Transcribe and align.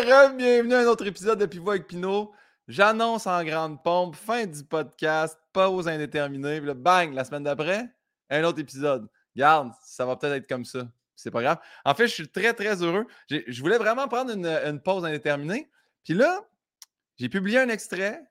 Bienvenue 0.00 0.74
à 0.74 0.78
un 0.78 0.86
autre 0.86 1.06
épisode 1.06 1.38
de 1.38 1.44
Pivot 1.44 1.72
avec 1.72 1.86
Pinot. 1.86 2.32
J'annonce 2.66 3.26
en 3.26 3.44
grande 3.44 3.82
pompe, 3.82 4.16
fin 4.16 4.46
du 4.46 4.64
podcast, 4.64 5.38
pause 5.52 5.86
indéterminée. 5.86 6.60
Bang, 6.60 7.12
la 7.12 7.24
semaine 7.24 7.42
d'après, 7.42 7.90
un 8.30 8.42
autre 8.44 8.58
épisode. 8.58 9.06
Garde, 9.36 9.70
ça 9.84 10.06
va 10.06 10.16
peut-être 10.16 10.32
être 10.32 10.48
comme 10.48 10.64
ça. 10.64 10.88
C'est 11.14 11.30
pas 11.30 11.42
grave. 11.42 11.58
En 11.84 11.94
fait, 11.94 12.06
je 12.06 12.14
suis 12.14 12.28
très, 12.28 12.54
très 12.54 12.82
heureux. 12.82 13.04
Je 13.28 13.60
voulais 13.60 13.76
vraiment 13.76 14.08
prendre 14.08 14.32
une, 14.32 14.80
pause 14.80 15.04
indéterminée. 15.04 15.70
Puis 16.04 16.14
là, 16.14 16.40
j'ai 17.18 17.28
publié 17.28 17.58
un 17.58 17.68
extrait. 17.68 18.22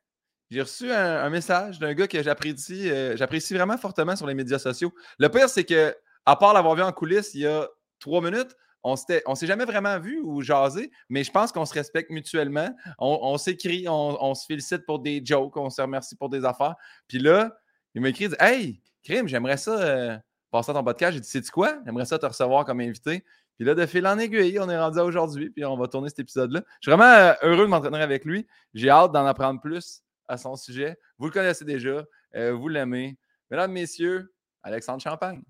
J'ai 0.49 0.63
reçu 0.63 0.91
un, 0.91 1.29
message 1.29 1.77
d'un 1.77 1.93
gars 1.93 2.07
que 2.07 2.23
j'apprécie, 2.23 2.89
euh, 2.89 3.15
j'apprécie 3.15 3.53
vraiment 3.53 3.77
fortement 3.77 4.15
sur 4.15 4.25
les 4.25 4.33
médias 4.33 4.57
sociaux. 4.59 4.91
Le 5.19 5.29
pire, 5.29 5.47
c'est 5.47 5.63
que, 5.63 5.95
à 6.25 6.35
part 6.35 6.55
l'avoir 6.55 6.73
vu 6.73 6.81
en 6.81 6.91
coulisses 6.91 7.35
il 7.35 7.41
y 7.41 7.47
a 7.47 7.69
trois 7.99 8.19
minutes, 8.19 8.57
on 8.83 8.93
ne 8.93 9.35
s'est 9.35 9.47
jamais 9.47 9.65
vraiment 9.65 9.99
vu 9.99 10.19
ou 10.23 10.41
jasé, 10.41 10.91
mais 11.09 11.23
je 11.23 11.31
pense 11.31 11.51
qu'on 11.51 11.65
se 11.65 11.73
respecte 11.73 12.09
mutuellement. 12.09 12.69
On, 12.97 13.37
s'écrit, 13.37 13.85
on, 13.87 14.33
se 14.33 14.45
félicite 14.45 14.85
pour 14.85 14.99
des 14.99 15.21
jokes, 15.23 15.55
on 15.57 15.69
se 15.69 15.81
remercie 15.81 16.15
pour 16.15 16.29
des 16.29 16.45
affaires. 16.45 16.75
Puis 17.07 17.19
là, 17.19 17.55
il 17.93 18.01
m'a 18.01 18.09
écrit 18.09 18.29
Hey, 18.39 18.81
Crime, 19.03 19.27
j'aimerais 19.27 19.57
ça 19.57 19.79
euh, 19.79 20.17
passer 20.49 20.71
à 20.71 20.73
ton 20.73 20.83
podcast. 20.83 21.13
J'ai 21.13 21.19
dit 21.19 21.29
Sais-tu 21.29 21.51
quoi? 21.51 21.79
J'aimerais 21.85 22.05
ça 22.05 22.17
te 22.17 22.25
recevoir 22.25 22.65
comme 22.65 22.79
invité. 22.79 23.23
Puis 23.57 23.65
là, 23.65 23.75
de 23.75 23.85
fil 23.85 24.07
en 24.07 24.17
aiguille, 24.17 24.57
on 24.59 24.69
est 24.69 24.79
rendu 24.79 24.99
aujourd'hui, 24.99 25.51
puis 25.51 25.63
on 25.65 25.77
va 25.77 25.87
tourner 25.87 26.09
cet 26.09 26.19
épisode-là. 26.19 26.63
Je 26.79 26.89
suis 26.89 26.91
vraiment 26.91 27.13
euh, 27.13 27.33
heureux 27.43 27.65
de 27.65 27.69
m'entretenir 27.69 28.01
avec 28.01 28.25
lui. 28.25 28.47
J'ai 28.73 28.89
hâte 28.89 29.11
d'en 29.11 29.25
apprendre 29.25 29.61
plus 29.61 30.01
à 30.27 30.37
son 30.37 30.55
sujet. 30.55 30.97
Vous 31.19 31.25
le 31.25 31.31
connaissez 31.31 31.65
déjà, 31.65 32.03
euh, 32.35 32.53
vous 32.53 32.69
l'aimez. 32.69 33.17
Mesdames, 33.51 33.71
Messieurs, 33.71 34.33
Alexandre 34.63 35.01
Champagne. 35.01 35.43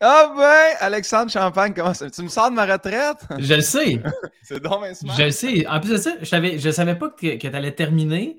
Ah 0.00 0.34
ben, 0.36 0.76
Alexandre 0.80 1.30
Champagne, 1.30 1.72
comment 1.74 1.94
ça? 1.94 2.10
Tu 2.10 2.22
me 2.22 2.28
sors 2.28 2.50
de 2.50 2.54
ma 2.54 2.66
retraite? 2.66 3.18
Je 3.38 3.54
le 3.54 3.62
sais. 3.62 4.02
c'est 4.42 4.60
donc 4.60 4.84
Je 5.16 5.22
le 5.22 5.30
sais. 5.30 5.66
En 5.66 5.80
plus 5.80 5.90
de 5.90 5.96
ça, 5.96 6.12
je 6.20 6.66
ne 6.66 6.72
savais 6.72 6.96
pas 6.96 7.08
que, 7.08 7.36
tu 7.36 7.46
allais 7.46 7.72
terminer. 7.72 8.36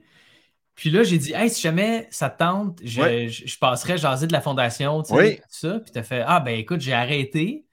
Puis 0.76 0.92
là, 0.92 1.02
j'ai 1.02 1.18
dit, 1.18 1.34
hey, 1.34 1.50
si 1.50 1.62
jamais 1.62 2.08
ça 2.12 2.30
te 2.30 2.38
tente, 2.38 2.80
je, 2.84 3.28
je, 3.28 3.58
passerais 3.58 3.98
jaser 3.98 4.28
de 4.28 4.34
la 4.34 4.42
fondation, 4.42 5.02
tu 5.02 5.16
sais, 5.16 5.38
tout 5.38 5.44
ça. 5.50 5.80
Puis 5.80 5.92
tu 5.92 5.98
as 5.98 6.04
fait, 6.04 6.23
ah 6.26 6.40
ben 6.40 6.54
écoute, 6.54 6.81
j'ai 6.81 6.94
arrêté. 6.94 7.66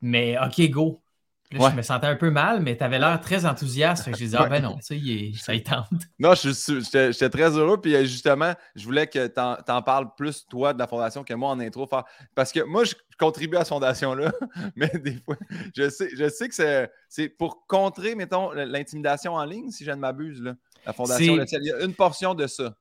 Mais 0.00 0.38
OK, 0.38 0.70
go. 0.70 1.02
Je 1.50 1.76
me 1.76 1.82
sentais 1.82 2.06
un 2.06 2.16
peu 2.16 2.30
mal, 2.30 2.60
mais 2.60 2.76
tu 2.76 2.84
avais 2.84 2.98
l'air 2.98 3.20
très 3.20 3.46
enthousiaste. 3.46 4.10
J'ai 4.16 4.26
dit, 4.28 4.36
ah 4.36 4.46
ben 4.46 4.62
non, 4.62 4.76
tu 4.76 4.98
sais, 4.98 5.40
ça 5.40 5.54
y 5.54 5.62
tente. 5.62 5.88
Non, 6.18 6.34
j'étais 6.34 7.30
très 7.30 7.56
heureux. 7.56 7.80
Puis 7.80 7.94
euh, 7.94 8.02
justement, 8.02 8.52
je 8.74 8.84
voulais 8.84 9.06
que 9.06 9.26
tu 9.28 9.40
en, 9.40 9.82
parles 9.82 10.08
plus, 10.16 10.46
toi, 10.46 10.74
de 10.74 10.78
la 10.78 10.86
fondation, 10.86 11.24
que 11.24 11.32
moi 11.34 11.50
en 11.50 11.60
intro. 11.60 11.88
Parce 12.34 12.52
que 12.52 12.60
moi, 12.64 12.84
je 12.84 12.94
contribue 13.18 13.56
à 13.56 13.60
cette 13.60 13.68
fondation-là, 13.68 14.32
mais 14.76 14.90
des 15.02 15.16
fois, 15.24 15.36
je 15.74 15.88
sais, 15.88 16.10
je 16.14 16.28
sais 16.28 16.48
que 16.48 16.88
c'est 17.08 17.28
pour 17.28 17.66
contrer, 17.66 18.14
mettons, 18.14 18.52
l'intimidation 18.52 19.34
en 19.34 19.44
ligne, 19.44 19.70
si 19.70 19.84
je 19.84 19.90
ne 19.90 19.96
m'abuse, 19.96 20.42
la 20.84 20.92
fondation. 20.92 21.44
il 21.50 21.64
y 21.64 21.72
a 21.72 21.84
une 21.84 21.94
portion 21.94 22.34
de 22.34 22.46
ça. 22.46 22.74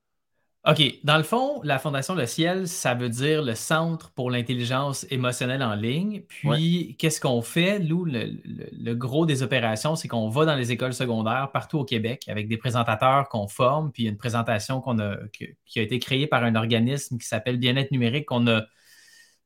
OK. 0.68 1.00
Dans 1.06 1.16
le 1.16 1.24
fond, 1.24 1.62
la 1.64 1.80
Fondation 1.80 2.14
Le 2.14 2.26
Ciel, 2.26 2.68
ça 2.68 2.94
veut 2.94 3.08
dire 3.08 3.42
le 3.42 3.56
Centre 3.56 4.12
pour 4.12 4.30
l'intelligence 4.30 5.06
émotionnelle 5.10 5.64
en 5.64 5.76
ligne. 5.76 6.24
Puis, 6.28 6.98
qu'est-ce 7.00 7.22
qu'on 7.22 7.42
fait? 7.42 7.80
Nous, 7.80 8.04
le, 8.04 8.94
gros 8.94 9.26
des 9.26 9.44
opérations, 9.44 9.96
c'est 9.96 10.10
qu'on 10.10 10.28
va 10.28 10.44
dans 10.44 10.56
les 10.56 10.74
écoles 10.74 10.94
secondaires 10.94 11.52
partout 11.54 11.80
au 11.80 11.86
Québec 11.86 12.26
avec 12.28 12.50
des 12.50 12.58
présentateurs 12.58 13.30
qu'on 13.30 13.48
forme, 13.48 13.94
puis 13.94 14.08
une 14.08 14.18
présentation 14.18 14.82
qu'on 14.82 15.00
a, 15.00 15.16
qui 15.32 15.80
a 15.80 15.82
été 15.82 16.00
créée 16.00 16.28
par 16.28 16.44
un 16.44 16.56
organisme 16.56 17.18
qui 17.18 17.28
s'appelle 17.28 17.58
Bien-être 17.58 17.92
numérique 17.92 18.26
qu'on 18.26 18.46
a, 18.48 18.64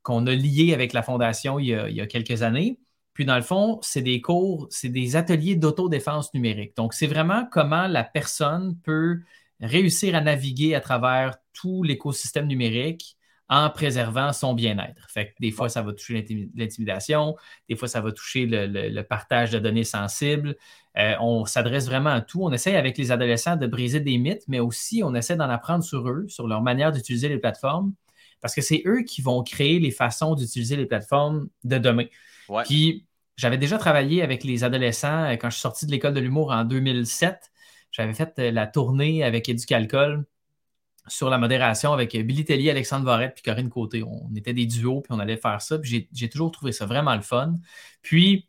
qu'on 0.02 0.26
a 0.26 0.34
lié 0.34 0.74
avec 0.74 0.92
la 0.92 1.04
Fondation 1.04 1.60
il 1.60 1.68
y 1.68 1.76
a, 1.76 1.88
il 1.88 1.96
y 1.96 2.02
a 2.02 2.08
quelques 2.08 2.42
années. 2.42 2.80
Puis, 3.14 3.26
dans 3.26 3.36
le 3.36 3.44
fond, 3.44 3.78
c'est 3.84 4.02
des 4.02 4.22
cours, 4.22 4.66
c'est 4.72 4.90
des 4.90 5.16
ateliers 5.16 5.56
d'autodéfense 5.56 6.34
numérique. 6.34 6.76
Donc, 6.78 6.96
c'est 6.96 7.06
vraiment 7.06 7.48
comment 7.52 7.86
la 7.86 8.04
personne 8.04 8.76
peut 8.84 9.20
réussir 9.62 10.16
à 10.16 10.22
naviguer 10.22 10.76
à 10.76 10.82
travers 10.82 11.38
tout 11.54 11.84
l'écosystème 11.84 12.48
numérique 12.48 13.18
en 13.52 13.70
préservant 13.70 14.32
son 14.32 14.54
bien-être. 14.54 15.10
Fait 15.10 15.28
que 15.28 15.34
des 15.42 15.52
fois, 15.52 15.68
ça 15.68 15.82
va 15.82 15.92
toucher 15.92 16.26
l'intimidation, 16.56 17.36
des 17.68 17.76
fois, 17.76 17.90
ça 17.90 18.00
va 18.00 18.14
toucher 18.14 18.46
le, 18.50 19.02
partage 19.02 19.52
de 19.52 19.60
données 19.60 19.84
sensibles. 19.84 20.56
Euh, 20.98 21.16
on 21.20 21.46
s'adresse 21.46 21.86
vraiment 21.86 22.12
à 22.12 22.22
tout. 22.22 22.42
On 22.44 22.52
essaie 22.54 22.78
avec 22.78 22.98
les 22.98 23.12
adolescents 23.12 23.58
de 23.58 23.68
briser 23.68 24.00
des 24.00 24.18
mythes, 24.18 24.46
mais 24.48 24.62
aussi 24.62 25.04
on 25.04 25.14
essaie 25.14 25.36
d'en 25.36 25.50
apprendre 25.50 25.84
sur 25.84 26.08
eux, 26.08 26.26
sur 26.30 26.48
leur 26.48 26.62
manière 26.62 26.94
d'utiliser 26.94 27.28
les 27.28 27.40
plateformes, 27.40 27.94
parce 28.40 28.56
que 28.56 28.62
c'est 28.62 28.84
eux 28.86 29.04
qui 29.04 29.22
vont 29.22 29.44
créer 29.44 29.80
les 29.80 29.92
façons 29.92 30.34
d'utiliser 30.34 30.78
les 30.78 30.86
plateformes 30.86 31.50
de 31.66 31.78
demain. 31.78 32.06
Puis, 32.64 33.06
j'avais 33.36 33.58
déjà 33.58 33.78
travaillé 33.78 34.22
avec 34.22 34.46
les 34.46 34.64
adolescents 34.64 35.26
euh, 35.26 35.36
quand 35.36 35.50
je 35.50 35.56
suis 35.56 35.62
sorti 35.62 35.86
de 35.86 35.92
l'école 35.92 36.14
de 36.14 36.22
l'humour 36.22 36.52
en 36.52 36.64
2007. 36.64 37.51
J'avais 37.92 38.14
fait 38.14 38.34
euh, 38.40 38.52
la 38.52 38.68
tournée 38.68 39.24
avec 39.24 39.48
Éducalcool 39.50 40.26
sur 41.08 41.30
la 41.30 41.38
modération 41.38 41.94
avec 41.94 42.16
Billy 42.16 42.46
Tellier, 42.46 42.70
Alexandre 42.70 43.06
Varette 43.06 43.34
puis 43.34 43.44
Corinne 43.44 43.70
Côté. 43.70 44.04
On 44.04 44.30
était 44.36 44.54
des 44.54 44.66
duos, 44.66 45.02
puis 45.02 45.14
on 45.14 45.20
allait 45.20 45.38
faire 45.38 45.62
ça. 45.62 45.80
Puis 45.80 46.08
j'ai 46.14 46.30
toujours 46.30 46.52
trouvé 46.52 46.72
ça 46.72 46.86
vraiment 46.86 47.16
le 47.16 47.22
fun. 47.22 47.56
Puis, 48.02 48.48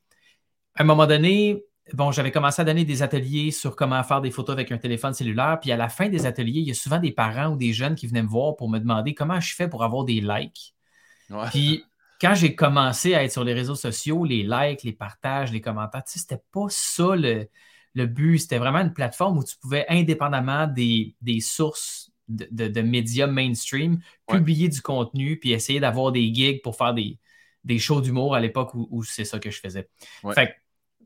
à 0.75 0.83
un 0.83 0.85
moment 0.85 1.07
donné, 1.07 1.65
bon, 1.95 2.13
j'avais 2.13 2.31
commencé 2.31 2.61
à 2.63 2.65
donner 2.65 2.85
des 2.85 3.03
ateliers 3.03 3.51
sur 3.51 3.75
comment 3.75 4.03
faire 4.03 4.21
des 4.21 4.31
photos 4.31 4.53
avec 4.53 4.71
un 4.71 4.79
téléphone 4.79 5.15
cellulaire. 5.15 5.59
Puis 5.61 5.73
à 5.73 5.77
la 5.77 5.89
fin 5.89 6.09
des 6.09 6.27
ateliers, 6.27 6.61
il 6.61 6.69
y 6.69 6.71
a 6.71 6.75
souvent 6.75 6.99
des 6.99 7.13
parents 7.13 7.49
ou 7.49 7.57
des 7.57 7.73
jeunes 7.73 7.95
qui 7.95 8.07
venaient 8.07 8.23
me 8.23 8.29
voir 8.29 8.57
pour 8.57 8.69
me 8.69 8.79
demander 8.79 9.15
comment 9.15 9.41
je 9.41 9.55
fais 9.55 9.69
pour 9.69 9.83
avoir 9.83 10.05
des 10.05 10.21
likes. 10.21 10.75
Puis 11.51 11.85
quand 12.21 12.35
j'ai 12.35 12.55
commencé 12.55 13.15
à 13.15 13.25
être 13.25 13.33
sur 13.33 13.45
les 13.45 13.55
réseaux 13.55 13.75
sociaux, 13.75 14.25
les 14.25 14.43
likes, 14.43 14.85
les 14.85 14.93
partages, 14.93 15.51
les 15.53 15.61
commentaires, 15.61 16.05
tu 16.05 16.13
sais, 16.13 16.19
c'était 16.21 16.43
pas 16.53 16.67
ça 16.69 17.17
le 17.17 17.49
le 17.95 18.07
but, 18.07 18.39
c'était 18.39 18.59
vraiment 18.59 18.79
une 18.79 18.93
plateforme 18.93 19.39
où 19.39 19.45
tu 19.45 19.57
pouvais, 19.57 19.85
indépendamment 19.89 20.67
des, 20.67 21.15
sources 21.41 22.11
de, 22.29 22.81
médias 22.81 23.27
mainstream, 23.27 24.01
publier 24.27 24.69
du 24.69 24.81
contenu 24.81 25.39
puis 25.39 25.53
essayer 25.53 25.81
d'avoir 25.81 26.13
des 26.13 26.33
gigs 26.33 26.63
pour 26.63 26.77
faire 26.77 26.95
des, 26.95 27.19
des 27.65 27.79
shows 27.79 28.01
d'humour 28.01 28.35
à 28.35 28.41
l'époque 28.41 28.73
où, 28.75 29.03
c'est 29.05 29.25
ça 29.25 29.39
que 29.39 29.51
je 29.51 29.61
faisais. 29.61 29.89
Fait 30.35 30.57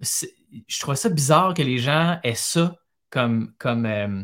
je 0.01 0.81
trouvais 0.81 0.97
ça 0.97 1.09
bizarre 1.09 1.55
que 1.55 1.63
les 1.63 1.79
gens 1.79 2.19
aient 2.23 2.35
ça 2.35 2.77
comme, 3.11 3.55
comme, 3.59 3.87
euh, 3.87 4.23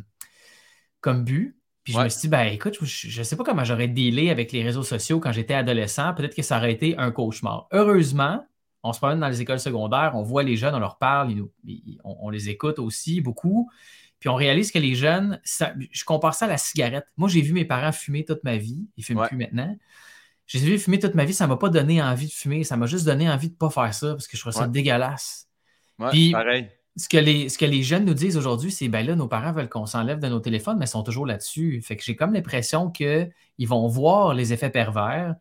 comme 1.01 1.25
but. 1.25 1.59
Puis 1.85 1.95
je 1.95 1.99
me 1.99 2.09
suis 2.09 2.21
dit, 2.23 2.29
ben 2.29 2.45
écoute, 2.45 2.79
je 2.81 3.19
ne 3.19 3.25
sais 3.25 3.37
pas 3.37 3.43
comment 3.43 3.65
j'aurais 3.65 3.89
dealé 3.89 4.31
avec 4.31 4.53
les 4.53 4.63
réseaux 4.63 4.85
sociaux 4.85 5.19
quand 5.19 5.33
j'étais 5.33 5.55
adolescent. 5.55 6.15
Peut-être 6.15 6.35
que 6.35 6.43
ça 6.43 6.59
aurait 6.59 6.73
été 6.73 6.97
un 6.97 7.11
cauchemar. 7.11 7.67
Heureusement, 7.73 8.47
on 8.83 8.93
se 8.93 8.99
promène 8.99 9.21
dans 9.21 9.29
les 9.29 9.41
écoles 9.41 9.61
secondaires, 9.61 10.13
on 10.15 10.23
voit 10.23 10.43
les 10.43 10.57
jeunes, 10.57 10.75
on 10.75 10.81
leur 10.81 10.99
parle, 10.99 11.35
on, 12.05 12.31
les 12.31 12.49
écoute 12.49 12.79
aussi 12.79 13.21
beaucoup. 13.21 13.71
Puis 14.19 14.29
on 14.29 14.35
réalise 14.35 14.71
que 14.71 14.79
les 14.79 14.95
jeunes, 14.95 15.41
je 15.45 16.05
compare 16.05 16.35
ça 16.35 16.45
à 16.45 16.49
la 16.49 16.59
cigarette. 16.59 17.07
Moi, 17.17 17.29
j'ai 17.29 17.41
vu 17.41 17.53
mes 17.53 17.65
parents 17.65 17.93
fumer 17.93 18.25
toute 18.25 18.45
ma 18.45 18.57
vie. 18.57 18.87
Ils 18.97 19.01
ne 19.01 19.05
fument 19.05 19.27
plus 19.27 19.37
maintenant. 19.37 19.77
J'ai 20.47 20.59
vu 20.59 20.79
fumer 20.79 20.99
toute 20.99 21.15
ma 21.15 21.25
vie, 21.25 21.33
ça 21.33 21.45
ne 21.45 21.51
m'a 21.51 21.57
pas 21.57 21.69
donné 21.69 22.03
envie 22.03 22.27
de 22.27 22.33
fumer. 22.33 22.65
Ça 22.65 22.77
m'a 22.77 22.87
juste 22.87 23.05
donné 23.05 23.29
envie 23.31 23.49
de 23.49 23.55
ne 23.55 23.59
pas 23.59 23.71
faire 23.71 23.93
ça 23.95 24.13
parce 24.13 24.27
que 24.27 24.37
je 24.37 24.43
trouve 24.43 24.53
ça 24.53 24.69
dégueulasse. 24.69 25.49
Puis, 26.11 26.33
pareil. 26.33 26.69
Ce 26.95 27.09
que, 27.09 27.17
les, 27.17 27.49
ce 27.49 27.57
que 27.57 27.65
les 27.65 27.83
jeunes 27.83 28.05
nous 28.05 28.13
disent 28.13 28.37
aujourd'hui, 28.37 28.71
c'est 28.71 28.89
ben 28.89 29.07
là, 29.07 29.17
nos 29.17 29.27
parents 29.27 29.53
veulent 29.53 29.71
qu'on 29.71 29.87
s'enlève 29.87 30.19
de 30.19 30.29
nos 30.29 30.41
téléphones, 30.41 30.77
mais 30.79 30.85
ils 30.85 30.89
sont 30.89 31.03
toujours 31.03 31.25
là-dessus. 31.25 31.81
Fait 31.81 31.97
que 31.97 32.05
j'ai 32.05 32.17
comme 32.17 32.35
l'impression 32.35 32.91
qu'ils 32.91 33.33
vont 33.61 33.87
voir 33.87 34.35
les 34.35 34.53
effets 34.53 34.69
pervers, 34.69 35.35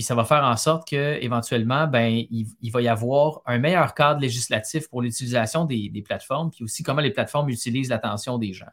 puis 0.00 0.06
ça 0.06 0.14
va 0.14 0.24
faire 0.24 0.44
en 0.44 0.56
sorte 0.56 0.88
qu'éventuellement, 0.88 1.86
ben, 1.86 2.24
il, 2.30 2.70
va 2.70 2.80
y 2.80 2.88
avoir 2.88 3.42
un 3.44 3.58
meilleur 3.58 3.92
cadre 3.92 4.18
législatif 4.18 4.88
pour 4.88 5.02
l'utilisation 5.02 5.66
des, 5.66 6.02
plateformes, 6.02 6.50
puis 6.50 6.64
aussi 6.64 6.82
comment 6.82 7.02
les 7.02 7.10
plateformes 7.10 7.50
utilisent 7.50 7.90
l'attention 7.90 8.38
des 8.38 8.54
gens. 8.54 8.70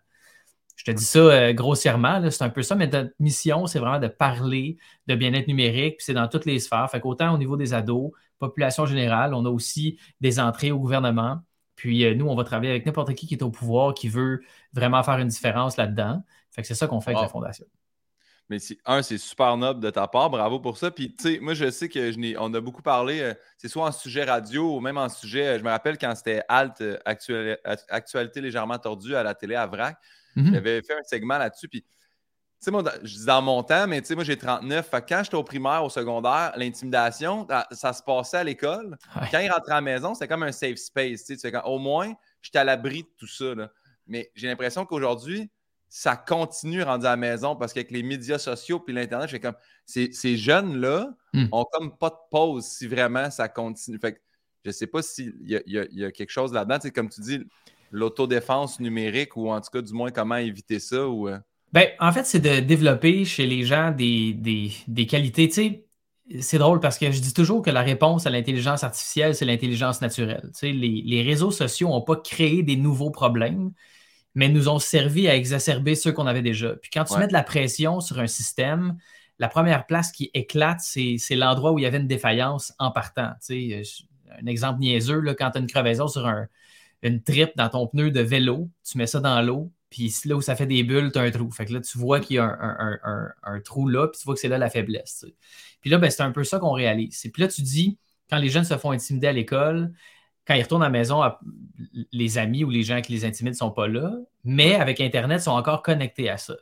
Je 0.78 0.86
te 0.86 0.92
dis 0.92 1.04
ça 1.04 1.20
euh, 1.20 1.52
grossièrement, 1.52 2.22
c'est 2.32 2.46
un 2.46 2.50
peu 2.50 2.62
ça, 2.62 2.76
mais 2.76 2.88
notre 2.88 3.12
mission, 3.20 3.68
c'est 3.68 3.80
vraiment 3.80 4.00
de 4.00 4.08
parler 4.08 4.78
de 5.08 5.16
bien-être 5.16 5.50
numérique, 5.50 5.98
puis 5.98 6.06
c'est 6.06 6.14
dans 6.14 6.30
toutes 6.30 6.46
les 6.46 6.60
sphères. 6.60 6.90
Fait 6.90 7.02
qu'autant 7.02 7.34
au 7.34 7.38
niveau 7.38 7.58
des 7.58 7.74
ados, 7.74 8.12
population 8.40 8.86
générale, 8.86 9.34
on 9.34 9.44
a 9.44 9.50
aussi 9.50 10.00
des 10.22 10.40
entrées 10.40 10.72
au 10.72 10.80
gouvernement. 10.80 11.42
Puis 11.76 12.06
euh, 12.06 12.16
nous, 12.16 12.28
on 12.30 12.36
va 12.36 12.46
travailler 12.46 12.72
avec 12.72 12.86
n'importe 12.86 13.14
qui 13.16 13.28
qui 13.28 13.36
est 13.36 13.44
au 13.44 13.52
pouvoir, 13.52 13.94
qui 13.94 14.08
veut 14.08 14.44
vraiment 14.72 15.04
faire 15.04 15.18
une 15.18 15.28
différence 15.28 15.76
là-dedans. 15.76 16.24
Fait 16.52 16.62
que 16.62 16.70
c'est 16.70 16.76
ça 16.76 16.88
qu'on 16.88 17.02
fait 17.02 17.12
avec 17.12 17.24
la 17.24 17.28
Fondation. 17.28 17.66
Mais 18.50 18.60
un, 18.86 19.02
c'est 19.02 19.18
super 19.18 19.58
noble 19.58 19.82
de 19.82 19.90
ta 19.90 20.08
part. 20.08 20.30
Bravo 20.30 20.60
pour 20.60 20.78
ça. 20.78 20.90
Puis, 20.90 21.14
tu 21.16 21.24
sais, 21.24 21.40
moi, 21.42 21.54
je 21.54 21.70
sais 21.70 21.90
qu'on 21.90 22.54
a 22.54 22.62
beaucoup 22.62 22.82
parlé, 22.82 23.20
euh, 23.20 23.34
c'est 23.58 23.68
soit 23.68 23.86
en 23.86 23.92
sujet 23.92 24.24
radio 24.24 24.78
ou 24.78 24.80
même 24.80 24.98
en 24.98 25.10
sujet. 25.10 25.48
Euh, 25.48 25.60
je 25.60 25.64
me 25.64 25.70
rappelle 25.70 25.98
quand 25.98 26.16
c'était 26.16 26.42
Alt, 26.48 26.80
euh, 26.80 26.98
actualité 27.90 28.40
légèrement 28.40 28.78
tordue 28.80 29.16
à 29.16 29.24
la 29.24 29.36
télé 29.36 29.56
à 29.56 29.68
VRAC. 29.68 29.98
Mhm. 30.36 30.54
J'avais 30.54 30.82
fait 30.82 30.94
un 30.94 31.04
segment 31.04 31.38
là-dessus. 31.38 31.68
Puis, 31.68 31.82
tu 31.82 31.88
sais, 32.62 32.72
moi, 32.72 32.84
je 33.04 33.18
dis 33.18 33.26
dans 33.26 33.42
mon 33.42 33.62
temps, 33.64 33.86
mais 33.86 34.00
tu 34.02 34.08
sais, 34.08 34.16
moi, 34.16 34.24
j'ai 34.24 34.38
39. 34.38 34.90
Fait 34.90 35.06
quand 35.08 35.22
j'étais 35.24 35.36
au 35.36 35.44
primaire, 35.44 35.84
au 35.84 35.90
secondaire, 35.90 36.54
l'intimidation, 36.56 37.46
ça, 37.72 37.92
se 37.92 38.02
passait 38.02 38.38
à 38.38 38.44
l'école. 38.46 38.98
Quand 39.30 39.40
il 39.40 39.52
rentrait 39.52 39.74
à 39.74 39.76
la 39.76 39.82
maison, 39.82 40.14
c'était 40.14 40.30
comme 40.30 40.44
un 40.44 40.54
safe 40.54 40.78
space. 40.78 41.26
Tu 41.26 41.38
sais, 41.38 41.52
au 41.66 41.80
moins, 41.80 42.14
j'étais 42.42 42.60
à 42.60 42.64
l'abri 42.64 43.04
de 43.04 43.10
tout 43.18 43.28
ça. 43.28 43.54
Mais 44.08 44.32
j'ai 44.36 44.48
l'impression 44.48 44.86
qu'aujourd'hui, 44.86 45.52
ça 45.90 46.16
continue 46.16 46.84
rendu 46.84 47.06
à 47.06 47.12
la 47.12 47.18
maison 47.18 47.56
parce 47.56 47.74
qu'avec 47.74 47.92
les 47.92 48.04
médias 48.04 48.38
sociaux 48.38 48.80
puis 48.80 48.94
l'Internet, 48.94 49.30
j'ai 49.30 49.40
comme 49.40 49.56
ces, 49.86 50.12
ces 50.12 50.38
jeunes-là 50.38 51.10
Hmm. 51.34 51.46
ont 51.52 51.66
comme 51.72 51.96
pas 51.98 52.10
de 52.10 52.16
pause 52.32 52.66
si 52.66 52.88
vraiment 52.88 53.30
ça 53.30 53.48
continue. 53.50 54.00
Fait 54.00 54.14
que 54.14 54.20
je 54.66 54.72
sais 54.72 54.88
pas 54.88 55.02
s'il 55.02 55.34
y, 55.42 55.56
a- 55.56 55.62
il 55.66 55.74
y 55.74 55.80
a- 55.80 55.86
il 55.92 56.00
y 56.00 56.06
a 56.06 56.12
quelque 56.12 56.30
chose 56.32 56.52
là-dedans. 56.54 56.80
Tu 56.80 56.88
sais, 56.88 56.92
comme 56.92 57.10
tu 57.10 57.22
dis, 57.22 57.40
l'autodéfense 57.92 58.80
numérique 58.80 59.36
ou 59.38 59.50
en 59.50 59.60
tout 59.62 59.70
cas, 59.72 59.82
du 59.82 59.94
moins, 59.94 60.12
comment 60.12 60.36
éviter 60.38 60.80
ça 60.80 61.08
ou. 61.08 61.28
euh, 61.30 61.38
Ben, 61.74 61.90
en 62.00 62.12
fait, 62.12 62.26
c'est 62.26 62.40
de 62.40 62.60
développer 62.62 63.26
chez 63.26 63.46
les 63.46 63.64
gens 63.64 63.92
des, 63.92 64.34
des- 64.34 64.72
des 64.88 65.06
qualités. 65.06 65.48
Tu 65.50 65.54
sais, 65.54 65.86
c'est 66.42 66.58
drôle 66.58 66.80
parce 66.80 66.98
que 66.98 67.12
je 67.12 67.20
dis 67.22 67.34
toujours 67.34 67.62
que 67.62 67.70
la 67.70 67.82
réponse 67.82 68.26
à 68.26 68.30
l'intelligence 68.30 68.84
artificielle, 68.84 69.36
c'est 69.36 69.46
l'intelligence 69.46 70.02
naturelle. 70.02 70.50
Tu 70.54 70.60
sais, 70.60 70.72
les, 70.72 71.02
les 71.06 71.22
réseaux 71.24 71.52
sociaux 71.52 71.90
n'ont 71.90 72.02
pas 72.02 72.16
créé 72.16 72.64
des 72.64 72.76
nouveaux 72.78 73.12
problèmes, 73.12 73.72
mais 74.38 74.50
nous 74.50 74.70
ont 74.70 74.78
servi 74.78 75.28
à 75.28 75.36
exacerber 75.36 75.96
ceux 75.96 76.12
qu'on 76.12 76.28
avait 76.28 76.44
déjà. 76.44 76.76
Puis 76.76 76.92
quand 76.94 77.04
tu 77.06 77.14
Ouais. 77.14 77.22
mets 77.22 77.28
de 77.28 77.34
la 77.34 77.42
pression 77.42 78.02
sur 78.02 78.20
un 78.20 78.28
système, 78.28 78.96
la 79.40 79.48
première 79.50 79.88
place 79.88 80.12
qui 80.12 80.30
éclate, 80.36 80.80
c'est 80.80 81.16
c'est 81.18 81.36
l'endroit 81.36 81.72
où 81.72 81.80
il 81.80 81.82
y 81.82 81.86
avait 81.88 81.98
une 81.98 82.08
défaillance 82.08 82.72
en 82.78 82.92
partant. 82.92 83.32
Tu 83.44 83.72
sais, 83.72 83.84
je- 83.84 84.04
un 84.40 84.46
exemple 84.46 84.80
niaiseux, 84.80 85.22
là, 85.22 85.34
quand 85.34 85.50
tu 85.50 85.58
as 85.58 85.62
une 85.62 85.68
crevaison 85.68 86.08
sur 86.08 86.28
un, 86.28 86.48
une 87.02 87.24
tripe 87.24 87.52
dans 87.56 87.70
ton 87.70 87.88
pneu 87.88 88.12
de 88.12 88.20
vélo, 88.22 88.70
tu 88.88 89.00
mets 89.00 89.08
ça 89.08 89.20
dans 89.22 89.42
l'eau, 89.42 89.72
puis 89.90 90.14
là 90.26 90.36
où 90.36 90.42
ça 90.42 90.56
fait 90.56 90.68
des 90.68 90.84
bulles, 90.84 91.12
tu 91.12 91.18
as 91.18 91.24
un 91.24 91.32
trou. 91.32 91.50
Fait 91.50 91.66
que 91.66 91.74
là, 91.74 91.82
tu 91.82 91.98
vois 91.98 92.20
qu'il 92.20 92.36
y 92.36 92.40
a 92.40 92.44
un, 92.44 92.76
un- 92.80 93.00
un- 93.04 93.30
un 93.42 93.60
trou 93.62 93.88
là, 93.88 94.08
puis 94.08 94.20
tu 94.20 94.26
vois 94.26 94.36
que 94.36 94.40
c'est 94.42 94.50
là 94.50 94.60
la 94.60 94.70
faiblesse. 94.70 95.20
tu 95.22 95.30
sais. 95.30 95.36
Puis 95.82 95.90
là, 95.90 95.98
ben, 95.98 96.12
c'est 96.12 96.22
un 96.22 96.32
peu 96.32 96.44
ça 96.44 96.60
qu'on 96.60 96.74
réalise. 96.74 97.26
Et 97.26 97.32
puis 97.32 97.42
là, 97.42 97.48
tu 97.48 97.64
dis, 97.64 97.98
quand 98.30 98.38
les 98.38 98.50
jeunes 98.50 98.66
se 98.66 98.78
font 98.78 98.92
intimider 98.92 99.28
à 99.28 99.34
l'école, 99.34 99.94
quand 100.48 100.54
ils 100.56 100.64
retournent 100.64 100.84
à 100.84 100.86
la 100.86 100.92
maison, 100.92 101.22
les 102.12 102.38
amis 102.38 102.64
ou 102.64 102.70
les 102.70 102.84
gens 102.84 103.02
qui 103.02 103.12
les 103.12 103.26
intimident 103.26 103.54
ne 103.54 103.58
sont 103.58 103.72
pas 103.72 103.88
là, 103.88 104.14
mais 104.46 104.76
avec 104.76 105.02
Internet, 105.02 105.42
ils 105.42 105.44
sont 105.44 105.52
encore 105.52 105.82
connectés 105.84 106.30
à 106.30 106.38
ça. 106.38 106.56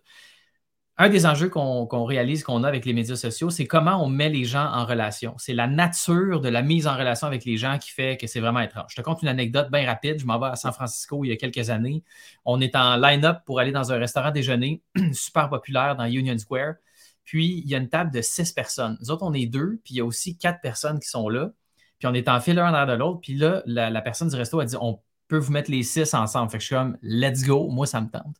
Un 0.97 1.09
des 1.09 1.25
enjeux 1.25 1.49
qu'on 1.49 2.05
réalise, 2.05 2.43
qu'on 2.43 2.63
a 2.63 2.69
avec 2.69 2.85
les 2.85 2.93
médias 2.93 3.17
sociaux, 3.17 3.49
c'est 3.49 3.65
comment 3.65 4.01
on 4.01 4.07
met 4.07 4.29
les 4.29 4.45
gens 4.45 4.65
en 4.65 4.85
relation. 4.85 5.35
C'est 5.37 5.53
la 5.53 5.67
nature 5.67 6.39
de 6.39 6.47
la 6.47 6.61
mise 6.61 6.87
en 6.87 6.95
relation 6.95 7.27
avec 7.27 7.43
les 7.43 7.57
gens 7.57 7.77
qui 7.77 7.91
fait 7.91 8.15
que 8.15 8.27
c'est 8.27 8.39
vraiment 8.39 8.61
étrange. 8.61 8.85
Je 8.91 8.95
te 8.95 9.01
conte 9.01 9.21
une 9.21 9.27
anecdote 9.27 9.69
bien 9.69 9.85
rapide. 9.85 10.19
Je 10.19 10.25
m'en 10.25 10.39
vais 10.39 10.47
à 10.47 10.55
San 10.55 10.71
Francisco 10.71 11.25
il 11.25 11.27
y 11.27 11.31
a 11.33 11.35
quelques 11.35 11.69
années. 11.69 12.01
On 12.45 12.61
est 12.61 12.77
en 12.77 12.95
line-up 12.95 13.39
pour 13.45 13.59
aller 13.59 13.73
dans 13.73 13.91
un 13.91 13.97
restaurant 13.97 14.31
déjeuner 14.31 14.81
super 15.11 15.49
populaire 15.49 15.97
dans 15.97 16.05
Union 16.05 16.37
Square. 16.37 16.75
Puis, 17.25 17.61
il 17.65 17.69
y 17.69 17.75
a 17.75 17.77
une 17.79 17.89
table 17.89 18.11
de 18.11 18.21
six 18.21 18.53
personnes. 18.53 18.97
Nous 19.01 19.11
autres, 19.11 19.23
on 19.23 19.33
est 19.33 19.47
deux, 19.47 19.81
puis 19.83 19.95
il 19.95 19.97
y 19.97 20.01
a 20.01 20.05
aussi 20.05 20.37
quatre 20.37 20.61
personnes 20.61 20.99
qui 21.01 21.09
sont 21.09 21.27
là. 21.27 21.51
Puis, 21.99 22.07
on 22.07 22.13
est 22.13 22.27
en 22.27 22.39
file 22.39 22.55
l'un 22.55 22.71
derrière 22.71 22.87
de 22.87 22.93
l'autre. 22.93 23.21
Puis 23.21 23.35
là, 23.35 23.61
la, 23.65 23.89
la 23.89 24.01
personne 24.01 24.29
du 24.29 24.35
resto 24.35 24.59
a 24.59 24.65
dit 24.65 24.75
on 24.79 24.99
peut 25.27 25.37
vous 25.37 25.51
mettre 25.51 25.71
les 25.71 25.83
six 25.83 26.13
ensemble. 26.13 26.51
Fait 26.51 26.57
que 26.57 26.61
je 26.61 26.67
suis 26.67 26.75
comme 26.75 26.97
let's 27.01 27.43
go, 27.43 27.67
moi, 27.69 27.85
ça 27.87 28.01
me 28.01 28.09
tente. 28.09 28.35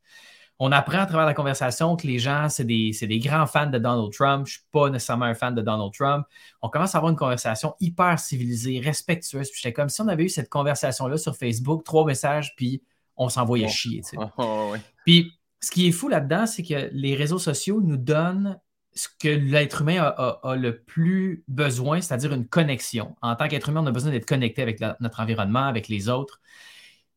On 0.57 0.71
apprend 0.71 0.99
à 0.99 1.05
travers 1.05 1.25
la 1.25 1.33
conversation 1.33 1.97
que 1.97 2.07
les 2.07 2.17
gens, 2.17 2.47
c'est 2.47 2.63
des, 2.63 2.91
des 3.01 3.19
grands 3.19 3.45
fans 3.45 3.69
de 3.69 3.77
Donald 3.77 4.11
Trump. 4.13 4.45
Je 4.47 4.53
ne 4.53 4.57
suis 4.57 4.65
pas 4.71 4.89
nécessairement 4.89 5.25
un 5.25 5.33
fan 5.33 5.53
de 5.53 5.61
Donald 5.61 5.91
Trump. 5.91 6.25
On 6.61 6.69
commence 6.69 6.95
à 6.95 6.99
avoir 6.99 7.11
une 7.11 7.17
conversation 7.17 7.75
hyper 7.81 8.17
civilisée, 8.19 8.79
respectueuse. 8.79 9.49
Puis 9.49 9.59
j'étais 9.61 9.73
comme 9.73 9.89
si 9.89 9.99
on 9.99 10.07
avait 10.07 10.23
eu 10.23 10.29
cette 10.29 10.49
conversation-là 10.49 11.17
sur 11.17 11.35
Facebook, 11.35 11.83
trois 11.83 12.05
messages, 12.05 12.55
puis 12.55 12.81
on 13.17 13.27
s'envoyait 13.27 13.67
chier. 13.67 14.01
tu 14.01 14.11
sais. 14.11 14.17
oh, 14.21 14.29
oh, 14.37 14.69
ouais. 14.71 14.81
Puis, 15.05 15.33
ce 15.59 15.71
qui 15.71 15.87
est 15.87 15.91
fou 15.91 16.07
là-dedans, 16.07 16.45
c'est 16.45 16.63
que 16.63 16.89
les 16.93 17.15
réseaux 17.15 17.39
sociaux 17.39 17.81
nous 17.81 17.97
donnent 17.97 18.59
ce 18.95 19.07
que 19.19 19.27
l'être 19.27 19.81
humain 19.81 20.01
a, 20.01 20.07
a- 20.07 20.51
a 20.51 20.55
le 20.55 20.79
plus 20.81 21.43
besoin, 21.47 22.01
c'est-à-dire 22.01 22.33
une 22.33 22.47
connexion. 22.47 23.15
En 23.21 23.35
tant 23.35 23.47
qu'être 23.47 23.69
humain, 23.69 23.81
on 23.83 23.87
a 23.87 23.91
besoin 23.91 24.11
d'être 24.11 24.25
connecté 24.25 24.61
avec 24.61 24.79
la- 24.79 24.95
notre 25.01 25.19
environnement, 25.19 25.65
avec 25.67 25.87
les 25.89 26.07
autres. 26.09 26.39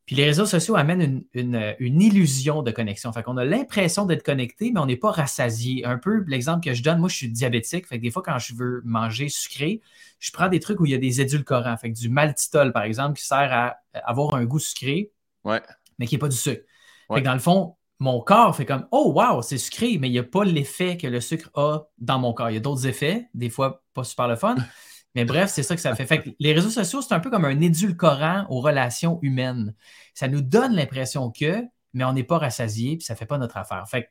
Puis 0.06 0.16
les 0.16 0.24
réseaux 0.24 0.46
sociaux 0.46 0.74
amènent 0.74 1.02
une, 1.02 1.24
une- 1.34 1.76
une 1.78 2.00
illusion 2.00 2.62
de 2.62 2.70
connexion. 2.70 3.12
Fait 3.12 3.22
qu'on 3.22 3.36
a 3.36 3.44
l'impression 3.44 4.06
d'être 4.06 4.22
connecté, 4.24 4.72
mais 4.72 4.80
on 4.80 4.86
n'est 4.86 4.96
pas 4.96 5.10
rassasié. 5.12 5.84
Un 5.84 5.98
peu 5.98 6.24
l'exemple 6.26 6.64
que 6.64 6.72
je 6.74 6.82
donne, 6.82 6.98
moi 6.98 7.08
je 7.10 7.16
suis 7.16 7.28
diabétique. 7.28 7.86
Fait 7.86 7.98
que 7.98 8.02
des 8.02 8.10
fois, 8.10 8.22
quand 8.22 8.38
je 8.38 8.54
veux 8.54 8.80
manger 8.84 9.28
sucré, 9.28 9.80
je 10.18 10.30
prends 10.32 10.48
des 10.48 10.60
trucs 10.60 10.80
où 10.80 10.86
il 10.86 10.92
y 10.92 10.94
a 10.94 10.98
des 10.98 11.20
édulcorants. 11.20 11.76
Fait 11.76 11.92
que 11.92 11.98
du 11.98 12.08
maltitol, 12.08 12.72
par 12.72 12.84
exemple, 12.84 13.18
qui 13.18 13.24
sert 13.26 13.52
à 13.52 13.76
avoir 13.92 14.34
un 14.34 14.46
goût 14.46 14.58
sucré, 14.58 15.12
Ouais. 15.44 15.60
mais 15.98 16.06
qui 16.06 16.14
n'est 16.14 16.18
pas 16.18 16.28
du 16.28 16.36
sucre. 16.36 16.64
Fait 17.12 17.20
que 17.20 17.24
dans 17.24 17.34
le 17.34 17.38
fond, 17.38 17.76
mon 17.98 18.20
corps 18.20 18.54
fait 18.56 18.64
comme 18.66 18.86
Oh 18.92 19.12
wow, 19.14 19.42
c'est 19.42 19.58
sucré, 19.58 19.98
mais 19.98 20.08
il 20.08 20.12
n'y 20.12 20.18
a 20.18 20.22
pas 20.24 20.44
l'effet 20.44 20.96
que 20.96 21.06
le 21.06 21.20
sucre 21.20 21.50
a 21.54 21.80
dans 21.98 22.18
mon 22.18 22.32
corps. 22.32 22.50
Il 22.50 22.54
y 22.54 22.56
a 22.58 22.60
d'autres 22.60 22.86
effets, 22.86 23.28
des 23.34 23.50
fois 23.50 23.82
pas 23.94 24.04
super 24.04 24.28
le 24.28 24.36
fun. 24.36 24.54
Mais 25.14 25.24
bref, 25.24 25.50
c'est 25.50 25.62
ça 25.64 25.74
que 25.74 25.80
ça 25.80 25.94
fait. 25.96 26.06
Fait 26.06 26.20
que 26.22 26.30
les 26.38 26.52
réseaux 26.52 26.68
sociaux, 26.70 27.00
c'est 27.02 27.14
un 27.14 27.18
peu 27.18 27.30
comme 27.30 27.44
un 27.46 27.60
édulcorant 27.60 28.46
aux 28.50 28.60
relations 28.60 29.18
humaines. 29.22 29.74
Ça 30.14 30.28
nous 30.28 30.42
donne 30.42 30.74
l'impression 30.74 31.30
que, 31.32 31.64
mais 31.94 32.04
on 32.04 32.12
n'est 32.12 32.22
pas 32.24 32.38
rassasié, 32.38 32.96
puis 32.98 33.04
ça 33.06 33.14
ne 33.14 33.18
fait 33.18 33.26
pas 33.26 33.38
notre 33.38 33.56
affaire. 33.56 33.82
Fait 33.88 34.04
que 34.04 34.08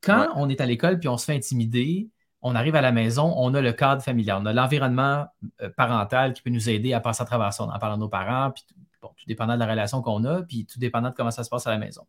quand 0.00 0.20
Ouais. 0.20 0.26
on 0.36 0.48
est 0.48 0.60
à 0.60 0.66
l'école 0.66 1.00
puis 1.00 1.08
on 1.08 1.18
se 1.18 1.24
fait 1.26 1.34
intimider, 1.34 2.08
on 2.40 2.54
arrive 2.54 2.76
à 2.76 2.80
la 2.80 2.92
maison, 2.92 3.34
on 3.36 3.52
a 3.52 3.60
le 3.60 3.72
cadre 3.72 4.00
familial, 4.00 4.38
on 4.40 4.46
a 4.46 4.52
l'environnement 4.52 5.26
euh, 5.60 5.68
parental 5.76 6.32
qui 6.32 6.40
peut 6.40 6.50
nous 6.50 6.70
aider 6.70 6.94
à 6.94 7.00
passer 7.00 7.22
à 7.22 7.26
travers 7.26 7.52
ça. 7.52 7.64
On 7.64 7.68
en 7.70 7.78
parle 7.78 7.94
à 7.94 7.96
nos 7.96 8.08
parents, 8.08 8.52
puis 8.52 8.64
bon, 9.02 9.08
tout 9.08 9.24
dépendant 9.26 9.54
de 9.54 9.58
la 9.60 9.66
relation 9.66 10.00
qu'on 10.02 10.24
a, 10.24 10.42
puis 10.42 10.64
tout 10.66 10.78
dépendant 10.78 11.10
de 11.10 11.14
comment 11.14 11.32
ça 11.32 11.42
se 11.44 11.50
passe 11.50 11.66
à 11.66 11.70
la 11.70 11.78
maison. 11.78 12.06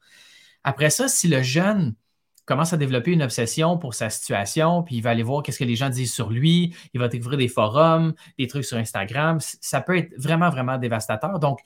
Après 0.63 0.89
ça, 0.89 1.07
si 1.07 1.27
le 1.27 1.41
jeune 1.41 1.95
commence 2.45 2.73
à 2.73 2.77
développer 2.77 3.11
une 3.11 3.21
obsession 3.21 3.77
pour 3.77 3.93
sa 3.93 4.09
situation, 4.09 4.81
puis 4.83 4.95
il 4.97 5.01
va 5.01 5.11
aller 5.11 5.23
voir 5.23 5.43
qu'est-ce 5.43 5.59
que 5.59 5.63
les 5.63 5.75
gens 5.75 5.89
disent 5.89 6.13
sur 6.13 6.31
lui, 6.31 6.75
il 6.93 6.99
va 6.99 7.07
découvrir 7.07 7.37
des 7.37 7.47
forums, 7.47 8.13
des 8.39 8.47
trucs 8.47 8.65
sur 8.65 8.77
Instagram, 8.77 9.37
ça 9.61 9.81
peut 9.81 9.97
être 9.97 10.13
vraiment, 10.17 10.49
vraiment 10.49 10.77
dévastateur. 10.77 11.39
Donc, 11.39 11.59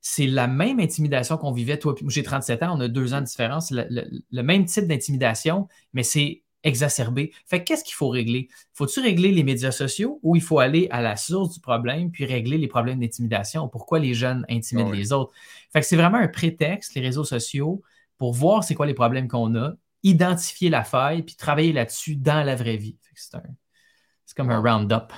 c'est 0.00 0.26
la 0.26 0.46
même 0.46 0.78
intimidation 0.78 1.36
qu'on 1.38 1.52
vivait, 1.52 1.78
toi, 1.78 1.94
j'ai 2.08 2.22
37 2.22 2.62
ans, 2.62 2.76
on 2.76 2.80
a 2.80 2.88
deux 2.88 3.14
ans 3.14 3.20
de 3.20 3.26
différence, 3.26 3.70
le, 3.70 3.86
le- 3.90 4.06
le 4.30 4.42
même 4.42 4.66
type 4.66 4.86
d'intimidation, 4.86 5.68
mais 5.94 6.02
c'est 6.02 6.42
exacerbé. 6.62 7.32
Fait 7.46 7.60
que 7.60 7.64
qu'est-ce 7.64 7.84
qu'il 7.84 7.94
faut 7.94 8.08
régler? 8.08 8.48
Faut-tu 8.74 9.00
régler 9.00 9.32
les 9.32 9.42
médias 9.42 9.70
sociaux 9.70 10.18
ou 10.22 10.36
il 10.36 10.42
faut 10.42 10.58
aller 10.58 10.88
à 10.90 11.00
la 11.00 11.16
source 11.16 11.54
du 11.54 11.60
problème 11.60 12.10
puis 12.10 12.24
régler 12.24 12.58
les 12.58 12.66
problèmes 12.68 13.00
d'intimidation? 13.00 13.68
Pourquoi 13.68 14.00
les 14.00 14.14
jeunes 14.14 14.44
intimident 14.48 14.88
Ah 14.88 14.90
oui. 14.90 14.98
les 14.98 15.12
autres? 15.12 15.32
Fait 15.72 15.80
que 15.80 15.86
c'est 15.86 15.96
vraiment 15.96 16.18
un 16.18 16.28
prétexte, 16.28 16.94
les 16.94 17.00
réseaux 17.02 17.24
sociaux, 17.24 17.82
pour 18.18 18.32
voir 18.32 18.64
c'est 18.64 18.74
quoi 18.74 18.86
les 18.86 18.94
problèmes 18.94 19.28
qu'on 19.28 19.54
a, 19.56 19.72
identifier 20.02 20.70
la 20.70 20.84
faille 20.84 21.22
puis 21.22 21.36
travailler 21.36 21.72
là-dessus 21.72 22.16
dans 22.16 22.44
la 22.44 22.54
vraie 22.54 22.76
vie. 22.76 22.98
C'est 23.14 24.36
comme 24.36 24.50
un 24.50 24.60
round-up. 24.60 25.12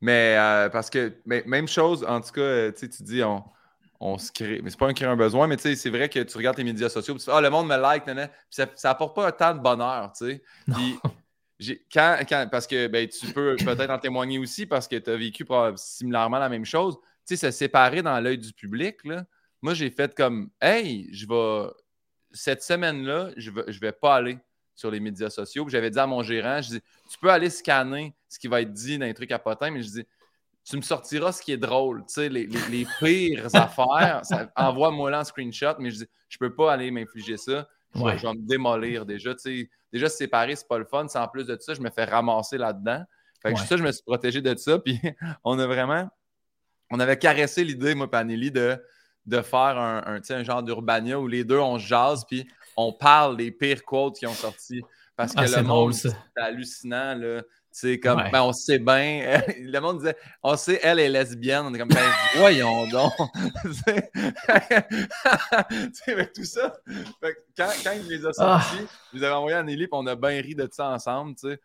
Mais 0.00 0.36
euh, 0.38 0.68
parce 0.68 0.90
que 0.90 1.14
mais, 1.26 1.42
même 1.46 1.68
chose, 1.68 2.04
en 2.08 2.20
tout 2.20 2.32
cas, 2.32 2.40
euh, 2.40 2.72
tu 2.72 2.88
dis 3.02 3.22
on, 3.22 3.44
on 4.00 4.16
se 4.18 4.32
crée. 4.32 4.60
Mais 4.62 4.70
c'est 4.70 4.78
pas 4.78 4.88
un 4.88 4.94
créer 4.94 5.08
un 5.08 5.16
besoin, 5.16 5.46
mais 5.46 5.56
tu 5.56 5.62
sais, 5.62 5.76
c'est 5.76 5.90
vrai 5.90 6.08
que 6.08 6.20
tu 6.20 6.36
regardes 6.36 6.56
les 6.56 6.64
médias 6.64 6.88
sociaux, 6.88 7.14
puis 7.14 7.22
tu 7.22 7.30
fais 7.30 7.36
Ah, 7.36 7.40
le 7.40 7.50
monde 7.50 7.68
me 7.68 7.76
like, 7.76 8.06
nan, 8.06 8.16
nan. 8.16 8.28
Puis 8.28 8.36
ça, 8.50 8.66
ça 8.74 8.90
apporte 8.90 9.14
pas 9.14 9.30
tant 9.32 9.54
de 9.54 9.60
bonheur, 9.60 10.12
tu 10.12 10.26
sais. 10.26 10.42
Quand, 11.92 12.16
quand, 12.26 12.48
parce 12.50 12.66
que 12.66 12.86
ben, 12.86 13.06
tu 13.06 13.26
peux 13.34 13.54
peut-être 13.56 13.90
en 13.90 13.98
témoigner 13.98 14.38
aussi 14.38 14.64
parce 14.64 14.88
que 14.88 14.96
tu 14.96 15.10
as 15.10 15.16
vécu 15.16 15.44
similairement 15.76 16.38
la 16.38 16.48
même 16.48 16.64
chose. 16.64 16.96
Tu 17.26 17.36
sais, 17.36 17.50
se 17.50 17.50
séparer 17.50 18.00
dans 18.00 18.18
l'œil 18.18 18.38
du 18.38 18.54
public, 18.54 19.04
là. 19.04 19.24
Moi, 19.60 19.74
j'ai 19.74 19.90
fait 19.90 20.14
comme 20.14 20.50
Hey, 20.60 21.10
je 21.12 21.26
vais. 21.26 21.70
Cette 22.32 22.62
semaine-là, 22.62 23.30
je 23.36 23.50
vais, 23.50 23.64
je 23.68 23.80
vais 23.80 23.92
pas 23.92 24.16
aller 24.16 24.38
sur 24.74 24.90
les 24.90 25.00
médias 25.00 25.30
sociaux. 25.30 25.68
J'avais 25.68 25.90
dit 25.90 25.98
à 25.98 26.06
mon 26.06 26.22
gérant, 26.22 26.62
je 26.62 26.68
dis, 26.70 26.80
tu 27.10 27.18
peux 27.20 27.30
aller 27.30 27.50
scanner 27.50 28.14
ce 28.28 28.38
qui 28.38 28.48
va 28.48 28.62
être 28.62 28.72
dit 28.72 28.98
dans 28.98 29.06
les 29.06 29.14
trucs 29.14 29.32
à 29.32 29.38
potins, 29.38 29.70
mais 29.70 29.82
je 29.82 29.88
dis, 29.88 30.06
tu 30.64 30.76
me 30.76 30.82
sortiras 30.82 31.32
ce 31.32 31.42
qui 31.42 31.52
est 31.52 31.56
drôle, 31.56 32.00
tu 32.06 32.14
sais, 32.14 32.28
les, 32.28 32.46
les- 32.46 32.68
les 32.70 32.86
pires 33.00 33.54
affaires, 33.56 34.22
envoie-moi 34.56 35.10
là 35.10 35.20
en 35.20 35.24
screenshot, 35.24 35.74
mais 35.78 35.90
je 35.90 35.96
dis, 35.98 36.06
je 36.28 36.38
peux 36.38 36.54
pas 36.54 36.72
aller 36.72 36.90
m'infliger 36.90 37.36
ça, 37.36 37.68
je, 37.94 37.98
vais- 37.98 38.04
Ouais. 38.04 38.18
je 38.18 38.26
vais 38.26 38.34
me 38.34 38.46
démolir 38.46 39.04
déjà, 39.06 39.34
tu 39.34 39.40
sais. 39.64 39.70
Déjà, 39.92 40.08
se 40.08 40.16
séparer, 40.18 40.54
c'est 40.54 40.68
pas 40.68 40.78
le 40.78 40.84
fun, 40.84 41.06
en 41.12 41.28
plus 41.28 41.44
de 41.46 41.56
ça, 41.60 41.74
je 41.74 41.80
me 41.80 41.90
fais 41.90 42.04
ramasser 42.04 42.56
là-dedans. 42.58 43.02
Fait 43.42 43.52
que 43.52 43.58
Ouais. 43.58 43.66
ça, 43.66 43.76
je 43.76 43.82
me 43.82 43.90
suis 43.90 44.04
protégé 44.04 44.40
de 44.40 44.54
ça, 44.56 44.78
puis 44.84 45.00
on 45.44 45.58
a 45.58 45.66
vraiment, 45.66 46.08
on 46.90 47.00
avait 47.00 47.18
caressé 47.18 47.64
l'idée, 47.64 47.94
moi, 47.96 48.08
Panelli, 48.10 48.50
de, 48.52 48.80
de 49.26 49.42
faire 49.42 49.78
un, 49.78 50.20
un, 50.28 50.42
genre 50.42 50.62
d'Urbania 50.62 51.18
où 51.18 51.26
les 51.26 51.44
deux, 51.44 51.58
on 51.58 51.78
se 51.78 51.86
jase, 51.86 52.24
puis 52.26 52.46
on 52.76 52.92
parle 52.92 53.36
des 53.36 53.50
pires 53.50 53.84
quotes 53.84 54.16
qui 54.18 54.26
ont 54.26 54.34
sorti. 54.34 54.82
Parce 55.16 55.34
que 55.34 55.40
Ah, 55.40 55.60
le 55.60 55.66
monde, 55.66 55.92
c'est 55.92 56.14
hallucinant, 56.36 57.14
là. 57.14 57.42
C'est 57.72 58.00
comme, 58.00 58.18
Ouais. 58.18 58.30
ben, 58.32 58.42
on 58.42 58.52
sait 58.52 58.80
bien. 58.80 59.40
Le 59.60 59.78
monde 59.78 59.98
disait, 59.98 60.16
on 60.42 60.56
sait, 60.56 60.80
elle 60.82 60.98
est 60.98 61.08
lesbienne. 61.08 61.66
On 61.66 61.74
est 61.74 61.78
comme, 61.78 61.88
ben, 61.88 62.10
voyons 62.36 62.84
donc. 62.88 63.12
Tu 63.64 63.72
sais, 65.92 66.12
avec 66.12 66.32
tout 66.32 66.44
ça. 66.44 66.72
Fait 67.20 67.36
quand, 67.56 67.68
quand 67.84 67.92
il 67.94 68.08
les 68.08 68.26
a 68.26 68.30
Ah. 68.38 68.60
sortis, 68.60 68.84
je 69.12 69.18
les 69.18 69.24
avais 69.24 69.34
envoyés 69.34 69.56
à 69.56 69.62
Nelly, 69.62 69.84
puis 69.86 69.90
on 69.92 70.06
a 70.06 70.16
bien 70.16 70.30
ri 70.40 70.54
de 70.56 70.68
ça 70.72 70.88
ensemble, 70.88 71.36
tu 71.36 71.48
sais. 71.48 71.60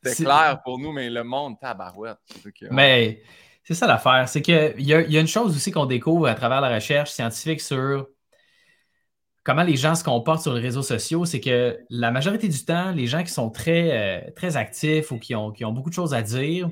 C'était 0.00 0.22
clair 0.24 0.60
pour 0.64 0.78
nous, 0.78 0.92
mais 0.92 1.10
le 1.10 1.24
monde, 1.24 1.58
tabarouette. 1.60 2.18
Que, 2.44 2.66
ouais. 2.66 2.70
Mais 2.70 3.22
c'est 3.68 3.74
ça 3.74 3.86
l'affaire. 3.86 4.26
C'est 4.28 4.40
qu'il 4.40 4.74
y, 4.78 4.94
a- 4.94 5.02
y 5.02 5.18
a 5.18 5.20
une 5.20 5.26
chose 5.26 5.54
aussi 5.54 5.70
qu'on 5.70 5.84
découvre 5.84 6.26
à 6.26 6.34
travers 6.34 6.62
la 6.62 6.74
recherche 6.74 7.10
scientifique 7.10 7.60
sur 7.60 8.08
comment 9.44 9.62
les 9.62 9.76
gens 9.76 9.94
se 9.94 10.02
comportent 10.04 10.40
sur 10.42 10.54
les 10.54 10.60
réseaux 10.62 10.82
sociaux. 10.82 11.26
C'est 11.26 11.40
que 11.40 11.78
la 11.90 12.10
majorité 12.10 12.48
du 12.48 12.64
temps, 12.64 12.92
les 12.92 13.06
gens 13.06 13.22
qui 13.22 13.30
sont 13.30 13.50
très, 13.50 14.26
euh, 14.26 14.30
très 14.34 14.56
actifs 14.56 15.10
ou 15.12 15.18
qui 15.18 15.34
ont, 15.34 15.50
qui 15.52 15.66
ont 15.66 15.72
beaucoup 15.72 15.90
de 15.90 15.94
choses 15.94 16.14
à 16.14 16.22
dire, 16.22 16.70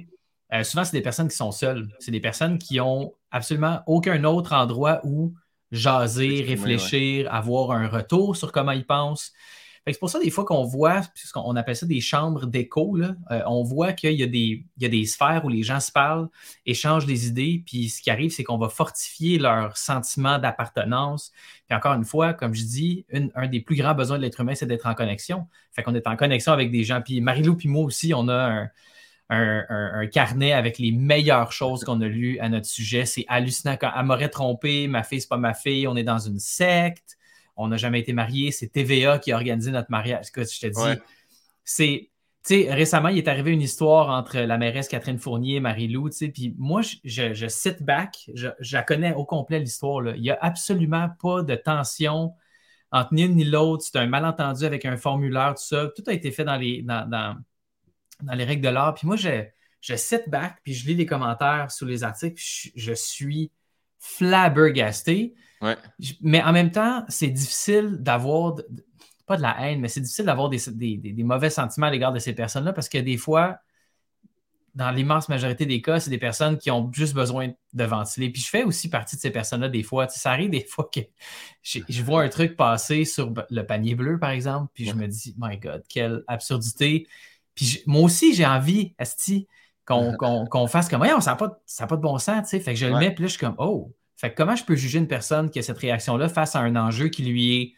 euh, 0.54 0.64
souvent, 0.64 0.84
c'est 0.84 0.96
des 0.96 1.02
personnes 1.02 1.28
qui 1.28 1.36
sont 1.36 1.52
seules. 1.52 1.86
C'est 1.98 2.10
des 2.12 2.20
personnes 2.20 2.56
qui 2.58 2.80
ont 2.80 3.12
absolument 3.30 3.80
aucun 3.86 4.24
autre 4.24 4.54
endroit 4.54 5.00
où 5.04 5.34
jaser, 5.72 6.42
réfléchir, 6.48 7.30
avoir 7.30 7.72
un 7.72 7.88
retour 7.88 8.36
sur 8.36 8.52
comment 8.52 8.72
ils 8.72 8.86
pensent. 8.86 9.32
C'est 9.88 10.00
pour 10.00 10.10
ça, 10.10 10.18
des 10.18 10.30
fois, 10.30 10.44
qu'on 10.44 10.64
voit, 10.64 11.02
puisqu'on 11.14 11.54
appelle 11.54 11.76
ça 11.76 11.86
des 11.86 12.00
chambres 12.00 12.46
d'écho, 12.46 12.98
euh, 12.98 13.40
on 13.46 13.62
voit 13.62 13.92
qu'il 13.92 14.14
y, 14.14 14.22
a 14.24 14.26
des, 14.26 15.04
sphères 15.04 15.44
où 15.44 15.48
les 15.48 15.62
gens 15.62 15.78
se 15.78 15.92
parlent, 15.92 16.28
échangent 16.64 17.06
des 17.06 17.28
idées, 17.28 17.62
puis 17.64 17.88
ce 17.88 18.02
qui 18.02 18.10
arrive, 18.10 18.32
c'est 18.32 18.42
qu'on 18.42 18.58
va 18.58 18.68
fortifier 18.68 19.38
leur 19.38 19.76
sentiment 19.76 20.40
d'appartenance. 20.40 21.30
Puis 21.68 21.76
encore 21.76 21.94
une 21.94 22.04
fois, 22.04 22.34
comme 22.34 22.52
je 22.52 22.64
dis, 22.64 23.06
un 23.36 23.46
des 23.46 23.60
plus 23.60 23.76
grands 23.76 23.94
besoins 23.94 24.16
de 24.18 24.22
l'être 24.22 24.40
humain, 24.40 24.56
c'est 24.56 24.66
d'être 24.66 24.86
en 24.86 24.94
connexion. 24.94 25.46
Fait 25.70 25.84
qu'on 25.84 25.94
est 25.94 26.08
en 26.08 26.16
connexion 26.16 26.52
avec 26.52 26.72
des 26.72 26.82
gens. 26.82 27.00
Puis 27.00 27.20
Marilou 27.20 27.54
puis 27.54 27.68
moi 27.68 27.84
aussi, 27.84 28.12
on 28.12 28.28
a 28.28 28.66
un, 29.28 30.06
carnet 30.08 30.52
avec 30.52 30.78
les 30.78 30.90
meilleures 30.90 31.52
choses 31.52 31.84
qu'on 31.84 32.00
a 32.00 32.06
lues 32.08 32.40
à 32.40 32.48
notre 32.48 32.66
sujet. 32.66 33.06
C'est 33.06 33.24
hallucinant. 33.28 33.76
Quand 33.80 33.92
elle 33.96 34.04
m'aurait 34.04 34.30
trompé, 34.30 34.88
ma 34.88 35.04
fille, 35.04 35.20
c'est 35.20 35.28
pas 35.28 35.36
ma 35.36 35.54
fille, 35.54 35.86
on 35.86 35.94
est 35.94 36.04
dans 36.04 36.18
une 36.18 36.40
secte 36.40 37.15
on 37.56 37.68
n'a 37.68 37.76
jamais 37.76 38.00
été 38.00 38.12
mariés, 38.12 38.50
c'est 38.50 38.68
TVA 38.68 39.18
qui 39.18 39.32
a 39.32 39.36
organisé 39.36 39.70
notre 39.70 39.90
mariage. 39.90 40.26
Écoute, 40.28 40.52
je 40.52 40.60
te 40.60 40.66
dis, 40.66 41.00
c'est. 41.64 42.10
Tu 42.46 42.62
sais, 42.62 42.72
récemment, 42.72 43.08
il 43.08 43.18
est 43.18 43.26
arrivé 43.26 43.50
une 43.50 43.60
histoire 43.60 44.08
entre 44.08 44.38
la 44.38 44.56
mairesse 44.56 44.86
Catherine 44.86 45.18
Fournier 45.18 45.56
et 45.56 45.60
Marie-Lou, 45.60 46.10
tu 46.10 46.16
sais, 46.16 46.28
puis 46.28 46.54
moi, 46.56 46.80
je, 46.80 47.34
je, 47.34 47.48
sit 47.48 47.82
back, 47.82 48.30
je, 48.34 48.46
la 48.70 48.84
connais 48.84 49.12
au 49.14 49.24
complet 49.24 49.58
l'histoire, 49.58 50.14
Il 50.14 50.22
n'y 50.22 50.30
a 50.30 50.38
absolument 50.40 51.08
pas 51.20 51.42
de 51.42 51.56
tension 51.56 52.34
entre 52.92 53.14
ni 53.14 53.22
l'une 53.24 53.34
ni 53.34 53.44
l'autre. 53.44 53.84
C'est 53.84 53.98
un 53.98 54.06
malentendu 54.06 54.64
avec 54.64 54.84
un 54.84 54.96
formulaire, 54.96 55.54
tout 55.56 55.64
ça. 55.64 55.88
Tout 55.96 56.04
a 56.06 56.12
été 56.12 56.30
fait 56.30 56.44
dans 56.44 56.56
les, 56.56 56.82
dans, 56.82 57.08
dans, 57.10 57.36
les 58.32 58.44
règles 58.44 58.62
de 58.62 58.68
l'art. 58.68 58.94
Puis 58.94 59.08
moi, 59.08 59.16
je, 59.16 59.44
je 59.80 59.96
sit 59.96 60.28
back, 60.28 60.58
puis 60.62 60.72
je 60.72 60.86
lis 60.86 60.94
les 60.94 61.06
commentaires 61.06 61.72
sous 61.72 61.84
les 61.84 62.04
articles, 62.04 62.40
je, 62.40 62.70
je 62.76 62.92
suis 62.92 63.50
flabbergasté. 63.98 65.34
Mais 66.20 66.42
en 66.42 66.52
même 66.52 66.70
temps, 66.70 67.04
c'est 67.08 67.28
difficile 67.28 67.96
d'avoir, 68.00 68.56
pas 69.26 69.36
de 69.36 69.42
la 69.42 69.56
haine, 69.60 69.80
mais 69.80 69.88
c'est 69.88 70.00
difficile 70.00 70.26
d'avoir 70.26 70.48
des, 70.48 71.14
mauvais 71.18 71.50
sentiments 71.50 71.86
à 71.86 71.90
l'égard 71.90 72.12
de 72.12 72.18
ces 72.18 72.34
personnes-là 72.34 72.72
parce 72.72 72.88
que 72.88 72.98
des 72.98 73.16
fois, 73.16 73.58
dans 74.74 74.90
l'immense 74.90 75.30
majorité 75.30 75.64
des 75.64 75.80
cas, 75.80 76.00
c'est 76.00 76.10
des 76.10 76.18
personnes 76.18 76.58
qui 76.58 76.70
ont 76.70 76.92
juste 76.92 77.14
besoin 77.14 77.50
de 77.72 77.84
ventiler. 77.84 78.30
Puis 78.30 78.42
je 78.42 78.48
fais 78.48 78.62
aussi 78.62 78.90
partie 78.90 79.16
de 79.16 79.20
ces 79.22 79.30
personnes-là 79.30 79.70
des 79.70 79.82
fois. 79.82 80.06
ça 80.08 80.30
arrive 80.30 80.50
des 80.50 80.64
fois 80.68 80.88
que 80.92 81.00
je, 81.62 82.02
vois 82.02 82.22
un 82.22 82.28
truc 82.28 82.56
passer 82.56 83.06
sur 83.06 83.32
le 83.48 83.62
panier 83.66 83.94
bleu, 83.94 84.18
par 84.18 84.30
exemple, 84.30 84.70
puis 84.74 84.84
je 84.84 84.92
me 84.92 85.06
dis, 85.06 85.34
my 85.38 85.56
God, 85.56 85.82
quelle 85.88 86.22
absurdité. 86.26 87.08
Puis 87.54 87.82
moi 87.86 88.02
aussi, 88.02 88.34
j'ai 88.34 88.44
envie, 88.44 88.94
Esti, 88.98 89.48
qu'on 89.86 90.66
fasse 90.68 90.90
comme, 90.90 91.02
ça 91.20 91.30
n'a 91.30 91.36
pas, 91.36 91.58
pas 91.88 91.96
de 91.96 92.02
bon 92.02 92.18
sens, 92.18 92.42
tu 92.42 92.50
sais. 92.50 92.60
Fait 92.60 92.74
que 92.74 92.78
je 92.78 92.86
le 92.86 92.98
mets, 92.98 93.14
puis 93.14 93.22
là, 93.22 93.28
je 93.28 93.32
suis 93.32 93.40
comme, 93.40 93.56
oh, 93.56 93.94
fait 94.16 94.34
comment 94.34 94.56
je 94.56 94.64
peux 94.64 94.76
juger 94.76 94.98
une 94.98 95.08
personne 95.08 95.50
qui 95.50 95.58
a 95.58 95.62
cette 95.62 95.78
réaction-là 95.78 96.28
face 96.28 96.56
à 96.56 96.60
un 96.60 96.74
enjeu 96.76 97.08
qui 97.08 97.22
lui 97.24 97.56
est 97.56 97.74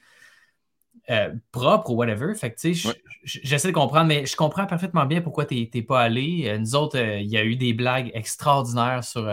euh, 1.10 1.34
propre 1.52 1.90
ou 1.90 1.94
whatever? 1.94 2.34
Fait 2.34 2.52
que, 2.52 2.60
tu 2.60 2.74
sais, 2.74 2.94
j'essaie 3.24 3.68
de 3.68 3.72
comprendre, 3.72 4.06
mais 4.06 4.26
je 4.26 4.36
comprends 4.36 4.66
parfaitement 4.66 5.06
bien 5.06 5.20
pourquoi 5.20 5.46
tu 5.46 5.68
n'es 5.72 5.82
pas 5.82 6.00
allé. 6.00 6.44
Euh, 6.46 6.58
nous 6.58 6.74
autres, 6.74 6.98
euh, 6.98 7.18
il 7.18 7.28
y 7.28 7.36
a 7.38 7.44
eu 7.44 7.56
des 7.56 7.72
blagues 7.72 8.10
extraordinaires 8.14 9.02
sur, 9.02 9.28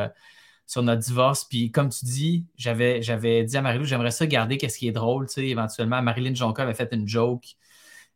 sur 0.66 0.84
notre 0.84 1.02
divorce. 1.02 1.44
Puis, 1.44 1.72
comme 1.72 1.90
tu 1.90 2.06
dis, 2.06 2.46
j'avais, 2.56 3.02
j'avais 3.02 3.44
dit 3.44 3.58
à 3.58 3.62
Marilou, 3.62 3.86
j'aimerais 3.86 4.12
ça 4.12 4.26
garder 4.26 4.58
qu'est-ce 4.58 4.80
qui 4.80 4.88
est 4.88 4.94
drôle, 4.94 5.28
tu 5.28 5.34
sais, 5.34 5.48
éventuellement. 5.48 6.02
Marilyn 6.02 6.34
Jonca 6.34 6.64
avait 6.64 6.74
fait 6.74 6.90
une 6.94 7.08
joke. 7.08 7.44
puis, 7.44 7.58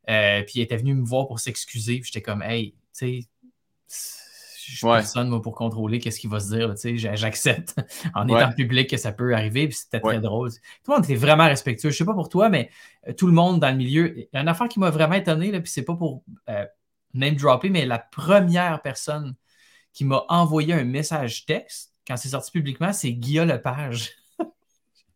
elle 0.07 0.43
était 0.55 0.77
venue 0.77 0.95
me 0.95 1.05
voir 1.05 1.27
pour 1.27 1.39
s'excuser. 1.39 2.01
J'étais 2.03 2.21
comme, 2.21 2.41
hey, 2.41 2.71
tu 2.97 3.27
sais, 3.87 4.18
je 4.69 4.77
suis 4.77 4.87
personne 4.87 5.29
moi, 5.29 5.41
pour 5.41 5.55
contrôler 5.55 5.99
qu'est-ce 5.99 6.19
qu'il 6.19 6.29
va 6.29 6.39
se 6.39 6.49
dire. 6.49 6.75
J'accepte 7.15 7.75
en 8.15 8.27
étant 8.27 8.51
public 8.51 8.89
que 8.89 8.97
ça 8.97 9.11
peut 9.11 9.33
arriver. 9.33 9.67
Puis 9.67 9.77
c'était 9.77 9.99
très 9.99 10.19
drôle. 10.19 10.51
Tout 10.51 10.91
le 10.91 10.95
monde 10.95 11.03
était 11.05 11.15
vraiment 11.15 11.45
respectueux. 11.45 11.89
Je 11.89 11.95
ne 11.95 11.97
sais 11.97 12.05
pas 12.05 12.13
pour 12.13 12.29
toi, 12.29 12.49
mais 12.49 12.69
euh, 13.07 13.13
tout 13.13 13.27
le 13.27 13.33
monde 13.33 13.59
dans 13.59 13.69
le 13.69 13.77
milieu. 13.77 14.17
Il 14.17 14.27
y 14.33 14.37
a 14.37 14.41
une 14.41 14.47
affaire 14.47 14.67
qui 14.67 14.79
m'a 14.79 14.89
vraiment 14.89 15.15
étonné, 15.15 15.51
là, 15.51 15.59
puis 15.59 15.71
c'est 15.71 15.85
pas 15.85 15.95
pour 15.95 16.23
euh, 16.49 16.65
name 17.13 17.35
dropper, 17.35 17.69
mais 17.69 17.85
la 17.85 17.99
première 17.99 18.81
personne 18.81 19.35
qui 19.93 20.05
m'a 20.05 20.23
envoyé 20.29 20.73
un 20.73 20.83
message 20.83 21.45
texte 21.45 21.93
quand 22.07 22.17
c'est 22.17 22.29
sorti 22.29 22.51
publiquement, 22.51 22.93
c'est 22.93 23.13
Guillaume 23.13 23.47
Lepage. 23.47 24.11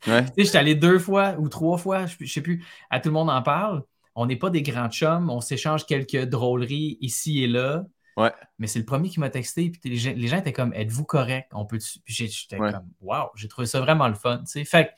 Ouais. 0.05 0.25
je 0.38 0.43
suis 0.43 0.57
allé 0.57 0.75
deux 0.75 1.00
fois 1.00 1.38
ou 1.39 1.48
trois 1.48 1.77
fois, 1.77 2.07
je 2.07 2.17
ne 2.19 2.25
sais 2.25 2.41
plus, 2.41 2.65
à 2.89 3.00
tout 3.00 3.07
le 3.07 3.13
monde 3.13 3.29
en 3.29 3.41
parle. 3.41 3.83
On 4.15 4.25
n'est 4.25 4.36
pas 4.36 4.50
des 4.50 4.62
grands 4.62 4.89
chums, 4.89 5.29
on 5.29 5.39
s'échange 5.39 5.86
quelques 5.86 6.25
drôleries 6.25 6.98
ici 7.00 7.41
et 7.41 7.48
là. 7.48 7.86
Ouais. 8.17 8.32
Mais 8.60 8.67
c'est 8.67 8.79
le 8.79 8.86
premier 8.86 9.10
qui 9.10 9.20
m'a 9.20 9.29
texté. 9.29 9.70
Puis 9.72 9.89
les 9.89 10.27
gens, 10.27 10.38
étaient 10.38 10.53
comme 10.53 10.74
Êtes-vous 10.74 11.05
correct? 11.05 11.50
On 11.53 11.65
peut 11.65 11.79
j'étais 12.05 12.58
comme 12.58 12.89
Waouh, 13.01 13.29
j'ai 13.36 13.48
trouvé 13.48 13.67
ça 13.67 13.79
vraiment 13.79 14.08
le 14.08 14.15
fun. 14.15 14.43
Fait 14.65 14.93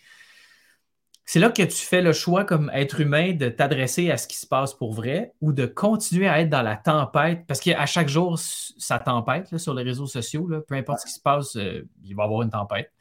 c'est 1.27 1.39
là 1.39 1.49
que 1.49 1.63
tu 1.63 1.85
fais 1.85 2.03
le 2.03 2.13
choix 2.13 2.45
comme 2.45 2.69
être 2.73 3.01
humain 3.01 3.33
de 3.33 3.49
t'adresser 3.49 4.11
à 4.11 4.17
ce 4.17 4.27
qui 4.27 4.37
se 4.37 4.45
passe 4.45 4.75
pour 4.75 4.93
vrai 4.93 5.33
ou 5.41 5.53
de 5.53 5.65
continuer 5.65 6.27
à 6.27 6.39
être 6.39 6.49
dans 6.49 6.61
la 6.61 6.75
tempête. 6.75 7.47
Parce 7.47 7.59
qu'à 7.59 7.85
chaque 7.87 8.09
jour, 8.09 8.37
ça 8.37 8.99
tempête 8.99 9.57
sur 9.57 9.73
les 9.73 9.81
réseaux 9.81 10.05
sociaux. 10.05 10.47
peu 10.67 10.75
importe 10.75 10.99
ce 10.99 11.05
qui 11.07 11.13
se 11.13 11.19
passe, 11.19 11.55
euh, 11.55 11.81
il 12.03 12.15
va 12.15 12.23
y 12.23 12.25
avoir 12.25 12.43
une 12.43 12.51
tempête. 12.51 12.91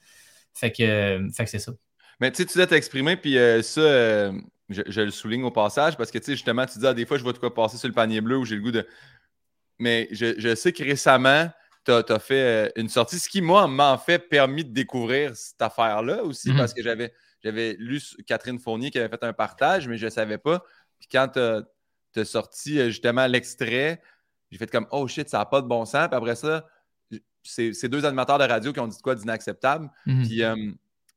Fait 0.54 0.72
que, 0.72 1.28
fait 1.34 1.44
que 1.44 1.50
c'est 1.50 1.58
ça. 1.58 1.72
Mais 2.20 2.30
tu 2.30 2.38
sais, 2.38 2.46
tu 2.46 2.56
dois 2.56 2.66
t'exprimer, 2.66 3.16
puis 3.16 3.36
euh, 3.36 3.60
ça, 3.60 3.80
euh, 3.80 4.32
je, 4.70 5.00
le 5.00 5.10
souligne 5.10 5.44
au 5.44 5.50
passage, 5.50 5.96
parce 5.96 6.10
que 6.10 6.18
tu 6.18 6.26
sais, 6.26 6.32
justement, 6.32 6.64
tu 6.64 6.78
dis, 6.78 6.86
ah, 6.86 6.94
des 6.94 7.04
fois, 7.04 7.18
je 7.18 7.22
vois 7.22 7.32
de 7.32 7.38
quoi 7.38 7.52
passer 7.52 7.76
sur 7.76 7.88
le 7.88 7.94
panier 7.94 8.20
bleu 8.20 8.38
où 8.38 8.44
j'ai 8.44 8.56
le 8.56 8.62
goût 8.62 8.70
de 8.70 8.86
mais 9.78 10.08
je, 10.10 10.54
sais 10.54 10.72
que 10.72 10.82
récemment, 10.82 11.50
tu 11.84 11.92
as, 11.92 12.18
fait 12.18 12.68
euh, 12.68 12.68
une 12.76 12.88
sortie, 12.88 13.18
ce 13.18 13.28
qui, 13.28 13.42
moi, 13.42 13.66
m'a 13.68 13.92
en 13.92 13.98
fait 13.98 14.18
permis 14.18 14.64
de 14.64 14.72
découvrir 14.72 15.36
cette 15.36 15.60
affaire-là 15.60 16.22
aussi, 16.22 16.50
mhm. 16.50 16.58
parce 16.58 16.72
que 16.72 16.82
j'avais, 16.82 17.12
j'avais 17.42 17.76
lu 17.78 18.00
Catherine 18.26 18.58
Fournier 18.58 18.90
qui 18.90 18.98
avait 18.98 19.08
fait 19.08 19.22
un 19.24 19.32
partage, 19.32 19.88
mais 19.88 19.98
je 19.98 20.06
ne 20.06 20.10
savais 20.10 20.38
pas. 20.38 20.62
Puis 20.98 21.08
quand 21.10 21.28
tu 21.28 21.40
as, 22.20 22.24
sorti 22.24 22.78
euh, 22.78 22.86
justement 22.86 23.26
l'extrait, 23.26 24.00
j'ai 24.50 24.58
fait 24.58 24.70
comme 24.70 24.86
Oh 24.92 25.06
shit, 25.08 25.28
ça 25.28 25.38
n'a 25.38 25.46
pas 25.46 25.60
de 25.60 25.66
bon 25.66 25.84
sens. 25.84 26.06
Puis 26.08 26.16
après 26.16 26.36
ça, 26.36 26.66
c'est 27.42 27.88
deux 27.88 28.04
animateurs 28.04 28.38
de 28.38 28.44
radio 28.44 28.72
qui 28.72 28.80
ont 28.80 28.86
dit 28.86 28.98
quoi 29.02 29.14
d'inacceptable. 29.14 29.90
Mhm. 30.06 30.26
Puis 30.26 30.42
euh, 30.42 30.72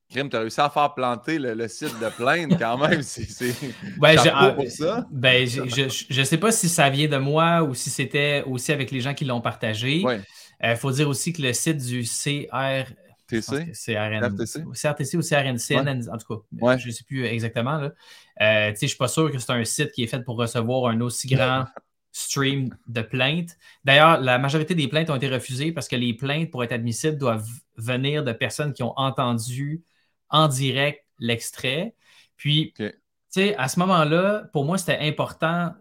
Crime, 0.09 0.29
tu 0.29 0.37
as 0.37 0.39
réussi 0.39 0.61
à 0.61 0.69
faire 0.69 0.93
planter 0.93 1.37
le, 1.37 1.67
site 1.67 1.99
de 1.99 2.09
plainte 2.09 2.57
quand 2.57 2.77
même. 2.77 3.01
C'est 3.01 3.53
ben, 3.97 4.17
ah, 4.33 4.51
pour 4.51 4.67
ça. 4.67 5.05
Ben, 5.11 5.45
je 5.47 6.19
ne 6.19 6.23
sais 6.23 6.37
pas 6.37 6.51
si 6.51 6.69
ça 6.69 6.89
vient 6.89 7.09
de 7.09 7.17
moi 7.17 7.63
ou 7.63 7.73
si 7.73 7.89
c'était 7.89 8.43
aussi 8.45 8.71
avec 8.71 8.91
les 8.91 9.01
gens 9.01 9.13
qui 9.13 9.25
l'ont 9.25 9.41
partagé. 9.41 9.97
Il 9.97 10.23
euh, 10.63 10.75
faut 10.77 10.91
dire 10.91 11.09
aussi 11.09 11.33
que 11.33 11.41
le 11.41 11.53
site 11.53 11.77
du 11.77 12.03
CR. 12.03 12.89
TC? 13.27 13.73
CRTC 13.73 15.17
ou 15.17 15.21
CRNC, 15.21 15.75
en 15.75 16.17
tout 16.17 16.41
cas, 16.61 16.77
je 16.77 16.87
ne 16.87 16.91
sais 16.93 17.03
plus 17.03 17.25
exactement. 17.25 17.77
Euh, 17.81 17.91
je 18.39 18.81
ne 18.81 18.87
suis 18.87 18.97
pas 18.97 19.09
sûr 19.09 19.29
que 19.29 19.37
c'est 19.37 19.51
un 19.51 19.65
site 19.65 19.91
qui 19.91 20.03
est 20.03 20.07
fait 20.07 20.23
pour 20.23 20.37
recevoir 20.37 20.89
un 20.89 21.01
aussi 21.01 21.27
grand 21.27 21.65
stream 22.13 22.69
de 22.87 23.01
plaintes. 23.01 23.57
D'ailleurs, 23.83 24.21
la 24.21 24.39
majorité 24.39 24.75
des 24.75 24.87
plaintes 24.87 25.09
ont 25.09 25.15
été 25.17 25.27
refusées 25.27 25.73
parce 25.73 25.89
que 25.89 25.97
les 25.97 26.13
plaintes, 26.13 26.49
pour 26.49 26.63
être 26.63 26.71
admissibles, 26.71 27.17
doivent 27.17 27.49
venir 27.75 28.23
de 28.23 28.31
personnes 28.31 28.71
qui 28.71 28.83
ont 28.83 28.97
entendu 28.97 29.83
en 30.29 30.47
direct 30.47 31.05
l'extrait. 31.19 31.95
Puis, 32.35 32.73
tu 32.77 32.91
sais, 33.29 33.55
à 33.55 33.67
ce 33.67 33.79
moment-là, 33.79 34.49
pour 34.53 34.65
moi, 34.65 34.77
c'était 34.77 34.99
important 34.99 35.73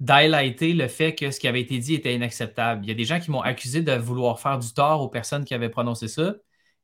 d'highlighter 0.00 0.74
le 0.74 0.88
fait 0.88 1.14
que 1.14 1.30
ce 1.30 1.40
qui 1.40 1.48
avait 1.48 1.60
été 1.60 1.78
dit 1.78 1.94
était 1.94 2.14
inacceptable. 2.14 2.84
Il 2.84 2.88
y 2.88 2.92
a 2.92 2.94
des 2.94 3.04
gens 3.04 3.18
qui 3.18 3.30
m'ont 3.30 3.40
accusé 3.40 3.82
de 3.82 3.92
vouloir 3.92 4.38
faire 4.40 4.58
du 4.58 4.72
tort 4.72 5.02
aux 5.02 5.08
personnes 5.08 5.44
qui 5.44 5.54
avaient 5.54 5.70
prononcé 5.70 6.08
ça. 6.08 6.34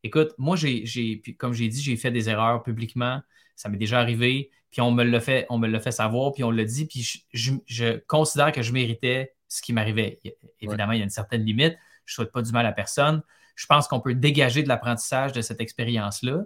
Écoute, 0.03 0.33
moi, 0.37 0.57
j'ai, 0.57 1.23
comme 1.39 1.53
j'ai 1.53 1.69
dit, 1.69 1.81
j'ai 1.81 1.97
fait 1.97 2.11
des 2.11 2.29
erreurs 2.29 2.63
publiquement. 2.63 3.21
Ça 3.57 3.69
m'est 3.69 3.79
déjà 3.79 4.01
arrivé. 4.01 4.51
Puis 4.71 4.81
on 4.81 4.91
me 4.91 5.05
l'a 5.05 5.21
fait, 5.21 5.47
on 5.51 5.59
me 5.59 5.69
l'a 5.69 5.79
fait 5.79 5.93
savoir, 5.93 6.33
puis 6.33 6.43
on 6.43 6.51
l'a 6.51 6.65
dit. 6.65 6.87
Puis 6.87 7.25
je, 7.33 7.99
considère 8.07 8.51
que 8.51 8.63
je 8.63 8.73
méritais 8.73 9.35
ce 9.49 9.63
qui 9.63 9.73
m'arrivait. 9.73 10.21
Évidemment, 10.61 10.93
il 10.93 10.99
y 10.99 11.01
a 11.01 11.05
une 11.05 11.11
certaine 11.11 11.45
limite. 11.45 11.77
Je 12.05 12.13
ne 12.13 12.15
souhaite 12.17 12.33
pas 12.33 12.43
du 12.43 12.51
mal 12.51 12.67
à 12.67 12.73
personne. 12.73 13.23
Je 13.55 13.67
pense 13.67 13.87
qu'on 13.87 14.01
peut 14.01 14.15
dégager 14.15 14.65
de 14.65 14.69
l'apprentissage 14.69 15.33
de 15.33 15.41
cette 15.41 15.61
expérience-là. 15.61 16.43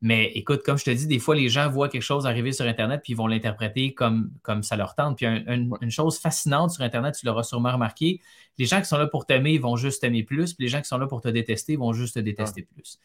Mais 0.00 0.26
écoute, 0.34 0.62
comme 0.64 0.78
je 0.78 0.84
te 0.84 0.90
dis, 0.90 1.08
des 1.08 1.18
fois, 1.18 1.34
les 1.34 1.48
gens 1.48 1.68
voient 1.68 1.88
quelque 1.88 2.02
chose 2.02 2.24
arriver 2.24 2.52
sur 2.52 2.64
Internet 2.64 3.00
puis 3.02 3.14
ils 3.14 3.16
vont 3.16 3.26
l'interpréter 3.26 3.94
comme, 3.94 4.30
comme 4.42 4.62
ça 4.62 4.76
leur 4.76 4.94
tente. 4.94 5.16
Puis 5.16 5.26
une 5.26 5.90
chose 5.90 6.18
fascinante 6.18 6.70
sur 6.70 6.84
Internet, 6.84 7.16
tu 7.18 7.26
l'auras 7.26 7.42
sûrement 7.42 7.72
remarqué, 7.72 8.20
les 8.58 8.66
gens 8.66 8.80
qui 8.80 8.86
sont 8.86 8.98
là 8.98 9.06
pour 9.08 9.26
t'aimer, 9.26 9.52
ils 9.52 9.60
vont 9.60 9.76
juste 9.76 10.00
t'aimer 10.00 10.22
plus. 10.22 10.54
Puis 10.54 10.66
les 10.66 10.68
gens 10.68 10.80
qui 10.80 10.88
sont 10.88 10.98
là 10.98 11.06
pour 11.06 11.20
te 11.20 11.28
détester, 11.28 11.76
vont 11.76 11.92
juste 11.92 12.14
te 12.14 12.20
détester 12.20 12.62
plus. 12.62 12.98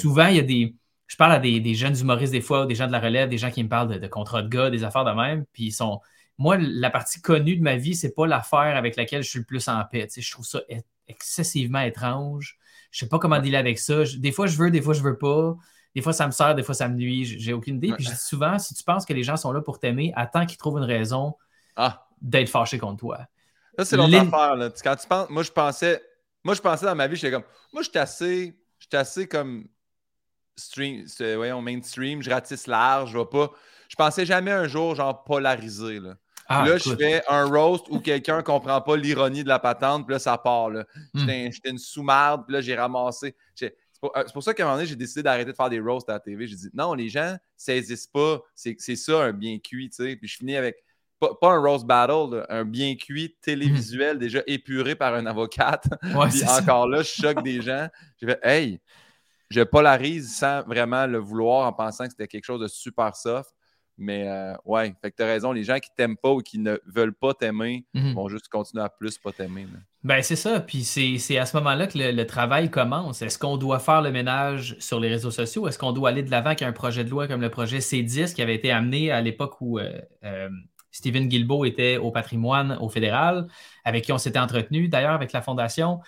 Souvent, 0.00 0.26
il 0.26 0.36
y 0.36 0.40
a 0.40 0.42
des. 0.42 0.74
Je 1.06 1.16
parle 1.16 1.32
à 1.32 1.38
des, 1.40 1.74
jeunes 1.74 1.98
humoristes 1.98 2.32
des 2.32 2.40
fois, 2.40 2.62
ou 2.62 2.66
des 2.66 2.76
gens 2.76 2.86
de 2.86 2.92
la 2.92 3.00
relève, 3.00 3.28
des 3.28 3.38
gens 3.38 3.50
qui 3.50 3.64
me 3.64 3.68
parlent 3.68 3.88
de, 3.88 3.98
de 3.98 4.06
contrats 4.06 4.42
de 4.42 4.48
gars, 4.48 4.70
des 4.70 4.84
affaires 4.84 5.04
de 5.04 5.12
même. 5.12 5.44
Puis 5.52 5.64
ils 5.64 5.72
sont. 5.72 6.00
Moi, 6.38 6.56
la 6.58 6.90
partie 6.90 7.20
connue 7.20 7.56
de 7.56 7.62
ma 7.62 7.76
vie, 7.76 7.94
c'est 7.94 8.14
pas 8.14 8.26
l'affaire 8.26 8.76
avec 8.76 8.96
laquelle 8.96 9.22
je 9.22 9.28
suis 9.28 9.40
le 9.40 9.44
plus 9.44 9.68
en 9.68 9.84
paix. 9.84 10.08
je 10.16 10.30
trouve 10.30 10.46
ça 10.46 10.60
excessivement 11.08 11.80
étrange. 11.80 12.58
Je 12.90 13.00
sais 13.00 13.08
pas 13.08 13.18
comment 13.18 13.40
dealer 13.40 13.58
avec 13.58 13.78
ça. 13.78 14.04
des 14.16 14.32
fois, 14.32 14.46
je 14.46 14.56
veux, 14.56 14.70
des 14.70 14.80
fois, 14.80 14.94
je 14.94 15.02
veux 15.02 15.18
pas. 15.18 15.56
Des 15.94 16.02
fois, 16.02 16.12
ça 16.12 16.26
me 16.26 16.32
sert, 16.32 16.54
des 16.54 16.62
fois, 16.62 16.74
ça 16.74 16.88
me 16.88 16.94
nuit. 16.94 17.24
J'ai 17.24 17.52
aucune 17.52 17.76
idée. 17.76 17.92
Puis 17.92 18.04
je 18.04 18.10
dis 18.10 18.16
souvent, 18.16 18.58
si 18.58 18.74
tu 18.74 18.84
penses 18.84 19.04
que 19.04 19.12
les 19.12 19.22
gens 19.22 19.36
sont 19.36 19.52
là 19.52 19.60
pour 19.60 19.78
t'aimer, 19.78 20.12
attends 20.14 20.46
qu'ils 20.46 20.58
trouvent 20.58 20.78
une 20.78 20.84
raison 20.84 21.34
ah. 21.76 22.06
d'être 22.20 22.48
fâché 22.48 22.78
contre 22.78 22.98
toi. 22.98 23.18
Ça, 23.78 23.84
c'est 23.84 23.96
l'autre 23.96 24.14
affaire. 24.16 24.56
Là. 24.56 24.70
Quand 24.82 24.96
tu 24.96 25.06
penses, 25.06 25.30
moi, 25.30 25.42
je 25.42 25.50
pensais, 25.50 26.02
moi, 26.44 26.54
je 26.54 26.60
pensais 26.60 26.86
dans 26.86 26.94
ma 26.94 27.06
vie, 27.06 27.16
j'étais 27.16 27.32
comme, 27.32 27.44
moi, 27.72 27.82
j'étais 27.82 27.98
assez, 27.98 28.56
j'étais 28.78 28.96
assez 28.96 29.26
comme 29.26 29.66
stream, 30.56 31.04
voyons, 31.36 31.62
mainstream, 31.62 32.22
je 32.22 32.30
ratisse 32.30 32.66
large, 32.66 33.12
je 33.12 33.18
vais 33.18 33.24
pas. 33.24 33.50
Je 33.88 33.96
pensais 33.96 34.24
jamais 34.24 34.52
un 34.52 34.68
jour, 34.68 34.94
genre, 34.94 35.24
polariser. 35.24 35.98
Là, 35.98 36.14
ah, 36.46 36.64
là 36.66 36.76
je 36.76 36.94
fais 36.94 37.22
un 37.28 37.44
roast 37.46 37.86
où 37.90 38.00
quelqu'un 38.00 38.42
comprend 38.42 38.80
pas 38.80 38.96
l'ironie 38.96 39.42
de 39.42 39.48
la 39.48 39.58
patente, 39.58 40.06
puis 40.06 40.12
là, 40.12 40.18
ça 40.18 40.38
part. 40.38 40.70
Là. 40.70 40.84
Hmm. 41.14 41.26
J'étais 41.50 41.70
une 41.70 41.78
sous-marde, 41.78 42.44
puis 42.46 42.54
là, 42.54 42.60
j'ai 42.60 42.76
ramassé. 42.76 43.34
C'est 44.02 44.32
pour, 44.32 44.42
ça 44.42 44.54
qu'à 44.54 44.62
un 44.62 44.66
moment 44.66 44.76
donné, 44.76 44.88
j'ai 44.88 44.96
décidé 44.96 45.22
d'arrêter 45.22 45.50
de 45.50 45.56
faire 45.56 45.68
des 45.68 45.80
roasts 45.80 46.08
à 46.08 46.14
la 46.14 46.20
TV. 46.20 46.46
J'ai 46.46 46.56
dit, 46.56 46.70
non, 46.72 46.94
les 46.94 47.08
gens 47.08 47.36
saisissent 47.56 48.06
pas. 48.06 48.40
C'est 48.54 48.96
ça, 48.96 49.24
un 49.24 49.32
bien 49.32 49.58
cuit, 49.58 49.90
tu 49.90 49.96
sais. 49.96 50.16
Puis 50.16 50.28
je 50.28 50.36
finis 50.38 50.56
avec 50.56 50.82
pas, 51.20 51.52
un 51.52 51.60
roast 51.60 51.86
battle, 51.86 52.46
un 52.48 52.64
bien 52.64 52.96
cuit 52.96 53.36
télévisuel 53.42 54.14
mhm. 54.14 54.20
déjà 54.20 54.42
épuré 54.46 54.94
par 54.94 55.14
un 55.14 55.26
avocate. 55.26 55.86
Puis 56.30 56.44
encore 56.48 56.88
là, 56.88 57.02
je 57.02 57.10
choque 57.10 57.42
des 57.42 57.60
gens. 57.60 57.88
J'ai 58.18 58.26
fait 58.26 58.40
Hey, 58.42 58.80
je 59.50 59.60
polarise 59.60 60.34
sans 60.34 60.62
vraiment 60.62 61.06
le 61.06 61.18
vouloir 61.18 61.66
en 61.66 61.72
pensant 61.72 62.04
que 62.04 62.10
c'était 62.10 62.28
quelque 62.28 62.44
chose 62.44 62.60
de 62.60 62.68
super 62.68 63.14
soft. 63.14 63.50
Mais 63.98 64.28
euh, 64.28 64.54
ouais, 64.64 64.94
fait 65.02 65.10
que 65.10 65.16
t'as 65.16 65.26
raison, 65.26 65.52
les 65.52 65.62
gens 65.62 65.78
qui 65.78 65.90
t'aiment 65.94 66.16
pas 66.16 66.30
ou 66.30 66.38
qui 66.38 66.58
ne 66.58 66.78
veulent 66.86 67.14
pas 67.14 67.34
t'aimer 67.34 67.84
mhm. 67.92 68.14
vont 68.14 68.28
juste 68.28 68.48
continuer 68.48 68.82
à 68.82 68.88
plus 68.88 69.18
pas 69.18 69.32
t'aimer. 69.32 69.66
Ben 70.02 70.22
c'est 70.22 70.36
ça, 70.36 70.60
puis 70.60 70.82
c'est 70.82 71.36
à 71.36 71.44
ce 71.44 71.54
moment-là 71.58 71.86
que 71.86 71.98
le, 71.98 72.26
travail 72.26 72.70
commence. 72.70 73.20
Est-ce 73.20 73.38
qu'on 73.38 73.58
doit 73.58 73.78
faire 73.78 74.00
le 74.00 74.10
ménage 74.10 74.74
sur 74.78 74.98
les 74.98 75.08
réseaux 75.08 75.30
sociaux? 75.30 75.68
Est-ce 75.68 75.78
qu'on 75.78 75.92
doit 75.92 76.08
aller 76.08 76.22
de 76.22 76.30
l'avant 76.30 76.46
avec 76.46 76.62
un 76.62 76.72
projet 76.72 77.04
de 77.04 77.10
loi 77.10 77.28
comme 77.28 77.42
le 77.42 77.50
projet 77.50 77.80
C10 77.80 78.34
qui 78.34 78.40
avait 78.40 78.54
été 78.54 78.72
amené 78.72 79.10
à 79.10 79.20
l'époque 79.20 79.60
où 79.60 79.78
euh, 79.78 80.00
euh, 80.24 80.48
Stephen 80.90 81.28
Guilbeault 81.28 81.66
était 81.66 81.98
au 81.98 82.10
patrimoine 82.10 82.78
au 82.80 82.88
fédéral, 82.88 83.46
avec 83.84 84.04
qui 84.04 84.12
on 84.12 84.18
s'était 84.18 84.38
entretenu 84.38 84.88
d'ailleurs 84.88 85.12
avec 85.12 85.32
la 85.32 85.42
Fondation? 85.42 86.00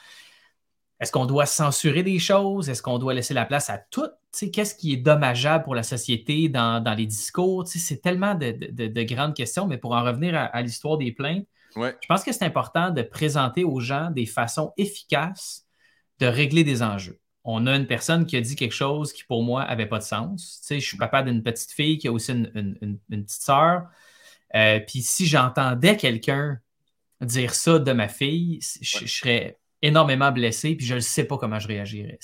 Est-ce 0.99 1.13
qu'on 1.13 1.27
doit 1.27 1.47
censurer 1.47 2.03
des 2.03 2.19
choses? 2.19 2.69
Est-ce 2.71 2.81
qu'on 2.81 2.99
doit 2.99 3.13
laisser 3.13 3.35
la 3.35 3.45
place 3.45 3.69
à 3.69 3.77
tout? 3.77 4.09
Qu'est-ce 4.53 4.75
qui 4.75 4.93
est 4.93 4.97
dommageable 4.97 5.65
pour 5.65 5.75
la 5.75 5.83
société 5.83 6.49
dans, 6.49 6.83
les 6.97 7.07
discours? 7.07 7.67
C'est 7.67 8.01
tellement 8.01 8.37
de, 8.37 9.03
grandes 9.03 9.35
questions, 9.35 9.67
mais 9.67 9.79
pour 9.79 9.93
en 9.93 10.05
revenir 10.05 10.35
à, 10.37 10.63
l'histoire 10.63 10.97
des 10.97 11.11
plaintes, 11.11 11.45
je 11.77 12.07
pense 12.09 12.25
que 12.25 12.33
c'est 12.33 12.45
important 12.45 12.91
de 12.91 13.03
présenter 13.03 13.65
aux 13.65 13.81
gens 13.81 14.11
des 14.11 14.27
façons 14.27 14.73
efficaces 14.77 15.67
de 16.19 16.27
régler 16.27 16.65
des 16.65 16.83
enjeux. 16.83 17.19
On 17.45 17.67
a 17.67 17.75
une 17.75 17.87
personne 17.87 18.27
qui 18.27 18.37
a 18.37 18.41
dit 18.41 18.55
quelque 18.55 18.75
chose 18.75 19.13
qui, 19.13 19.25
pour 19.25 19.43
moi, 19.43 19.65
n'avait 19.65 19.87
pas 19.87 19.99
de 19.99 20.05
sens. 20.05 20.65
je 20.71 20.79
suis 20.79 20.97
papa 20.97 21.23
d'une 21.23 21.43
petite 21.43 21.73
fille 21.73 21.99
qui 21.99 22.07
a 22.07 22.13
aussi 22.13 22.33
une 22.33 22.99
petite 23.11 23.31
sœur. 23.31 23.89
Euh, 24.55 24.81
puis 24.81 25.03
si 25.03 25.27
j'entendais 25.27 25.97
quelqu'un 25.97 26.59
dire 27.21 27.55
ça 27.55 27.79
de 27.79 27.93
ma 27.93 28.09
fille, 28.09 28.61
je, 28.81 29.07
serais 29.07 29.59
énormément 29.81 30.31
blessé, 30.33 30.75
puis 30.75 30.87
je 30.87 30.95
ne 30.95 31.01
sais 31.01 31.25
pas 31.25 31.39
comment 31.39 31.59
je 31.59 31.69
réagirais. 31.69 32.19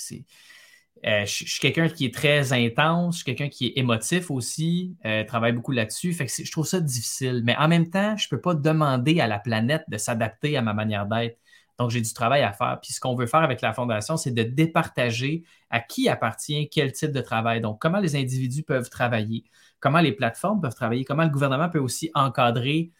Euh, 1.05 1.25
je, 1.25 1.45
suis 1.45 1.59
quelqu'un 1.59 1.87
qui 1.87 2.05
est 2.05 2.13
très 2.13 2.51
intense, 2.51 3.15
je 3.15 3.23
suis 3.23 3.25
quelqu'un 3.25 3.49
qui 3.49 3.67
est 3.67 3.77
émotif 3.77 4.29
aussi, 4.31 4.97
euh, 5.05 5.23
travaille 5.23 5.53
beaucoup 5.53 5.71
là-dessus. 5.71 6.13
Fait 6.13 6.25
que 6.25 6.31
je 6.43 6.51
trouve 6.51 6.67
ça 6.67 6.79
difficile. 6.79 7.41
Mais 7.45 7.55
en 7.57 7.67
même 7.67 7.89
temps, 7.89 8.17
je 8.17 8.27
ne 8.27 8.29
peux 8.29 8.41
pas 8.41 8.53
demander 8.53 9.19
à 9.21 9.27
la 9.27 9.39
planète 9.39 9.83
de 9.87 9.97
s'adapter 9.97 10.57
à 10.57 10.61
ma 10.61 10.73
manière 10.73 11.05
d'être. 11.05 11.37
Donc, 11.77 11.91
j'ai 11.91 12.01
du 12.01 12.13
travail 12.13 12.41
à 12.41 12.51
faire. 12.51 12.77
Puis 12.81 12.91
ce 12.91 12.99
qu'on 12.99 13.15
veut 13.15 13.27
faire 13.27 13.39
avec 13.39 13.61
la 13.61 13.71
Fondation, 13.71 14.17
c'est 14.17 14.31
de 14.31 14.43
départager 14.43 15.43
à 15.69 15.79
qui 15.79 16.09
appartient 16.09 16.67
quel 16.69 16.91
type 16.91 17.11
de 17.11 17.21
travail. 17.21 17.61
Donc, 17.61 17.79
comment 17.79 17.99
les 17.99 18.17
individus 18.17 18.63
peuvent 18.63 18.89
travailler 18.89 19.45
comment 19.79 19.99
les 19.99 20.11
plateformes 20.11 20.61
peuvent 20.61 20.75
travailler, 20.75 21.05
comment 21.05 21.23
le 21.23 21.29
gouvernement 21.29 21.69
peut 21.69 21.79
aussi 21.79 22.11
encadrer 22.13 22.91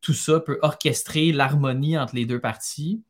tout 0.00 0.12
ça, 0.12 0.40
peut 0.40 0.58
orchestrer 0.62 1.32
l'harmonie 1.32 1.98
entre 1.98 2.14
les 2.14 2.26
deux 2.26 2.40
parties. 2.40 3.02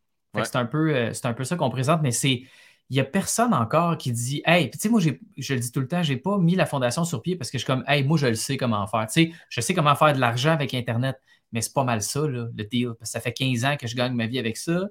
C'est 0.45 0.57
un, 0.57 0.67
peu, 0.67 0.95
euh, 0.95 1.13
un 1.25 1.33
peu 1.33 1.45
ça 1.45 1.57
qu'on 1.57 1.71
présente, 1.71 2.03
mais 2.03 2.11
c'est. 2.11 2.43
Il 2.89 2.95
n'y 2.95 3.01
a 3.01 3.05
personne 3.05 3.53
encore 3.53 3.99
qui 3.99 4.13
dit 4.13 4.43
Hey, 4.45 4.71
tu 4.71 4.79
sais, 4.79 4.89
moi, 4.89 5.01
je 5.01 5.55
le 5.55 5.61
dis 5.61 5.73
tout 5.73 5.81
le 5.81 5.89
temps, 5.89 6.03
je 6.03 6.13
n'ai 6.13 6.19
pas 6.19 6.39
mis 6.39 6.55
la 6.55 6.67
fondation 6.67 7.05
sur 7.05 7.21
pied 7.23 7.37
parce 7.37 7.51
que 7.51 7.59
je 7.59 7.65
suis 7.65 7.67
comme 7.67 7.85
Hey, 7.87 8.05
moi, 8.05 8.17
je 8.19 8.27
le 8.27 8.35
sais 8.35 8.57
comment 8.57 8.87
faire. 8.87 9.07
Tu 9.07 9.13
sais, 9.13 9.33
je 9.49 9.61
sais 9.61 9.75
comment 9.75 9.95
faire 9.95 10.13
de 10.13 10.21
l'argent 10.21 10.53
avec 10.53 10.73
Internet, 10.75 11.21
mais 11.53 11.63
c'est 11.63 11.73
pas 11.73 11.85
mal 11.85 12.03
ça, 12.03 12.27
le 12.27 12.51
deal. 12.53 12.93
ça 13.03 13.21
fait 13.21 13.33
15 13.33 13.65
ans 13.65 13.77
que 13.77 13.87
je 13.87 13.97
gagne 13.97 14.15
ma 14.15 14.27
vie 14.27 14.39
avec 14.39 14.57
ça. 14.57 14.89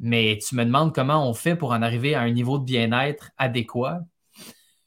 Mais 0.00 0.38
tu 0.46 0.54
me 0.54 0.64
demandes 0.64 0.94
comment 0.94 1.28
on 1.28 1.34
fait 1.34 1.56
pour 1.56 1.72
en 1.72 1.82
arriver 1.82 2.14
à 2.14 2.20
un 2.20 2.30
niveau 2.30 2.58
de 2.58 2.64
bien-être 2.64 3.30
adéquat. 3.36 4.00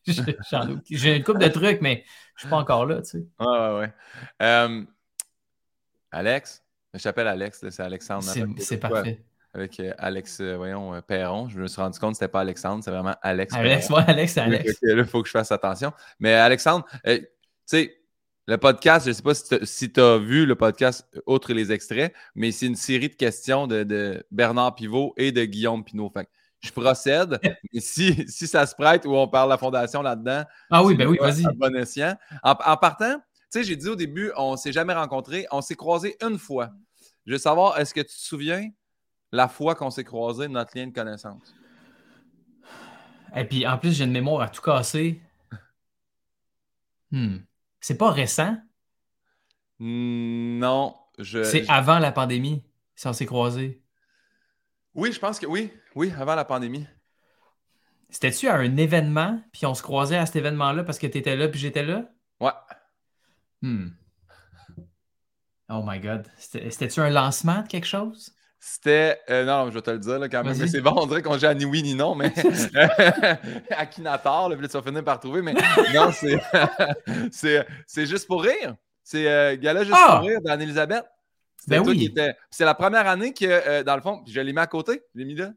J'ai 0.89 1.17
une 1.17 1.23
couple 1.23 1.39
de 1.39 1.49
trucs, 1.49 1.81
mais 1.81 2.05
je 2.35 2.41
suis 2.41 2.49
pas 2.49 2.57
encore 2.57 2.85
là, 2.85 3.01
tu 3.01 3.09
sais. 3.09 3.25
Ouais, 3.39 3.79
ouais. 3.79 3.93
Euh, 4.41 4.83
Alex, 6.11 6.63
je 6.93 7.03
t'appelle 7.03 7.27
Alex, 7.27 7.65
c'est 7.69 7.83
Alexandre. 7.83 8.23
C'est 8.57 8.77
parfait. 8.77 9.23
Avec 9.53 9.79
euh, 9.79 9.93
Alex, 9.97 10.39
euh, 10.39 10.55
voyons, 10.55 11.01
Perron. 11.05 11.49
Je 11.49 11.59
me 11.59 11.67
suis 11.67 11.81
rendu 11.81 11.99
compte 11.99 12.11
que 12.11 12.17
c'était 12.17 12.31
pas 12.31 12.41
Alexandre, 12.41 12.83
c'est 12.83 12.91
vraiment 12.91 13.15
Alex. 13.21 13.53
Alex, 13.53 13.89
ouais, 13.89 14.03
Alex, 14.07 14.37
Alex. 14.37 14.79
il 14.81 15.05
faut 15.05 15.21
que 15.21 15.27
je 15.27 15.33
fasse 15.33 15.51
attention. 15.51 15.91
Mais 16.19 16.33
Alexandre, 16.33 16.85
tu 17.05 17.27
sais, 17.65 17.97
le 18.47 18.57
podcast, 18.57 19.05
je 19.05 19.11
ne 19.11 19.15
sais 19.15 19.21
pas 19.21 19.33
si 19.65 19.91
tu 19.91 19.99
as 19.99 20.17
vu 20.17 20.45
le 20.45 20.55
podcast, 20.55 21.05
outre 21.25 21.53
les 21.53 21.71
extraits, 21.71 22.13
mais 22.33 22.51
c'est 22.51 22.67
une 22.67 22.75
série 22.75 23.09
de 23.09 23.15
questions 23.15 23.67
de, 23.67 24.25
Bernard 24.31 24.75
Pivot 24.75 25.13
et 25.17 25.31
de 25.31 25.43
Guillaume 25.45 25.83
Pinot. 25.83 26.11
Fait 26.13 26.27
je 26.61 26.71
procède. 26.71 27.39
Mais 27.73 27.79
si, 27.79 28.23
si 28.27 28.47
ça 28.47 28.65
se 28.65 28.75
prête 28.75 29.05
ou 29.05 29.15
on 29.15 29.27
parle 29.27 29.49
de 29.49 29.53
la 29.53 29.57
fondation 29.57 30.01
là-dedans. 30.01 30.43
Ah 30.69 30.83
oui, 30.83 30.95
ben 30.95 31.07
oui, 31.07 31.17
vas-y. 31.19 31.43
Bon 31.55 31.75
escient. 31.75 32.15
En, 32.43 32.55
partant, 32.77 33.17
tu 33.17 33.23
sais, 33.49 33.63
j'ai 33.63 33.75
dit 33.75 33.87
au 33.87 33.95
début, 33.95 34.31
on 34.37 34.53
ne 34.53 34.57
s'est 34.57 34.71
jamais 34.71 34.93
rencontrés. 34.93 35.47
On 35.51 35.61
s'est 35.61 35.75
croisés 35.75 36.17
une 36.21 36.37
fois. 36.37 36.69
Je 37.25 37.33
veux 37.33 37.39
savoir, 37.39 37.79
est-ce 37.79 37.93
que 37.93 38.01
tu 38.01 38.07
te 38.07 38.21
souviens 38.21 38.69
la 39.31 39.47
fois 39.47 39.75
qu'on 39.75 39.89
s'est 39.89 40.03
croisés, 40.03 40.47
notre 40.47 40.77
lien 40.77 40.87
de 40.87 40.93
connaissance? 40.93 41.55
Et 43.35 43.45
puis, 43.45 43.65
en 43.65 43.77
plus, 43.77 43.93
j'ai 43.93 44.03
une 44.03 44.11
mémoire 44.11 44.41
à 44.41 44.49
tout 44.49 44.61
casser. 44.61 45.21
Hmm. 47.11 47.37
C'est 47.79 47.97
pas 47.97 48.11
récent? 48.11 48.57
Non. 49.79 50.95
Je... 51.17 51.43
C'est 51.43 51.69
avant 51.69 51.99
la 51.99 52.11
pandémie, 52.11 52.63
si 52.95 53.07
on 53.07 53.13
s'est 53.13 53.25
croisés. 53.25 53.81
Oui, 54.93 55.11
je 55.11 55.19
pense 55.19 55.39
que 55.39 55.45
oui. 55.45 55.71
Oui, 55.95 56.11
avant 56.17 56.35
la 56.35 56.45
pandémie. 56.45 56.85
C'était-tu 58.09 58.49
à 58.49 58.55
un 58.55 58.75
événement, 58.75 59.41
puis 59.53 59.65
on 59.65 59.73
se 59.73 59.81
croisait 59.81 60.17
à 60.17 60.25
cet 60.25 60.35
événement-là 60.35 60.83
parce 60.83 60.99
que 60.99 61.07
tu 61.07 61.17
étais 61.17 61.37
là, 61.37 61.47
puis 61.47 61.59
j'étais 61.59 61.83
là? 61.83 62.09
Ouais. 62.41 62.51
Hmm. 63.61 63.89
Oh 65.69 65.81
my 65.85 65.99
God. 66.01 66.27
C'était-tu 66.37 66.99
un 66.99 67.09
lancement 67.09 67.61
de 67.61 67.67
quelque 67.67 67.87
chose? 67.87 68.35
C'était. 68.63 69.19
Euh, 69.31 69.43
non, 69.43 69.69
je 69.69 69.73
vais 69.73 69.81
te 69.81 69.89
le 69.89 69.97
dire 69.97 70.19
là, 70.19 70.29
quand 70.29 70.43
même. 70.43 70.53
c'est 70.53 70.81
bon, 70.81 70.93
on 70.95 71.07
dirait 71.07 71.23
qu'on 71.23 71.35
joue 71.35 71.47
à 71.47 71.53
ni 71.55 71.65
oui 71.65 71.81
ni 71.81 71.95
non, 71.95 72.13
mais. 72.13 72.31
Akinator, 73.71 74.49
là, 74.49 74.55
puis 74.55 74.67
tu 74.67 74.73
vas 74.73 74.83
finir 74.83 75.03
par 75.03 75.19
trouver, 75.19 75.41
mais 75.41 75.55
non, 75.95 76.11
c'est. 76.11 76.39
c'est 77.87 78.05
juste 78.05 78.27
pour 78.27 78.43
rire. 78.43 78.75
C'est 79.03 79.27
euh, 79.27 79.57
Gala 79.57 79.83
juste 79.83 79.97
ah! 79.99 80.17
pour 80.17 80.27
rire 80.27 80.39
d'Anne-Elisabeth. 80.41 81.05
Ben 81.67 81.81
oui. 81.85 82.13
C'est 82.51 82.65
la 82.65 82.75
première 82.75 83.07
année 83.07 83.33
que, 83.33 83.45
euh, 83.45 83.83
dans 83.83 83.95
le 83.95 84.01
fond, 84.01 84.23
je 84.27 84.39
l'ai 84.39 84.53
mis 84.53 84.59
à 84.59 84.67
côté. 84.67 85.01
Je 85.15 85.19
l'ai 85.19 85.25
mis 85.25 85.35
là. 85.35 85.51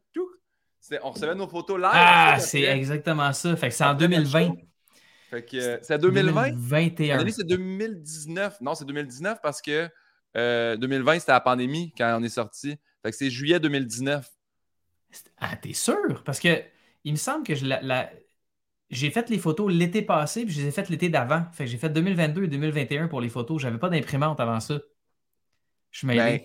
On 1.02 1.10
recevait 1.10 1.34
nos 1.34 1.48
photos 1.48 1.78
live. 1.78 1.90
Ah, 1.92 2.38
c'est 2.38 2.62
exactement 2.62 3.32
ça. 3.32 3.54
Fait 3.56 3.68
que 3.68 3.74
c'est 3.74 3.84
en 3.84 3.94
2020. 3.94 4.52
Fait 5.30 5.44
que 5.44 5.56
euh, 5.56 5.78
c'est 5.82 5.98
2020. 5.98 6.50
2021. 6.50 7.30
C'est 7.30 7.46
2019. 7.46 8.60
Non, 8.60 8.74
c'est 8.74 8.84
2019 8.84 9.38
parce 9.42 9.62
que 9.62 9.88
2020, 10.34 10.36
euh, 10.36 11.18
c'était 11.18 11.32
la 11.32 11.40
pandémie 11.40 11.92
quand 11.96 12.18
on 12.18 12.22
est 12.22 12.28
sorti. 12.28 12.76
Fait 13.04 13.10
que 13.10 13.16
c'est 13.16 13.30
juillet 13.30 13.60
2019. 13.60 14.26
Ah, 15.36 15.56
t'es 15.56 15.74
sûr? 15.74 16.24
Parce 16.24 16.40
que 16.40 16.62
il 17.04 17.12
me 17.12 17.18
semble 17.18 17.46
que 17.46 17.54
je 17.54 17.66
la, 17.66 18.10
j'ai 18.88 19.10
fait 19.10 19.28
les 19.28 19.38
photos 19.38 19.70
l'été 19.70 20.00
passé, 20.00 20.46
puis 20.46 20.54
je 20.54 20.62
les 20.62 20.68
ai 20.68 20.70
faites 20.70 20.88
l'été 20.88 21.10
d'avant. 21.10 21.44
Fait 21.52 21.64
que 21.64 21.70
j'ai 21.70 21.76
fait 21.76 21.90
2022 21.90 22.44
et 22.44 22.48
2021 22.48 23.08
pour 23.08 23.20
les 23.20 23.28
photos. 23.28 23.60
J'avais 23.60 23.76
pas 23.76 23.90
d'imprimante 23.90 24.40
avant 24.40 24.58
ça. 24.58 24.78
Je 25.90 25.98
suis 25.98 26.06
mêlé. 26.06 26.18
Ben, 26.18 26.40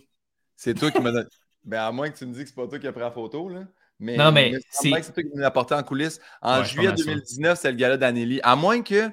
c'est 0.58 0.74
toi 0.74 0.92
qui 0.92 1.02
m'as 1.02 1.24
Ben, 1.64 1.80
à 1.80 1.92
moins 1.94 2.10
que 2.10 2.18
tu 2.18 2.26
me 2.26 2.34
dises 2.34 2.44
que 2.44 2.50
c'est 2.50 2.56
pas 2.56 2.68
toi 2.68 2.78
qui 2.78 2.88
as 2.88 2.92
pris 2.92 3.02
la 3.02 3.12
photo, 3.12 3.48
là. 3.48 3.66
Mais, 4.02 4.18
non, 4.18 4.32
mais 4.32 4.54
c'est 4.70 4.90
toi 4.90 5.24
qui 5.24 5.30
m'as 5.36 5.48
apporté 5.48 5.76
en 5.76 5.84
coulisses. 5.84 6.20
En 6.42 6.64
juillet 6.64 6.92
2019, 6.92 7.58
c'est 7.58 7.72
le 7.72 7.78
gala 7.78 7.96
d'Anneli. 7.96 8.42
À 8.44 8.58
moins 8.58 8.82
que. 8.82 9.10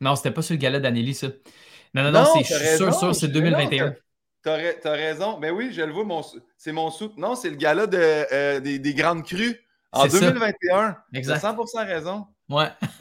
Non, 0.00 0.16
c'était 0.16 0.30
pas 0.30 0.42
sur 0.42 0.52
le 0.52 0.58
gala 0.58 0.80
d'Anneli, 0.80 1.14
ça. 1.14 1.28
Non, 1.94 2.02
non, 2.04 2.12
non, 2.12 2.24
c'est 2.42 2.76
sûr, 2.76 2.94
sûr, 2.94 3.14
c'est 3.14 3.28
2021. 3.28 3.94
T'as 4.42 4.56
as 4.84 4.90
raison. 4.90 5.38
Ben 5.38 5.52
oui, 5.52 5.70
je 5.72 5.82
le 5.82 5.92
vois, 5.92 6.04
mon... 6.04 6.22
c'est 6.56 6.72
mon 6.72 6.90
sou. 6.90 7.12
Non, 7.16 7.34
c'est 7.34 7.50
le 7.50 7.56
gala 7.56 7.86
de, 7.86 7.98
euh, 7.98 8.60
des, 8.60 8.78
des, 8.78 8.94
Grandes 8.94 9.24
Crues 9.24 9.56
en 9.92 10.06
2021. 10.06 10.96
Exact. 11.14 11.40
T'as 11.40 11.52
100% 11.52 11.86
raison. 11.86 12.26
Ouais. 12.48 12.68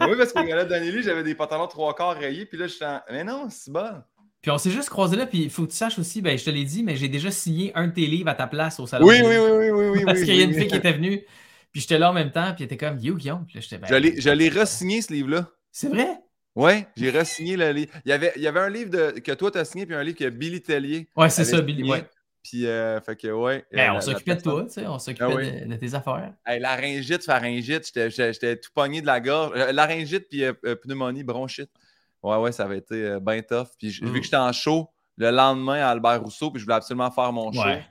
oui, 0.00 0.16
parce 0.16 0.32
que 0.32 0.40
le 0.40 0.46
gala 0.46 0.64
d'Anneli, 0.64 1.02
j'avais 1.02 1.22
des 1.22 1.34
pantalons 1.34 1.68
trois 1.68 1.94
quarts 1.94 2.16
rayés, 2.16 2.46
puis 2.46 2.58
là, 2.58 2.66
je 2.66 2.72
suis 2.72 2.84
en... 2.84 3.00
Mais 3.10 3.24
non, 3.24 3.48
c'est 3.50 3.70
bon. 3.70 4.02
Puis 4.40 4.50
on 4.50 4.58
s'est 4.58 4.70
juste 4.70 4.88
croisé 4.88 5.16
là, 5.16 5.26
puis 5.26 5.42
il 5.42 5.50
faut 5.50 5.64
que 5.64 5.70
tu 5.70 5.76
saches 5.76 5.98
aussi, 5.98 6.22
ben, 6.22 6.38
je 6.38 6.44
te 6.44 6.50
l'ai 6.50 6.64
dit, 6.64 6.82
mais 6.82 6.96
j'ai 6.96 7.08
déjà 7.08 7.30
signé 7.30 7.72
un 7.74 7.88
de 7.88 7.92
tes 7.92 8.06
livres 8.06 8.30
à 8.30 8.34
ta 8.34 8.46
place 8.46 8.80
au 8.80 8.86
salon. 8.86 9.06
Oui, 9.06 9.16
oui, 9.22 9.36
oui, 9.36 9.70
oui, 9.70 9.88
oui. 9.88 10.04
Parce 10.04 10.22
qu'il 10.22 10.34
y 10.34 10.40
a 10.40 10.44
une 10.44 10.54
fille 10.54 10.68
qui 10.68 10.76
était 10.76 10.92
venue, 10.92 11.24
puis 11.72 11.82
j'étais 11.82 11.98
là 11.98 12.10
en 12.10 12.14
même 12.14 12.32
temps, 12.32 12.54
puis 12.54 12.64
elle 12.64 12.72
était 12.72 12.78
comme 12.78 12.98
Yo, 12.98 13.16
Guillaume. 13.16 13.44
Puis 13.46 13.58
là, 13.58 13.78
ben, 13.78 14.14
je 14.18 14.30
l'ai 14.30 14.48
re-signé 14.48 15.02
ce 15.02 15.12
livre-là. 15.12 15.50
C'est 15.70 15.88
vrai? 15.88 16.08
Oui, 16.56 16.84
j'ai 16.96 17.10
re-signé 17.10 17.56
le 17.56 17.70
livre. 17.70 17.92
Il 18.04 18.08
y, 18.10 18.12
avait, 18.12 18.32
il 18.36 18.42
y 18.42 18.46
avait 18.48 18.60
un 18.60 18.68
livre 18.68 18.90
de, 18.90 19.10
que 19.20 19.32
toi, 19.32 19.50
tu 19.50 19.58
as 19.58 19.64
signé, 19.64 19.86
puis 19.86 19.94
un 19.94 20.02
livre 20.02 20.18
que 20.18 20.28
Billy 20.28 20.60
Tellier. 20.60 21.08
Oui, 21.16 21.30
c'est 21.30 21.44
ça, 21.44 21.60
Billy. 21.60 21.88
Ouais. 21.88 22.04
Puis, 22.42 22.66
euh, 22.66 23.00
fait 23.02 23.16
que, 23.16 23.28
ouais. 23.28 23.64
Ben, 23.70 23.88
euh, 23.88 23.90
on 23.90 23.94
la- 23.94 24.00
s'occupait 24.00 24.34
de 24.34 24.40
toi, 24.40 24.64
tu 24.64 24.70
sais, 24.72 24.86
on 24.86 24.98
s'occupait 24.98 25.24
Ah 25.24 25.34
oui. 25.34 25.60
de, 25.60 25.66
de 25.66 25.76
tes 25.76 25.94
affaires. 25.94 26.32
Hey, 26.46 26.58
laryngite, 26.58 27.22
pharyngite, 27.24 27.92
j'étais- 27.94 28.56
tout 28.56 28.70
pogné 28.74 29.00
de 29.02 29.06
la 29.06 29.20
gorge. 29.20 29.52
Euh, 29.56 29.72
laryngite 29.72 30.28
puis 30.28 30.42
euh, 30.44 30.52
euh, 30.64 30.74
pneumonie, 30.74 31.22
bronchite. 31.22 31.70
Ouais, 32.22 32.36
ouais, 32.36 32.50
ça 32.52 32.64
avait 32.64 32.78
été 32.78 32.94
euh, 33.04 33.20
bien 33.20 33.42
tough. 33.42 33.68
Puis 33.78 33.90
j- 33.90 34.04
Mm. 34.04 34.12
vu 34.12 34.18
que 34.20 34.24
j'étais 34.24 34.36
en 34.36 34.52
show 34.52 34.88
le 35.18 35.30
lendemain 35.30 35.80
à 35.86 35.90
Albert 35.90 36.22
Rousseau, 36.22 36.50
puis 36.50 36.60
je 36.60 36.64
voulais 36.64 36.76
absolument 36.76 37.10
faire 37.10 37.30
mon 37.32 37.52
show, 37.52 37.60
Ouais. 37.62 37.84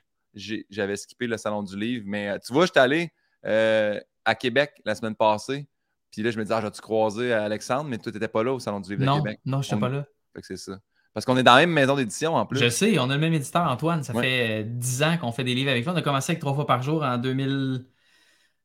j'avais 0.70 0.96
skippé 0.96 1.28
le 1.28 1.38
salon 1.38 1.62
du 1.64 1.78
livre. 1.78 2.04
Mais 2.08 2.30
euh, 2.30 2.38
tu 2.46 2.52
vois, 2.52 2.66
j'étais 2.66 2.80
allé 2.80 3.12
euh, 3.46 4.00
à 4.26 4.36
Québec 4.36 4.82
la 4.84 4.96
semaine 4.96 5.16
passée. 5.16 5.68
Puis 6.12 6.24
là, 6.24 6.32
je 6.32 6.38
me 6.38 6.44
disais, 6.44 6.56
ah, 6.56 6.62
j'ai-tu 6.62 6.82
croisé 6.82 7.32
Alexandre, 7.34 7.90
mais 7.90 7.98
toi, 7.98 8.12
t'étais 8.12 8.28
pas 8.28 8.44
là 8.44 8.54
au 8.54 8.60
salon 8.60 8.80
du 8.80 8.90
livre 8.90 9.02
de 9.02 9.06
Non, 9.06 9.18
Québec. 9.18 9.40
non, 9.46 9.62
je 9.62 9.70
n'étais 9.70 9.80
pas 9.80 9.90
là. 9.90 10.06
Fait 10.34 10.42
que 10.42 10.48
c'est 10.48 10.58
ça. 10.58 10.80
Parce 11.14 11.26
qu'on 11.26 11.38
est 11.38 11.44
dans 11.44 11.54
la 11.56 11.62
même 11.62 11.72
maison 11.72 11.96
d'édition 11.96 12.36
en 12.36 12.46
plus. 12.46 12.60
Je 12.60 12.70
sais, 12.70 12.98
on 13.00 13.10
a 13.10 13.16
le 13.16 13.20
même 13.20 13.34
éditeur, 13.34 13.64
Antoine. 13.70 14.04
Ça 14.04 14.14
Ouais. 14.14 14.22
fait 14.24 14.62
euh, 14.62 14.64
10 14.66 15.04
ans 15.04 15.18
qu'on 15.18 15.32
fait 15.32 15.44
des 15.44 15.56
livres 15.56 15.72
avec 15.72 15.84
lui. 15.84 15.92
On 15.92 15.96
a 15.96 16.02
commencé 16.02 16.32
avec 16.32 16.40
trois 16.40 16.54
fois 16.54 16.66
par 16.68 16.82
jour 16.84 17.04
en, 17.04 17.18
2000... 17.18 17.86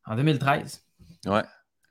en 0.06 0.16
2013. 0.16 0.84
Ouais. 1.26 1.42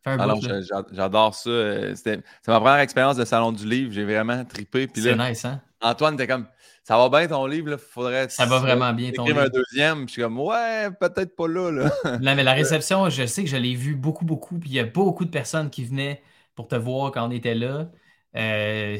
Alors, 0.05 0.39
j'a- 0.41 0.83
j'adore 0.91 1.33
ça. 1.35 1.49
Euh, 1.49 1.95
C'était 1.95 2.21
c'est 2.41 2.51
ma 2.51 2.59
première 2.59 2.79
expérience 2.79 3.15
de 3.17 3.25
salon 3.25 3.51
du 3.51 3.65
livre. 3.67 3.91
J'ai 3.91 4.03
vraiment 4.03 4.43
trippé. 4.45 4.87
Puis 4.87 5.01
C'est 5.01 5.15
là, 5.15 5.29
nice, 5.29 5.45
hein? 5.45 5.61
Antoine 5.81 6.13
était 6.15 6.27
comme 6.27 6.47
Ça 6.83 6.97
va 6.97 7.07
bien 7.09 7.27
ton 7.27 7.45
livre, 7.45 7.69
là, 7.71 7.77
faudrait. 7.77 8.27
Ça 8.29 8.45
va 8.45 8.59
vraiment 8.59 8.91
bien, 8.93 9.11
ton 9.11 9.23
écrire 9.25 9.39
un 9.39 9.43
livre. 9.45 9.53
deuxième. 9.55 10.07
Je 10.07 10.13
suis 10.13 10.21
comme 10.21 10.39
Ouais, 10.39 10.89
peut-être 10.99 11.35
pas 11.35 11.47
là. 11.47 11.71
là. 11.71 11.91
Non, 12.21 12.35
mais 12.35 12.43
la 12.43 12.53
réception, 12.53 13.09
je 13.09 13.25
sais 13.25 13.43
que 13.43 13.49
je 13.49 13.55
l'ai 13.57 13.75
vu 13.75 13.95
beaucoup, 13.95 14.25
beaucoup. 14.25 14.59
Puis 14.59 14.69
il 14.71 14.75
y 14.75 14.79
a 14.79 14.85
beaucoup 14.85 15.23
de 15.25 15.29
personnes 15.29 15.69
qui 15.69 15.85
venaient 15.85 16.21
pour 16.55 16.67
te 16.67 16.75
voir 16.75 17.11
quand 17.11 17.25
on 17.27 17.31
était 17.31 17.55
là. 17.55 17.89
Euh, 18.35 18.97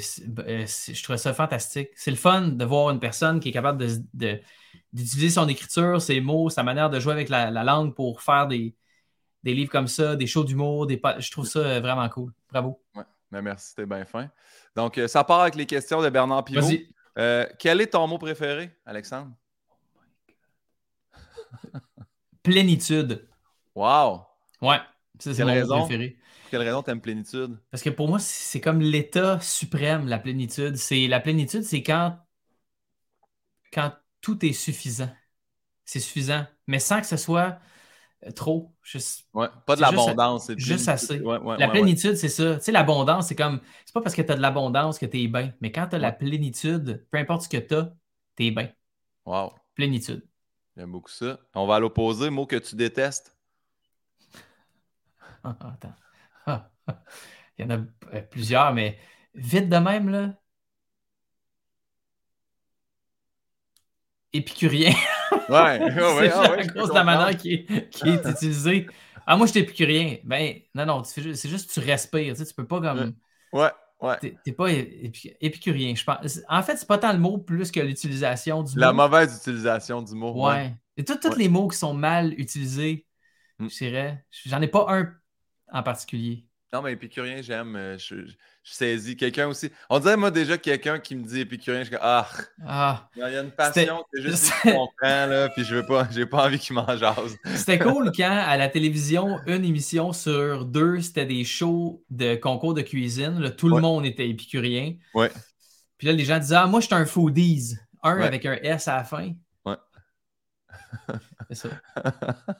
euh, 0.47 0.65
je 0.67 1.03
trouvais 1.03 1.17
ça 1.17 1.33
fantastique. 1.33 1.89
C'est 1.95 2.11
le 2.11 2.17
fun 2.17 2.41
de 2.49 2.65
voir 2.65 2.89
une 2.91 2.99
personne 2.99 3.39
qui 3.39 3.49
est 3.49 3.53
capable 3.53 3.83
de- 4.13 4.39
d'utiliser 4.93 5.29
son 5.31 5.47
écriture, 5.47 6.01
ses 6.01 6.21
mots, 6.21 6.49
sa 6.49 6.63
manière 6.63 6.89
de 6.89 6.99
jouer 6.99 7.13
avec 7.13 7.29
la, 7.29 7.49
la 7.51 7.63
langue 7.63 7.95
pour 7.95 8.21
faire 8.21 8.47
des, 8.47 8.75
des 9.43 9.53
livres 9.53 9.71
comme 9.71 9.87
ça, 9.87 10.15
des 10.15 10.27
shows 10.27 10.43
d'humour. 10.43 10.87
Des 10.87 10.99
Je 11.19 11.31
trouve 11.31 11.45
ça 11.45 11.59
euh, 11.59 11.79
vraiment 11.79 12.07
cool. 12.09 12.31
Bravo. 12.51 12.81
Mais 13.31 13.41
merci, 13.41 13.69
c'était 13.69 13.85
bien 13.85 14.05
fin. 14.05 14.29
Donc, 14.75 14.97
euh, 14.97 15.07
ça 15.07 15.23
part 15.23 15.41
avec 15.41 15.55
les 15.55 15.65
questions 15.65 16.01
de 16.01 16.09
Bernard 16.09 16.45
Pivot. 16.45 16.67
Euh, 17.17 17.45
quel 17.59 17.81
est 17.81 17.87
ton 17.87 18.07
mot 18.07 18.17
préféré, 18.17 18.71
Alexandre? 18.85 19.31
Plénitude. 22.43 23.27
Wow 23.75 24.25
Ouais, 24.61 24.79
ça, 25.19 25.33
c'est 25.33 25.43
mon 25.43 25.49
mot 25.49 25.55
raison? 25.55 25.79
préféré. 25.85 26.17
Pour 26.41 26.49
quelle 26.51 26.61
raison 26.61 26.83
t'aimes 26.83 27.01
plénitude? 27.01 27.57
Parce 27.71 27.83
que 27.83 27.89
pour 27.89 28.07
moi, 28.07 28.19
c'est 28.19 28.61
comme 28.61 28.79
l'état 28.81 29.39
suprême, 29.41 30.07
la 30.07 30.19
plénitude. 30.19 30.77
C'est 30.77 31.07
la 31.07 31.19
plénitude, 31.19 31.63
c'est 31.63 31.83
quand 31.83 32.17
quand 33.73 33.91
tout 34.21 34.45
est 34.45 34.53
suffisant. 34.53 35.09
C'est 35.85 35.99
suffisant, 35.99 36.45
mais 36.67 36.79
sans 36.79 37.01
que 37.01 37.07
ce 37.07 37.17
soit 37.17 37.59
trop. 38.31 38.73
Juste- 38.81 39.25
Ouais, 39.33 39.47
pas 39.65 39.75
de 39.75 39.83
juste- 39.83 39.91
l'abondance. 39.91 40.47
juste 40.57 40.85
plénitude. 40.85 40.89
assez. 40.89 41.19
Ouais, 41.19 41.37
ouais, 41.39 41.57
la 41.57 41.67
plénitude, 41.67 42.15
c'est 42.15 42.29
ça. 42.29 42.55
Tu 42.55 42.61
sais, 42.63 42.71
l'abondance, 42.71 43.27
c'est 43.27 43.35
comme 43.35 43.59
c'est 43.85 43.93
pas 43.93 44.01
parce 44.01 44.15
que 44.15 44.21
tu 44.21 44.31
as 44.31 44.35
de 44.35 44.41
l'abondance 44.41 44.97
que 44.99 45.05
tu 45.05 45.21
es 45.21 45.27
bien, 45.27 45.53
mais 45.61 45.71
quand 45.71 45.87
tu 45.87 45.95
as 45.95 45.99
la 45.99 46.11
plénitude, 46.11 47.05
peu 47.11 47.17
importe 47.17 47.43
ce 47.43 47.49
que 47.49 47.57
tu 47.57 47.73
as, 47.75 47.93
tu 48.37 48.45
es 48.45 48.51
bien. 48.51 48.69
Wow, 49.25 49.53
Plénitude. 49.75 50.25
j'aime 50.77 50.91
beaucoup 50.91 51.09
ça. 51.11 51.39
On 51.55 51.65
va 51.67 51.75
à 51.75 51.79
l'opposé, 51.79 52.29
mot 52.29 52.45
que 52.45 52.55
tu 52.57 52.75
détestes. 52.75 53.35
Ah, 55.43 55.55
ah, 55.59 55.73
attends. 55.73 55.95
Ah, 56.45 56.71
ah. 56.87 57.03
Il 57.57 57.65
y 57.65 57.67
en 57.67 57.69
a 57.71 57.77
euh, 58.15 58.21
plusieurs, 58.29 58.73
mais 58.73 58.97
vite 59.35 59.69
de 59.69 59.77
même, 59.77 60.09
là. 60.09 60.33
Épicurien. 64.33 64.93
Ouais, 65.49 65.79
ouais, 65.81 65.91
c'est 65.91 66.01
ouais, 66.01 66.31
à 66.31 66.51
ouais, 66.51 66.67
cause 66.67 66.89
de 66.89 66.93
la 66.93 67.03
manière 67.03 67.37
qui 67.37 67.53
est, 67.53 67.89
qui 67.89 68.09
est 68.09 68.29
utilisée. 68.29 68.87
Ah, 69.25 69.37
moi, 69.37 69.45
je 69.47 69.51
suis 69.51 69.61
épicurien. 69.61 70.17
Ben, 70.23 70.59
non, 70.75 70.85
non, 70.85 71.03
c'est 71.03 71.21
juste 71.21 71.69
que 71.69 71.73
tu 71.73 71.79
respires. 71.85 72.33
Tu, 72.35 72.39
sais, 72.39 72.45
tu 72.45 72.53
peux 72.53 72.67
pas 72.67 72.81
comme. 72.81 73.13
Ouais, 73.53 73.69
ouais. 74.01 74.17
T'es 74.43 74.51
pas 74.51 74.69
épi- 74.69 75.35
épicurien, 75.39 75.93
je 75.95 76.03
pense. 76.03 76.39
En 76.49 76.61
fait, 76.63 76.77
c'est 76.77 76.87
pas 76.87 76.97
tant 76.97 77.13
le 77.13 77.19
mot 77.19 77.37
plus 77.37 77.71
que 77.71 77.79
l'utilisation 77.79 78.63
du 78.63 78.77
La 78.77 78.91
mot. 78.91 79.03
mauvaise 79.03 79.37
utilisation 79.37 80.01
du 80.01 80.13
mot. 80.15 80.45
Ouais. 80.47 80.75
Et 80.97 81.03
tous 81.05 81.15
tous 81.15 81.29
Ouais. 81.29 81.35
les 81.37 81.49
mots 81.49 81.67
qui 81.67 81.77
sont 81.77 81.93
mal 81.93 82.33
utilisés, 82.39 83.05
Mm. 83.59 83.69
je 83.69 83.77
dirais. 83.77 84.25
J'en 84.45 84.61
ai 84.61 84.67
pas 84.67 84.85
un 84.89 85.13
en 85.71 85.83
particulier. 85.83 86.45
Non, 86.73 86.81
mais 86.81 86.93
épicurien, 86.93 87.41
j'aime. 87.41 87.75
euh, 87.75 87.97
Je, 87.99 88.15
je, 88.25 88.31
je 88.63 88.73
saisis. 88.73 89.15
Quelqu'un 89.15 89.47
aussi. 89.47 89.69
On 89.89 89.99
dirait, 89.99 90.17
moi, 90.17 90.31
déjà, 90.31 90.57
quelqu'un 90.57 90.97
qui 90.99 91.15
me 91.15 91.23
dit 91.23 91.41
épicurien, 91.41 91.81
je 91.81 91.85
suis 91.85 91.91
comme, 91.91 91.99
ah, 92.03 92.27
Ah. 92.65 93.09
il 93.15 93.19
y 93.19 93.23
a 93.23 93.41
une 93.41 93.51
passion, 93.51 94.03
c'est 94.11 94.21
juste 94.23 94.49
que 94.49 94.69
je 94.69 94.73
comprends, 94.73 95.25
là, 95.27 95.49
puis 95.49 95.63
je 95.63 95.75
veux 95.75 95.85
pas, 95.85 96.07
j'ai 96.11 96.25
pas 96.25 96.45
envie 96.47 96.57
qu'il 96.57 96.73
m'en 96.75 96.97
jase. 96.97 97.37
C'était 97.55 97.77
cool 97.79 98.11
quand, 98.15 98.23
à 98.47 98.57
la 98.57 98.69
télévision, 98.69 99.39
une 99.45 99.63
émission 99.65 100.13
sur 100.13 100.65
deux, 100.65 100.99
c'était 101.01 101.27
des 101.27 101.43
shows 101.43 102.03
de 102.09 102.35
concours 102.35 102.73
de 102.73 102.81
cuisine. 102.81 103.39
Là, 103.39 103.51
tout 103.51 103.69
le 103.69 103.79
monde 103.79 104.05
était 104.05 104.27
épicurien. 104.27 104.95
Ouais. 105.13 105.31
Puis 105.99 106.07
là, 106.07 106.13
les 106.13 106.25
gens 106.25 106.39
disaient 106.39 106.55
Ah, 106.57 106.65
moi, 106.67 106.79
je 106.79 106.87
suis 106.87 106.95
un 106.95 107.05
foodies. 107.05 107.75
Un 108.01 108.17
Ouais. 108.17 108.25
avec 108.25 108.45
un 108.45 108.53
S 108.63 108.87
à 108.87 108.97
la 108.97 109.03
fin. 109.03 109.31
Ouais. 109.65 109.75
C'est 111.51 111.55
ça. 111.55 111.69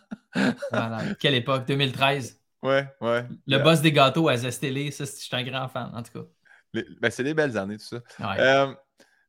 Voilà. 0.71 1.02
Quelle 1.19 1.36
époque 1.36 1.67
2013. 1.67 2.39
Ouais, 2.63 2.88
ouais. 3.02 3.26
Le 3.47 3.58
boss 3.60 3.82
des 3.82 3.91
gâteaux 3.91 4.28
à 4.30 4.38
Zestelé, 4.38 4.91
ça, 4.91 5.06
je 5.06 5.12
suis 5.12 5.30
un 5.36 5.43
grand 5.43 5.67
fan, 5.67 5.91
en 5.93 6.02
tout 6.04 6.26
Les- 6.73 6.86
ben, 7.02 7.12
c'est 7.12 7.23
des 7.23 7.34
belles 7.34 7.58
années, 7.58 7.78
tout 7.78 7.84
ça. 7.86 7.99
cas. 8.17 8.30
Ouais. 8.32 8.39
Euh, 8.39 8.73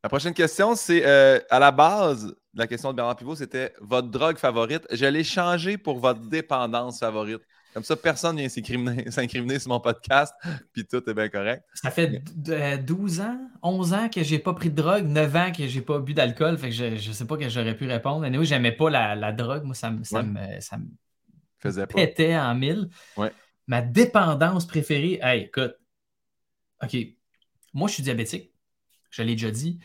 la 0.03 0.09
prochaine 0.09 0.35
question, 0.35 0.75
c'est 0.75 1.03
euh, 1.07 1.39
à 1.51 1.59
la 1.59 1.71
base, 1.71 2.35
la 2.55 2.67
question 2.67 2.91
de 2.93 2.97
Bernard 2.97 3.17
Pivot, 3.17 3.37
c'était 3.37 3.73
votre 3.81 4.09
drogue 4.09 4.37
favorite. 4.39 4.87
Je 4.91 5.07
l'ai 5.07 5.25
changé 5.25 5.77
pour 5.79 5.99
votre 5.99 6.21
dépendance 6.21 7.01
favorite. 7.01 7.41
Comme 7.73 7.83
ça, 7.83 7.97
personne 7.97 8.37
ne 8.37 8.43
vient 8.47 8.49
s'incriminer 9.11 9.59
sur 9.59 9.71
mon 9.71 9.81
podcast, 9.81 10.33
puis 10.73 10.87
tout 10.87 11.03
est 11.11 11.15
bien 11.15 11.29
correct. 11.29 11.65
Ça 11.75 11.91
fait 11.91 12.23
d- 12.37 12.53
euh, 12.53 12.77
12 12.77 13.21
ans, 13.21 13.37
11 13.63 13.93
ans 13.95 14.09
que 14.09 14.23
j'ai 14.23 14.39
pas 14.39 14.53
pris 14.53 14.71
de 14.71 14.77
drogue, 14.77 15.07
9 15.07 15.35
ans 15.35 15.51
que 15.51 15.67
j'ai 15.67 15.81
pas 15.81 15.99
bu 15.99 16.15
d'alcool. 16.15 16.57
Fait 16.57 16.69
que 16.69 16.75
je, 16.75 16.95
je 16.97 17.11
sais 17.11 17.27
pas 17.27 17.37
que 17.37 17.49
j'aurais 17.49 17.75
pu 17.77 17.89
répondre. 17.89 18.25
Anyway, 18.25 18.45
j'aimais 18.45 18.71
pas 18.73 18.91
la, 18.91 19.17
la 19.17 19.33
drogue. 19.33 19.65
Moi, 19.65 19.75
ça, 19.75 19.91
me- 19.91 20.05
ça, 20.05 20.19
Ouais. 20.19 20.23
me, 20.23 20.61
ça 20.61 20.77
me 20.79 20.85
Faisais 21.65 21.87
pas. 21.87 21.95
pétait 21.95 22.37
en 22.37 22.55
mille. 22.55 22.89
Ouais. 23.17 23.33
Ma 23.67 23.81
dépendance 23.83 24.67
préférée, 24.67 25.19
hey, 25.23 25.45
écoute, 25.45 25.75
OK, 26.83 26.97
moi, 27.73 27.89
je 27.89 27.95
suis 27.95 28.03
diabétique. 28.03 28.53
Je 29.11 29.23
l'ai 29.23 29.33
déjà 29.35 29.51
dit. 29.51 29.79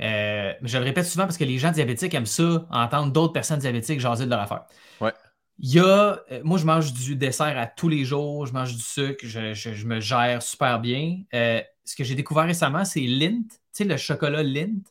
Euh, 0.00 0.52
mais 0.60 0.68
je 0.68 0.78
le 0.78 0.84
répète 0.84 1.06
souvent 1.06 1.24
parce 1.24 1.38
que 1.38 1.44
les 1.44 1.58
gens 1.58 1.70
diabétiques 1.70 2.12
aiment 2.14 2.26
ça, 2.26 2.66
entendre 2.70 3.12
d'autres 3.12 3.32
personnes 3.32 3.58
diabétiques 3.60 4.00
jaser 4.00 4.24
de 4.26 4.30
leur 4.30 4.40
affaire. 4.40 4.64
Ouais. 5.00 5.12
Il 5.58 5.72
y 5.72 5.78
a, 5.80 5.84
euh, 6.30 6.40
moi, 6.44 6.58
je 6.58 6.66
mange 6.66 6.92
du 6.92 7.16
dessert 7.16 7.56
à 7.58 7.66
tous 7.66 7.88
les 7.88 8.04
jours, 8.04 8.46
je 8.46 8.52
mange 8.52 8.74
du 8.74 8.82
sucre, 8.82 9.24
je, 9.26 9.54
je- 9.54 9.72
je 9.74 9.86
me 9.86 10.00
gère 10.00 10.42
super 10.42 10.80
bien. 10.80 11.22
Euh, 11.34 11.62
ce 11.84 11.96
que 11.96 12.04
j'ai 12.04 12.14
découvert 12.14 12.44
récemment, 12.44 12.84
c'est 12.84 13.00
Lint, 13.00 13.42
tu 13.48 13.56
sais, 13.72 13.84
le 13.84 13.96
chocolat 13.96 14.42
Lint. 14.42 14.82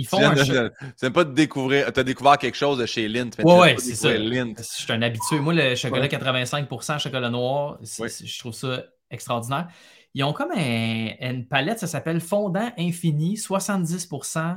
Ils 0.00 0.06
font 0.06 0.18
un 0.24 0.32
viens 1.00 1.10
pas 1.10 1.24
de 1.24 1.32
découvrir, 1.34 1.92
tu 1.92 2.00
as 2.00 2.04
découvert 2.04 2.38
quelque 2.38 2.56
chose 2.56 2.78
de 2.78 2.86
chez 2.86 3.06
Lint. 3.06 3.30
mais 3.38 3.44
Ouais, 3.44 3.76
c'est 3.78 3.94
ça. 3.94 4.16
Lint. 4.16 4.54
Je 4.56 4.62
suis 4.62 4.92
un 4.92 5.02
habitué. 5.02 5.38
Moi, 5.40 5.52
le 5.52 5.74
chocolat 5.74 6.02
Ouais. 6.02 6.08
85% 6.08 6.98
chocolat 6.98 7.28
noir, 7.28 7.78
c'est- 7.82 8.02
Ouais. 8.02 8.08
c'est- 8.08 8.26
je 8.26 8.38
trouve 8.38 8.54
ça 8.54 8.82
extraordinaire. 9.10 9.68
Ils 10.14 10.24
ont 10.24 10.32
comme 10.32 10.52
un- 10.52 11.10
une 11.20 11.46
palette, 11.46 11.78
ça 11.80 11.86
s'appelle 11.86 12.20
Fondant 12.20 12.72
Infini, 12.78 13.36
70% 13.36 14.56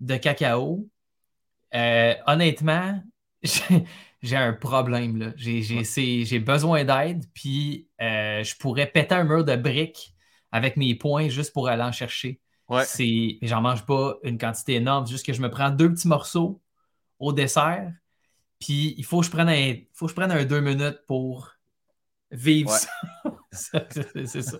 de 0.00 0.16
cacao. 0.16 0.86
Euh, 1.74 2.14
honnêtement, 2.26 3.00
j'ai 4.22 4.36
un 4.36 4.52
problème. 4.52 5.32
c'est- 5.38 6.24
j'ai 6.24 6.38
besoin 6.40 6.84
d'aide, 6.84 7.24
puis 7.34 7.88
euh, 8.00 8.42
je 8.42 8.56
pourrais 8.56 8.86
péter 8.86 9.14
un 9.14 9.24
mur 9.24 9.44
de 9.44 9.54
briques 9.56 10.14
avec 10.50 10.76
mes 10.76 10.94
poings 10.94 11.28
juste 11.28 11.52
pour 11.52 11.68
aller 11.68 11.82
en 11.82 11.92
chercher. 11.92 12.40
Ouais. 12.72 12.84
C'est- 12.84 13.38
J'en 13.42 13.60
mange 13.60 13.84
pas 13.86 14.16
une 14.22 14.38
quantité 14.38 14.74
énorme, 14.74 15.06
juste 15.06 15.24
que 15.26 15.32
je 15.32 15.40
me 15.42 15.50
prends 15.50 15.70
deux 15.70 15.92
petits 15.92 16.08
morceaux 16.08 16.60
au 17.18 17.32
dessert, 17.32 17.92
puis 18.58 18.94
il 18.98 19.04
faut 19.04 19.20
que 19.20 19.26
je 19.26 19.30
prenne 19.30 19.48
un, 19.48 19.74
faut 19.92 20.06
que 20.06 20.10
je 20.10 20.16
prenne 20.16 20.30
un 20.32 20.44
deux 20.44 20.60
minutes 20.60 21.00
pour 21.06 21.52
vivre 22.30 22.70
Ouais. 22.70 22.78
ça. 23.52 23.86
c'est 24.26 24.42
ça. 24.42 24.58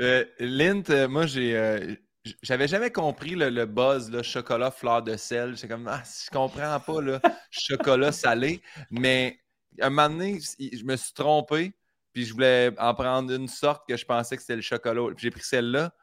Euh, 0.00 0.24
Lint, 0.38 0.90
euh, 0.90 1.08
moi, 1.08 1.26
j'ai. 1.26 1.56
euh, 1.56 1.94
j'avais 2.42 2.68
jamais 2.68 2.90
compris 2.90 3.30
le, 3.30 3.48
le 3.48 3.64
buzz, 3.64 4.10
là, 4.10 4.22
chocolat 4.22 4.70
fleur 4.70 5.02
de 5.02 5.16
sel. 5.16 5.54
J'étais 5.56 5.68
comme, 5.68 5.88
ah, 5.88 6.02
je 6.04 6.28
comprends 6.30 6.78
pas, 6.80 7.00
là, 7.00 7.20
chocolat 7.50 8.12
salé. 8.12 8.60
Mais 8.90 9.38
à 9.80 9.86
un 9.86 9.90
moment 9.90 10.10
donné, 10.10 10.38
je 10.58 10.84
me 10.84 10.96
suis 10.96 11.14
trompé, 11.14 11.72
puis 12.12 12.26
je 12.26 12.34
voulais 12.34 12.70
en 12.78 12.92
prendre 12.94 13.32
une 13.32 13.48
sorte 13.48 13.88
que 13.88 13.96
je 13.96 14.04
pensais 14.04 14.36
que 14.36 14.42
c'était 14.42 14.56
le 14.56 14.62
chocolat. 14.62 15.06
Puis 15.16 15.22
J'ai 15.22 15.30
pris 15.30 15.42
celle-là. 15.42 15.94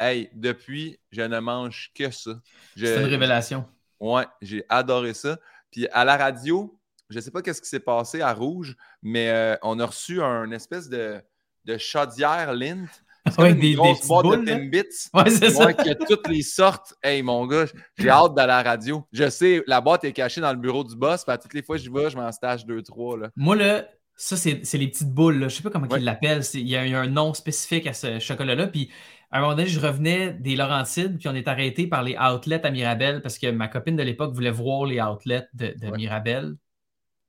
Hey, 0.00 0.28
depuis, 0.34 0.98
je 1.12 1.22
ne 1.22 1.38
mange 1.38 1.90
que 1.94 2.10
ça. 2.10 2.32
Je- 2.76 2.86
C'est 2.86 2.98
une 3.00 3.04
révélation. 3.08 3.64
Ouais, 4.00 4.24
j'ai 4.42 4.64
adoré 4.68 5.14
ça. 5.14 5.38
Puis 5.70 5.86
à 5.92 6.04
la 6.04 6.16
radio, 6.16 6.78
je 7.10 7.16
ne 7.16 7.20
sais 7.20 7.30
pas 7.30 7.42
qu'est-ce 7.42 7.62
qui 7.62 7.68
s'est 7.68 7.80
passé 7.80 8.20
à 8.20 8.32
Rouge, 8.32 8.76
mais 9.02 9.30
euh, 9.30 9.56
on 9.62 9.78
a 9.78 9.86
reçu 9.86 10.20
un 10.22 10.50
espèce 10.50 10.88
de, 10.88 11.20
de 11.64 11.78
chaudière 11.78 12.52
Lint. 12.54 12.86
C'est 13.30 13.40
Ouais, 13.40 13.54
des- 13.54 13.60
des 13.70 13.74
grosse 13.74 13.98
petites 13.98 14.08
boîte 14.08 14.24
boules, 14.26 14.44
de. 14.44 14.50
Timbits. 14.50 15.08
Ouais, 15.14 15.30
c'est 15.30 15.50
ça. 15.50 15.68
A 15.68 15.94
toutes 15.94 16.28
les 16.28 16.42
sortes. 16.42 16.92
Hey, 17.02 17.22
mon 17.22 17.46
gars, 17.46 17.64
j'ai 17.96 18.10
hâte 18.10 18.34
d'aller 18.34 18.52
à 18.52 18.62
la 18.62 18.70
radio. 18.70 19.06
Je 19.12 19.30
sais, 19.30 19.62
la 19.66 19.80
boîte 19.80 20.04
est 20.04 20.12
cachée 20.12 20.42
dans 20.42 20.52
le 20.52 20.58
bureau 20.58 20.84
du 20.84 20.94
boss. 20.94 21.24
Puis 21.24 21.34
toutes 21.40 21.54
les 21.54 21.62
fois 21.62 21.76
que 21.76 21.82
j'y 21.82 21.88
vais, 21.88 22.10
je 22.10 22.16
m'en 22.16 22.30
stage 22.32 22.66
deux, 22.66 22.82
trois. 22.82 23.16
Là. 23.16 23.30
Moi, 23.36 23.56
là, 23.56 23.88
ça, 24.14 24.36
c'est 24.36 24.60
les 24.74 24.88
petites 24.88 25.08
boules. 25.10 25.38
Là. 25.38 25.48
Je 25.48 25.56
sais 25.56 25.62
pas 25.62 25.70
comment 25.70 25.86
Ouais. 25.86 26.00
ils 26.00 26.04
l'appellent. 26.04 26.44
C'est- 26.44 26.60
Il 26.60 26.68
y, 26.68 26.76
a 26.76 26.84
il 26.84 26.92
y 26.92 26.94
a 26.94 27.00
un 27.00 27.06
nom 27.08 27.32
spécifique 27.32 27.86
à 27.86 27.94
ce 27.94 28.18
chocolat-là. 28.18 28.66
Puis, 28.66 28.90
à 29.34 29.38
un 29.38 29.40
moment 29.40 29.54
donné, 29.56 29.66
je 29.68 29.80
revenais 29.80 30.32
des 30.32 30.54
Laurentides, 30.56 31.18
puis 31.18 31.28
on 31.28 31.34
est 31.34 31.48
arrêté 31.48 31.86
par 31.88 32.02
les 32.04 32.16
outlets 32.16 32.64
à 32.64 32.70
Mirabel 32.70 33.20
parce 33.20 33.36
que 33.36 33.50
ma 33.50 33.66
copine 33.68 33.96
de 33.96 34.02
l'époque 34.04 34.32
voulait 34.32 34.50
voir 34.52 34.86
les 34.86 35.00
outlets 35.00 35.48
de, 35.54 35.74
de 35.76 35.88
Ouais. 35.88 35.96
Mirabel. 35.96 36.54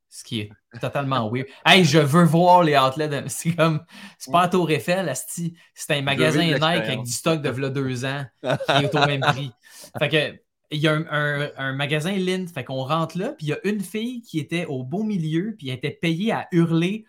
Ce 0.07 0.23
qui 0.23 0.39
est 0.41 0.51
totalement 0.79 1.29
weird. 1.29 1.47
Hey, 1.65 1.83
je 1.83 1.97
veux 1.99 2.23
voir 2.23 2.63
les 2.63 2.77
outlets. 2.77 3.09
de- 3.09 3.23
C'est 3.27 3.53
comme. 3.53 3.83
C'est 4.19 4.31
pas 4.31 4.43
à 4.43 4.47
Tour 4.49 4.69
Eiffel, 4.71 5.09
asti. 5.09 5.57
C'est 5.73 5.93
un 5.97 6.01
magasin 6.03 6.43
Nike 6.43 6.63
avec 6.63 7.01
du 7.03 7.11
stock 7.11 7.41
de 7.41 7.49
v'là 7.49 7.69
deux 7.69 8.05
ans 8.05 8.23
qui 8.43 8.83
est 8.85 8.95
au 8.95 9.05
même 9.05 9.21
prix. 9.27 9.51
Fait 9.99 10.07
que 10.09 10.39
il 10.71 10.79
y 10.79 10.87
a 10.87 10.93
un, 10.93 11.05
un- 11.09 11.49
un 11.57 11.73
magasin 11.73 12.11
Lind, 12.13 12.47
fait 12.49 12.63
qu'on 12.63 12.83
rentre 12.83 13.17
là, 13.17 13.29
puis 13.29 13.47
il 13.47 13.49
y 13.49 13.53
a 13.53 13.59
une 13.67 13.81
fille 13.81 14.21
qui 14.21 14.39
était 14.39 14.65
au 14.65 14.83
beau 14.83 15.03
milieu, 15.03 15.55
puis 15.57 15.69
elle 15.69 15.75
était 15.77 15.91
payée 15.91 16.31
à 16.31 16.47
hurler 16.51 17.05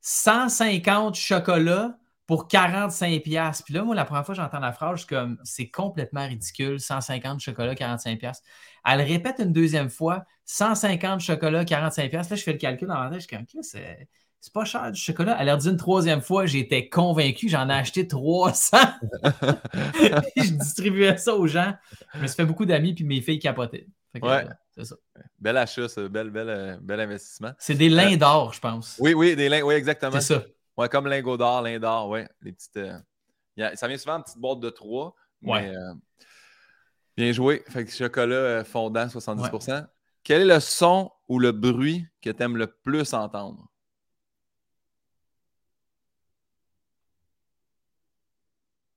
150 0.00 1.14
chocolats 1.14 1.96
pour 2.28 2.46
45 2.46 3.22
pièces. 3.22 3.62
Puis 3.62 3.74
là, 3.74 3.82
moi, 3.82 3.96
la 3.96 4.04
première 4.04 4.24
fois 4.24 4.34
que 4.36 4.40
j'entends 4.40 4.60
la 4.60 4.72
phrase, 4.72 4.92
je 4.92 4.98
suis 4.98 5.06
comme, 5.08 5.38
c'est 5.44 5.68
complètement 5.70 6.26
ridicule, 6.26 6.78
150 6.78 7.40
chocolats, 7.40 7.74
45 7.74 8.18
pièces. 8.20 8.42
Elle 8.86 9.00
répète 9.00 9.36
une 9.40 9.52
deuxième 9.52 9.88
fois, 9.88 10.24
150 10.44 11.20
chocolats, 11.20 11.64
45 11.64 12.10
pièces. 12.10 12.30
Là, 12.30 12.36
je 12.36 12.42
fais 12.42 12.52
le 12.52 12.58
calcul 12.58 12.86
dans 12.86 13.02
la 13.02 13.10
tête, 13.10 13.20
je 13.22 13.26
suis 13.26 13.36
comme, 13.36 13.46
c'est 13.62 14.08
c'est 14.40 14.52
pas 14.52 14.64
cher 14.64 14.92
du 14.92 15.00
chocolat. 15.00 15.36
Elle 15.40 15.46
leur 15.46 15.56
dit 15.58 15.68
une 15.68 15.76
troisième 15.76 16.20
fois, 16.20 16.46
j'étais 16.46 16.88
convaincu, 16.88 17.48
j'en 17.48 17.68
ai 17.68 17.72
acheté 17.72 18.06
300. 18.06 18.76
Puis 20.36 20.44
je 20.44 20.52
distribuais 20.52 21.16
ça 21.16 21.34
aux 21.34 21.46
gens. 21.48 21.74
Je 22.14 22.20
me 22.20 22.26
suis 22.28 22.36
fait 22.36 22.44
beaucoup 22.44 22.64
d'amis, 22.64 22.94
puis 22.94 23.04
mes 23.04 23.20
filles 23.20 23.40
capotaient. 23.40 23.86
Que, 24.14 24.24
Ouais. 24.26 24.44
euh, 24.44 24.52
c'est 24.76 24.84
ça. 24.84 24.96
Bel 25.40 25.56
achat, 25.56 25.88
ça. 25.88 26.08
Bel, 26.08 26.30
bel, 26.30 26.48
euh, 26.48 26.76
bel 26.80 27.00
investissement. 27.00 27.50
C'est 27.58 27.74
des 27.74 27.88
lins 27.88 28.16
d'or, 28.16 28.52
je 28.52 28.60
pense. 28.60 28.96
Oui, 29.00 29.12
oui, 29.14 29.34
des 29.36 29.48
lin- 29.48 29.62
oui, 29.62 29.74
exactement. 29.74 30.12
C'est 30.20 30.34
ça. 30.34 30.42
Ouais, 30.78 30.88
comme 30.88 31.06
lingot 31.08 31.36
d'or, 31.36 31.60
lin 31.62 31.78
d'or, 31.78 32.08
ouais. 32.08 32.28
Les 32.40 32.52
petites. 32.52 32.76
euh, 32.76 32.98
a- 33.58 33.74
ça 33.76 33.88
vient 33.88 33.98
souvent 33.98 34.14
en 34.14 34.22
petite 34.22 34.38
boîte 34.38 34.60
de 34.60 34.70
3. 34.70 35.14
Ouais. 35.42 35.62
Mais, 35.68 35.76
euh, 35.76 35.94
bien 37.16 37.32
joué. 37.32 37.64
Fait 37.68 37.84
que 37.84 37.90
chocolat 37.90 38.34
euh, 38.36 38.64
fondant, 38.64 39.08
70% 39.08 39.86
Quel 40.22 40.42
est 40.42 40.54
le 40.54 40.60
son 40.60 41.10
ou 41.28 41.38
le 41.40 41.52
bruit 41.52 42.06
que 42.22 42.30
tu 42.30 42.42
aimes 42.42 42.56
le 42.56 42.68
plus 42.68 43.12
entendre? 43.12 43.66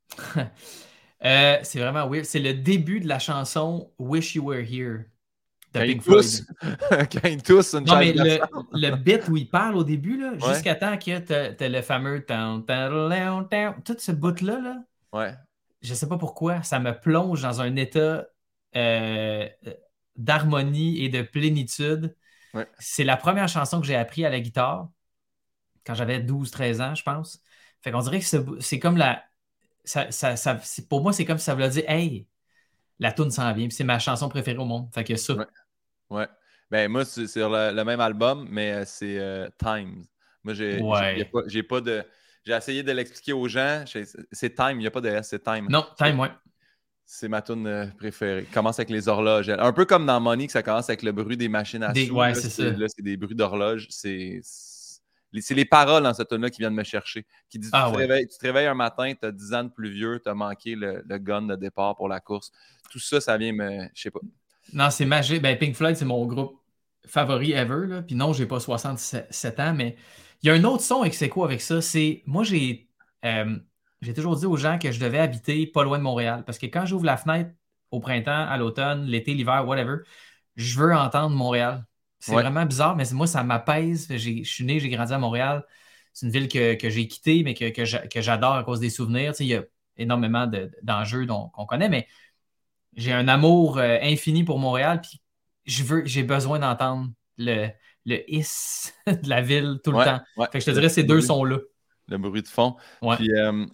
Euh, 1.23 1.59
c'est 1.61 1.79
vraiment 1.79 2.07
weird. 2.09 2.25
C'est 2.25 2.39
le 2.39 2.55
début 2.55 2.99
de 2.99 3.07
la 3.07 3.19
chanson 3.19 3.91
Wish 3.99 4.33
You 4.33 4.43
Were 4.43 4.61
Here 4.67 5.05
Quand 5.73 5.83
tousse. 6.01 6.45
Quand 6.89 7.27
une 7.29 7.41
Non, 7.85 7.97
mais 7.97 8.13
le, 8.13 8.39
le 8.73 8.95
bit 8.95 9.27
où 9.29 9.37
il 9.37 9.49
parle 9.49 9.77
au 9.77 9.83
début, 9.83 10.19
là, 10.19 10.33
Ouais. 10.33 10.53
jusqu'à 10.53 10.75
temps 10.75 10.97
que 10.97 11.19
tu 11.19 11.33
as, 11.63 11.69
le 11.69 11.81
fameux. 11.81 12.25
Tout 12.25 13.95
ce 13.97 14.11
bout-là, 14.11 14.59
là, 14.59 14.83
Ouais. 15.13 15.33
je 15.81 15.93
sais 15.93 16.07
pas 16.07 16.17
pourquoi, 16.17 16.61
ça 16.63 16.79
me 16.79 16.91
plonge 16.97 17.41
dans 17.41 17.61
un 17.61 17.75
état 17.75 18.25
euh, 18.75 19.47
d'harmonie 20.15 21.03
et 21.03 21.09
de 21.09 21.21
plénitude. 21.21 22.15
Ouais. 22.53 22.67
C'est 22.79 23.03
la 23.03 23.17
première 23.17 23.47
chanson 23.47 23.79
que 23.81 23.87
j'ai 23.87 23.95
appris 23.95 24.25
à 24.25 24.29
la 24.29 24.39
guitare 24.39 24.89
quand 25.85 25.93
j'avais 25.95 26.19
12-13 26.19 26.81
ans, 26.81 26.95
je 26.95 27.03
pense. 27.03 27.41
Fait 27.81 27.91
qu'on 27.91 27.99
dirait 28.01 28.19
que 28.19 28.25
ce- 28.25 28.59
c'est 28.59 28.79
comme 28.79 28.97
la. 28.97 29.23
Ça, 29.83 30.11
ça- 30.11 30.59
pour 30.89 31.01
moi, 31.01 31.11
c'est 31.11 31.25
comme 31.25 31.37
si 31.39 31.45
ça 31.45 31.53
voulait 31.55 31.69
dire 31.69 31.83
Hey, 31.89 32.27
la 32.99 33.11
tune 33.11 33.31
s'en 33.31 33.51
vient. 33.53 33.67
C'est 33.71 33.83
ma 33.83 33.97
chanson 33.99 34.29
préférée 34.29 34.59
au 34.59 34.65
monde. 34.65 34.89
Fait 34.93 35.03
que 35.03 35.15
ça. 35.15 35.33
Ouais. 35.33 35.45
Ouais. 36.11 36.27
Ben, 36.69 36.89
moi, 36.89 37.03
c'est 37.05 37.27
sur 37.27 37.49
le, 37.49 37.73
le 37.73 37.83
même 37.83 37.99
album, 37.99 38.47
mais 38.49 38.71
euh, 38.73 38.83
c'est 38.85 39.17
euh, 39.19 39.49
Times. 39.57 40.03
Moi, 40.43 40.53
j'ai 40.53 40.79
Ouais. 40.81 41.25
pas, 41.25 41.39
j'ai 41.47 41.63
pas 41.63 41.81
de. 41.81 42.03
J'ai 42.45 42.53
essayé 42.53 42.81
de 42.83 42.91
l'expliquer 42.91 43.33
aux 43.33 43.47
gens. 43.47 43.83
C'est 44.31 44.55
Time, 44.55 44.71
il 44.73 44.77
n'y 44.79 44.87
a 44.87 44.91
pas 44.91 45.01
de 45.01 45.09
S, 45.09 45.27
c'est 45.29 45.43
Time. 45.43 45.67
Non, 45.69 45.85
time, 45.97 46.19
ouais. 46.19 46.29
C'est 47.05 47.27
ma 47.27 47.41
tune 47.41 47.67
euh, 47.67 47.87
préférée. 47.97 48.45
Commence 48.53 48.79
avec 48.79 48.89
les 48.89 49.07
horloges. 49.09 49.49
Un 49.49 49.73
peu 49.73 49.83
comme 49.85 50.05
dans 50.05 50.19
Money, 50.21 50.45
que 50.47 50.53
ça 50.53 50.63
commence 50.63 50.89
avec 50.89 51.03
le 51.03 51.11
bruit 51.11 51.35
des 51.35 51.49
machines 51.49 51.83
à 51.83 51.91
Des- 51.91 52.07
sous. 52.07 52.15
ouais, 52.15 52.33
c'est 52.35 52.49
ça. 52.49 52.63
Là, 52.63 52.85
c'est 52.87 53.01
des 53.03 53.17
bruits 53.17 53.35
d'horloge. 53.35 53.87
C'est 53.89 54.41
les 55.53 55.65
paroles 55.65 56.03
dans 56.03 56.13
cette 56.13 56.29
tune-là 56.29 56.49
qui 56.49 56.59
viennent 56.61 56.73
me 56.73 56.83
chercher. 56.85 57.25
Qui 57.49 57.59
dit, 57.59 57.69
Ah 57.73 57.85
tu, 57.87 57.91
te 57.91 57.97
ouais. 57.97 58.05
réveilles, 58.05 58.27
tu 58.27 58.37
te 58.37 58.45
réveilles 58.45 58.67
un 58.67 58.73
matin, 58.75 59.13
tu 59.13 59.25
as 59.25 59.31
10 59.31 59.53
ans 59.53 59.63
de 59.65 59.69
plus 59.69 59.91
vieux, 59.91 60.19
tu 60.23 60.29
as 60.29 60.33
manqué 60.33 60.75
le, 60.75 61.03
le 61.07 61.17
gun 61.19 61.41
de 61.43 61.55
départ 61.55 61.95
pour 61.95 62.07
la 62.07 62.19
course. 62.21 62.51
Tout 62.89 62.99
ça, 62.99 63.19
ça 63.21 63.37
vient 63.37 63.53
me. 63.53 63.87
Je 63.93 64.01
sais 64.01 64.11
pas. 64.11 64.19
Non, 64.73 64.89
c'est 64.89 65.05
magique. 65.05 65.41
Ben, 65.41 65.57
Pink 65.57 65.75
Floyd, 65.75 65.95
c'est 65.95 66.05
mon 66.05 66.25
groupe 66.25 66.57
favori 67.05 67.51
ever. 67.51 67.87
Là. 67.87 68.01
Puis 68.01 68.15
non, 68.15 68.33
j'ai 68.33 68.45
pas 68.45 68.59
67 68.59 69.59
ans, 69.59 69.73
mais 69.73 69.95
il 70.43 70.47
y 70.47 70.49
a 70.49 70.53
un 70.53 70.63
autre 70.63 70.83
son 70.83 71.03
ex 71.03 71.21
aequo 71.21 71.43
avec 71.43 71.61
ça. 71.61 71.81
C'est 71.81 72.23
moi, 72.25 72.43
j'ai 72.43 72.89
euh, 73.25 73.57
j'ai 74.01 74.13
toujours 74.13 74.35
dit 74.35 74.45
aux 74.45 74.57
gens 74.57 74.79
que 74.79 74.91
je 74.91 74.99
devais 74.99 75.19
habiter 75.19 75.67
pas 75.67 75.83
loin 75.83 75.97
de 75.97 76.03
Montréal. 76.03 76.43
Parce 76.45 76.57
que 76.57 76.65
quand 76.67 76.85
j'ouvre 76.85 77.05
la 77.05 77.17
fenêtre 77.17 77.51
au 77.91 77.99
printemps, 77.99 78.47
à 78.47 78.57
l'automne, 78.57 79.05
l'été, 79.05 79.33
l'hiver, 79.33 79.67
whatever, 79.67 79.97
je 80.55 80.79
veux 80.79 80.95
entendre 80.95 81.35
Montréal. 81.35 81.85
C'est 82.19 82.33
Ouais. 82.35 82.41
vraiment 82.43 82.65
bizarre, 82.65 82.95
mais 82.95 83.05
c'est- 83.05 83.15
moi, 83.15 83.27
ça 83.27 83.43
m'apaise. 83.43 84.07
Je 84.09 84.43
suis 84.43 84.63
né, 84.63 84.79
j'ai 84.79 84.89
grandi 84.89 85.11
à 85.13 85.17
Montréal. 85.17 85.65
C'est 86.13 86.25
une 86.27 86.31
ville 86.31 86.47
que, 86.47 86.75
que 86.75 86.89
j'ai 86.89 87.07
quittée, 87.07 87.43
mais 87.43 87.53
que, 87.53 87.69
que 87.69 87.83
j'a- 87.85 88.07
que 88.07 88.21
j'adore 88.21 88.53
à 88.55 88.63
cause 88.63 88.79
des 88.79 88.89
souvenirs. 88.89 89.31
Tu 89.33 89.37
sais, 89.39 89.45
il 89.45 89.49
y 89.49 89.55
a 89.55 89.63
énormément 89.97 90.45
de- 90.47 90.71
d'enjeux 90.83 91.25
qu'on 91.25 91.65
connaît, 91.65 91.89
mais 91.89 92.07
j'ai 92.95 93.13
un 93.13 93.27
amour 93.27 93.77
euh, 93.77 93.97
infini 94.01 94.43
pour 94.43 94.59
Montréal, 94.59 95.01
puis 95.01 95.21
je 95.65 95.83
veux, 95.83 96.05
j'ai 96.05 96.23
besoin 96.23 96.59
d'entendre 96.59 97.09
le, 97.37 97.67
le 98.05 98.17
hiss 98.31 98.93
de 99.07 99.29
la 99.29 99.41
ville 99.41 99.79
tout 99.83 99.91
le 99.91 99.97
Ouais, 99.97 100.05
temps. 100.05 100.21
ouais. 100.37 100.47
Fait 100.51 100.59
que 100.59 100.65
je 100.65 100.65
te 100.65 100.71
dirais 100.71 100.89
ces 100.89 101.03
deux 101.03 101.15
bruit- 101.17 101.25
sons-là. 101.27 101.57
Le 102.07 102.17
bruit 102.17 102.41
de 102.41 102.47
fond. 102.47 102.75
Ouais. 103.01 103.15
Puis 103.15 103.31
euh, 103.31 103.65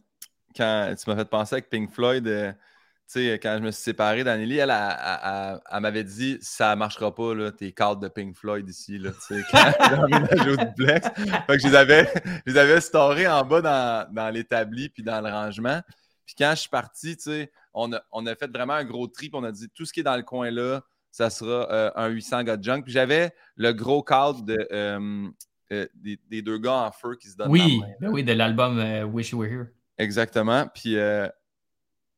quand 0.56 0.94
tu 1.02 1.10
m'as 1.10 1.16
fait 1.16 1.30
penser 1.30 1.56
avec 1.56 1.70
Pink 1.70 1.90
Floyd, 1.92 2.28
euh, 2.28 2.52
tu 2.52 3.22
sais, 3.26 3.40
quand 3.42 3.56
je 3.58 3.64
me 3.64 3.72
suis 3.72 3.84
séparé 3.84 4.24
d'Anneli, 4.26 4.58
elle, 4.58 4.70
elle, 4.70 5.60
elle- 5.72 5.80
m'avait 5.80 6.04
dit 6.04 6.38
ça 6.42 6.76
marchera 6.76 7.16
pas, 7.16 7.34
là, 7.34 7.52
tes 7.52 7.72
cadres 7.72 8.02
de 8.02 8.10
Pink 8.10 8.36
Floyd 8.36 8.68
ici, 8.70 8.98
là, 9.00 9.12
tu 9.12 9.36
sais, 9.36 9.44
quand 9.50 9.72
j'ai 9.90 9.96
emménagé 9.96 10.50
au 10.52 10.56
duplex. 10.58 11.08
Fait 11.16 11.56
que 11.56 11.60
je 11.60 11.68
les 11.70 11.76
avais, 11.76 12.12
je 12.46 12.52
les 12.52 12.58
avais 12.60 12.82
storés 12.82 13.28
en 13.28 13.44
bas 13.46 13.62
dans, 13.62 14.14
dans 14.14 14.30
l'établi 14.30 14.90
puis 14.90 15.04
dans 15.04 15.22
le 15.22 15.30
rangement. 15.32 15.82
Puis 16.28 16.36
quand 16.38 16.52
je 16.52 16.60
suis 16.60 16.70
parti, 16.70 17.16
tu 17.16 17.24
sais, 17.24 17.52
on 17.74 17.94
a, 17.94 18.02
on 18.12 18.26
a 18.26 18.36
fait 18.36 18.52
vraiment 18.52 18.74
un 18.74 18.84
gros 18.84 19.08
tri, 19.08 19.30
puis 19.30 19.40
on 19.40 19.46
a 19.46 19.52
dit 19.52 19.70
tout 19.74 19.86
ce 19.86 19.94
qui 19.94 20.02
est 20.02 20.04
dans 20.04 20.18
le 20.18 20.24
coin 20.24 20.52
là, 20.52 20.82
ça 21.10 21.30
sera 21.30 21.72
euh, 21.72 21.90
un 21.96 22.08
800 22.10 22.44
gars 22.44 22.58
de 22.58 22.64
junk. 22.64 22.82
Puis 22.84 22.92
j'avais 22.92 23.34
le 23.56 23.72
gros 23.72 24.04
cadre 24.04 24.44
de, 24.44 24.58
euh, 24.74 25.30
euh, 25.72 25.88
des, 25.96 26.20
des 26.30 26.42
deux 26.42 26.58
gars 26.58 26.86
en 26.88 26.92
feu 26.92 27.16
qui 27.16 27.30
se 27.30 27.38
donnent 27.38 27.50
Oui, 27.50 27.80
la 27.80 27.88
main. 27.88 27.94
ben 28.02 28.10
oui, 28.10 28.24
de 28.26 28.34
l'album 28.34 28.78
Wish 29.14 29.32
You 29.32 29.40
Were 29.40 29.50
Here. 29.50 29.68
Exactement. 29.98 30.68
Puis 30.68 30.98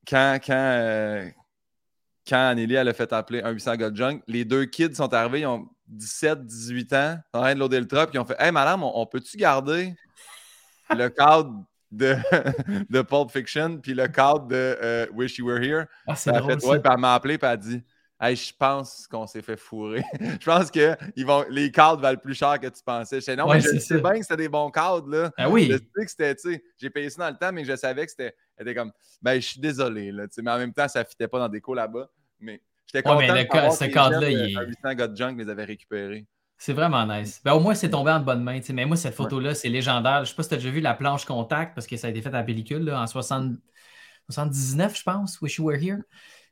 quand, 0.07 0.39
quand, 0.43 1.31
quand 2.27 2.49
Anneli 2.49 2.73
elle 2.73 2.87
a 2.87 2.93
fait 2.93 3.13
appeler 3.13 3.43
un 3.43 3.51
800 3.51 3.75
gars 3.75 3.89
de 3.91 3.95
junk, 3.95 4.21
les 4.27 4.43
deux 4.43 4.65
kids 4.65 4.95
sont 4.95 5.13
arrivés, 5.13 5.41
ils 5.41 5.45
ont 5.45 5.69
17, 5.87 6.45
18 6.47 6.93
ans, 6.93 7.17
en 7.33 7.41
train 7.41 7.53
de 7.53 7.59
loader 7.59 7.79
le 7.79 7.87
truck, 7.87 8.09
puis 8.09 8.17
ils 8.17 8.21
ont 8.21 8.25
fait 8.25 8.37
Hey 8.39 8.51
madame, 8.51 8.83
on, 8.83 8.91
on 8.99 9.05
peut-tu 9.05 9.37
garder 9.37 9.93
le 10.89 11.09
cadre 11.09 11.63
de, 11.91 12.15
de 12.89 13.01
Pulp 13.01 13.31
Fiction 13.31 13.77
puis 13.77 13.93
le 13.93 14.07
cadre 14.07 14.47
de 14.47 14.55
euh, 14.81 15.07
Wish 15.13 15.37
You 15.37 15.47
Were 15.47 15.61
Here? 15.61 15.85
Ah, 16.07 16.15
c'est 16.15 16.31
drôle 16.31 16.53
fait, 16.53 16.59
ça. 16.61 16.67
ouais, 16.69 16.79
puis 16.79 16.91
elle 16.93 16.99
m'a 16.99 17.13
appelé 17.15 17.37
puis 17.37 17.47
elle 17.47 17.53
a 17.53 17.57
dit 17.57 17.83
Hey, 18.21 18.35
je 18.35 18.53
pense 18.53 19.07
qu'on 19.07 19.25
s'est 19.27 19.41
fait 19.41 19.55
fourrer. 19.55 20.03
je 20.41 20.45
pense 20.45 20.69
que 20.69 20.93
ils 21.15 21.25
vont, 21.25 21.45
les 21.49 21.71
cadres 21.71 22.01
valent 22.01 22.19
plus 22.19 22.33
cher 22.35 22.59
que 22.59 22.67
tu 22.67 22.83
pensais. 22.85 23.21
Je 23.21 23.25
sais, 23.25 23.35
non, 23.37 23.47
Ouais, 23.47 23.55
mais 23.55 23.61
je 23.61 23.79
sais 23.79 24.01
bien 24.01 24.11
que 24.15 24.23
c'était 24.23 24.35
des 24.35 24.49
bons 24.49 24.69
cadres, 24.71 25.07
là. 25.09 25.31
Ah 25.37 25.49
oui, 25.49 25.67
Je 25.71 25.77
sais 25.77 26.05
que 26.05 26.11
c'était, 26.11 26.35
tu 26.35 26.51
sais, 26.53 26.63
j'ai 26.77 26.89
payé 26.89 27.09
ça 27.09 27.23
dans 27.23 27.29
le 27.29 27.37
temps, 27.37 27.53
mais 27.53 27.63
je 27.63 27.77
savais 27.77 28.03
que 28.03 28.11
c'était, 28.11 28.35
elle 28.57 28.67
était 28.67 28.75
comme, 28.77 28.91
ben, 29.21 29.35
je 29.39 29.47
suis 29.47 29.61
désolé, 29.61 30.11
là, 30.11 30.27
tu 30.27 30.33
sais, 30.33 30.41
mais 30.41 30.51
en 30.51 30.57
même 30.57 30.73
temps, 30.73 30.89
ça 30.89 30.99
ne 30.99 31.05
fitait 31.05 31.29
pas 31.29 31.39
dans 31.39 31.47
des 31.47 31.61
cours 31.61 31.75
là-bas. 31.75 32.09
Mais 32.41 32.61
j'étais 32.85 33.07
Ouais, 33.07 33.15
content 33.15 33.33
mais 33.33 33.43
le 33.45 33.71
ce 33.71 33.85
cadre-là, 33.85 34.29
il 34.29 34.35
euh, 34.37 34.47
est- 34.49 34.55
un 34.57 34.67
800 34.67 34.93
gars 34.95 35.07
de 35.07 35.15
junk 35.15 35.35
les 35.37 35.47
avaient 35.47 35.63
récupérés. 35.63 36.25
C'est 36.59 36.73
vraiment 36.73 37.05
nice. 37.07 37.41
Ben, 37.43 37.53
au 37.53 37.59
moins, 37.59 37.73
c'est 37.73 37.89
tombé 37.89 38.11
en 38.11 38.19
bonne 38.19 38.43
main. 38.43 38.59
Mais 38.73 38.85
moi, 38.85 38.95
cette 38.97 39.15
photo-là, 39.15 39.55
c'est 39.55 39.69
légendaire. 39.69 40.25
Je 40.25 40.29
sais 40.29 40.35
pas 40.35 40.43
si 40.43 40.49
tu 40.49 40.55
as 40.55 40.57
déjà 40.57 40.69
vu 40.69 40.81
la 40.81 40.93
planche 40.93 41.25
contact 41.25 41.73
parce 41.73 41.87
que 41.87 41.97
ça 41.97 42.05
a 42.07 42.09
été 42.11 42.21
fait 42.21 42.29
à 42.29 42.33
la 42.33 42.43
pellicule 42.43 42.83
là, 42.83 43.01
en 43.01 43.07
60 43.07 43.53
79, 44.29 44.95
je 44.97 45.03
pense, 45.03 45.41
Wish 45.41 45.57
You 45.57 45.65
Were 45.65 45.77
Here. 45.81 45.97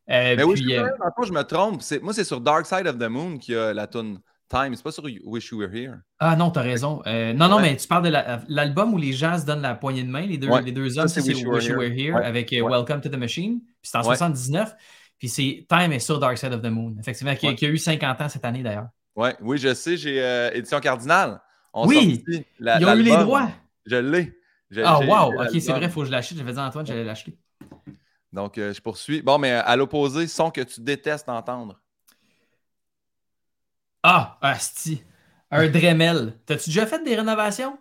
Euh, 0.09 0.35
Mais 0.37 0.43
oui, 0.43 0.55
je, 0.57 0.69
euh, 0.71 0.89
je 1.25 1.31
me 1.33 1.43
trompe. 1.43 1.81
C'est- 1.81 1.99
moi, 2.01 2.13
c'est 2.13 2.23
sur 2.23 2.39
Dark 2.41 2.65
Side 2.65 2.87
of 2.87 2.97
the 2.97 3.09
Moon 3.09 3.37
qu'il 3.37 3.53
y 3.53 3.57
a 3.57 3.73
la 3.73 3.87
tune 3.87 4.19
Time. 4.49 4.73
C'est 4.73 4.83
pas 4.83 4.91
sur 4.93 5.03
Wish 5.25 5.51
You 5.51 5.59
Were 5.59 5.75
Here. 5.75 5.95
Ah 6.19 6.37
non, 6.37 6.49
t'as 6.51 6.61
raison. 6.61 7.01
Euh, 7.05 7.33
non, 7.33 7.49
non, 7.49 7.57
Ouais. 7.57 7.63
mais 7.63 7.75
tu 7.75 7.85
parles 7.85 8.03
de 8.05 8.09
la- 8.09 8.41
l'album 8.47 8.93
où 8.93 8.97
les 8.97 9.11
gens 9.11 9.37
se 9.37 9.45
donnent 9.45 9.61
la 9.61 9.75
poignée 9.75 10.03
de 10.03 10.09
main, 10.09 10.21
les 10.25 10.37
deux, 10.37 10.47
Ouais. 10.47 10.61
les 10.61 10.71
deux 10.71 10.97
hommes, 10.97 11.09
c'est 11.09 11.19
ça, 11.19 11.25
c'est 11.25 11.33
Wish 11.45 11.65
You 11.67 11.75
Were 11.77 11.91
Here, 11.91 12.15
Ouais. 12.15 12.23
avec 12.25 12.51
Ouais. 12.51 12.61
Welcome 12.61 13.01
to 13.01 13.09
the 13.09 13.17
Machine. 13.17 13.59
Puis 13.59 13.91
c'est 13.91 13.97
en 13.97 14.01
Ouais. 14.07 14.15
79. 14.15 14.73
Puis 15.19 15.27
c'est 15.27 15.65
Time 15.67 15.91
est 15.91 15.99
sur 15.99 16.17
Dark 16.19 16.37
Side 16.37 16.53
of 16.53 16.61
the 16.61 16.67
Moon. 16.71 16.95
Effectivement, 16.97 17.35
qui, 17.35 17.47
Ouais. 17.47 17.55
qui 17.55 17.65
a 17.65 17.69
eu 17.69 17.77
50 17.77 18.21
ans 18.21 18.29
cette 18.29 18.45
année 18.45 18.63
d'ailleurs. 18.63 18.87
Ouais, 19.17 19.35
oui, 19.41 19.57
je 19.57 19.73
sais, 19.73 19.97
j'ai 19.97 20.21
euh, 20.23 20.51
Édition 20.53 20.79
Cardinal. 20.79 21.41
On 21.73 21.87
Oui, 21.87 22.23
la- 22.59 22.79
Ils 22.79 22.85
ont 22.85 22.95
eu 22.95 23.01
les 23.01 23.17
droits. 23.17 23.49
Je 23.87 23.95
l'ai. 23.95 24.31
Ah, 24.83 24.99
wow! 24.99 25.41
Ok, 25.41 25.49
c'est 25.53 25.71
vrai, 25.71 25.85
il 25.85 25.89
faut 25.89 26.01
que 26.01 26.05
je 26.05 26.11
l'achète. 26.11 26.37
J'avais 26.37 26.53
dit 26.53 26.59
à 26.59 26.67
Antoine 26.67 26.85
que 26.85 26.89
j'allais 26.89 27.03
l'acheter. 27.03 27.35
Donc, 28.31 28.59
euh, 28.59 28.73
je 28.73 28.79
poursuis. 28.81 29.23
Bon, 29.23 29.39
mais 29.39 29.51
à 29.51 29.75
l'opposé, 29.75 30.27
son 30.27 30.51
que 30.51 30.61
tu 30.61 30.81
détestes 30.81 31.29
entendre. 31.29 31.81
Ah, 34.03 34.37
asti. 34.41 35.01
Un 35.49 35.67
Dremel. 35.71 36.37
T'as-tu 36.45 36.69
déjà 36.69 36.85
fait 36.85 37.03
des 37.03 37.15
rénovations? 37.15 37.79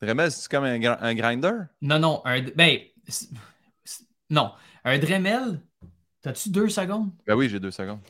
Dremel, 0.00 0.30
c'est 0.32 0.50
comme 0.50 0.64
un, 0.64 1.14
grinder? 1.14 1.52
Non, 1.82 1.98
non. 1.98 2.22
Un, 2.24 2.40
ben, 2.54 2.78
non. 4.30 4.52
Un 4.84 4.98
Dremel, 4.98 5.60
t'as-tu 6.22 6.48
deux 6.48 6.68
secondes? 6.70 7.10
Ben 7.26 7.34
oui, 7.34 7.50
j'ai 7.50 7.60
deux 7.60 7.70
secondes. 7.72 8.00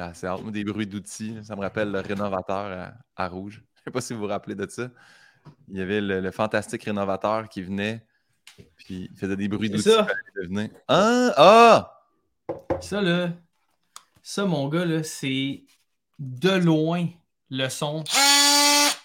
Assez 0.00 0.26
hâte. 0.26 0.44
Des 0.50 0.64
bruits 0.64 0.86
d'outils, 0.86 1.36
ça 1.42 1.54
me 1.56 1.60
rappelle 1.60 1.90
le 1.90 2.00
rénovateur 2.00 2.92
à, 3.16 3.24
à 3.24 3.28
Rouge. 3.28 3.62
Je 3.76 3.82
sais 3.84 3.90
pas 3.90 4.00
si 4.00 4.12
vous 4.14 4.20
vous 4.20 4.26
rappelez 4.26 4.54
de 4.54 4.68
ça. 4.68 4.88
Il 5.68 5.78
y 5.78 5.80
avait 5.80 6.00
le, 6.00 6.20
le 6.20 6.30
fantastique 6.30 6.84
rénovateur 6.84 7.48
qui 7.48 7.62
venait, 7.62 8.04
puis 8.76 9.08
il 9.10 9.18
faisait 9.18 9.36
des 9.36 9.48
bruits 9.48 9.70
d'outils. 9.70 9.90
ça. 9.90 10.06
Ah! 10.88 11.32
Ah! 11.36 11.96
Ça, 12.80 13.00
là, 13.00 13.30
ça, 14.22 14.44
mon 14.44 14.68
gars, 14.68 14.84
là, 14.84 15.02
c'est 15.02 15.64
de 16.18 16.50
loin 16.50 17.06
le 17.50 17.68
son 17.68 18.04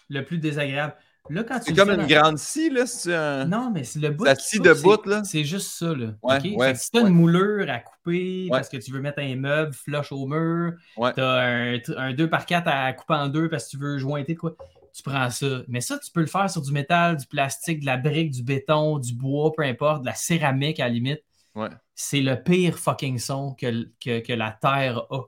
le 0.09 0.21
plus 0.23 0.37
désagréable. 0.37 0.95
Tu 1.27 1.35
C'est 1.63 1.73
comme 1.75 1.89
une 1.89 2.05
grande 2.07 2.37
scie, 2.37 2.69
là. 2.69 2.83
Un... 3.07 3.45
Non, 3.45 3.71
mais 3.71 3.83
c'est 3.83 3.99
le 3.99 4.09
bout. 4.11 4.25
Qui 4.25 4.43
scie 4.43 4.59
debout, 4.59 4.97
c'est- 5.03 5.09
là. 5.09 5.23
C'est 5.23 5.43
juste 5.43 5.71
ça, 5.71 5.87
là. 5.95 6.07
Ouais, 6.21 6.55
ouais, 6.55 6.75
si 6.75 6.91
t'as 6.91 7.01
ouais. 7.01 7.09
une 7.09 7.15
moulure 7.15 7.69
à 7.69 7.79
couper 7.79 8.47
parce 8.51 8.69
que 8.69 8.77
tu 8.77 8.91
veux 8.91 8.99
mettre 9.01 9.19
un 9.19 9.35
meuble 9.35 9.73
flush 9.73 10.11
au 10.11 10.25
mur, 10.27 10.73
Ouais. 10.97 11.13
t'as 11.15 11.41
un, 11.41 11.73
un 11.97 12.13
2x4 12.13 12.63
à 12.67 12.93
couper 12.93 13.13
en 13.15 13.27
deux 13.27 13.49
parce 13.49 13.65
que 13.65 13.69
tu 13.71 13.77
veux 13.77 13.97
jointer 13.97 14.35
de 14.35 14.39
quoi, 14.39 14.55
tu 14.93 15.01
prends 15.03 15.29
ça. 15.31 15.63
Mais 15.67 15.81
ça, 15.81 15.97
tu 15.97 16.11
peux 16.11 16.21
le 16.21 16.27
faire 16.27 16.49
sur 16.49 16.61
du 16.61 16.71
métal, 16.71 17.17
du 17.17 17.25
plastique, 17.25 17.81
de 17.81 17.85
la 17.85 17.97
brique, 17.97 18.31
du 18.31 18.43
béton, 18.43 18.99
du 18.99 19.13
bois, 19.13 19.51
peu 19.55 19.63
importe, 19.63 20.01
de 20.01 20.05
la 20.05 20.13
céramique 20.15 20.79
à 20.79 20.83
la 20.87 20.93
limite. 20.93 21.21
Ouais. 21.55 21.69
C'est 21.95 22.21
le 22.21 22.35
pire 22.41 22.77
fucking 22.77 23.17
son 23.17 23.53
que, 23.55 23.87
que, 24.03 24.19
que 24.19 24.33
la 24.33 24.51
Terre 24.51 25.03
a. 25.09 25.21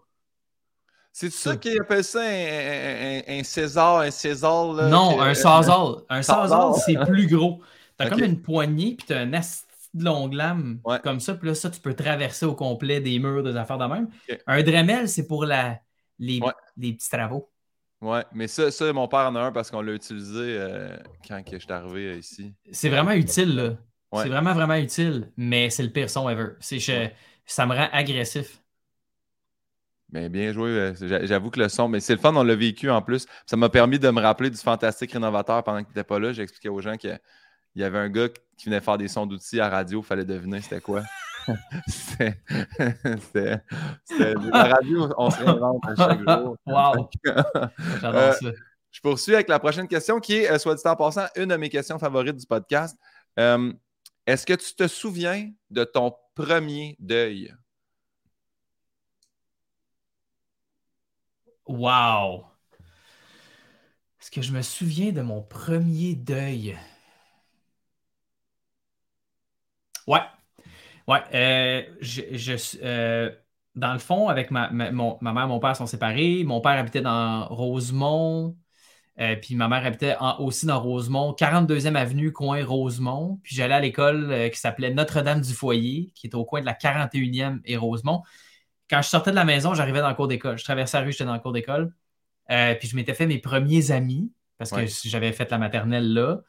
C'est 1.20 1.32
Ça. 1.32 1.58
qu'ils 1.58 1.80
appellent 1.80 2.04
ça 2.04 2.22
un, 2.22 2.24
un- 2.26 3.22
un- 3.28 3.40
un 3.40 3.44
César, 3.44 3.98
un 4.02 4.12
César, 4.12 4.74
là? 4.74 4.88
non, 4.88 5.18
que- 5.18 5.22
un 5.24 5.34
sawzall. 5.34 6.04
Un 6.10 6.22
sawzall, 6.22 6.74
c'est 6.86 6.96
plus 7.08 7.26
gros. 7.28 7.62
T'as 7.98 8.06
Ok. 8.06 8.12
comme 8.12 8.24
une 8.24 8.40
poignée, 8.42 8.94
puis 8.96 9.08
t'as 9.08 9.22
un 9.22 9.34
asti 9.34 9.66
de 9.96 10.04
longue 10.06 10.34
lame 10.34 10.80
Ouais. 10.86 11.00
comme 11.04 11.20
ça, 11.20 11.34
puis 11.34 11.48
là, 11.48 11.56
ça, 11.56 11.72
tu 11.72 11.80
peux 11.80 11.96
traverser 11.96 12.46
au 12.46 12.54
complet 12.54 13.02
des 13.02 13.18
murs, 13.18 13.42
des 13.42 13.56
affaires 13.56 13.80
de 13.80 13.86
même. 13.86 14.10
Un 14.46 14.62
Dremel, 14.62 15.10
c'est 15.10 15.26
pour 15.26 15.46
la, 15.46 15.80
les, 16.20 16.40
Ouais. 16.40 16.54
les 16.78 16.94
petits 16.94 17.10
travaux. 17.10 17.50
Ouais, 18.00 18.24
mais 18.32 18.48
ça, 18.48 18.70
ça, 18.70 18.94
mon 18.94 19.08
père 19.08 19.22
en 19.22 19.36
a 19.36 19.40
un 19.40 19.52
parce 19.52 19.72
qu'on 19.72 19.82
l'a 19.82 19.94
utilisé 19.94 20.40
euh, 20.60 20.96
quand 21.28 21.42
je 21.52 21.58
suis 21.58 21.72
arrivé 21.72 22.10
euh, 22.12 22.18
ici. 22.18 22.54
C'est 22.72 22.90
vraiment 22.90 23.14
utile, 23.14 23.56
là. 23.56 23.64
Ouais. 24.12 24.22
C'est 24.22 24.30
vraiment, 24.30 24.54
vraiment 24.54 24.76
utile, 24.76 25.32
mais 25.36 25.72
c'est 25.72 25.82
le 25.82 25.90
pire 25.90 26.12
son 26.12 26.30
ever. 26.30 26.50
Je- 26.62 27.08
Ça 27.48 27.66
me 27.66 27.74
rend 27.74 27.88
agressif. 27.92 28.62
Mais 30.10 30.30
bien 30.30 30.54
joué, 30.54 30.70
euh, 30.70 30.94
j'a- 31.02 31.26
j'avoue 31.26 31.50
que 31.50 31.60
le 31.60 31.68
son, 31.70 31.88
mais 31.90 32.00
c'est 32.00 32.14
le 32.14 32.20
fun, 32.20 32.34
on 32.36 32.44
l'a 32.44 32.56
vécu 32.56 32.90
en 32.90 33.02
plus. 33.02 33.26
Ça 33.46 33.58
m'a 33.58 33.68
permis 33.70 34.00
de 34.00 34.10
me 34.10 34.22
rappeler 34.22 34.50
du 34.50 34.58
fantastique 34.58 35.12
rénovateur 35.12 35.64
pendant 35.64 35.80
qu'il 35.80 35.90
n'était 35.90 36.04
pas 36.06 36.18
là. 36.20 36.32
J'expliquais 36.32 36.70
aux 36.70 36.80
gens 36.82 36.96
qu'il 36.96 37.20
y 37.76 37.84
avait 37.84 37.98
un 38.00 38.10
gars 38.10 38.30
qui 38.58 38.66
venait 38.66 38.80
faire 38.82 38.98
des 38.98 39.08
sons 39.10 39.26
d'outils 39.26 39.60
à 39.60 39.70
radio, 39.70 40.00
il 40.02 40.06
fallait 40.06 40.24
deviner 40.26 40.62
c'était 40.62 40.80
quoi. 40.82 41.04
c'était. 41.88 43.62
La 44.52 44.64
radio, 44.76 45.10
on 45.18 45.30
se 45.30 45.38
réinvente 45.44 45.82
à 45.88 45.96
chaque 45.96 46.20
jour. 46.28 46.58
Wow! 46.66 47.10
J'adore 48.02 48.16
Euh, 48.16 48.32
ça. 48.34 48.48
Je 48.92 49.02
poursuis 49.02 49.36
avec 49.36 49.48
la 49.50 49.60
prochaine 49.60 49.88
question 49.88 50.20
qui 50.20 50.38
est, 50.38 50.50
euh, 50.52 50.58
soit 50.58 50.76
dit 50.76 50.82
en 50.86 50.96
passant, 50.96 51.26
une 51.36 51.48
de 51.50 51.56
mes 51.56 51.70
questions 51.70 52.00
favorites 52.00 52.36
du 52.38 52.46
podcast. 52.46 52.98
Euh, 53.40 53.72
Est-ce 54.26 54.46
que 54.46 54.54
tu 54.54 54.74
te 54.74 54.88
souviens 54.88 55.52
de 55.70 55.84
ton 55.84 56.14
premier 56.36 56.96
deuil? 57.00 57.54
Wow! 61.68 62.46
Est-ce 64.22 64.32
que 64.32 64.42
je 64.42 64.52
me 64.52 64.62
souviens 64.62 65.12
de 65.12 65.22
mon 65.22 65.42
premier 65.42 66.16
deuil? 66.16 66.78
Ouais. 70.08 70.20
Ouais. 71.08 71.24
euh, 71.34 71.84
euh, 72.84 73.32
dans 73.76 73.94
le 73.94 74.00
fond, 74.00 74.28
avec 74.30 74.52
ma, 74.52 74.70
mère 74.72 74.90
et 75.22 75.48
mon 75.48 75.60
père 75.60 75.76
sont 75.76 75.86
séparés. 75.88 76.44
Mon 76.46 76.62
père 76.62 76.74
habitait 76.74 77.02
dans 77.02 77.48
Rosemont. 77.48 78.58
euh, 79.20 79.36
puis 79.38 79.56
ma 79.56 79.68
mère 79.70 79.86
habitait 79.86 80.16
aussi 80.40 80.66
dans 80.68 80.82
Rosemont, 80.82 81.34
42e 81.34 81.96
avenue, 81.96 82.34
coin 82.34 82.66
Rosemont. 82.66 83.40
Puis 83.44 83.56
j'allais 83.56 83.76
à 83.76 83.80
l'école 83.82 84.52
qui 84.52 84.60
s'appelait 84.60 84.94
Notre-Dame 84.94 85.42
du 85.42 85.54
Foyer, 85.54 86.12
qui 86.16 86.28
est 86.28 86.36
au 86.36 86.46
coin 86.46 86.62
de 86.62 86.66
la 86.66 86.74
41e 86.74 87.62
et 87.66 87.78
Rosemont. 87.78 88.24
Quand 88.90 89.02
je 89.02 89.10
sortais 89.10 89.32
de 89.32 89.36
la 89.36 89.46
maison, 89.46 89.74
j'arrivais 89.74 90.02
dans 90.02 90.10
le 90.10 90.16
cours 90.16 90.28
d'école. 90.28 90.58
Je 90.58 90.64
traversais 90.64 90.98
la 90.98 91.04
rue, 91.06 91.12
j'étais 91.12 91.26
dans 91.26 91.34
le 91.34 91.40
cours 91.40 91.52
d'école. 91.54 91.94
Euh, 92.52 92.76
puis 92.76 92.88
je 92.88 92.96
m'étais 92.96 93.14
fait 93.14 93.28
mes 93.28 93.40
premiers 93.40 93.92
amis 93.92 94.32
parce 94.58 94.72
que 94.72 94.78
Ouais. 94.78 94.88
j'avais 95.06 95.34
fait 95.34 95.52
la 95.52 95.58
maternelle 95.58 96.14
là. 96.14 96.40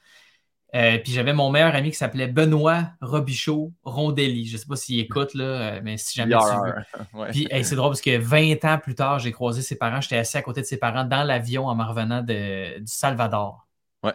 Euh, 0.74 0.98
puis 0.98 1.12
j'avais 1.12 1.32
mon 1.32 1.50
meilleur 1.50 1.74
ami 1.74 1.90
qui 1.90 1.96
s'appelait 1.96 2.26
Benoît 2.28 2.90
Robichaud 3.00 3.72
Rondelli. 3.84 4.46
Je 4.46 4.58
sais 4.58 4.66
pas 4.66 4.76
s'il 4.76 5.00
écoute, 5.00 5.32
là, 5.34 5.44
euh, 5.44 5.80
mais 5.82 5.96
si 5.96 6.14
jamais 6.14 6.36
tu. 6.36 7.14
Ouais. 7.16 7.30
Puis 7.30 7.46
hey, 7.50 7.64
c'est 7.64 7.74
drôle 7.74 7.90
parce 7.90 8.02
que 8.02 8.18
20 8.18 8.64
ans 8.66 8.78
plus 8.78 8.94
tard, 8.94 9.18
j'ai 9.18 9.32
croisé 9.32 9.62
ses 9.62 9.76
parents. 9.76 10.00
J'étais 10.02 10.18
assis 10.18 10.36
à 10.36 10.42
côté 10.42 10.60
de 10.60 10.66
ses 10.66 10.76
parents 10.76 11.04
dans 11.04 11.24
l'avion 11.24 11.66
en 11.66 11.74
m'en 11.74 11.88
revenant 11.88 12.20
de, 12.22 12.78
du 12.80 12.86
Salvador. 12.92 13.66
Ouais. 14.02 14.12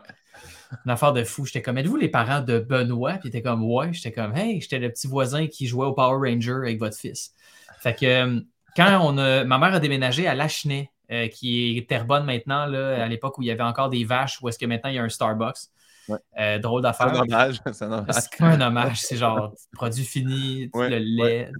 Une 0.85 0.91
affaire 0.91 1.11
de 1.13 1.23
fou. 1.23 1.45
J'étais 1.45 1.61
comme, 1.63 1.77
êtes-vous 1.79 1.97
les 1.97 2.09
parents 2.09 2.41
de 2.41 2.59
Benoît? 2.59 3.13
Puis 3.13 3.21
il 3.25 3.27
était 3.29 3.41
comme, 3.41 3.63
ouais. 3.63 3.91
J'étais 3.91 4.11
comme, 4.11 4.35
hey, 4.37 4.61
j'étais 4.61 4.79
le 4.79 4.89
petit 4.91 5.07
voisin 5.07 5.47
qui 5.47 5.65
jouait 5.67 5.87
au 5.87 5.93
Power 5.93 6.29
Ranger 6.29 6.57
avec 6.63 6.79
votre 6.79 6.97
fils. 6.97 7.33
Fait 7.83 7.93
que 7.93 8.05
euh, 8.05 8.39
quand 8.77 8.99
on 9.03 9.17
a, 9.17 9.43
ma 9.43 9.57
mère 9.57 9.73
a 9.73 9.79
déménagé 9.79 10.25
à 10.25 10.35
Lachenay, 10.35 10.89
euh, 11.11 11.27
qui 11.27 11.77
est 11.77 11.89
Terrebonne 11.89 12.25
maintenant, 12.25 12.65
là, 12.65 13.03
à 13.03 13.07
l'époque 13.07 13.37
où 13.37 13.41
il 13.41 13.47
y 13.47 13.51
avait 13.51 13.61
encore 13.61 13.89
des 13.89 14.05
vaches, 14.05 14.41
où 14.41 14.47
est-ce 14.47 14.57
que 14.57 14.65
maintenant 14.65 14.89
il 14.89 14.95
y 14.95 14.99
a 14.99 15.03
un 15.03 15.09
Starbucks. 15.09 15.57
Ouais. 16.07 16.17
Euh, 16.39 16.59
drôle 16.59 16.81
C'est 16.81 16.83
d'affaire. 16.83 17.07
un 17.07 17.19
hommage. 17.21 17.59
C'est 17.73 17.83
un 17.83 17.91
hommage. 17.91 18.15
C'est 18.15 18.41
un 18.41 18.61
hommage, 18.61 19.01
c'est 19.01 19.17
genre 19.17 19.53
produit 19.73 20.03
fini, 20.03 20.69
Ouais, 20.73 20.89
le 20.89 20.97
lait. 20.97 21.51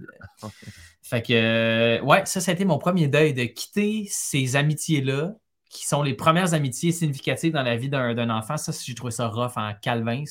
Fait 1.02 1.20
que, 1.20 2.00
ouais, 2.02 2.24
ça, 2.24 2.40
ça 2.40 2.50
a 2.50 2.54
été 2.54 2.64
mon 2.64 2.78
premier 2.78 3.08
deuil 3.08 3.34
de 3.34 3.44
quitter 3.44 4.06
ces 4.08 4.56
amitiés-là, 4.56 5.34
qui 5.68 5.86
sont 5.86 6.02
les 6.02 6.14
premières 6.14 6.54
amitiés 6.54 6.92
significatives 6.92 7.52
dans 7.52 7.62
la 7.62 7.76
vie 7.76 7.90
d'un 7.90 8.14
d'un 8.14 8.30
enfant. 8.30 8.56
Ça, 8.56 8.72
j'ai 8.72 8.94
trouvé 8.94 9.10
ça 9.10 9.28
rough 9.28 9.52
en 9.56 9.74
calvins. 9.80 10.24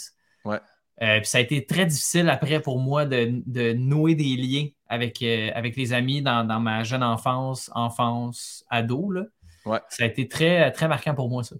Ouais. 0.46 0.60
Euh, 1.02 1.20
puis 1.20 1.28
ça 1.28 1.40
a 1.40 1.42
été 1.42 1.66
très 1.66 1.86
difficile 1.86 2.30
après 2.30 2.60
pour 2.60 2.80
moi 2.80 3.06
de, 3.06 3.42
de 3.46 3.74
nouer 3.74 4.16
des 4.16 4.36
liens 4.36 4.68
avec, 4.94 5.22
euh, 5.22 5.50
avec 5.56 5.76
les 5.76 5.94
amis 5.94 6.22
dans, 6.22 6.46
dans 6.46 6.60
ma 6.60 6.84
jeune 6.84 7.04
enfance, 7.04 7.72
enfance, 7.74 8.64
ado. 8.70 9.12
Là. 9.12 9.24
Ouais. 9.66 9.80
Ça 9.90 10.04
a 10.04 10.08
été 10.08 10.28
très, 10.28 10.72
très 10.72 10.88
marquant 10.88 11.16
pour 11.16 11.30
moi, 11.30 11.44
ça. 11.44 11.56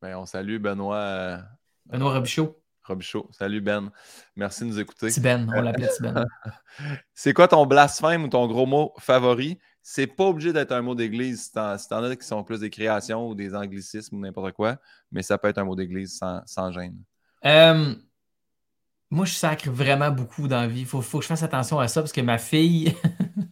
Ben, 0.00 0.16
on 0.16 0.26
salue 0.26 0.58
Benoît 0.58 0.96
euh, 0.96 1.38
Benoît 1.86 2.14
Robichaud, 2.14 2.60
Robichaud. 2.84 3.28
Salut 3.32 3.60
Ben. 3.60 3.90
Merci 4.36 4.62
de 4.62 4.68
nous 4.68 4.80
écouter. 4.80 5.08
Ben, 5.20 5.50
on 5.54 5.60
l'appelait 5.60 5.88
Ben. 6.00 6.24
C'est 7.14 7.32
quoi 7.32 7.48
ton 7.48 7.66
blasphème 7.66 8.24
ou 8.24 8.28
ton 8.28 8.46
gros 8.46 8.66
mot 8.66 8.92
favori? 8.98 9.58
C'est 9.82 10.06
pas 10.06 10.24
obligé 10.24 10.52
d'être 10.52 10.72
un 10.72 10.80
mot 10.80 10.94
d'église. 10.94 11.44
Si 11.44 11.52
t'en 11.52 11.76
si 11.76 11.92
as 11.92 12.16
qui 12.16 12.26
sont 12.26 12.42
plus 12.42 12.60
des 12.60 12.70
créations 12.70 13.28
ou 13.28 13.34
des 13.34 13.54
anglicismes 13.54 14.16
ou 14.16 14.20
n'importe 14.20 14.52
quoi, 14.52 14.76
mais 15.12 15.22
ça 15.22 15.36
peut 15.36 15.48
être 15.48 15.58
un 15.58 15.64
mot 15.64 15.76
d'église 15.76 16.16
sans, 16.16 16.40
sans 16.46 16.72
gêne. 16.72 16.96
Euh, 17.44 17.94
moi, 19.10 19.26
je 19.26 19.34
sacre 19.34 19.70
vraiment 19.70 20.10
beaucoup 20.10 20.48
dans 20.48 20.60
la 20.62 20.66
vie. 20.66 20.80
Il 20.80 20.86
faut, 20.86 21.00
faut 21.02 21.18
que 21.18 21.24
je 21.24 21.28
fasse 21.28 21.42
attention 21.42 21.78
à 21.78 21.88
ça 21.88 22.02
parce 22.02 22.12
que 22.12 22.20
ma 22.20 22.38
fille, 22.38 22.94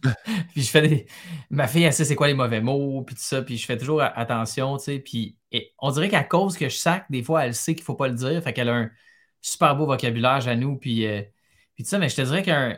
puis 0.51 0.61
je 0.61 0.69
fais 0.69 0.87
des... 0.87 1.07
ma 1.49 1.67
fille, 1.67 1.83
elle 1.83 1.93
sait 1.93 2.05
c'est 2.05 2.15
quoi 2.15 2.27
les 2.27 2.33
mauvais 2.33 2.61
mots, 2.61 3.03
puis 3.03 3.15
tout 3.15 3.21
ça, 3.21 3.41
puis 3.41 3.57
je 3.57 3.65
fais 3.65 3.77
toujours 3.77 4.01
attention, 4.01 4.77
tu 4.77 4.83
sais. 4.85 4.99
Puis 4.99 5.37
et 5.51 5.73
on 5.79 5.91
dirait 5.91 6.09
qu'à 6.09 6.23
cause 6.23 6.57
que 6.57 6.67
je 6.69 6.75
sacre, 6.77 7.05
des 7.09 7.23
fois, 7.23 7.45
elle 7.45 7.55
sait 7.55 7.75
qu'il 7.75 7.83
faut 7.83 7.95
pas 7.95 8.07
le 8.07 8.15
dire, 8.15 8.41
fait 8.43 8.53
qu'elle 8.53 8.69
a 8.69 8.75
un 8.75 8.91
super 9.41 9.75
beau 9.75 9.85
vocabulaire 9.85 10.47
à 10.47 10.55
nous, 10.55 10.77
puis, 10.77 11.05
euh, 11.07 11.21
puis 11.75 11.83
tout 11.83 11.89
ça, 11.89 11.99
mais 11.99 12.09
je 12.09 12.15
te 12.15 12.21
dirais 12.21 12.43
que 12.43 12.77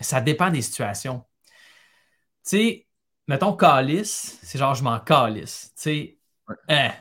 ça 0.00 0.20
dépend 0.20 0.50
des 0.50 0.62
situations. 0.62 1.24
Tu 2.44 2.50
sais, 2.50 2.86
mettons 3.26 3.54
calice, 3.56 4.38
c'est 4.42 4.58
genre 4.58 4.74
je 4.74 4.82
m'en 4.84 5.00
calisse, 5.00 5.72
tu 5.76 5.82
sais. 5.82 6.18
Hein. 6.68 6.92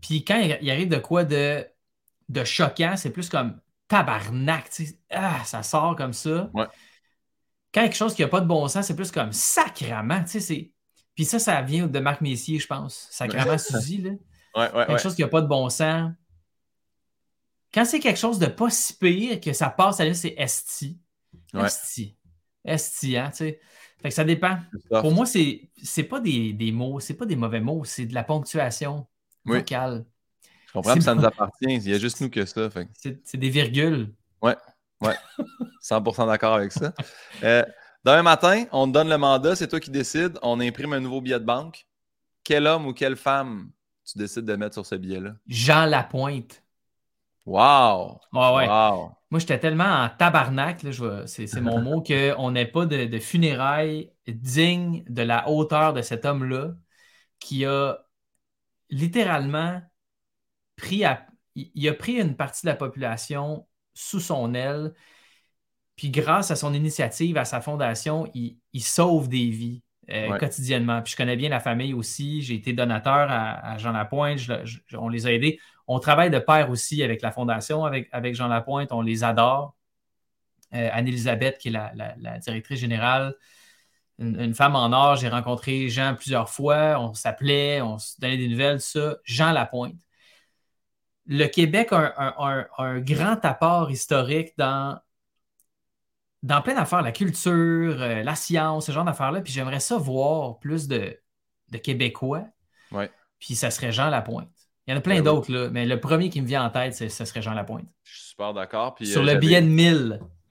Puis 0.00 0.24
quand 0.24 0.38
il 0.38 0.58
il 0.62 0.70
arrive 0.70 0.88
de 0.88 0.98
quoi 0.98 1.24
de 1.24 1.66
de 2.28 2.44
choquant, 2.44 2.96
c'est 2.96 3.10
plus 3.10 3.28
comme 3.28 3.60
tabarnak, 3.90 4.70
tu 4.70 4.86
sais. 4.86 4.98
Ah, 5.10 5.42
ça 5.44 5.62
sort 5.62 5.96
comme 5.96 6.12
ça. 6.14 6.48
Ouais. 6.54 6.66
Quand 7.74 7.82
quelque 7.82 7.96
chose 7.96 8.14
qui 8.14 8.22
n'a 8.22 8.28
pas 8.28 8.40
de 8.40 8.46
bon 8.46 8.66
sens, 8.68 8.86
c'est 8.86 8.96
plus 8.96 9.10
comme 9.10 9.32
sacrament, 9.32 10.24
tu 10.24 10.30
sais. 10.30 10.40
c'est- 10.40 10.72
Puis 11.14 11.24
ça, 11.24 11.38
ça 11.38 11.60
vient 11.60 11.86
de 11.86 11.98
Marc 11.98 12.20
Messier, 12.22 12.58
je 12.58 12.66
pense. 12.66 13.08
Sacrament 13.10 13.58
Suzy, 13.82 13.98
là. 13.98 14.10
Ouais, 14.56 14.72
ouais, 14.72 14.86
Quelque 14.86 15.02
chose 15.02 15.14
qui 15.14 15.22
n'a 15.22 15.28
pas 15.28 15.42
de 15.42 15.46
bon 15.46 15.68
sens. 15.68 16.12
Quand 17.72 17.84
c'est 17.84 18.00
quelque 18.00 18.18
chose 18.18 18.38
de 18.38 18.46
pas 18.46 18.70
si 18.70 18.94
pire 18.96 19.40
que 19.40 19.52
ça 19.52 19.70
passe 19.70 20.00
à 20.00 20.04
limite, 20.04 20.18
c'est 20.18 20.34
esti. 20.36 20.98
Esti. 21.66 22.16
Esti, 22.64 23.16
hein, 23.16 23.30
tu 23.30 23.36
sais. 23.38 23.60
Fait 24.02 24.08
que 24.08 24.14
ça 24.14 24.24
dépend. 24.24 24.58
Pour 25.02 25.12
moi, 25.12 25.26
c'est 25.26 25.70
c'est 25.82 26.04
pas 26.04 26.20
des, 26.20 26.52
des 26.52 26.72
mots, 26.72 27.00
c'est 27.00 27.14
pas 27.14 27.26
des 27.26 27.36
mauvais 27.36 27.60
mots, 27.60 27.84
c'est 27.84 28.06
de 28.06 28.14
la 28.14 28.24
ponctuation 28.24 29.06
Oui. 29.46 29.58
Je 30.70 30.74
comprends 30.74 30.94
que 30.94 31.00
ça 31.00 31.16
nous 31.16 31.24
appartient. 31.24 31.66
Il 31.66 31.88
y 31.88 31.94
a 31.94 31.98
juste 31.98 32.20
nous 32.20 32.30
que 32.30 32.44
ça. 32.44 32.68
C'est 33.24 33.36
des 33.36 33.50
virgules. 33.50 34.14
Ouais, 34.40 34.56
ouais. 35.00 35.16
100% 35.82 36.28
d'accord 36.28 36.54
avec 36.54 36.70
ça. 36.70 36.92
Euh, 37.42 37.64
demain 38.04 38.22
matin, 38.22 38.64
on 38.70 38.86
te 38.86 38.92
donne 38.92 39.08
le 39.08 39.18
mandat, 39.18 39.56
c'est 39.56 39.66
toi 39.66 39.80
qui 39.80 39.90
décides. 39.90 40.38
On 40.42 40.60
imprime 40.60 40.92
un 40.92 41.00
nouveau 41.00 41.20
billet 41.20 41.40
de 41.40 41.44
banque. 41.44 41.86
Quel 42.44 42.68
homme 42.68 42.86
ou 42.86 42.92
quelle 42.92 43.16
femme 43.16 43.70
tu 44.04 44.16
décides 44.16 44.44
de 44.44 44.54
mettre 44.54 44.74
sur 44.74 44.86
ce 44.86 44.94
billet-là? 44.94 45.32
Jean 45.48 45.86
Lapointe. 45.86 46.62
Wow! 47.46 48.20
ouais. 48.32 48.68
Moi, 48.68 49.40
j'étais 49.40 49.58
tellement 49.58 50.04
en 50.04 50.08
tabarnak, 50.08 50.86
c'est 51.26 51.60
mon 51.60 51.80
mot, 51.82 52.00
qu'on 52.00 52.50
n'ait 52.52 52.66
pas 52.66 52.86
de, 52.86 53.18
funérailles 53.18 54.12
dignes 54.28 55.04
de 55.08 55.22
la 55.22 55.48
hauteur 55.48 55.94
de 55.94 56.02
cet 56.02 56.24
homme-là 56.24 56.74
qui 57.40 57.64
a 57.64 57.98
littéralement 58.88 59.80
pris 60.80 61.04
il 61.54 61.88
a 61.88 61.94
pris 61.94 62.20
une 62.20 62.36
partie 62.36 62.66
de 62.66 62.70
la 62.70 62.76
population 62.76 63.66
sous 63.94 64.20
son 64.20 64.54
aile, 64.54 64.94
puis 65.96 66.10
grâce 66.10 66.50
à 66.50 66.56
son 66.56 66.72
initiative, 66.72 67.36
à 67.36 67.44
sa 67.44 67.60
fondation, 67.60 68.30
il, 68.34 68.56
sauve 68.80 69.28
des 69.28 69.50
vies. 69.50 69.82
Euh, 70.10 70.38
quotidiennement. 70.38 71.02
Puis 71.02 71.12
je 71.12 71.16
connais 71.16 71.36
bien 71.36 71.50
la 71.50 71.60
famille 71.60 71.94
aussi. 71.94 72.42
J'ai 72.42 72.54
été 72.54 72.72
donateur 72.72 73.28
à, 73.30 73.78
Jean 73.78 73.92
Lapointe. 73.92 74.40
on 74.94 75.08
les 75.08 75.26
a 75.26 75.32
aidés. 75.32 75.60
On 75.86 76.00
travaille 76.00 76.30
de 76.30 76.38
pair 76.38 76.70
aussi 76.70 77.02
avec 77.02 77.22
la 77.22 77.30
Fondation, 77.30 77.84
avec, 77.84 78.08
avec 78.10 78.34
Jean 78.34 78.48
Lapointe. 78.48 78.90
On 78.92 79.02
les 79.02 79.22
adore. 79.22 79.76
Euh, 80.74 80.88
Anne-Elisabeth, 80.92 81.58
qui 81.58 81.68
est 81.68 81.72
la, 81.72 82.38
directrice 82.38 82.80
générale, 82.80 83.34
une, 84.18 84.54
femme 84.54 84.76
en 84.76 84.92
or. 84.92 85.16
J'ai 85.16 85.28
rencontré 85.28 85.88
Jean 85.90 86.14
plusieurs 86.16 86.48
fois. 86.48 86.98
On 86.98 87.14
s'appelait, 87.14 87.80
on 87.82 87.98
se 87.98 88.18
donnait 88.18 88.38
des 88.38 88.48
nouvelles, 88.48 88.80
ça. 88.80 89.16
Jean 89.24 89.52
Lapointe. 89.52 90.00
Le 91.26 91.46
Québec 91.46 91.88
a 91.92 92.34
un, 92.78 93.00
grand 93.00 93.44
apport 93.44 93.90
historique 93.90 94.52
dans, 94.56 94.98
dans 96.42 96.62
plein 96.62 96.74
d'affaires, 96.74 97.02
la 97.02 97.12
culture, 97.12 97.96
euh, 98.00 98.22
la 98.22 98.34
science, 98.34 98.86
ce 98.86 98.92
genre 98.92 99.04
d'affaires-là. 99.04 99.40
Puis 99.40 99.52
j'aimerais 99.52 99.80
ça 99.80 99.96
voir 99.96 100.58
plus 100.58 100.88
de, 100.88 101.18
Québécois. 101.82 102.44
Ouais. 102.90 103.10
Puis 103.38 103.54
ça 103.54 103.70
serait 103.70 103.92
Jean 103.92 104.10
Lapointe. 104.10 104.48
Il 104.86 104.92
y 104.92 104.94
en 104.94 104.96
a 104.96 105.00
plein 105.00 105.16
ben 105.16 105.24
d'autres, 105.24 105.52
là, 105.52 105.68
mais 105.70 105.86
le 105.86 106.00
premier 106.00 106.30
qui 106.30 106.40
me 106.40 106.46
vient 106.46 106.64
en 106.64 106.70
tête, 106.70 106.94
ce 106.94 107.08
serait 107.08 107.42
Jean 107.42 107.54
Lapointe. 107.54 107.86
Je 108.02 108.16
suis 108.16 108.28
super 108.30 108.52
d'accord. 108.52 108.96
Sur 109.00 109.22
euh, 109.22 109.26
le 109.26 109.34
billet 109.36 109.62
de 109.62 109.68
1000. 109.68 110.20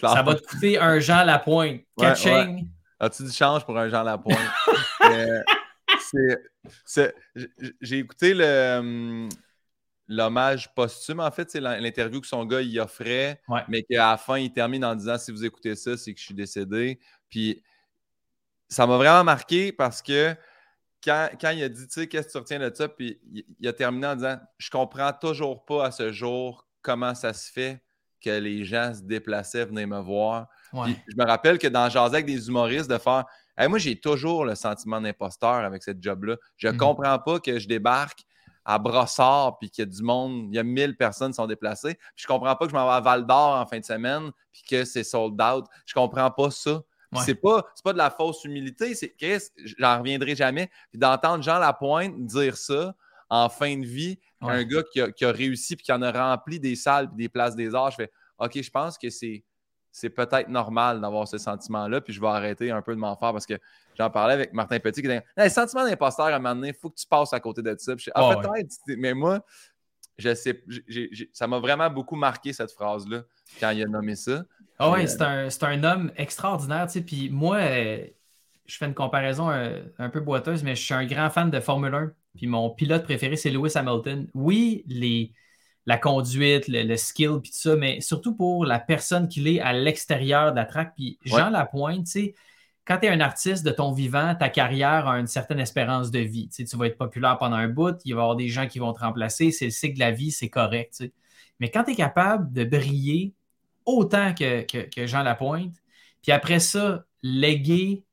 ça 0.00 0.22
va 0.22 0.34
te 0.36 0.42
coûter 0.46 0.78
un 0.78 1.00
Jean 1.00 1.24
Lapointe. 1.24 1.80
Catching. 1.98 2.68
As-tu 3.00 3.24
du 3.24 3.32
change 3.32 3.64
pour 3.64 3.76
un 3.76 3.88
Jean 3.88 4.04
Lapointe? 4.04 4.38
J'ai 7.80 7.98
écouté 7.98 8.34
le 8.34 9.28
l'hommage 10.08 10.72
posthume, 10.74 11.20
en 11.20 11.30
fait, 11.30 11.50
c'est 11.50 11.60
l'interview 11.60 12.20
que 12.20 12.26
son 12.26 12.44
gars 12.44 12.60
il 12.60 12.78
offrait, 12.80 13.40
mais 13.68 13.82
qu'à 13.82 14.10
la 14.10 14.16
fin, 14.16 14.38
il 14.38 14.52
termine 14.52 14.84
en 14.84 14.94
disant 14.94 15.18
si 15.18 15.32
vous 15.32 15.44
écoutez 15.44 15.74
ça, 15.76 15.96
c'est 15.96 16.12
que 16.12 16.20
je 16.20 16.24
suis 16.24 16.34
décédé. 16.34 16.98
Puis 17.28 17.62
ça 18.68 18.86
m'a 18.86 18.96
vraiment 18.96 19.24
marqué 19.24 19.72
parce 19.72 20.02
que 20.02 20.34
quand, 21.02 21.28
il 21.52 21.62
a 21.62 21.68
dit, 21.68 21.86
tu 21.86 21.92
sais, 21.92 22.06
qu'est-ce 22.06 22.28
que 22.28 22.32
tu 22.32 22.38
retiens 22.38 22.58
de 22.58 22.74
ça, 22.74 22.88
puis 22.88 23.20
il, 23.60 23.68
a 23.68 23.72
terminé 23.72 24.06
en 24.06 24.14
disant, 24.14 24.38
je 24.56 24.70
comprends 24.70 25.12
toujours 25.12 25.64
pas 25.64 25.86
à 25.86 25.90
ce 25.90 26.12
jour 26.12 26.66
comment 26.80 27.14
ça 27.14 27.32
se 27.32 27.52
fait 27.52 27.82
que 28.22 28.30
les 28.30 28.64
gens 28.64 28.94
se 28.94 29.02
déplaçaient, 29.02 29.66
venaient 29.66 29.86
me 29.86 30.00
voir. 30.00 30.48
je 30.72 31.16
me 31.16 31.26
rappelle 31.26 31.58
que 31.58 31.66
dans 31.66 31.90
Jazac, 31.90 32.14
avec 32.14 32.26
des 32.26 32.48
humoristes, 32.48 32.90
de 32.90 32.96
faire, 32.96 33.26
moi, 33.58 33.78
j'ai 33.78 33.98
toujours 33.98 34.44
le 34.44 34.54
sentiment 34.54 35.00
d'imposteur 35.00 35.64
avec 35.64 35.82
cette 35.82 36.02
job-là. 36.02 36.36
Je 36.56 36.68
ne 36.68 36.72
mhm. 36.72 36.78
comprends 36.78 37.18
pas 37.18 37.40
que 37.40 37.58
je 37.58 37.68
débarque 37.68 38.24
à 38.64 38.78
Brossard 38.78 39.58
puis 39.58 39.70
qu'il 39.70 39.84
y 39.84 39.88
a 39.88 39.90
du 39.90 40.02
monde, 40.02 40.46
il 40.50 40.56
y 40.56 40.58
a 40.58 40.62
1000 40.62 40.96
personnes 40.96 41.30
qui 41.30 41.36
sont 41.36 41.46
déplacées. 41.46 41.94
Puis 41.94 42.22
je 42.22 42.26
comprends 42.26 42.56
pas 42.56 42.64
que 42.64 42.70
je 42.70 42.76
m'en 42.76 42.86
vais 42.86 42.94
à 42.94 43.00
Val 43.00 43.26
d'Or 43.26 43.60
en 43.60 43.66
fin 43.66 43.78
de 43.78 43.84
semaine 43.84 44.30
puis 44.52 44.62
que 44.68 44.84
c'est 44.84 45.04
sold 45.04 45.40
out. 45.40 45.66
Je 45.86 45.94
comprends 45.94 46.30
pas 46.30 46.50
ça. 46.50 46.82
C'est 47.24 47.36
pas, 47.36 47.64
pas 47.84 47.92
de 47.92 47.98
la 47.98 48.10
fausse 48.10 48.42
humilité, 48.44 48.92
c'est 48.96 49.14
j'en 49.78 49.98
reviendrai 49.98 50.34
jamais. 50.34 50.68
Puis 50.90 50.98
d'entendre 50.98 51.44
Jean 51.44 51.60
Lapointe 51.60 52.26
dire 52.26 52.56
ça 52.56 52.92
en 53.28 53.48
fin 53.48 53.78
de 53.78 53.86
vie, 53.86 54.18
un 54.40 54.64
gars 54.64 54.82
qui 54.92 55.00
a, 55.00 55.30
réussi 55.30 55.76
puis 55.76 55.84
qui 55.84 55.92
en 55.92 56.02
a 56.02 56.10
rempli 56.10 56.58
des 56.58 56.74
salles 56.74 57.08
et 57.12 57.16
des 57.16 57.28
places 57.28 57.54
des 57.54 57.72
arts, 57.72 57.92
je 57.92 57.96
fais 57.96 58.10
OK, 58.38 58.60
je 58.60 58.70
pense 58.70 58.98
que 58.98 59.10
c'est 59.10 59.44
c'est 59.94 60.10
peut-être 60.10 60.48
normal 60.48 61.00
d'avoir 61.00 61.28
ce 61.28 61.38
sentiment-là, 61.38 62.00
puis 62.00 62.12
je 62.12 62.20
vais 62.20 62.26
arrêter 62.26 62.72
un 62.72 62.82
peu 62.82 62.96
de 62.96 62.98
m'en 62.98 63.14
faire 63.14 63.30
parce 63.30 63.46
que 63.46 63.54
j'en 63.96 64.10
parlais 64.10 64.34
avec 64.34 64.52
Martin 64.52 64.80
Petit 64.80 65.00
qui 65.00 65.06
disait 65.06 65.24
Le 65.36 65.48
sentiment 65.48 65.84
d'imposteur, 65.84 66.26
à 66.26 66.34
un 66.34 66.38
moment 66.40 66.56
donné, 66.56 66.70
il 66.70 66.74
faut 66.74 66.90
que 66.90 66.96
tu 66.96 67.06
passes 67.06 67.32
à 67.32 67.38
côté 67.38 67.62
de 67.62 67.76
ça. 67.78 67.92
ah, 68.16 68.34
peut-être, 68.34 68.74
mais 68.88 69.14
moi, 69.14 69.44
je 70.18 70.34
sais, 70.34 70.64
ça 71.32 71.46
m'a 71.46 71.60
vraiment 71.60 71.88
beaucoup 71.90 72.16
marqué 72.16 72.52
cette 72.52 72.72
phrase-là 72.72 73.22
quand 73.60 73.70
il 73.70 73.84
a 73.84 73.86
nommé 73.86 74.16
ça. 74.16 74.44
Ah 74.80 74.90
oui, 74.90 75.04
euh, 75.04 75.48
c'est 75.48 75.62
un, 75.62 75.84
homme 75.84 76.10
extraordinaire, 76.16 76.88
tu 76.88 76.94
sais. 76.94 77.00
Puis 77.02 77.30
moi, 77.30 77.58
euh, 77.58 78.04
je 78.66 78.76
fais 78.76 78.86
une 78.86 78.94
comparaison 78.94 79.48
un, 79.48 79.76
un, 80.00 80.08
peu 80.08 80.18
boiteuse, 80.18 80.64
mais 80.64 80.74
je 80.74 80.82
suis 80.82 80.94
un 80.94 81.06
grand 81.06 81.30
fan 81.30 81.50
de 81.50 81.60
Formule 81.60 81.94
1. 81.94 82.12
Puis 82.34 82.48
mon 82.48 82.68
pilote 82.68 83.04
préféré, 83.04 83.36
c'est 83.36 83.50
Lewis 83.50 83.74
Hamilton. 83.76 84.26
Oui, 84.34 84.82
les, 84.88 85.32
la 85.86 85.98
conduite, 85.98 86.66
le, 86.68 86.96
skill, 86.96 87.40
puis 87.42 87.50
tout 87.50 87.58
ça, 87.58 87.76
mais 87.76 88.00
surtout 88.00 88.34
pour 88.34 88.64
la 88.64 88.78
personne 88.78 89.28
qu'il 89.28 89.46
est 89.48 89.60
à 89.60 89.72
l'extérieur 89.72 90.52
de 90.52 90.56
la 90.56 90.64
track. 90.64 90.94
Puis 90.96 91.18
Jean 91.24 91.50
Lapointe, 91.50 92.06
tu 92.06 92.10
sais, 92.10 92.34
quand 92.86 92.98
tu 92.98 93.06
es 93.06 93.08
un 93.08 93.20
artiste 93.20 93.64
de 93.64 93.70
ton 93.70 93.92
vivant, 93.92 94.34
ta 94.34 94.48
carrière 94.48 95.08
a 95.08 95.18
une 95.18 95.26
certaine 95.26 95.60
espérance 95.60 96.10
de 96.10 96.18
vie. 96.20 96.48
Tu, 96.48 96.56
sais, 96.56 96.64
tu 96.64 96.76
vas 96.76 96.86
être 96.86 96.98
populaire 96.98 97.38
pendant 97.38 97.56
un 97.56 97.68
bout, 97.68 97.96
il 98.04 98.14
va 98.14 98.20
y 98.20 98.22
avoir 98.22 98.36
des 98.36 98.48
gens 98.48 98.66
qui 98.66 98.78
vont 98.78 98.92
te 98.92 99.00
remplacer, 99.00 99.50
c'est 99.50 99.66
le 99.66 99.70
cycle 99.70 99.94
de 99.94 100.00
la 100.00 100.10
vie, 100.10 100.30
c'est 100.30 100.50
correct. 100.50 100.94
Tu 100.96 101.04
sais. 101.04 101.12
Mais 101.60 101.70
quand 101.70 101.84
tu 101.84 101.92
es 101.92 101.94
capable 101.94 102.52
de 102.52 102.64
briller 102.64 103.32
autant 103.86 104.34
que, 104.34 104.62
que, 104.62 105.06
Jean 105.06 105.22
Lapointe, 105.22 105.74
puis 106.22 106.32
après 106.32 106.60
ça, 106.60 107.04
léguer 107.22 108.04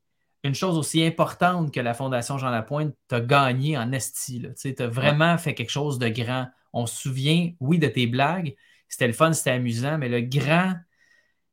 une 0.44 0.54
chose 0.54 0.76
aussi 0.76 1.02
importante 1.04 1.72
que 1.72 1.80
la 1.80 1.94
Fondation 1.94 2.36
Jean 2.36 2.50
Lapointe, 2.50 2.94
tu 3.08 3.14
as 3.14 3.20
gagné 3.20 3.78
en 3.78 3.92
esti. 3.92 4.44
Tu 4.60 4.74
as 4.78 4.86
vraiment 4.86 5.38
fait 5.38 5.54
quelque 5.54 5.70
chose 5.70 5.98
de 5.98 6.08
grand 6.08 6.48
on 6.72 6.86
se 6.86 7.00
souvient, 7.00 7.52
oui, 7.60 7.78
de 7.78 7.88
tes 7.88 8.06
blagues. 8.06 8.54
C'était 8.88 9.06
le 9.06 9.12
fun, 9.12 9.32
c'était 9.32 9.50
amusant, 9.50 9.98
mais 9.98 10.08
le 10.08 10.20
grand, 10.20 10.74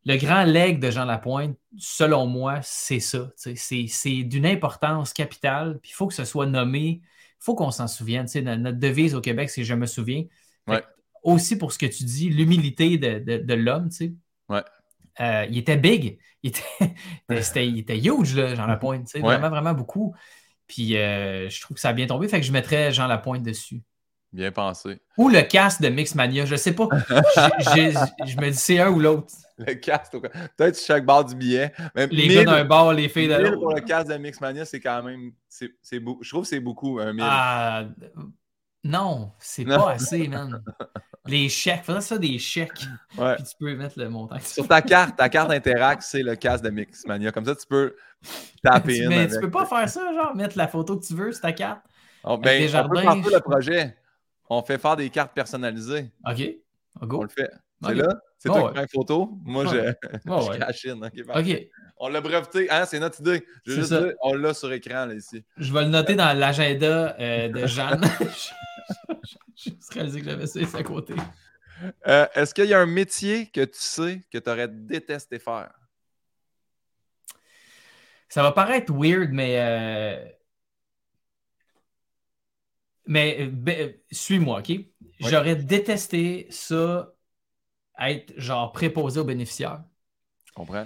le 0.06 0.18
grand 0.18 0.44
leg 0.44 0.80
de 0.80 0.92
Jean 0.92 1.06
Lapointe, 1.06 1.58
selon 1.78 2.26
moi, 2.26 2.60
c'est 2.64 3.00
ça. 3.00 3.32
C'est 3.36 4.24
d'une 4.24 4.46
importance 4.46 5.14
capitale. 5.14 5.80
Puis 5.82 5.92
il 5.92 5.94
faut 5.94 6.08
que 6.08 6.14
ce 6.14 6.26
soit 6.26 6.46
nommé. 6.46 7.02
Il 7.02 7.44
faut 7.44 7.56
qu'on 7.56 7.72
s'en 7.72 7.88
souvienne. 7.88 8.28
Notre 8.36 8.80
devise 8.80 9.16
au 9.16 9.22
Québec, 9.22 9.50
c'est 9.50 9.64
Je 9.64 9.74
me 9.74 9.86
souviens. 9.86 10.26
Aussi 11.22 11.58
pour 11.58 11.74
ce 11.74 11.78
que 11.78 11.86
tu 11.86 12.06
dis, 12.06 12.30
l'humilité 12.30 12.98
de, 12.98 13.54
l'homme. 13.54 13.90
Euh, 15.22 15.46
il 15.50 15.58
était 15.58 15.78
big. 15.78 16.18
Il 16.44 16.50
était, 16.50 16.96
il 17.66 17.80
était 17.80 17.98
huge, 17.98 18.36
Jean 18.56 18.68
Lapointe. 18.68 19.10
Vraiment, 19.18 19.50
vraiment 19.50 19.74
beaucoup. 19.74 20.16
Puis 20.68 20.98
euh, 20.98 21.50
je 21.50 21.62
trouve 21.62 21.76
que 21.76 21.82
ça 21.82 21.90
a 21.90 21.94
bien 21.94 22.08
tombé. 22.08 22.28
Fait 22.28 22.40
que 22.40 22.46
je 22.46 22.52
mettrais 22.54 22.94
Jean 22.94 23.08
Lapointe 23.08 23.44
dessus. 23.44 23.82
Bien 24.32 24.52
pensé. 24.52 25.00
Ou 25.18 25.30
le 25.30 25.42
cast 25.42 25.82
de 25.82 25.90
Mixmania, 25.90 26.46
je 26.46 26.56
sais 26.56 26.74
pas. 26.74 26.88
je 27.16 28.38
me 28.38 28.50
dis 28.50 28.58
c'est 28.58 28.80
un 28.80 28.90
ou 28.90 29.00
l'autre. 29.00 29.34
Le 29.58 29.74
cast, 29.74 30.16
peut-être 30.56 30.80
chaque 30.80 31.06
barre 31.06 31.26
du 31.26 31.36
billet. 31.36 31.74
les 31.96 32.28
gars 32.28 32.46
d'un 32.46 32.66
bar, 32.66 32.94
les 32.94 33.10
filles 33.10 33.28
de 33.28 33.36
l'autre. 33.36 33.60
Pour 33.60 33.74
le 33.74 33.82
cast 33.82 34.10
de 34.10 34.18
Mixmania, 34.18 34.66
c'est 34.66 34.80
quand 34.80 35.04
même. 35.04 35.32
C'est, 35.50 35.72
je 35.82 36.30
trouve 36.30 36.44
que 36.44 36.48
c'est 36.48 36.60
beaucoup, 36.60 37.00
un 37.00 37.12
mille. 37.12 37.26
Ah, 37.28 37.86
non, 38.84 39.32
c'est 39.40 39.66
pas 39.66 39.92
assez, 39.92 40.28
man. 40.28 40.64
Les 41.26 41.50
chèques, 41.50 41.84
faudrait 41.84 42.02
ça 42.02 42.18
des 42.18 42.40
chèques. 42.40 42.86
Ouais. 43.18 43.36
Puis 43.36 43.44
tu 43.44 43.56
peux 43.60 43.76
mettre 43.76 44.00
le 44.00 44.10
montant. 44.10 44.40
Sur 44.40 44.68
ta 44.68 44.82
carte, 44.82 45.18
ta 45.18 45.28
carte 45.30 45.52
Interact, 45.52 46.02
c'est 46.02 46.24
le 46.24 46.36
cast 46.36 46.64
de 46.64 46.70
Mixmania. 46.70 47.32
Comme 47.32 47.46
ça, 47.46 47.56
tu 47.56 47.68
peux 47.68 47.96
taper 48.64 49.06
Mais 49.08 49.28
tu 49.28 49.40
peux 49.40 49.52
pas 49.52 49.66
faire 49.66 49.88
ça, 49.90 50.14
genre, 50.14 50.36
mettre 50.36 50.58
la 50.58 50.68
photo 50.68 50.98
que 50.98 51.06
tu 51.06 51.14
veux 51.14 51.32
sur 51.32 51.42
ta 51.42 51.52
carte. 51.52 51.82
Oh, 52.24 52.38
ben, 52.38 52.70
on 52.74 52.90
peut 52.90 53.02
prendre 53.02 53.30
le 53.30 53.40
projet. 53.42 53.96
On 54.50 54.64
fait 54.64 54.78
faire 54.78 54.96
des 54.96 55.10
cartes 55.10 55.34
personnalisées. 55.34 56.12
OK. 56.28 56.42
Go. 57.02 57.20
On 57.20 57.24
le 57.24 57.30
fait. 57.30 57.50
C'est 57.82 57.94
là? 57.94 58.08
C'est 58.38 58.50
toi 58.50 58.68
qui 58.68 58.74
prends 58.74 58.82
une 58.82 58.88
photo? 58.88 59.40
Moi, 59.44 59.66
je, 59.66 59.72
je 60.26 60.92
OK. 61.40 61.70
On 61.98 62.08
l'a 62.08 62.22
breveté. 62.22 62.70
Hein, 62.72 62.86
c'est 62.86 63.00
notre 63.00 63.20
idée. 63.20 63.46
Je 63.66 64.16
on 64.22 64.34
l'a 64.34 64.54
sur 64.54 64.72
écran 64.72 65.06
là, 65.06 65.14
ici. 65.14 65.44
Je 65.58 65.74
vais 65.74 65.84
le 65.84 65.90
noter 65.90 66.16
dans 66.16 66.38
l'agenda 66.38 67.16
euh, 67.20 67.50
de 67.50 67.68
Jeanne. 67.68 68.02
je 68.20 69.72
me 69.72 69.76
suis 69.80 69.94
réalisé 69.94 70.20
que 70.22 70.26
j'avais 70.26 70.48
ça 70.48 70.78
à 70.78 70.84
côté. 70.84 71.14
Euh, 72.08 72.26
est-ce 72.34 72.54
qu'il 72.54 72.66
y 72.66 72.74
a 72.74 72.80
un 72.80 72.86
métier 72.86 73.48
que 73.48 73.64
tu 73.64 73.80
sais 73.80 74.22
que 74.32 74.38
tu 74.38 74.50
aurais 74.50 74.68
détesté 74.68 75.40
faire? 75.40 75.72
Ça 78.30 78.44
va 78.44 78.52
paraître 78.52 78.94
weird, 78.94 79.32
mais 79.32 79.56
euh, 79.58 80.26
mais 83.10 83.38
euh, 83.42 83.50
ben, 83.52 83.76
euh, 83.80 83.92
suis-moi, 84.12 84.60
OK? 84.60 84.72
J'aurais 85.20 85.56
détesté 85.56 86.48
ça 86.52 87.12
être 88.00 88.34
genre 88.38 88.72
préposé 88.72 89.20
aux 89.20 89.26
bénéficiaires. 89.26 89.84
Je 90.46 90.52
comprends. 90.54 90.86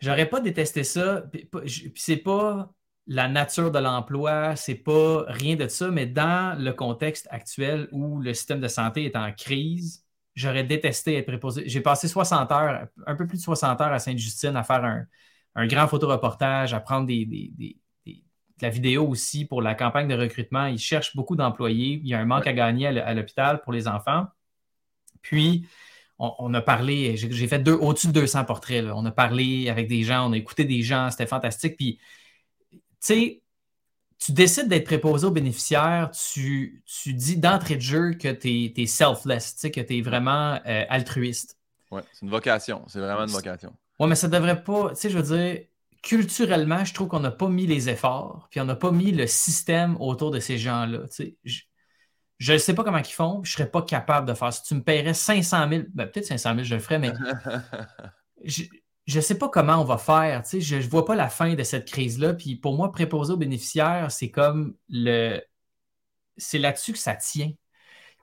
J'aurais 0.00 0.28
pas 0.28 0.40
détesté 0.40 0.82
ça. 0.82 1.22
Puis 1.30 1.92
c'est 1.94 2.16
pas. 2.16 2.72
la 3.06 3.28
nature 3.28 3.70
de 3.70 3.78
l'emploi, 3.78 4.56
c'est 4.56 4.74
pas 4.76 5.24
rien 5.28 5.54
de 5.54 5.68
ça, 5.68 5.90
mais 5.90 6.06
dans 6.06 6.58
le 6.58 6.72
contexte 6.72 7.28
actuel 7.30 7.88
où 7.92 8.18
le 8.20 8.32
système 8.32 8.60
de 8.60 8.68
santé 8.68 9.04
est 9.04 9.14
en 9.14 9.30
crise, 9.32 10.06
j'aurais 10.34 10.64
détesté 10.64 11.16
être 11.16 11.26
préposé. 11.26 11.64
J'ai 11.66 11.82
passé 11.82 12.08
60 12.08 12.50
heures, 12.50 12.86
un 13.06 13.14
peu 13.14 13.26
plus 13.26 13.38
de 13.38 13.42
60 13.42 13.80
heures 13.80 13.92
à 13.92 13.98
Sainte-Justine 13.98 14.56
à 14.56 14.64
faire 14.64 14.84
un, 14.84 15.04
un 15.54 15.66
grand 15.66 15.86
photoreportage, 15.86 16.72
à 16.72 16.80
prendre 16.80 17.06
des, 17.06 17.26
de 17.26 17.76
la 18.60 18.68
vidéo 18.68 19.06
aussi 19.06 19.44
pour 19.44 19.62
la 19.62 19.74
campagne 19.74 20.08
de 20.08 20.14
recrutement. 20.14 20.66
Ils 20.66 20.78
cherchent 20.78 21.16
beaucoup 21.16 21.36
d'employés. 21.36 22.00
Il 22.02 22.08
y 22.08 22.14
a 22.14 22.18
un 22.18 22.24
manque 22.24 22.46
à 22.46 22.52
gagner 22.52 22.86
à 22.86 23.14
l'hôpital 23.14 23.62
pour 23.62 23.72
les 23.72 23.88
enfants. 23.88 24.26
Puis, 25.22 25.66
on, 26.18 26.54
a 26.54 26.60
parlé, 26.60 27.16
j'ai 27.16 27.48
fait 27.48 27.66
au-dessus 27.68 28.08
de 28.08 28.12
200 28.12 28.44
portraits. 28.44 28.84
On 28.94 29.04
a 29.06 29.10
parlé 29.10 29.68
avec 29.68 29.88
des 29.88 30.04
gens, 30.04 30.28
on 30.28 30.32
a 30.32 30.36
écouté 30.36 30.64
des 30.64 30.82
gens, 30.82 31.10
c'était 31.10 31.26
fantastique. 31.26 31.76
Puis, 31.76 31.98
tu 32.70 32.78
sais, 33.00 33.42
tu 34.18 34.30
décides 34.30 34.68
d'être 34.68 34.84
préposé 34.84 35.26
aux 35.26 35.32
bénéficiaires, 35.32 36.10
tu, 36.12 36.84
dis 37.06 37.36
d'entrée 37.38 37.74
de 37.74 37.80
jeu 37.80 38.12
que 38.12 38.28
tu 38.28 38.72
es, 38.76 38.86
selfless, 38.86 39.56
que 39.62 39.80
tu 39.80 39.98
es 39.98 40.00
vraiment 40.00 40.60
euh, 40.64 40.84
altruiste. 40.88 41.58
Oui, 41.90 42.02
c'est 42.12 42.22
une 42.22 42.30
vocation. 42.30 42.84
C'est 42.86 43.00
vraiment 43.00 43.24
une 43.24 43.30
vocation. 43.30 43.72
Oui, 43.98 44.08
mais 44.08 44.14
ça 44.14 44.28
devrait 44.28 44.62
pas. 44.62 44.90
Tu 44.90 44.96
sais, 44.96 45.10
je 45.10 45.18
veux 45.18 45.36
dire, 45.36 45.64
culturellement, 46.02 46.84
je 46.84 46.92
trouve 46.92 47.08
qu'on 47.08 47.20
n'a 47.20 47.30
pas 47.30 47.48
mis 47.48 47.66
les 47.66 47.88
efforts, 47.88 48.48
puis 48.50 48.60
on 48.60 48.64
n'a 48.64 48.76
pas 48.76 48.90
mis 48.90 49.12
le 49.12 49.26
système 49.26 49.96
autour 50.00 50.30
de 50.30 50.40
ces 50.40 50.58
gens-là. 50.58 51.00
Je 52.38 52.52
ne 52.52 52.58
sais 52.58 52.74
pas 52.74 52.82
comment 52.82 52.98
ils 52.98 53.04
font, 53.04 53.40
je 53.44 53.52
ne 53.52 53.52
serais 53.52 53.70
pas 53.70 53.82
capable 53.82 54.26
de 54.26 54.34
faire. 54.34 54.52
Si 54.52 54.62
tu 54.64 54.74
me 54.74 54.82
paierais 54.82 55.14
500 55.14 55.68
000, 55.68 55.82
ben, 55.94 56.06
peut-être 56.06 56.26
500 56.26 56.54
000, 56.54 56.64
je 56.64 56.74
le 56.74 56.80
ferais, 56.80 56.98
mais 56.98 57.12
je 58.44 58.66
ne 59.16 59.20
sais 59.20 59.38
pas 59.38 59.48
comment 59.48 59.76
on 59.76 59.84
va 59.84 59.98
faire. 59.98 60.42
Je 60.50 60.76
ne 60.76 60.82
vois 60.82 61.04
pas 61.04 61.14
la 61.14 61.28
fin 61.28 61.54
de 61.54 61.62
cette 61.62 61.90
crise-là. 61.90 62.34
Puis 62.34 62.56
pour 62.56 62.76
moi, 62.76 62.90
préposer 62.90 63.32
aux 63.32 63.36
bénéficiaires, 63.36 64.10
c'est 64.10 64.30
comme 64.30 64.74
le. 64.88 65.40
C'est 66.36 66.58
là-dessus 66.58 66.92
que 66.92 66.98
ça 66.98 67.14
tient. 67.14 67.52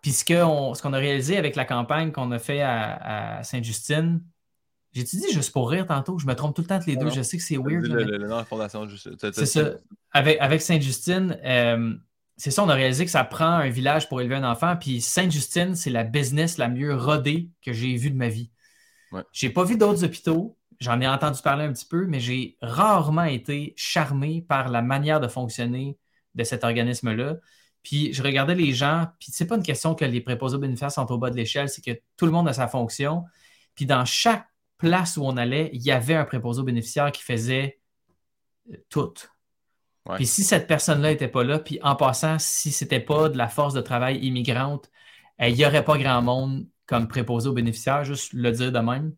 Puis 0.02 0.12
ce 0.12 0.24
qu'on 0.26 0.94
a 0.94 0.98
réalisé 0.98 1.38
avec 1.38 1.56
la 1.56 1.66
campagne 1.66 2.12
qu'on 2.12 2.32
a 2.32 2.40
fait 2.40 2.62
à, 2.62 3.42
Sainte-Justine, 3.44 4.24
j'ai-tu 4.92 5.18
dit 5.18 5.32
juste 5.32 5.52
pour 5.52 5.70
rire 5.70 5.86
tantôt? 5.86 6.18
Je 6.18 6.26
me 6.26 6.34
trompe 6.34 6.56
tout 6.56 6.62
le 6.62 6.68
temps 6.68 6.76
entre 6.76 6.88
les 6.90 6.96
deux? 6.96 7.10
Je 7.10 7.22
sais 7.22 7.38
que 7.38 7.44
c'est 7.44 7.58
weird. 7.58 7.86
Le, 7.86 8.04
le, 8.04 8.18
nom 8.18 8.36
de 8.36 8.40
la 8.40 8.46
fondation, 8.46 8.88
C'est 9.34 9.46
ça. 9.46 9.72
Avec, 10.12 10.40
avec 10.40 10.62
Sainte-Justine, 10.62 11.38
euh, 11.44 11.94
c'est 12.38 12.52
ça, 12.52 12.64
on 12.64 12.70
a 12.70 12.74
réalisé 12.74 13.06
que 13.06 13.12
ça 13.12 13.24
prend 13.24 13.46
un 13.46 13.70
village 13.70 14.10
pour 14.10 14.22
élever 14.22 14.36
un 14.36 14.50
enfant. 14.50 14.76
Puis 14.76 15.02
Sainte-Justine, 15.02 15.76
c'est 15.76 15.92
la 15.92 16.04
business 16.04 16.58
la 16.58 16.70
mieux 16.70 16.96
rodée 16.96 17.50
que 17.62 17.72
j'ai 17.72 17.96
vue 17.96 18.10
de 18.10 18.16
ma 18.16 18.30
vie. 18.30 18.50
Ouais. 19.12 19.22
J'ai 19.32 19.50
pas 19.50 19.64
vu 19.64 19.78
d'autres 19.78 20.04
hôpitaux. 20.04 20.58
J'en 20.80 21.02
ai 21.02 21.08
entendu 21.08 21.42
parler 21.42 21.66
un 21.66 21.74
petit 21.74 21.86
peu, 21.86 22.08
mais 22.08 22.20
j'ai 22.20 22.58
rarement 22.62 23.26
été 23.26 23.74
charmé 23.76 24.42
par 24.48 24.70
la 24.70 24.82
manière 24.82 25.20
de 25.20 25.28
fonctionner 25.28 25.98
de 26.36 26.44
cet 26.44 26.64
organisme-là. 26.64 27.36
Puis 27.84 28.14
je 28.14 28.24
regardais 28.24 28.56
les 28.56 28.74
gens, 28.74 29.08
puis 29.20 29.30
c'est 29.32 29.46
pas 29.46 29.56
une 29.56 29.64
question 29.64 29.94
que 29.94 30.06
les 30.06 30.22
préposés 30.22 30.58
bénéficiaires 30.58 30.92
sont 30.92 31.12
au 31.12 31.18
bas 31.18 31.30
de 31.30 31.36
l'échelle, 31.36 31.70
c'est 31.70 31.84
que 31.84 32.00
tout 32.18 32.26
le 32.26 32.32
monde 32.32 32.48
a 32.48 32.54
sa 32.54 32.68
fonction. 32.68 33.26
Puis 33.76 33.86
dans 33.86 34.06
chaque 34.06 34.49
place 34.80 35.18
où 35.18 35.24
on 35.24 35.38
allait, 35.38 35.70
il 35.74 35.84
y 35.84 35.92
avait 35.92 36.16
un 36.16 36.26
préposé 36.26 36.64
bénéficiaire 36.64 37.12
qui 37.12 37.22
faisait 37.22 37.80
euh, 38.72 38.78
tout. 38.90 39.14
Puis 40.16 40.26
si 40.26 40.44
cette 40.44 40.66
personne-là 40.66 41.10
n'était 41.10 41.28
pas 41.28 41.44
là, 41.44 41.60
puis 41.60 41.80
en 41.84 41.96
passant, 41.96 42.40
si 42.40 42.72
ce 42.72 42.84
n'était 42.84 43.00
pas 43.00 43.30
de 43.30 43.38
la 43.38 43.48
force 43.48 43.76
de 43.76 43.82
travail 43.82 44.18
immigrante, 44.26 44.90
il 45.40 45.54
n'y 45.54 45.64
aurait 45.64 45.86
pas 45.86 46.00
grand 46.00 46.24
monde 46.24 46.66
comme 46.88 47.08
préposé 47.08 47.48
aux 47.48 47.54
bénéficiaires, 47.54 48.04
juste 48.04 48.34
le 48.34 48.52
dire 48.52 48.72
de 48.72 48.80
même. 48.80 49.14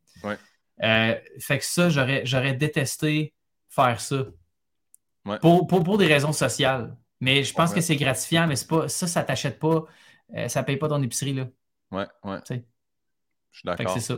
Euh, 0.84 1.16
fait 1.40 1.60
que 1.60 1.66
ça, 1.66 1.90
j'aurais 1.90 2.54
détesté 2.54 3.34
faire 3.70 4.02
ça. 4.02 4.26
Pour, 5.40 5.98
des 5.98 6.08
raisons 6.08 6.34
sociales. 6.34 6.98
Mais 7.22 7.44
je 7.44 7.54
pense 7.54 7.74
que 7.74 7.80
c'est 7.80 7.96
gratifiant, 7.96 8.48
mais 8.48 8.56
c'est 8.56 8.68
pas 8.68 8.90
ça, 8.90 9.06
ça 9.06 9.24
t'achète 9.24 9.60
pas, 9.60 9.86
euh, 10.36 10.48
ça 10.48 10.64
paye 10.64 10.78
pas 10.78 10.90
ton 10.90 11.02
épicerie. 11.04 11.36
Là. 11.36 11.48
Ouais, 11.92 12.08
ouais. 12.24 12.40
Je 12.50 12.56
suis 13.60 13.66
d'accord. 13.66 13.94
C'est 13.94 14.00
ça. 14.00 14.16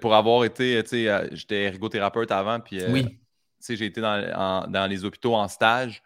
Pour 0.00 0.14
avoir 0.14 0.44
été, 0.44 0.82
tu 0.82 0.88
sais, 0.88 1.08
euh, 1.08 1.28
j'étais 1.32 1.62
ergothérapeute 1.64 2.30
avant, 2.30 2.60
puis 2.60 2.80
oui 2.88 3.18
j'ai 3.68 3.86
été 3.86 4.00
dans, 4.00 4.86
les 4.88 5.04
hôpitaux 5.04 5.34
en 5.34 5.48
stage. 5.48 6.02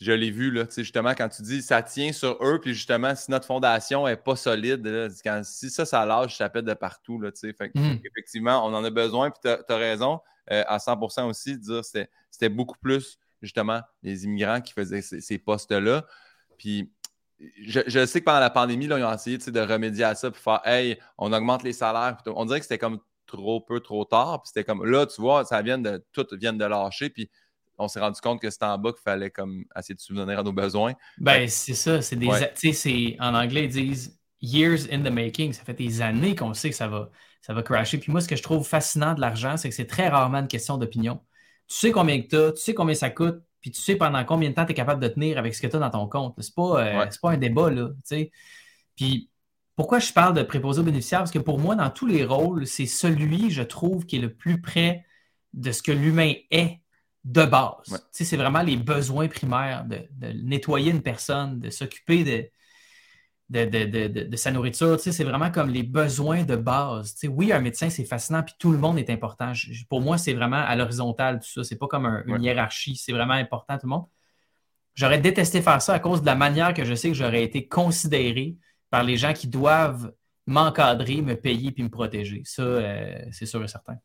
Je 0.00 0.12
l'ai 0.12 0.30
vu, 0.30 0.52
là, 0.52 0.64
justement, 0.76 1.10
quand 1.10 1.28
tu 1.28 1.42
dis 1.42 1.60
ça 1.60 1.82
tient 1.82 2.12
sur 2.12 2.38
eux, 2.40 2.60
puis 2.60 2.72
justement, 2.72 3.16
si 3.16 3.30
notre 3.32 3.46
fondation 3.46 4.06
n'est 4.06 4.16
pas 4.16 4.36
solide, 4.36 5.10
si 5.42 5.70
ça, 5.70 5.84
ça 5.84 6.06
lâche, 6.06 6.36
ça 6.36 6.48
pète 6.48 6.64
de 6.64 6.74
partout. 6.74 7.20
Là, 7.20 7.30
fait, 7.34 7.74
mmh. 7.74 7.98
Effectivement, 8.04 8.64
on 8.64 8.72
en 8.74 8.84
a 8.84 8.90
besoin, 8.90 9.30
puis 9.30 9.40
tu 9.42 9.72
as, 9.72 9.76
raison 9.76 10.20
euh, 10.52 10.62
à 10.68 10.78
100% 10.78 11.24
aussi 11.28 11.58
de 11.58 11.62
dire 11.62 11.80
que 11.80 12.06
c'était 12.30 12.48
beaucoup 12.48 12.78
plus, 12.78 13.18
justement, 13.42 13.80
les 14.04 14.24
immigrants 14.24 14.60
qui 14.60 14.72
faisaient 14.72 15.02
ces, 15.02 15.38
postes-là. 15.38 16.06
Puis 16.58 16.92
je, 17.40 18.06
sais 18.06 18.20
que 18.20 18.24
pendant 18.24 18.40
la 18.40 18.50
pandémie, 18.50 18.86
là, 18.86 18.98
ils 18.98 19.04
ont 19.04 19.12
essayé 19.12 19.38
de 19.38 19.60
remédier 19.60 20.04
à 20.04 20.14
ça, 20.14 20.30
puis 20.30 20.40
faire 20.40 20.60
Hey, 20.64 20.98
on 21.16 21.32
augmente 21.32 21.62
les 21.62 21.72
salaires. 21.72 22.16
On 22.26 22.44
dirait 22.44 22.58
que 22.58 22.64
c'était 22.64 22.78
comme 22.78 22.98
trop 23.26 23.60
peu, 23.60 23.80
trop 23.80 24.04
tard. 24.04 24.42
Puis 24.42 24.48
c'était 24.48 24.64
comme 24.64 24.84
là, 24.84 25.06
tu 25.06 25.20
vois, 25.20 25.44
ça 25.44 25.62
vient 25.62 25.78
de 25.78 26.04
tout 26.12 26.26
vient 26.32 26.52
de 26.52 26.64
lâcher. 26.64 27.10
Puis 27.10 27.30
on 27.78 27.86
s'est 27.86 28.00
rendu 28.00 28.20
compte 28.20 28.40
que 28.40 28.50
c'était 28.50 28.64
en 28.64 28.78
bas 28.78 28.92
qu'il 28.92 29.02
fallait 29.02 29.30
comme 29.30 29.64
essayer 29.76 29.94
de 29.94 30.00
subvenir 30.00 30.38
à 30.38 30.42
nos 30.42 30.52
besoins. 30.52 30.94
Ben, 31.18 31.48
c'est 31.48 31.74
ça. 31.74 32.02
C'est 32.02 32.16
des. 32.16 32.28
Tu 32.56 32.72
sais, 32.72 33.16
en 33.20 33.34
anglais, 33.34 33.64
ils 33.64 33.70
disent 33.70 34.18
years 34.40 34.92
in 34.92 35.02
the 35.02 35.12
making. 35.12 35.52
Ça 35.52 35.62
fait 35.62 35.74
des 35.74 36.02
années 36.02 36.34
qu'on 36.34 36.54
sait 36.54 36.70
que 36.70 36.76
ça 36.76 36.88
va, 36.88 37.10
ça 37.40 37.54
va 37.54 37.62
crasher. 37.62 37.98
Puis 37.98 38.10
moi, 38.10 38.20
ce 38.20 38.28
que 38.28 38.36
je 38.36 38.42
trouve 38.42 38.66
fascinant 38.66 39.14
de 39.14 39.20
l'argent, 39.20 39.56
c'est 39.56 39.68
que 39.68 39.74
c'est 39.74 39.86
très 39.86 40.08
rarement 40.08 40.38
une 40.38 40.48
question 40.48 40.76
d'opinion. 40.76 41.20
Tu 41.68 41.76
sais 41.76 41.92
combien 41.92 42.20
que 42.20 42.28
tu 42.28 42.36
as, 42.36 42.52
tu 42.52 42.62
sais 42.62 42.74
combien 42.74 42.94
ça 42.94 43.10
coûte, 43.10 43.42
puis 43.68 43.78
tu 43.78 43.82
sais 43.82 43.96
pendant 43.96 44.24
combien 44.24 44.48
de 44.48 44.54
temps 44.54 44.64
tu 44.64 44.72
es 44.72 44.74
capable 44.74 45.02
de 45.02 45.08
tenir 45.08 45.36
avec 45.36 45.54
ce 45.54 45.60
que 45.60 45.66
tu 45.66 45.76
as 45.76 45.78
dans 45.78 45.90
ton 45.90 46.08
compte. 46.08 46.34
C'est 46.38 46.54
pas, 46.54 46.82
euh, 46.82 47.06
pas 47.20 47.30
un 47.32 47.36
débat, 47.36 47.70
là. 47.70 47.90
Puis 48.96 49.30
pourquoi 49.76 49.98
je 49.98 50.12
parle 50.12 50.34
de 50.34 50.42
préposé 50.42 50.80
aux 50.80 50.84
bénéficiaires? 50.84 51.20
Parce 51.20 51.30
que 51.30 51.38
pour 51.38 51.58
moi, 51.58 51.76
dans 51.76 51.90
tous 51.90 52.06
les 52.06 52.24
rôles, 52.24 52.66
c'est 52.66 52.86
celui, 52.86 53.50
je 53.50 53.62
trouve, 53.62 54.06
qui 54.06 54.16
est 54.16 54.20
le 54.20 54.32
plus 54.32 54.60
près 54.60 55.04
de 55.52 55.70
ce 55.70 55.82
que 55.82 55.92
l'humain 55.92 56.32
est 56.50 56.80
de 57.24 57.44
base. 57.44 58.08
C'est 58.10 58.36
vraiment 58.36 58.62
les 58.62 58.76
besoins 58.76 59.28
primaires 59.28 59.84
de, 59.84 60.32
nettoyer 60.32 60.90
une 60.90 61.02
personne, 61.02 61.60
de 61.60 61.68
s'occuper 61.68 62.24
de, 62.24 62.48
de, 63.50 64.36
sa 64.36 64.50
nourriture. 64.50 64.98
C'est 65.00 65.24
vraiment 65.24 65.50
comme 65.50 65.70
les 65.70 65.82
besoins 65.82 66.44
de 66.44 66.56
base. 66.56 67.14
oui, 67.28 67.52
un 67.52 67.60
médecin, 67.60 67.90
c'est 67.90 68.04
fascinant, 68.04 68.42
puis 68.42 68.54
tout 68.58 68.72
le 68.72 68.78
monde 68.78 68.98
est 68.98 69.10
important. 69.10 69.52
pour 69.88 70.00
moi, 70.00 70.18
c'est 70.18 70.34
vraiment 70.34 70.56
à 70.56 70.76
l'horizontale, 70.76 71.40
tout 71.40 71.48
ça. 71.48 71.64
C'est 71.64 71.76
pas 71.76 71.86
comme 71.86 72.06
une 72.26 72.42
hiérarchie, 72.42 72.96
c'est 72.96 73.12
vraiment 73.12 73.34
important, 73.34 73.78
tout 73.78 73.86
le 73.86 73.90
monde. 73.90 74.06
J'aurais 74.94 75.18
détesté 75.18 75.62
faire 75.62 75.80
ça 75.80 75.94
à 75.94 76.00
cause 76.00 76.22
de 76.22 76.26
la 76.26 76.34
manière 76.34 76.74
que 76.74 76.84
je 76.84 76.94
sais 76.94 77.08
que 77.08 77.14
j'aurais 77.14 77.44
été 77.44 77.68
considéré 77.68 78.56
par 78.90 79.04
les 79.04 79.16
gens 79.16 79.32
qui 79.32 79.46
doivent 79.46 80.12
m'encadrer, 80.46 81.22
me 81.22 81.34
payer 81.34 81.70
puis 81.70 81.84
me 81.84 81.88
protéger. 81.88 82.42
Ça, 82.44 82.62
euh, 82.62 83.24
c'est 83.30 83.46
sûr 83.46 83.62
et 83.62 83.68
certain. 83.68 83.96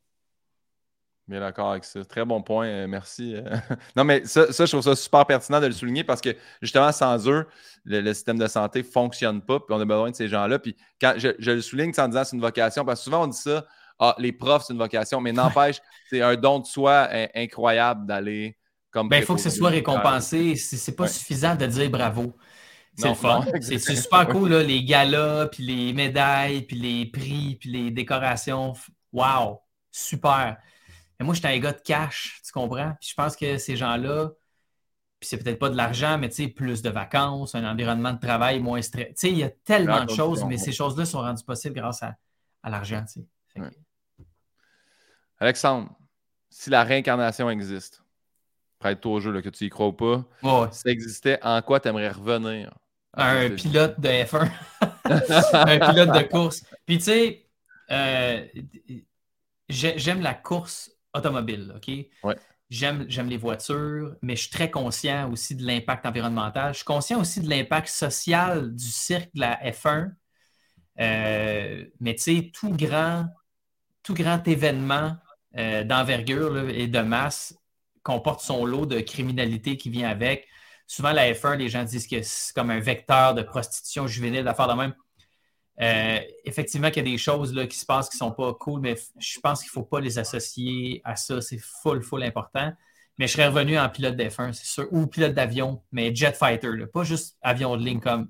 Bien 1.27 1.39
d'accord 1.39 1.71
avec 1.71 1.85
ça. 1.85 2.03
Très 2.03 2.25
bon 2.25 2.41
point. 2.41 2.67
Euh, 2.67 2.87
merci. 2.87 3.35
Euh. 3.35 3.55
non, 3.95 4.03
mais 4.03 4.25
ça, 4.25 4.47
je 4.49 4.63
trouve 4.65 4.81
ça 4.81 4.95
super 4.95 5.25
pertinent 5.25 5.61
de 5.61 5.67
le 5.67 5.71
souligner 5.71 6.03
parce 6.03 6.19
que 6.19 6.35
justement, 6.61 6.91
sans 6.91 7.29
eux, 7.29 7.47
le, 7.85 8.13
système 8.13 8.37
de 8.37 8.47
santé 8.47 8.79
ne 8.79 8.83
fonctionne 8.83 9.41
pas. 9.41 9.59
Puis 9.59 9.67
on 9.69 9.79
a 9.79 9.85
besoin 9.85 10.11
de 10.11 10.15
ces 10.15 10.27
gens-là. 10.27 10.59
Puis 10.59 10.75
quand 10.99 11.13
je, 11.17 11.29
le 11.39 11.61
souligne 11.61 11.93
en 11.97 12.07
disant 12.09 12.25
c'est 12.25 12.35
une 12.35 12.41
vocation, 12.41 12.83
parce 12.83 12.99
que 12.99 13.03
souvent 13.05 13.23
on 13.23 13.27
dit 13.27 13.37
ça, 13.37 13.65
ah, 13.99 14.15
les 14.19 14.33
profs, 14.33 14.65
c'est 14.67 14.73
une 14.73 14.79
vocation, 14.79 15.21
mais 15.21 15.31
n'empêche, 15.31 15.77
c'est 16.09 16.21
un 16.21 16.35
don 16.35 16.59
de 16.59 16.65
soi 16.65 17.07
incroyable 17.35 18.05
d'aller 18.05 18.57
comme. 18.91 19.07
Ben, 19.07 19.17
il 19.19 19.23
faut 19.23 19.35
que 19.35 19.41
ce 19.41 19.49
soit 19.49 19.69
récompensé. 19.69 20.55
C'est 20.55 20.95
pas 20.95 21.07
suffisant 21.07 21.55
de 21.55 21.65
dire 21.67 21.89
bravo. 21.89 22.33
C'est 22.95 23.09
le 23.09 23.15
fun. 23.15 23.45
C'est 23.61 23.79
super 23.79 24.27
cool, 24.27 24.49
là, 24.49 24.61
les 24.61 24.83
galas, 24.83 25.47
puis 25.47 25.63
les 25.63 25.93
médailles, 25.93 26.61
puis 26.63 26.77
les 26.77 27.05
prix, 27.05 27.57
puis 27.59 27.71
les 27.71 27.91
décorations. 27.91 28.73
Wow! 29.11 29.61
Super! 29.91 30.57
Mais 31.23 31.27
moi, 31.27 31.35
j'étais 31.35 31.47
un 31.47 31.59
gars 31.59 31.71
de 31.71 31.81
cash, 31.81 32.41
tu 32.45 32.51
comprends? 32.51 32.93
Puis 32.99 33.09
je 33.09 33.15
pense 33.15 33.35
que 33.35 33.57
ces 33.57 33.77
gens-là, 33.77 34.31
puis 35.19 35.29
c'est 35.29 35.37
peut-être 35.37 35.59
pas 35.59 35.69
de 35.69 35.77
l'argent, 35.77 36.17
mais 36.17 36.27
tu 36.27 36.35
sais, 36.35 36.47
plus 36.49 36.81
de 36.81 36.89
vacances, 36.89 37.55
un 37.55 37.63
environnement 37.63 38.11
de 38.11 38.19
travail 38.19 38.59
moins 38.59 38.81
stressé. 38.81 39.09
Tu 39.09 39.13
sais, 39.15 39.29
il 39.31 39.37
y 39.37 39.43
a 39.43 39.49
tellement 39.49 40.03
de 40.03 40.09
choses, 40.09 40.43
mais 40.43 40.57
ces 40.57 40.71
choses-là 40.71 41.05
sont 41.05 41.21
rendues 41.21 41.45
possibles 41.45 41.75
grâce 41.75 42.03
à, 42.03 42.15
l'argent, 42.69 43.03
tu 43.05 43.21
sais. 43.53 43.61
Alexandre, 45.39 45.89
si 46.49 46.69
la 46.69 46.83
réincarnation 46.83 47.49
existe, 47.49 48.03
prête-toi 48.79 49.11
au 49.13 49.19
jeu, 49.19 49.31
là, 49.31 49.41
que 49.41 49.49
tu 49.49 49.65
y 49.65 49.69
crois 49.69 49.87
ou 49.87 49.93
pas, 49.93 50.25
si 50.71 50.79
ça 50.79 50.89
existait, 50.89 51.39
en 51.41 51.61
quoi 51.61 51.79
tu 51.79 51.87
aimerais 51.87 52.09
revenir? 52.09 52.73
un 53.13 53.49
pilote 53.51 53.99
de 53.99 54.09
F1, 54.09 54.49
un 55.05 55.91
pilote 55.91 56.11
de 56.11 56.27
course. 56.27 56.63
Puis 56.85 56.97
tu 56.97 57.03
sais, 57.03 57.45
euh, 57.91 58.45
j'aime 59.69 60.21
la 60.21 60.33
course 60.33 60.91
automobile, 61.13 61.73
OK? 61.75 61.87
Ouais. 62.23 62.35
J'aime, 62.69 63.05
j'aime 63.07 63.27
les 63.27 63.37
voitures, 63.37 64.15
mais 64.21 64.35
je 64.35 64.41
suis 64.41 64.49
très 64.49 64.71
conscient 64.71 65.31
aussi 65.31 65.55
de 65.55 65.63
l'impact 65.63 66.05
environnemental. 66.05 66.73
Je 66.73 66.77
suis 66.77 66.85
conscient 66.85 67.21
aussi 67.21 67.41
de 67.41 67.49
l'impact 67.49 67.87
social 67.87 68.73
du 68.73 68.87
cirque 68.87 69.29
de 69.35 69.41
la 69.41 69.59
F1. 69.63 70.11
Euh, 70.99 71.85
mais 71.99 72.15
tu 72.15 72.21
sais, 72.21 72.51
tout 72.53 72.71
grand, 72.71 73.27
tout 74.01 74.13
grand 74.13 74.47
événement 74.47 75.15
euh, 75.57 75.83
d'envergure 75.83 76.69
et 76.69 76.87
de 76.87 76.99
masse 76.99 77.55
comporte 78.01 78.41
son 78.41 78.65
lot 78.65 78.85
de 78.85 78.99
criminalité 79.01 79.77
qui 79.77 79.89
vient 79.89 80.09
avec. 80.09 80.47
Souvent, 80.87 81.11
la 81.11 81.31
F1, 81.31 81.57
les 81.57 81.69
gens 81.69 81.83
disent 81.83 82.07
que 82.07 82.21
c'est 82.21 82.53
comme 82.53 82.69
un 82.69 82.79
vecteur 82.79 83.33
de 83.33 83.41
prostitution 83.41 84.07
juvénile, 84.07 84.43
d'affaires 84.43 84.67
de 84.67 84.73
même. 84.73 84.93
Euh, 85.81 86.19
effectivement, 86.45 86.89
qu'il 86.89 87.05
y 87.05 87.07
a 87.07 87.11
des 87.11 87.17
choses 87.17 87.53
qui 87.67 87.77
se 87.77 87.85
passent 87.85 88.09
qui 88.09 88.17
ne 88.17 88.19
sont 88.19 88.31
pas 88.31 88.53
cool, 88.53 88.81
mais 88.81 88.95
je 89.17 89.39
pense 89.39 89.61
qu'il 89.61 89.69
ne 89.69 89.73
faut 89.73 89.83
pas 89.83 89.99
les 89.99 90.19
associer 90.19 91.01
à 91.03 91.15
ça. 91.15 91.41
C'est 91.41 91.59
full, 91.59 92.01
full 92.01 92.23
important. 92.23 92.71
Mais 93.17 93.27
je 93.27 93.33
serais 93.33 93.47
revenu 93.47 93.77
en 93.77 93.89
pilote 93.89 94.15
d'F1, 94.15 94.53
c'est 94.53 94.65
sûr, 94.65 94.87
ou 94.91 95.05
pilote 95.05 95.33
d'avion, 95.33 95.83
mais 95.91 96.13
jet 96.15 96.35
fighter, 96.35 96.71
pas 96.91 97.03
juste 97.03 97.37
avion 97.43 97.77
de 97.77 97.83
ligne, 97.83 97.99
comme 97.99 98.29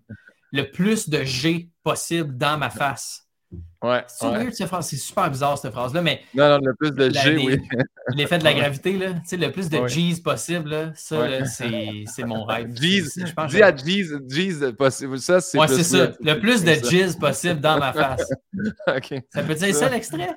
le 0.51 0.69
plus 0.69 1.07
de 1.09 1.23
G 1.23 1.69
possible 1.83 2.37
dans 2.37 2.57
ma 2.57 2.69
face. 2.69 3.22
Ouais. 3.84 4.04
C'est 4.08 4.97
super 4.97 5.30
bizarre 5.30 5.58
cette 5.58 5.74
phrase-là, 5.74 6.01
mais. 6.01 6.22
Non, 6.34 6.49
non, 6.49 6.60
le 6.64 6.74
plus 6.74 6.91
de 6.91 7.10
G, 7.10 7.36
oui. 7.36 7.60
L'effet 8.16 8.38
de 8.38 8.43
la 8.43 8.54
gravité, 8.54 8.97
là, 8.97 9.08
le 9.32 9.51
plus 9.51 9.70
de 9.70 9.78
G's 9.88 10.20
possible, 10.22 10.70
là, 10.70 10.91
ça, 10.95 11.45
c'est 11.45 12.24
mon 12.26 12.45
rêve. 12.45 12.70
G's, 12.74 13.18
dis 13.49 13.62
à 13.62 13.72
G's, 13.72 14.14
G's 14.28 14.72
possible. 14.78 15.20
Ça, 15.20 15.41
c'est. 15.41 15.60
Ouais, 15.60 15.68
c'est 15.68 15.84
ça. 15.84 16.12
Le 16.20 16.39
plus 16.39 16.64
de 16.64 16.74
G's 16.74 17.16
possible 17.16 17.60
dans 17.60 17.78
ma 17.78 17.91
face. 17.91 18.32
OK. 18.88 19.16
Ça 19.30 19.43
peut 19.43 19.56
dire 19.56 19.76
ça, 19.76 19.89
l'extrait? 19.89 20.34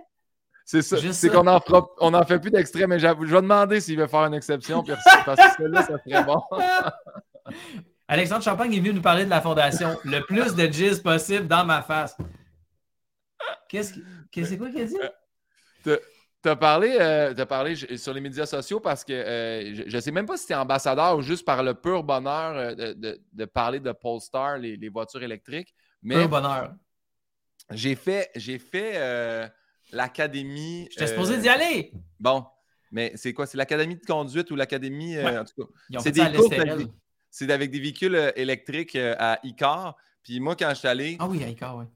C'est 0.65 0.83
ça. 0.83 0.97
C'est 1.13 1.29
qu'on 1.29 1.45
n'en 1.45 1.61
on 2.01 2.15
en 2.15 2.25
fait 2.25 2.41
plus 2.41 2.51
d'extrait, 2.51 2.89
mais 2.89 2.99
je 2.99 3.07
vais 3.07 3.43
demander 3.43 3.81
s'il 3.81 3.97
veut 3.97 4.09
faire 4.09 4.25
une 4.25 4.35
exception 4.35 4.85
parce 5.25 5.57
que 5.57 5.63
là, 5.63 5.83
ça 5.83 5.95
serait 6.05 6.25
bon. 6.25 6.41
Alexandre 8.09 8.43
Champagne 8.43 8.73
est 8.73 8.79
venu 8.79 8.93
nous 8.93 9.03
parler 9.03 9.25
de 9.25 9.31
la 9.31 9.41
fondation. 9.41 9.97
Le 10.05 10.21
plus 10.21 10.55
de 10.55 10.67
G's 10.67 10.99
possible 11.01 11.47
dans 11.47 11.65
ma 11.65 11.83
face. 11.83 12.17
Qu'est-ce 13.69 13.95
que 14.33 14.45
c'est 14.45 14.59
quoi 14.59 14.71
qu'il 14.71 14.81
a 14.81 14.85
dit? 14.85 14.97
Euh, 15.87 15.99
tu 16.43 16.49
as 16.49 16.57
parlé, 16.57 16.97
euh, 17.01 17.47
parlé 17.47 17.75
sur 17.75 18.15
les 18.15 18.21
médias 18.21 18.47
sociaux 18.47 18.81
parce 18.81 19.05
que 19.05 19.13
euh, 19.13 19.85
je 19.87 19.97
ne 19.97 20.01
sais 20.01 20.11
même 20.11 20.27
pas 20.27 20.37
si 20.37 20.47
tu 20.47 20.53
es 20.53 20.57
ambassadeur 20.57 21.17
ou 21.17 21.23
juste 21.23 21.45
par 21.45 21.63
le 21.63 21.75
pur 21.75 22.03
bonheur 22.05 22.77
de, 22.77 23.45
parler 23.45 23.81
de 23.81 23.93
Polestar, 23.93 24.59
les, 24.59 24.77
les 24.77 24.89
voitures 24.89 25.23
électriques. 25.23 25.75
Mais 26.03 26.17
pur 26.17 26.29
bonheur. 26.29 26.75
J'ai 27.71 27.97
fait, 27.97 28.31
j'ai 28.37 28.59
fait 28.59 29.51
l'académie. 29.93 30.89
Je 30.93 30.99
t'ai 30.99 31.07
supposé 31.07 31.39
d'y 31.39 31.49
aller. 31.49 31.93
Bon, 32.21 32.45
mais 32.93 33.13
c'est 33.17 33.33
quoi? 33.33 33.47
C'est 33.47 33.57
l'académie 33.59 33.97
de 33.97 34.05
conduite 34.07 34.51
ou 34.51 34.57
l'académie. 34.57 35.19
en 35.19 35.45
tout 35.45 35.67
cas, 35.91 35.99
c'est 35.99 36.13
des 36.13 36.33
cours 36.37 36.53
avec, 36.53 36.89
c'est 37.31 37.51
avec 37.51 37.71
des 37.71 37.81
véhicules 37.81 38.33
électriques 38.37 38.97
à 38.97 39.41
Icar. 39.43 39.97
Puis 40.23 40.39
moi, 40.41 40.55
quand 40.55 40.71
je 40.71 40.75
suis 40.75 40.89
allé. 40.89 41.17
Ah 41.19 41.27
oui, 41.29 41.43
à 41.43 41.49
Icar, 41.49 41.77
oui. 41.77 41.87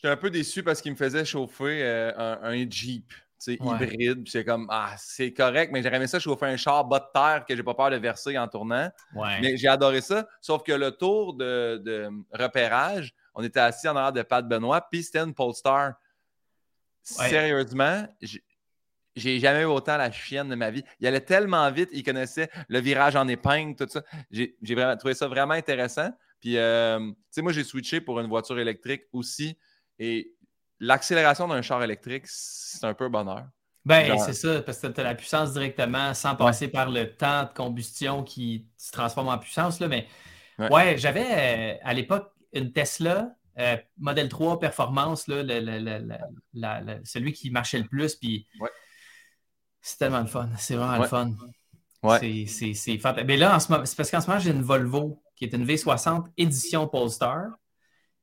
J'étais 0.00 0.12
un 0.12 0.16
peu 0.16 0.30
déçu 0.30 0.62
parce 0.62 0.80
qu'il 0.80 0.92
me 0.92 0.96
faisait 0.96 1.26
chauffer 1.26 1.82
euh, 1.82 2.36
un, 2.40 2.70
Jeep 2.70 3.12
hybride. 3.46 4.26
c'est 4.26 4.46
comme, 4.46 4.66
ah, 4.70 4.94
c'est 4.96 5.34
correct, 5.34 5.70
mais 5.74 5.82
j'aurais 5.82 5.96
aimé 5.96 6.06
ça 6.06 6.18
chauffer 6.18 6.46
un 6.46 6.56
char 6.56 6.86
bas 6.86 7.00
de 7.00 7.12
terre 7.12 7.44
que 7.46 7.54
j'ai 7.54 7.62
pas 7.62 7.74
peur 7.74 7.90
de 7.90 7.96
verser 7.96 8.38
en 8.38 8.48
tournant. 8.48 8.90
Mais 9.14 9.58
j'ai 9.58 9.68
adoré 9.68 10.00
ça. 10.00 10.26
Sauf 10.40 10.62
que 10.62 10.72
le 10.72 10.92
tour 10.92 11.34
de, 11.34 12.08
repérage, 12.32 13.12
on 13.34 13.42
était 13.42 13.60
assis 13.60 13.88
en 13.88 13.96
arrière 13.96 14.14
de 14.14 14.22
Pat 14.22 14.48
Benoît, 14.48 14.80
puis 14.90 15.02
c'était 15.02 15.18
une 15.18 15.34
Polestar. 15.34 15.92
Sérieusement, 17.02 18.06
j'ai 19.14 19.38
jamais 19.38 19.62
eu 19.62 19.66
autant 19.66 19.98
la 19.98 20.10
chienne 20.10 20.48
de 20.48 20.54
ma 20.54 20.70
vie. 20.70 20.82
Il 20.98 21.06
allait 21.06 21.20
tellement 21.20 21.70
vite, 21.70 21.90
il 21.92 22.02
connaissait 22.02 22.48
le 22.68 22.80
virage 22.80 23.16
en 23.16 23.28
épingle, 23.28 23.76
tout 23.76 23.86
ça. 23.86 24.02
J'ai 24.30 24.56
trouvé 24.98 25.12
ça 25.12 25.28
vraiment 25.28 25.52
intéressant. 25.52 26.10
Puis, 26.40 26.56
euh, 26.56 26.98
tu 26.98 27.14
sais, 27.32 27.42
moi, 27.42 27.52
j'ai 27.52 27.64
switché 27.64 28.00
pour 28.00 28.18
une 28.18 28.28
voiture 28.28 28.58
électrique 28.58 29.02
aussi. 29.12 29.58
Et 30.00 30.34
l'accélération 30.80 31.46
d'un 31.46 31.62
char 31.62 31.82
électrique, 31.84 32.24
c'est 32.26 32.84
un 32.84 32.94
peu 32.94 33.08
bonheur. 33.08 33.44
Ben, 33.84 34.18
c'est 34.18 34.34
ça, 34.34 34.60
parce 34.62 34.78
que 34.78 34.88
tu 34.88 35.00
as 35.00 35.04
la 35.04 35.14
puissance 35.14 35.52
directement 35.52 36.12
sans 36.14 36.34
passer 36.34 36.68
par 36.68 36.90
le 36.90 37.14
temps 37.14 37.44
de 37.44 37.48
combustion 37.54 38.24
qui 38.24 38.66
se 38.76 38.90
transforme 38.90 39.28
en 39.28 39.38
puissance. 39.38 39.78
Là, 39.78 39.88
mais 39.88 40.06
ouais, 40.58 40.98
j'avais 40.98 41.26
euh, 41.26 41.78
à 41.82 41.94
l'époque 41.94 42.32
une 42.52 42.72
Tesla 42.72 43.30
euh, 43.58 43.76
Model 43.98 44.28
3 44.28 44.58
Performance, 44.58 45.28
là, 45.28 45.42
celui 47.04 47.32
qui 47.32 47.50
marchait 47.50 47.78
le 47.78 47.86
plus. 47.86 48.16
Puis 48.16 48.46
c'est 49.80 49.98
tellement 49.98 50.20
le 50.20 50.26
fun. 50.26 50.48
C'est 50.58 50.76
vraiment 50.76 50.98
le 50.98 51.08
fun. 51.08 51.30
C'est 52.18 52.98
fantastique. 52.98 53.26
Mais 53.26 53.36
là, 53.36 53.58
c'est 53.60 53.96
parce 53.96 54.10
qu'en 54.10 54.20
ce 54.20 54.26
moment, 54.26 54.40
j'ai 54.40 54.50
une 54.50 54.62
Volvo 54.62 55.22
qui 55.36 55.44
est 55.44 55.54
une 55.54 55.66
V60 55.66 56.26
édition 56.36 56.86
Polestar. 56.86 57.46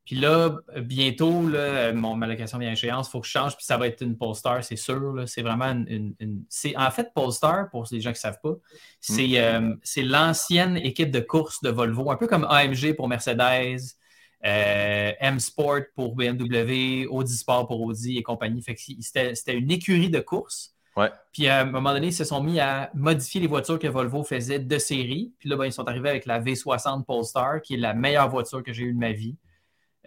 Puis 0.07 0.15
là, 0.15 0.55
bientôt, 0.77 1.49
là, 1.49 1.91
mon, 1.91 2.15
ma 2.15 2.27
location 2.27 2.57
vient 2.57 2.69
à 2.69 2.71
échéance, 2.71 3.09
il 3.09 3.11
faut 3.11 3.19
que 3.19 3.27
je 3.27 3.31
change, 3.31 3.57
puis 3.57 3.65
ça 3.65 3.75
va 3.75 3.87
être 3.87 4.01
une 4.01 4.17
Polestar, 4.17 4.63
c'est 4.63 4.77
sûr. 4.77 5.21
C'est 5.27 5.41
vraiment 5.41 5.65
une. 5.85 6.15
c'est, 6.47 6.77
en 6.77 6.89
fait, 6.91 7.11
Polestar, 7.13 7.69
pour 7.69 7.85
les 7.91 7.99
gens 7.99 8.11
qui 8.11 8.15
ne 8.15 8.19
savent 8.19 8.39
pas, 8.41 8.53
c'est, 9.01 9.27
mm. 9.27 9.35
euh, 9.35 9.75
c'est 9.83 10.03
l'ancienne 10.03 10.77
équipe 10.77 11.11
de 11.11 11.19
course 11.19 11.61
de 11.61 11.69
Volvo, 11.69 12.09
un 12.09 12.15
peu 12.15 12.25
comme 12.25 12.47
AMG 12.49 12.95
pour 12.95 13.09
Mercedes, 13.09 13.97
euh, 14.45 15.11
M 15.19 15.41
Sport 15.41 15.81
pour 15.93 16.15
BMW, 16.15 17.05
Audi 17.09 17.35
Sport 17.35 17.67
pour 17.67 17.81
Audi 17.81 18.17
et 18.17 18.23
compagnie. 18.23 18.63
c'était, 19.01 19.35
c'était 19.35 19.55
une 19.55 19.69
écurie 19.71 20.09
de 20.09 20.21
course. 20.21 20.73
Ouais. 20.95 21.11
Puis 21.33 21.47
à 21.47 21.59
un 21.59 21.65
moment 21.65 21.91
donné, 21.91 22.07
ils 22.07 22.13
se 22.13 22.23
sont 22.23 22.41
mis 22.41 22.61
à 22.61 22.91
modifier 22.93 23.41
les 23.41 23.47
voitures 23.47 23.77
que 23.77 23.87
Volvo 23.87 24.23
faisait 24.23 24.59
de 24.59 24.77
série. 24.77 25.33
Puis 25.37 25.49
là, 25.49 25.57
ben, 25.57 25.65
ils 25.65 25.73
sont 25.73 25.85
arrivés 25.85 26.09
avec 26.09 26.25
la 26.25 26.39
V60 26.39 27.03
Polestar, 27.03 27.61
qui 27.61 27.73
est 27.73 27.77
la 27.77 27.93
meilleure 27.93 28.29
voiture 28.29 28.63
que 28.63 28.71
j'ai 28.71 28.83
eue 28.83 28.93
de 28.93 28.99
ma 28.99 29.11
vie. 29.11 29.35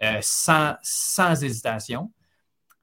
Euh, 0.03 0.19
sans, 0.23 0.77
sans, 0.83 1.43
hésitation. 1.43 2.11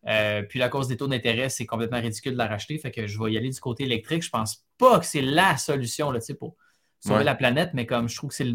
Euh, 0.07 0.43
puis 0.43 0.59
la 0.59 0.69
cause 0.69 0.87
des 0.87 0.97
taux 0.97 1.07
d'intérêt, 1.07 1.49
c'est 1.49 1.65
complètement 1.65 1.99
ridicule 1.99 2.33
de 2.33 2.37
la 2.37 2.47
racheter. 2.47 2.77
Fait 2.77 2.91
que 2.91 3.07
je 3.07 3.19
vais 3.21 3.33
y 3.33 3.37
aller 3.37 3.49
du 3.49 3.59
côté 3.59 3.83
électrique. 3.83 4.23
Je 4.23 4.29
pense 4.29 4.63
pas 4.77 4.99
que 4.99 5.05
c'est 5.05 5.21
la 5.21 5.57
solution 5.57 6.11
là, 6.11 6.19
pour 6.39 6.55
sauver 6.99 7.23
la 7.23 7.35
planète, 7.35 7.71
mais 7.73 7.85
comme 7.85 8.07
je 8.07 8.15
trouve 8.15 8.29
que 8.29 8.35
c'est 8.35 8.45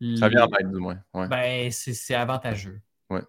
le, 0.00 0.16
Ça 0.16 0.28
vient 0.28 0.44
en 0.44 0.68
du 0.68 0.78
moins. 0.78 1.00
Ben, 1.14 1.70
c'est 1.70 2.14
avantageux. 2.14 2.80
Ouais. 3.08 3.22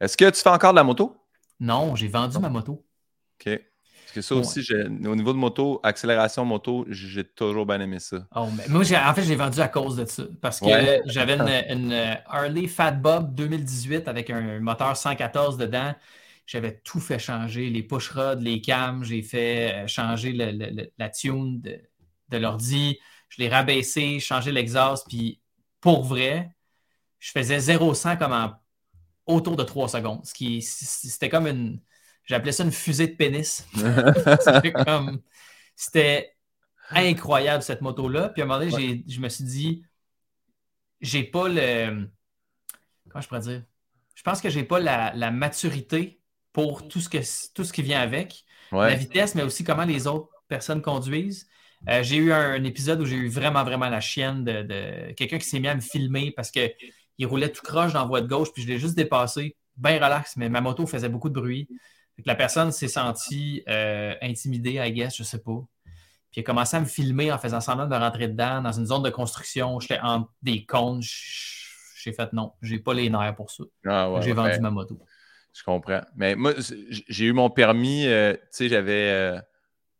Est-ce 0.00 0.16
que 0.16 0.28
tu 0.30 0.40
fais 0.40 0.50
encore 0.50 0.72
de 0.72 0.76
la 0.76 0.84
moto? 0.84 1.16
Non, 1.60 1.94
j'ai 1.94 2.08
vendu 2.08 2.38
ma 2.38 2.48
moto. 2.48 2.84
OK 3.40 3.60
que 4.14 4.22
ça 4.22 4.34
aussi, 4.34 4.60
au 4.72 5.16
niveau 5.16 5.32
de 5.32 5.38
moto, 5.38 5.80
accélération 5.82 6.44
moto, 6.44 6.86
j'ai 6.88 7.24
toujours 7.24 7.66
bien 7.66 7.80
aimé 7.80 7.98
ça. 7.98 8.26
Oh, 8.34 8.46
moi, 8.68 8.82
en 8.82 9.14
fait, 9.14 9.22
j'ai 9.24 9.34
vendu 9.34 9.60
à 9.60 9.68
cause 9.68 9.96
de 9.96 10.06
ça. 10.06 10.22
Parce 10.40 10.60
que 10.60 10.66
j'avais 11.06 11.34
une, 11.70 11.92
Harley 12.26 12.68
Fat 12.68 12.92
Bob 12.92 13.34
2018 13.34 14.08
avec 14.08 14.30
un 14.30 14.60
moteur 14.60 14.96
114 14.96 15.58
dedans. 15.58 15.94
J'avais 16.46 16.80
tout 16.84 17.00
fait 17.00 17.18
changer, 17.18 17.70
les 17.70 17.82
push 17.82 18.10
rods, 18.10 18.40
les 18.40 18.60
cams, 18.60 19.02
j'ai 19.02 19.22
fait 19.22 19.72
euh, 19.72 19.86
changer 19.86 20.32
la 20.32 21.08
tune 21.08 21.62
de, 21.62 22.36
l'ordi, 22.36 22.98
je 23.30 23.40
l'ai 23.40 23.48
rabaissé, 23.48 24.20
changé 24.20 24.52
l'exhaust, 24.52 25.06
puis 25.08 25.40
pour 25.80 26.04
vrai, 26.04 26.50
je 27.18 27.30
faisais 27.30 27.58
0-100 27.58 28.18
comme 28.18 28.32
en, 28.32 28.52
autour 29.24 29.56
de 29.56 29.62
3 29.62 29.88
secondes. 29.88 30.24
Ce 30.26 30.34
qui 30.34 30.60
c'était 30.60 31.30
comme 31.30 31.46
une 31.46 31.80
J'appelais 32.24 32.52
ça 32.52 32.64
une 32.64 32.72
fusée 32.72 33.08
de 33.08 33.16
pénis. 33.16 33.66
C'était 35.76 36.34
incroyable 36.90 37.62
cette 37.62 37.82
moto-là. 37.82 38.30
Puis 38.30 38.42
à 38.42 38.44
un 38.44 38.48
moment 38.48 38.64
donné, 38.64 39.04
je 39.06 39.20
me 39.20 39.28
suis 39.28 39.44
dit, 39.44 39.84
j'ai 41.00 41.24
pas 41.24 41.48
le. 41.48 42.08
Comment 43.08 43.20
je 43.20 43.28
pourrais 43.28 43.40
dire? 43.40 43.62
Je 44.14 44.22
pense 44.22 44.40
que 44.40 44.48
j'ai 44.48 44.64
pas 44.64 44.80
la, 44.80 45.30
maturité 45.30 46.20
pour 46.52 46.88
tout 46.88 47.00
ce, 47.00 47.08
que, 47.08 47.18
tout 47.52 47.64
ce 47.64 47.72
qui 47.72 47.82
vient 47.82 48.00
avec. 48.00 48.44
La 48.72 48.94
vitesse, 48.94 49.34
mais 49.34 49.42
aussi 49.42 49.62
comment 49.62 49.84
les 49.84 50.06
autres 50.06 50.30
personnes 50.48 50.82
conduisent. 50.82 51.48
Euh, 51.88 52.02
j'ai 52.02 52.16
eu 52.16 52.32
un, 52.32 52.64
épisode 52.64 53.00
où 53.00 53.04
j'ai 53.04 53.16
eu 53.16 53.28
vraiment, 53.28 53.62
vraiment 53.62 53.88
la 53.88 54.00
chienne 54.00 54.42
de, 54.42 55.12
quelqu'un 55.12 55.38
qui 55.38 55.44
s'est 55.44 55.60
mis 55.60 55.68
à 55.68 55.74
me 55.74 55.80
filmer 55.80 56.32
parce 56.32 56.50
qu'il 56.50 57.26
roulait 57.26 57.52
tout 57.52 57.62
croche 57.62 57.92
dans 57.92 58.00
la 58.00 58.06
voie 58.06 58.20
de 58.20 58.26
gauche, 58.26 58.52
puis 58.52 58.62
je 58.62 58.68
l'ai 58.68 58.78
juste 58.78 58.96
dépassé, 58.96 59.56
bien 59.76 59.96
relax, 59.96 60.36
mais 60.36 60.48
ma 60.48 60.60
moto 60.60 60.86
faisait 60.86 61.10
beaucoup 61.10 61.28
de 61.28 61.34
bruit 61.34 61.68
la 62.24 62.34
personne 62.34 62.72
s'est 62.72 62.88
sentie 62.88 63.62
euh, 63.68 64.14
intimidée, 64.22 64.74
I 64.74 64.92
guess, 64.92 65.16
je 65.16 65.22
sais 65.22 65.42
pas. 65.42 65.60
Puis 66.30 66.40
il 66.40 66.40
a 66.40 66.42
commencé 66.44 66.76
à 66.76 66.80
me 66.80 66.86
filmer 66.86 67.32
en 67.32 67.38
faisant 67.38 67.60
semblant 67.60 67.86
de 67.86 67.94
rentrer 67.94 68.28
dedans 68.28 68.60
dans 68.60 68.72
une 68.72 68.86
zone 68.86 69.02
de 69.02 69.10
construction. 69.10 69.78
J'étais 69.80 70.00
en 70.00 70.28
des 70.42 70.64
cônes. 70.64 71.00
J'ai 71.02 72.12
fait 72.12 72.32
non, 72.32 72.52
j'ai 72.60 72.78
pas 72.78 72.94
les 72.94 73.08
nerfs 73.08 73.36
pour 73.36 73.50
ça. 73.50 73.64
Ah 73.86 74.10
j'ai 74.20 74.32
vendu 74.32 74.58
ma 74.60 74.70
moto. 74.70 74.98
Je 75.52 75.62
comprends. 75.62 76.02
Mais 76.16 76.34
moi, 76.34 76.52
j'ai 77.08 77.26
eu 77.26 77.32
mon 77.32 77.48
permis, 77.48 78.06
euh, 78.06 78.32
tu 78.32 78.40
sais, 78.50 78.68
j'avais 78.68 79.40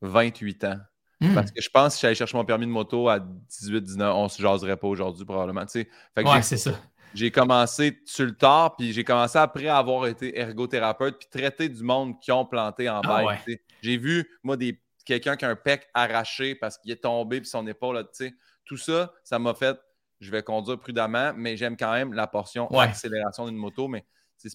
28 0.00 0.64
euh, 0.64 0.72
ans. 0.72 0.78
Hmm. 1.20 1.34
Parce 1.34 1.52
que 1.52 1.62
je 1.62 1.70
pense 1.70 1.94
que 1.94 1.94
si 1.94 2.02
j'allais 2.02 2.16
chercher 2.16 2.36
mon 2.36 2.44
permis 2.44 2.66
de 2.66 2.72
moto 2.72 3.08
à 3.08 3.20
18, 3.20 3.80
19, 3.80 4.14
on 4.16 4.28
se 4.28 4.42
jaserait 4.42 4.76
pas 4.76 4.88
aujourd'hui 4.88 5.24
probablement. 5.24 5.64
Tu 5.66 5.88
ouais, 6.16 6.42
c'est 6.42 6.56
ça 6.56 6.72
j'ai 7.14 7.30
commencé 7.30 8.00
sur 8.04 8.26
le 8.26 8.34
tard, 8.34 8.76
puis 8.76 8.92
j'ai 8.92 9.04
commencé 9.04 9.38
après 9.38 9.68
avoir 9.68 10.06
été 10.06 10.38
ergothérapeute, 10.38 11.18
puis 11.18 11.28
traiter 11.30 11.68
du 11.68 11.82
monde 11.82 12.20
qui 12.20 12.32
ont 12.32 12.44
planté 12.44 12.88
en 12.90 13.00
ah 13.04 13.24
bête. 13.46 13.60
J'ai 13.82 13.96
vu, 13.96 14.28
moi, 14.42 14.56
des, 14.56 14.80
quelqu'un 15.04 15.36
qui 15.36 15.44
a 15.44 15.50
un 15.50 15.56
pec 15.56 15.88
arraché 15.94 16.54
parce 16.54 16.76
qu'il 16.78 16.90
est 16.90 17.02
tombé, 17.02 17.40
puis 17.40 17.48
son 17.48 17.66
épaule, 17.66 18.02
tu 18.16 18.26
sais. 18.26 18.34
Tout 18.64 18.76
ça, 18.76 19.12
ça 19.22 19.38
m'a 19.38 19.54
fait, 19.54 19.78
je 20.20 20.30
vais 20.30 20.42
conduire 20.42 20.78
prudemment, 20.78 21.32
mais 21.36 21.56
j'aime 21.56 21.76
quand 21.76 21.92
même 21.92 22.14
la 22.14 22.26
portion 22.26 22.66
accélération 22.68 23.46
d'une 23.46 23.56
moto, 23.56 23.88
mais 23.88 24.04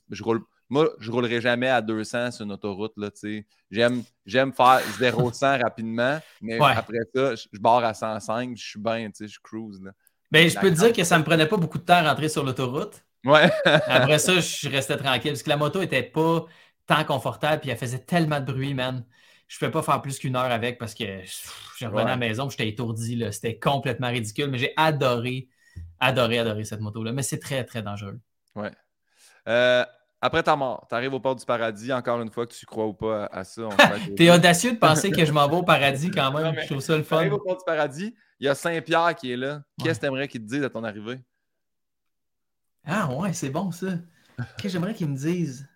je 0.10 0.24
roule 0.24 0.43
moi, 0.70 0.88
je 0.99 1.12
roulerai 1.12 1.41
jamais 1.41 1.68
à 1.68 1.82
200 1.82 2.32
sur 2.32 2.45
une 2.45 2.51
autoroute. 2.51 2.93
Là, 2.95 3.10
j'aime, 3.72 4.03
j'aime 4.26 4.53
faire 4.53 4.82
0-100 4.99 5.64
rapidement, 5.64 6.20
mais 6.41 6.60
après 6.60 6.99
ça, 7.14 7.36
je, 7.36 7.60
barre 7.60 7.84
à 7.84 7.93
105, 7.93 8.55
je 8.55 8.64
suis 8.64 8.80
bien, 8.80 9.10
je 9.20 9.39
cruise. 9.41 9.82
Là. 9.82 9.91
Ben, 10.32 10.50
je 10.50 10.60
peux 10.60 10.70
te 10.70 10.76
dire 10.76 10.94
que 10.94 11.04
ça 11.04 11.18
me 11.18 11.24
prenait 11.24 11.48
pas 11.48 11.58
beaucoup 11.58 11.78
de 11.78 11.84
temps 11.84 11.96
à 11.96 12.10
rentrer 12.10 12.30
sur 12.30 12.44
l'autoroute. 12.44 13.04
Ouais. 13.26 13.52
après 13.66 14.20
ça, 14.20 14.40
je 14.40 14.70
restais 14.70 14.98
tranquille 14.98 15.32
parce 15.32 15.44
que 15.44 15.50
la 15.50 15.58
moto 15.58 15.82
était 15.82 16.04
pas 16.04 16.46
tant 16.86 17.04
confortable 17.04 17.62
puis 17.62 17.70
elle 17.70 17.78
faisait 17.78 18.00
tellement 18.00 18.40
de 18.40 18.46
bruit, 18.52 18.74
man. 18.74 19.04
Je 19.48 19.56
ne 19.56 19.60
pouvais 19.60 19.72
pas 19.72 19.82
faire 19.82 20.02
plus 20.02 20.20
qu'une 20.20 20.36
heure 20.36 20.52
avec 20.52 20.78
parce 20.78 20.94
que 20.94 21.04
je 21.78 21.86
revenais 21.86 22.04
à 22.04 22.06
la 22.06 22.18
maison, 22.18 22.50
j'étais 22.50 22.70
étourdi. 22.70 23.24
C'était 23.32 23.58
complètement 23.58 24.10
ridicule, 24.10 24.48
mais 24.48 24.60
j'ai 24.60 24.74
adoré, 24.78 25.50
adoré, 26.00 26.38
adoré 26.38 26.64
cette 26.66 26.82
moto-là. 26.82 27.12
Mais 27.12 27.24
c'est 27.24 27.40
très, 27.40 27.64
très 27.64 27.82
dangereux. 27.82 28.20
Ouais. 28.56 28.72
Euh, 29.48 29.84
après 30.22 30.44
ta 30.44 30.56
mort, 30.56 30.86
tu 30.88 30.96
arrives 30.96 31.14
au 31.14 31.20
port 31.20 31.36
du 31.36 31.46
paradis, 31.46 31.92
encore 31.92 32.22
une 32.22 32.30
fois 32.30 32.46
que 32.46 32.54
tu 32.54 32.66
crois 32.66 32.86
ou 32.86 32.94
pas 32.94 33.26
à, 33.26 33.44
ça. 33.44 33.70
Tu 34.18 34.26
es 34.26 34.32
audacieux 34.32 34.74
de 34.74 34.78
penser 34.78 35.10
que 35.10 35.26
je 35.26 35.32
m'en 35.32 35.48
vais 35.48 35.56
au 35.56 35.64
paradis 35.64 36.12
quand 36.12 36.32
même. 36.32 36.56
je 36.62 36.68
trouve 36.68 36.82
ça 36.82 36.96
le 36.96 37.04
fun. 37.04 37.18
Tu 37.18 37.22
arrives 37.22 37.34
au 37.34 37.40
port 37.40 37.58
du 37.58 37.64
paradis, 37.66 38.14
il 38.40 38.46
y 38.46 38.48
a 38.48 38.56
Saint-Pierre 38.56 39.16
qui 39.16 39.32
est 39.32 39.38
là. 39.38 39.64
Qu'est-ce 39.84 40.00
que 40.00 40.06
tu 40.06 40.08
aimerais 40.08 40.28
qu'il 40.28 40.42
te 40.42 40.48
dise 40.48 40.64
à 40.64 40.70
ton 40.70 40.84
arrivée? 40.84 41.20
Ah 42.86 43.14
ouais, 43.14 43.34
c'est 43.34 43.50
bon 43.50 43.72
ça. 43.72 43.88
Qu'est-ce 44.38 44.64
que 44.64 44.70
j'aimerais 44.70 44.94
qu'il 44.94 45.10
me 45.10 45.18
dise? 45.18 45.68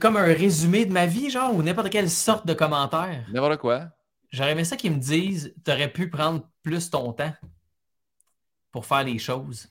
comme 0.00 0.16
un 0.16 0.24
résumé 0.24 0.86
de 0.86 0.92
ma 0.92 1.06
vie, 1.06 1.30
genre, 1.30 1.54
ou 1.54 1.62
n'importe 1.62 1.90
quelle 1.90 2.10
sorte 2.10 2.46
de 2.46 2.54
commentaire? 2.54 3.24
N'importe 3.30 3.58
quoi. 3.58 3.90
J'aurais 4.30 4.52
aimé 4.52 4.64
ça 4.64 4.76
qu'ils 4.76 4.92
me 4.92 4.98
disent 4.98 5.54
tu 5.64 5.70
aurais 5.70 5.92
pu 5.92 6.08
prendre 6.08 6.48
plus 6.62 6.90
ton 6.90 7.12
temps 7.12 7.34
pour 8.70 8.86
faire 8.86 9.04
les 9.04 9.18
choses. 9.18 9.68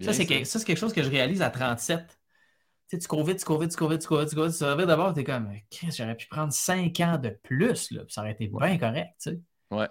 ça, 0.00 0.12
c'est 0.14 0.26
quelque 0.26 0.76
chose 0.76 0.92
que 0.92 1.02
je 1.02 1.10
réalise 1.10 1.42
à 1.42 1.50
37. 1.50 2.18
Tu 2.94 3.00
sais, 3.00 3.02
tu 3.02 3.08
cours 3.08 3.24
vite, 3.24 3.38
tu 3.38 3.44
cours 3.44 3.58
vite, 3.60 3.70
tu 3.70 3.76
cours 3.76 3.88
vite, 3.88 4.00
tu 4.00 4.08
cours 4.08 4.18
vite, 4.20 4.28
tu 4.28 4.36
cours 4.36 4.46
vite. 4.46 4.56
Tu 4.56 4.86
d'abord, 4.86 5.14
tu 5.14 5.20
es 5.20 5.24
comme, 5.24 5.50
Chris, 5.70 5.90
j'aurais 5.96 6.16
pu 6.16 6.26
prendre 6.28 6.52
5 6.52 7.00
ans 7.00 7.18
de 7.18 7.30
plus, 7.42 7.90
là, 7.90 8.02
ça 8.08 8.20
aurait 8.20 8.32
été 8.32 8.48
bien 8.48 8.78
correct, 8.78 9.10
tu 9.20 9.30
sais. 9.30 9.40
Ouais. 9.70 9.88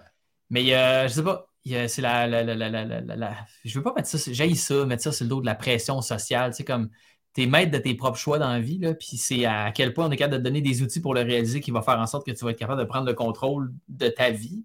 Mais 0.50 0.74
euh, 0.74 1.08
je 1.08 1.14
sais 1.14 1.22
pas, 1.22 1.46
c'est 1.64 2.00
la, 2.00 2.26
la, 2.26 2.42
la, 2.42 2.68
la, 3.16 3.46
Je 3.64 3.78
veux 3.78 3.82
pas 3.82 3.92
mettre 3.94 4.08
ça, 4.08 4.18
j'ai 4.32 4.54
ça, 4.54 4.86
mettre 4.86 5.02
ça 5.02 5.12
sur 5.12 5.24
le 5.24 5.30
dos 5.30 5.40
de 5.40 5.46
la 5.46 5.54
pression 5.54 6.00
sociale, 6.00 6.52
tu 6.52 6.58
sais, 6.58 6.64
comme 6.64 6.90
t'es 7.32 7.46
maître 7.46 7.72
de 7.72 7.78
tes 7.78 7.94
propres 7.94 8.18
choix 8.18 8.38
dans 8.38 8.50
la 8.50 8.60
vie, 8.60 8.78
là, 8.78 8.94
puis 8.94 9.16
c'est 9.16 9.44
à 9.44 9.72
quel 9.72 9.92
point 9.92 10.06
on 10.06 10.10
est 10.10 10.16
capable 10.16 10.34
de 10.34 10.38
te 10.38 10.44
donner 10.44 10.60
des 10.60 10.82
outils 10.82 11.00
pour 11.00 11.14
le 11.14 11.22
réaliser 11.22 11.60
qui 11.60 11.72
va 11.72 11.82
faire 11.82 11.98
en 11.98 12.06
sorte 12.06 12.24
que 12.24 12.30
tu 12.30 12.44
vas 12.44 12.52
être 12.52 12.58
capable 12.58 12.80
de 12.80 12.86
prendre 12.86 13.06
le 13.06 13.14
contrôle 13.14 13.72
de 13.88 14.08
ta 14.08 14.30
vie. 14.30 14.64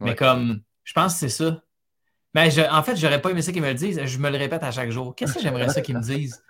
Mais 0.00 0.14
comme, 0.14 0.60
je 0.84 0.92
pense 0.92 1.14
que 1.14 1.20
c'est 1.20 1.28
ça. 1.28 1.62
Mais 2.34 2.68
en 2.70 2.82
fait, 2.82 2.96
j'aurais 2.96 3.20
pas 3.20 3.30
aimé 3.30 3.42
ça 3.42 3.52
qu'ils 3.52 3.62
me 3.62 3.68
le 3.68 3.74
disent. 3.74 4.02
Je 4.04 4.18
me 4.18 4.30
le 4.30 4.38
répète 4.38 4.62
à 4.62 4.70
chaque 4.70 4.90
jour. 4.90 5.14
Qu'est-ce 5.14 5.34
que 5.34 5.40
j'aimerais 5.40 5.68
ça 5.68 5.82
qu'ils 5.82 5.96
me 5.96 6.02
disent? 6.02 6.42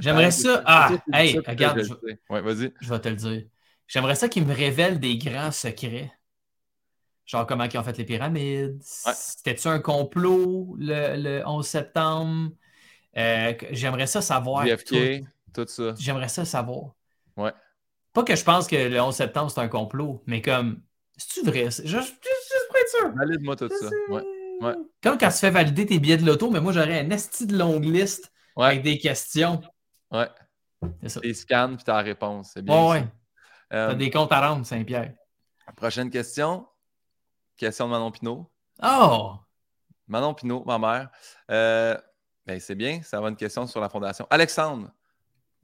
J'aimerais 0.00 0.30
ça. 0.30 0.62
Ah, 0.64 0.92
hey, 1.12 1.38
regarde. 1.38 1.82
Je... 1.82 1.92
Ouais, 2.32 2.40
vas-y. 2.40 2.72
Je 2.80 2.88
vais 2.88 3.00
te 3.00 3.08
le 3.08 3.16
dire. 3.16 3.42
J'aimerais 3.88 4.14
ça 4.14 4.28
qu'ils 4.28 4.46
me 4.46 4.54
révèlent 4.54 5.00
des 5.00 5.18
grands 5.18 5.50
secrets. 5.50 6.12
Genre 7.26 7.46
comment 7.46 7.64
ils 7.64 7.78
ont 7.78 7.82
fait 7.82 7.96
les 7.98 8.04
pyramides. 8.04 8.80
C'était-tu 8.82 9.68
un 9.68 9.80
complot 9.80 10.76
le, 10.78 11.16
le 11.16 11.42
11 11.46 11.66
septembre? 11.66 12.50
Euh, 13.16 13.54
j'aimerais 13.70 14.06
ça 14.06 14.22
savoir. 14.22 14.64
Tout, 15.52 15.66
ça. 15.66 15.94
J'aimerais 15.98 16.28
ça 16.28 16.44
savoir. 16.44 16.94
Ouais. 17.36 17.52
Pas 18.12 18.22
que 18.22 18.34
je 18.36 18.44
pense 18.44 18.66
que 18.66 18.76
le 18.76 19.00
11 19.00 19.14
septembre, 19.14 19.50
c'est 19.50 19.60
un 19.60 19.68
complot, 19.68 20.22
mais 20.26 20.42
comme, 20.42 20.82
c'est-tu 21.16 21.46
vrai? 21.46 21.68
Je, 21.70 21.98
sûr. 22.98 23.12
Valide-moi 23.14 23.56
tout 23.56 23.68
ça. 23.68 23.88
Ouais. 24.08 24.22
Ouais. 24.60 24.74
Comme 25.02 25.16
quand 25.16 25.30
tu 25.30 25.38
fais 25.38 25.50
valider 25.50 25.86
tes 25.86 25.98
billets 25.98 26.18
de 26.18 26.26
loto, 26.26 26.50
mais 26.50 26.60
moi, 26.60 26.72
j'aurais 26.72 27.00
un 27.00 27.10
esti 27.10 27.46
de 27.46 27.56
longue 27.56 27.84
liste 27.84 28.30
avec 28.56 28.82
des 28.82 28.98
questions. 28.98 29.60
Ouais. 30.10 30.28
C'est 31.02 31.08
ça. 31.08 31.20
Et 31.22 31.34
scan, 31.34 31.74
puis 31.76 31.84
ta 31.84 31.98
réponse. 31.98 32.50
C'est 32.54 32.62
bien. 32.62 32.74
Ouais, 32.74 32.90
ouais. 32.90 33.08
T'as 33.70 33.92
euh, 33.92 33.94
des 33.94 34.10
comptes 34.10 34.32
à 34.32 34.48
rendre, 34.48 34.66
Saint-Pierre. 34.66 35.14
Prochaine 35.76 36.10
question. 36.10 36.66
Question 37.56 37.86
de 37.86 37.90
Manon 37.92 38.10
Pinot. 38.10 38.50
Oh! 38.82 39.34
Manon 40.08 40.34
Pinot, 40.34 40.64
ma 40.66 40.78
mère. 40.78 41.10
Euh, 41.50 41.96
ben, 42.46 42.58
c'est 42.58 42.74
bien, 42.74 43.00
ça 43.02 43.20
va 43.20 43.28
une 43.28 43.36
question 43.36 43.66
sur 43.66 43.80
la 43.80 43.88
fondation. 43.88 44.26
Alexandre, 44.30 44.90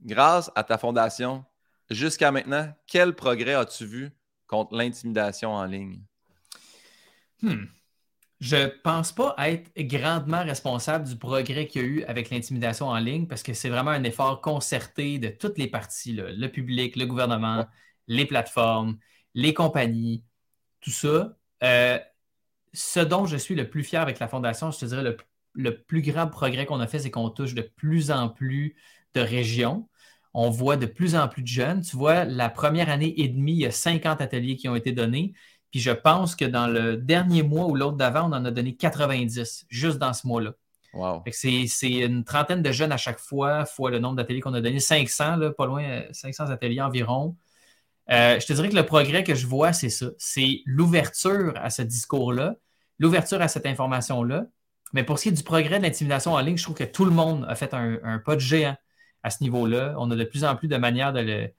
grâce 0.01 0.51
à 0.55 0.63
ta 0.63 0.77
fondation, 0.77 1.43
jusqu'à 1.89 2.31
maintenant, 2.31 2.71
quel 2.85 3.13
progrès 3.13 3.55
as-tu 3.55 3.85
vu 3.85 4.11
contre 4.47 4.75
l'intimidation 4.75 5.53
en 5.53 5.65
ligne? 5.65 6.01
Hmm. 7.41 7.65
Je 8.39 8.67
pense 8.81 9.11
pas 9.13 9.35
être 9.39 9.71
grandement 9.77 10.43
responsable 10.43 11.07
du 11.07 11.17
progrès 11.17 11.67
qu'il 11.67 11.81
y 11.81 11.85
a 11.85 11.87
eu 11.87 12.03
avec 12.03 12.29
l'intimidation 12.29 12.87
en 12.87 12.99
ligne 12.99 13.27
parce 13.27 13.41
que 13.43 13.53
c'est 13.53 13.69
vraiment 13.69 13.91
un 13.91 14.03
effort 14.03 14.41
concerté 14.41 15.17
de 15.19 15.29
toutes 15.29 15.57
les 15.57 15.67
parties, 15.67 16.13
le 16.13 16.47
public, 16.51 16.95
le 16.95 17.05
gouvernement, 17.07 17.67
les 18.07 18.25
plateformes, 18.25 18.99
les 19.33 19.53
compagnies, 19.55 20.23
tout 20.81 20.91
ça. 20.91 21.35
Euh, 21.63 21.99
ce 22.73 22.99
dont 22.99 23.25
je 23.25 23.37
suis 23.37 23.55
le 23.55 23.69
plus 23.69 23.83
fier 23.83 24.01
avec 24.01 24.19
la 24.19 24.27
fondation, 24.27 24.71
je 24.71 24.79
te 24.79 24.85
dirais 24.85 25.03
le 25.03 25.17
le 25.57 25.81
plus 25.81 26.01
grand 26.01 26.27
progrès 26.27 26.65
qu'on 26.65 26.79
a 26.79 26.87
fait, 26.87 26.99
c'est 26.99 27.11
qu'on 27.11 27.29
touche 27.29 27.53
de 27.55 27.61
plus 27.63 28.11
en 28.11 28.29
plus 28.29 28.75
de 29.15 29.21
régions. 29.21 29.89
On 30.33 30.49
voit 30.49 30.77
de 30.77 30.85
plus 30.85 31.15
en 31.15 31.27
plus 31.27 31.41
de 31.41 31.47
jeunes. 31.47 31.81
Tu 31.81 31.97
vois, 31.97 32.25
la 32.25 32.49
première 32.49 32.89
année 32.89 33.13
et 33.19 33.27
demie, 33.27 33.53
il 33.53 33.59
y 33.59 33.65
a 33.65 33.71
50 33.71 34.21
ateliers 34.21 34.55
qui 34.55 34.69
ont 34.69 34.75
été 34.75 34.91
donnés. 34.91 35.33
Puis 35.71 35.79
je 35.79 35.91
pense 35.91 36.35
que 36.35 36.45
dans 36.45 36.67
le 36.67 36.97
dernier 36.97 37.43
mois 37.43 37.65
ou 37.65 37.75
l'autre 37.75 37.97
d'avant, 37.97 38.29
on 38.29 38.33
en 38.33 38.45
a 38.45 38.51
donné 38.51 38.75
90, 38.75 39.65
juste 39.69 39.97
dans 39.97 40.13
ce 40.13 40.25
mois-là. 40.27 40.53
Wow. 40.93 41.23
C'est 41.31 41.67
une 41.89 42.23
trentaine 42.23 42.61
de 42.61 42.71
jeunes 42.71 42.91
à 42.91 42.97
chaque 42.97 43.19
fois, 43.19 43.65
fois 43.65 43.91
le 43.91 43.99
nombre 43.99 44.15
d'ateliers 44.15 44.39
qu'on 44.39 44.53
a 44.53 44.61
donné, 44.61 44.79
500, 44.79 45.35
là, 45.35 45.51
pas 45.51 45.65
loin, 45.65 46.01
500 46.11 46.49
ateliers 46.49 46.81
environ. 46.81 47.35
Euh, 48.09 48.39
je 48.39 48.45
te 48.45 48.53
dirais 48.53 48.69
que 48.69 48.75
le 48.75 48.85
progrès 48.85 49.23
que 49.23 49.35
je 49.35 49.45
vois, 49.45 49.73
c'est 49.73 49.89
ça. 49.89 50.07
C'est 50.17 50.61
l'ouverture 50.65 51.53
à 51.57 51.69
ce 51.69 51.81
discours-là, 51.81 52.55
l'ouverture 52.99 53.41
à 53.41 53.47
cette 53.47 53.65
information-là, 53.65 54.45
mais 54.93 55.03
pour 55.03 55.19
ce 55.19 55.23
qui 55.23 55.29
est 55.29 55.33
du 55.33 55.43
progrès 55.43 55.79
de 55.79 55.83
l'intimidation 55.83 56.33
en 56.33 56.39
ligne, 56.39 56.57
je 56.57 56.63
trouve 56.63 56.75
que 56.75 56.85
tout 56.85 57.05
le 57.05 57.11
monde 57.11 57.45
a 57.49 57.55
fait 57.55 57.73
un, 57.73 58.19
pas 58.19 58.35
de 58.35 58.41
géant 58.41 58.75
à 59.23 59.29
ce 59.29 59.43
niveau-là. 59.43 59.95
On 59.97 60.09
a 60.11 60.15
de 60.15 60.23
plus 60.23 60.45
en 60.45 60.55
plus 60.55 60.69
de 60.69 60.77
manières 60.77 61.11
de 61.11 61.19
le, 61.19 61.49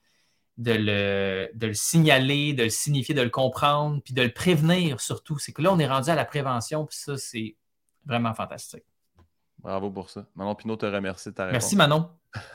de 0.58 1.48
le, 1.56 1.74
signaler, 1.74 2.52
de 2.52 2.64
le 2.64 2.70
signifier, 2.70 3.14
de 3.14 3.22
le 3.22 3.30
comprendre, 3.30 4.02
puis 4.04 4.12
de 4.12 4.22
le 4.22 4.32
prévenir 4.32 5.00
surtout. 5.00 5.38
C'est 5.38 5.52
que 5.52 5.62
là, 5.62 5.72
on 5.72 5.78
est 5.78 5.86
rendu 5.86 6.10
à 6.10 6.16
la 6.16 6.24
prévention, 6.24 6.84
puis 6.84 6.98
ça, 6.98 7.16
c'est 7.16 7.56
vraiment 8.04 8.34
fantastique. 8.34 8.84
Bravo 9.60 9.90
pour 9.90 10.10
ça. 10.10 10.26
Manon 10.34 10.54
Pinot 10.54 10.76
te 10.76 10.86
remercie 10.86 11.30
de 11.30 11.34
ta 11.34 11.46
réponse. 11.46 11.62
Merci, 11.62 11.76
Manon. 11.76 12.10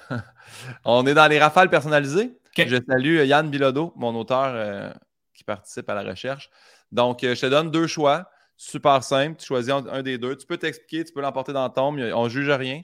on 0.85 1.05
est 1.05 1.13
dans 1.13 1.27
les 1.27 1.39
rafales 1.39 1.69
personnalisées. 1.69 2.37
Je 2.55 2.77
salue 2.87 3.23
Yann 3.25 3.49
Bilodeau, 3.49 3.93
mon 3.95 4.13
auteur 4.15 4.51
euh, 4.53 4.93
qui 5.33 5.43
participe 5.43 5.89
à 5.89 5.95
la 5.95 6.03
recherche. 6.03 6.49
Donc, 6.91 7.23
euh, 7.23 7.35
je 7.35 7.41
te 7.41 7.45
donne 7.47 7.71
deux 7.71 7.87
choix. 7.87 8.29
Super 8.55 9.03
simple. 9.03 9.37
Tu 9.39 9.47
choisis 9.47 9.71
un, 9.71 10.03
des 10.03 10.17
deux. 10.17 10.35
Tu 10.35 10.45
peux 10.45 10.57
t'expliquer, 10.57 11.03
tu 11.03 11.11
peux 11.11 11.21
l'emporter 11.21 11.53
dans 11.53 11.67
ton 11.69 11.93
tombe. 11.93 11.99
On 12.13 12.25
ne 12.25 12.29
juge 12.29 12.49
rien. 12.49 12.81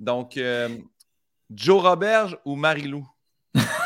Donc, 0.00 0.36
euh, 0.36 0.68
Joe 1.50 1.82
Roberge 1.82 2.36
ou 2.44 2.56
Marilou? 2.56 3.06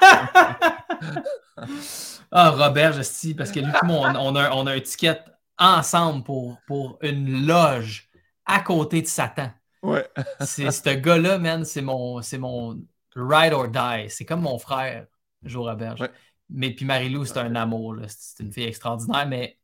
ah, 2.30 2.50
Roberge, 2.50 3.02
si, 3.02 3.34
parce 3.34 3.50
que 3.50 3.60
lui, 3.60 3.72
on, 3.82 3.88
on, 3.88 4.36
a, 4.36 4.50
on 4.52 4.66
a 4.66 4.72
un 4.72 4.80
ticket 4.80 5.22
ensemble 5.58 6.24
pour, 6.24 6.58
pour 6.66 6.98
une 7.02 7.46
loge 7.46 8.08
à 8.46 8.60
côté 8.60 9.02
de 9.02 9.06
Satan. 9.06 9.50
Ouais. 9.82 10.08
c'est 10.40 10.70
ce 10.70 10.90
gars-là, 10.90 11.38
man, 11.38 11.64
c'est 11.64 11.82
mon, 11.82 12.22
c'est 12.22 12.38
mon 12.38 12.80
ride 13.14 13.52
or 13.52 13.68
die. 13.68 14.08
C'est 14.08 14.24
comme 14.24 14.42
mon 14.42 14.58
frère, 14.58 15.06
Joe 15.42 15.68
Roberge. 15.68 16.08
Mais 16.48 16.70
puis 16.70 16.84
Marilou, 16.84 17.24
c'est 17.24 17.38
un 17.38 17.54
amour. 17.54 17.96
C'est 18.08 18.42
une 18.42 18.52
fille 18.52 18.64
extraordinaire, 18.64 19.26
mais 19.26 19.58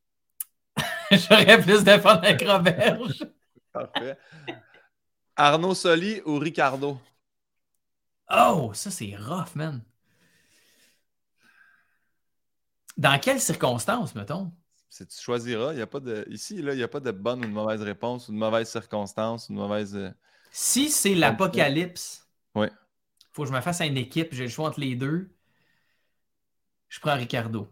J'aurais 1.10 1.60
plus 1.60 1.84
de 1.84 1.98
fun 1.98 2.16
avec 2.16 2.42
Roberge. 2.42 3.24
Parfait. 3.72 4.18
Arnaud 5.36 5.74
Soli 5.74 6.20
ou 6.24 6.38
Ricardo? 6.38 6.98
Oh, 8.30 8.72
ça 8.74 8.90
c'est 8.90 9.14
rough, 9.16 9.54
man. 9.54 9.82
Dans 12.96 13.18
quelles 13.18 13.40
circonstances, 13.40 14.14
mettons? 14.14 14.52
tu 15.04 15.04
choisiras. 15.20 15.72
Il 15.72 15.78
y 15.78 15.82
a 15.82 15.86
pas 15.86 16.00
de, 16.00 16.24
ici, 16.30 16.56
il 16.56 16.64
n'y 16.64 16.82
a 16.82 16.88
pas 16.88 17.00
de 17.00 17.10
bonne 17.10 17.44
ou 17.44 17.48
de 17.48 17.52
mauvaise 17.52 17.82
réponse, 17.82 18.28
ou 18.28 18.32
de 18.32 18.38
mauvaise 18.38 18.70
circonstance, 18.70 19.48
ou 19.48 19.52
de 19.52 19.58
mauvaise. 19.58 19.94
Euh, 19.94 20.10
si 20.50 20.90
c'est 20.90 21.14
l'apocalypse, 21.14 22.26
il 22.54 22.70
faut 23.32 23.42
que 23.42 23.48
je 23.48 23.54
me 23.54 23.60
fasse 23.60 23.80
une 23.80 23.98
équipe, 23.98 24.32
j'ai 24.32 24.44
le 24.44 24.48
choix 24.48 24.68
entre 24.68 24.80
les 24.80 24.94
deux. 24.94 25.30
Je 26.88 27.00
prends 27.00 27.14
Ricardo. 27.14 27.68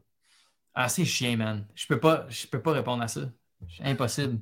Ah, 0.74 0.88
c'est 0.88 1.04
chien, 1.04 1.36
man. 1.36 1.66
Je 1.74 1.86
peux 1.86 2.00
pas, 2.00 2.26
je 2.28 2.46
peux 2.46 2.60
pas 2.60 2.72
répondre 2.72 3.02
à 3.02 3.08
ça. 3.08 3.30
Impossible. 3.80 4.40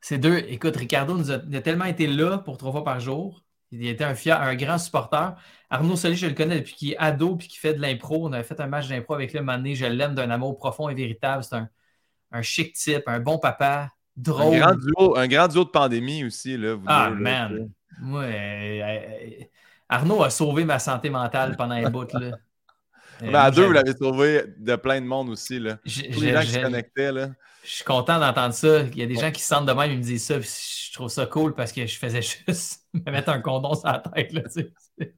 Ces 0.00 0.18
deux, 0.18 0.38
écoute, 0.48 0.76
Ricardo 0.76 1.16
nous 1.16 1.30
a, 1.30 1.38
tellement 1.38 1.84
été 1.86 2.06
là 2.06 2.38
pour 2.38 2.58
trois 2.58 2.72
fois 2.72 2.84
par 2.84 3.00
jour. 3.00 3.41
Il 3.72 3.86
était 3.88 4.04
un, 4.04 4.14
fier, 4.14 4.40
un 4.40 4.54
grand 4.54 4.78
supporter. 4.78 5.34
Arnaud 5.70 5.96
Soli, 5.96 6.14
je 6.14 6.26
le 6.26 6.34
connais 6.34 6.56
depuis 6.56 6.74
qu'il 6.74 6.92
est 6.92 6.98
ado 6.98 7.36
puis 7.36 7.48
qu'il 7.48 7.58
fait 7.58 7.72
de 7.72 7.80
l'impro. 7.80 8.28
On 8.28 8.32
avait 8.32 8.42
fait 8.44 8.60
un 8.60 8.66
match 8.66 8.88
d'impro 8.88 9.14
avec 9.14 9.32
lui 9.32 9.40
un 9.40 9.74
Je 9.74 9.86
l'aime 9.86 10.14
d'un 10.14 10.30
amour 10.30 10.58
profond 10.58 10.90
et 10.90 10.94
véritable. 10.94 11.42
C'est 11.42 11.56
un, 11.56 12.42
chic 12.42 12.74
type, 12.74 13.04
un 13.06 13.20
bon 13.20 13.38
papa. 13.38 13.90
drôle. 14.14 14.56
Un 14.56 14.58
grand 14.58 14.74
duo, 14.74 15.16
un 15.16 15.26
grand 15.26 15.48
duo 15.48 15.64
de 15.64 15.70
pandémie 15.70 16.24
aussi, 16.24 16.58
là. 16.58 16.74
Vous 16.74 16.84
ah, 16.86 17.08
deux, 17.08 17.22
là, 17.22 17.48
man. 17.48 17.70
Euh, 18.04 18.22
euh, 18.22 19.44
Arnaud 19.88 20.22
a 20.22 20.30
sauvé 20.30 20.64
ma 20.64 20.78
santé 20.78 21.08
mentale 21.08 21.56
pendant 21.56 21.74
un 21.74 21.88
bout. 21.88 22.12
Là. 22.12 22.20
Euh, 22.20 22.32
Mais 23.22 23.28
à 23.28 23.42
moi, 23.42 23.50
deux, 23.50 23.66
vous 23.66 23.72
l'avez 23.72 23.96
sauvé 23.96 24.44
de 24.58 24.76
plein 24.76 25.00
de 25.00 25.06
monde 25.06 25.30
aussi, 25.30 25.58
là. 25.58 25.78
Tous 25.84 26.20
les 26.20 26.32
gens 26.32 26.40
qui 26.40 26.48
se 26.48 26.58
connectaient, 26.58 27.12
là. 27.12 27.28
Je 27.64 27.70
suis 27.70 27.84
content 27.84 28.18
d'entendre 28.18 28.54
ça. 28.54 28.80
Il 28.82 28.98
y 28.98 29.02
a 29.02 29.06
des 29.06 29.14
gens 29.14 29.30
qui 29.30 29.40
se 29.40 29.46
sentent 29.46 29.66
de 29.66 29.72
même, 29.72 29.90
ils 29.90 29.98
me 29.98 30.02
disent 30.02 30.24
ça. 30.24 30.38
puis 30.38 30.48
je 30.48 30.92
trouve 30.92 31.08
ça 31.08 31.26
cool 31.26 31.54
parce 31.54 31.72
que 31.72 31.86
je 31.86 31.98
faisais 31.98 32.22
juste 32.48 32.86
me 32.92 33.10
mettre 33.10 33.28
un 33.30 33.40
condom 33.40 33.74
sur 33.74 33.86
la 33.86 34.00
tête. 34.00 34.32
Là, 34.32 34.42
tu 34.42 34.50
sais. 34.98 35.14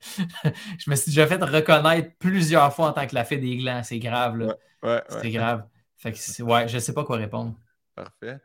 je 0.78 0.90
me 0.90 0.96
suis 0.96 1.10
déjà 1.10 1.26
fait 1.26 1.42
reconnaître 1.42 2.16
plusieurs 2.18 2.72
fois 2.74 2.88
en 2.88 2.92
tant 2.92 3.06
que 3.06 3.14
la 3.14 3.24
fée 3.24 3.38
des 3.38 3.56
glands. 3.56 3.82
C'est 3.82 3.98
grave. 3.98 4.36
Là. 4.36 4.56
Ouais, 4.82 4.90
ouais. 4.94 5.02
C'est 5.20 5.30
grave. 5.30 5.66
Fait 5.96 6.12
que 6.12 6.42
ouais, 6.42 6.68
je 6.68 6.78
sais 6.78 6.92
pas 6.92 7.04
quoi 7.04 7.16
répondre. 7.16 7.54
Parfait. 7.94 8.38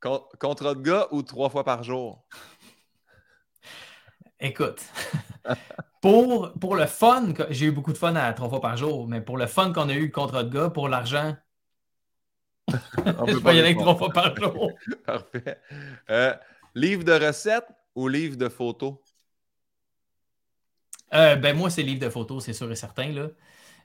Con- 0.00 0.24
contrat 0.38 0.74
de 0.74 0.80
gars 0.80 1.08
ou 1.10 1.22
trois 1.22 1.50
fois 1.50 1.64
par 1.64 1.82
jour? 1.82 2.24
Écoute, 4.40 4.82
pour, 6.02 6.52
pour 6.58 6.76
le 6.76 6.86
fun, 6.86 7.32
j'ai 7.50 7.66
eu 7.66 7.70
beaucoup 7.72 7.92
de 7.92 7.98
fun 7.98 8.14
à 8.16 8.32
trois 8.32 8.48
fois 8.48 8.60
par 8.60 8.76
jour, 8.76 9.08
mais 9.08 9.20
pour 9.20 9.38
le 9.38 9.46
fun 9.46 9.72
qu'on 9.72 9.88
a 9.88 9.94
eu 9.94 10.10
contre 10.10 10.42
de 10.42 10.50
gars, 10.50 10.70
pour 10.70 10.88
l'argent, 10.88 11.36
On 13.18 13.28
peut 13.28 13.40
pas 13.40 13.54
y 13.54 13.60
aller 13.60 13.76
trois 13.76 13.96
fois 13.96 14.12
par 14.12 14.34
jour. 14.36 14.72
Parfait. 15.06 15.58
Euh, 16.10 16.34
livre 16.74 17.04
de 17.04 17.12
recettes 17.12 17.68
ou 17.94 18.08
livre 18.08 18.36
de 18.36 18.48
photos? 18.48 18.94
Euh, 21.12 21.36
ben 21.36 21.56
moi, 21.56 21.70
c'est 21.70 21.82
livre 21.82 22.00
de 22.00 22.08
photos, 22.10 22.44
c'est 22.44 22.52
sûr 22.52 22.70
et 22.70 22.76
certain. 22.76 23.12
Là. 23.12 23.28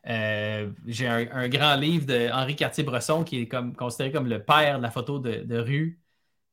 Euh, 0.07 0.71
j'ai 0.87 1.07
un, 1.07 1.27
un 1.31 1.49
grand 1.49 1.75
livre 1.75 2.05
de 2.05 2.29
Henri 2.31 2.55
Cartier-Bresson 2.55 3.23
qui 3.23 3.41
est 3.41 3.47
comme, 3.47 3.75
considéré 3.75 4.11
comme 4.11 4.27
le 4.27 4.43
père 4.43 4.77
de 4.79 4.83
la 4.83 4.91
photo 4.91 5.19
de, 5.19 5.43
de 5.43 5.57
rue. 5.59 6.01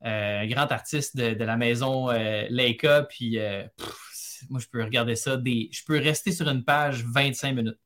Euh, 0.04 0.40
un 0.42 0.48
grand 0.48 0.70
artiste 0.72 1.16
de, 1.16 1.34
de 1.34 1.44
la 1.44 1.56
maison 1.56 2.10
euh, 2.10 2.46
Leica. 2.50 3.04
Puis 3.04 3.38
pff, 3.78 4.44
moi, 4.50 4.60
je 4.60 4.68
peux 4.68 4.82
regarder 4.84 5.16
ça. 5.16 5.36
Des, 5.36 5.70
je 5.72 5.84
peux 5.86 5.98
rester 5.98 6.32
sur 6.32 6.48
une 6.48 6.64
page 6.64 7.04
25 7.04 7.54
minutes. 7.54 7.78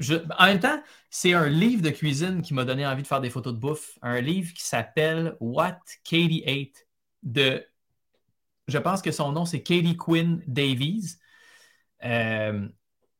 Je- 0.00 0.16
en 0.38 0.46
même 0.46 0.60
temps, 0.60 0.82
c'est 1.10 1.34
un 1.34 1.48
livre 1.48 1.82
de 1.82 1.90
cuisine 1.90 2.42
qui 2.42 2.54
m'a 2.54 2.64
donné 2.64 2.86
envie 2.86 3.02
de 3.02 3.08
faire 3.08 3.20
des 3.22 3.30
photos 3.30 3.54
de 3.54 3.58
bouffe. 3.60 3.98
Un 4.02 4.20
livre 4.20 4.52
qui 4.54 4.64
s'appelle 4.64 5.36
What 5.40 5.78
Katie 6.04 6.44
Ate 6.46 6.86
de 7.22 7.66
je 8.68 8.78
pense 8.78 9.02
que 9.02 9.10
son 9.12 9.32
nom, 9.32 9.44
c'est 9.44 9.62
Katie 9.62 9.96
Quinn 9.96 10.42
Davies. 10.46 11.16
Euh, 12.04 12.68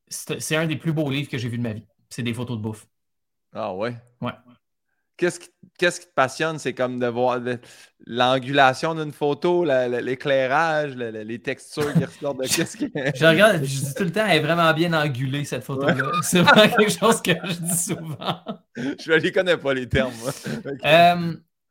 c'est 0.08 0.40
c'est 0.40 0.56
un 0.56 0.66
des 0.66 0.76
plus 0.76 0.92
beaux 0.94 1.10
livres 1.10 1.30
que 1.30 1.38
j'ai 1.38 1.48
vu 1.48 1.58
de 1.58 1.62
ma 1.62 1.74
vie. 1.74 1.86
C'est 2.10 2.24
des 2.24 2.34
photos 2.34 2.58
de 2.58 2.62
bouffe. 2.62 2.88
Ah 3.52 3.72
ouais? 3.74 3.96
Ouais. 4.20 4.32
Qu'est-ce 5.20 5.38
qui, 5.38 5.48
qui 5.78 5.86
te 5.90 6.12
passionne? 6.14 6.58
C'est 6.58 6.72
comme 6.72 6.98
de 6.98 7.06
voir 7.06 7.38
l'angulation 8.06 8.94
d'une 8.94 9.12
photo, 9.12 9.64
la- 9.64 9.86
la- 9.86 10.00
l'éclairage, 10.00 10.96
la- 10.96 11.10
la- 11.10 11.24
les 11.24 11.38
textures 11.40 11.92
qui 11.92 12.04
ressortent 12.04 12.38
de 12.38 12.46
qu'est-ce 12.56 12.76
qui 12.76 12.90
Je 13.14 13.26
regarde, 13.26 13.56
je 13.62 13.80
dis 13.80 13.94
tout 13.94 14.04
le 14.04 14.12
temps, 14.12 14.24
elle 14.26 14.38
est 14.38 14.42
vraiment 14.42 14.72
bien 14.72 14.92
angulée, 14.94 15.44
cette 15.44 15.62
photo-là. 15.64 15.94
C'est 16.22 16.40
vraiment 16.40 16.74
quelque 16.74 16.90
chose 16.98 17.20
que 17.20 17.32
je 17.44 17.60
dis 17.60 17.76
souvent. 17.78 18.16
Je 18.76 19.12
ne 19.12 19.16
les 19.18 19.30
connais 19.32 19.56
pas, 19.58 19.74
les 19.74 19.88
termes. 19.88 20.12
Ok. 20.64 20.80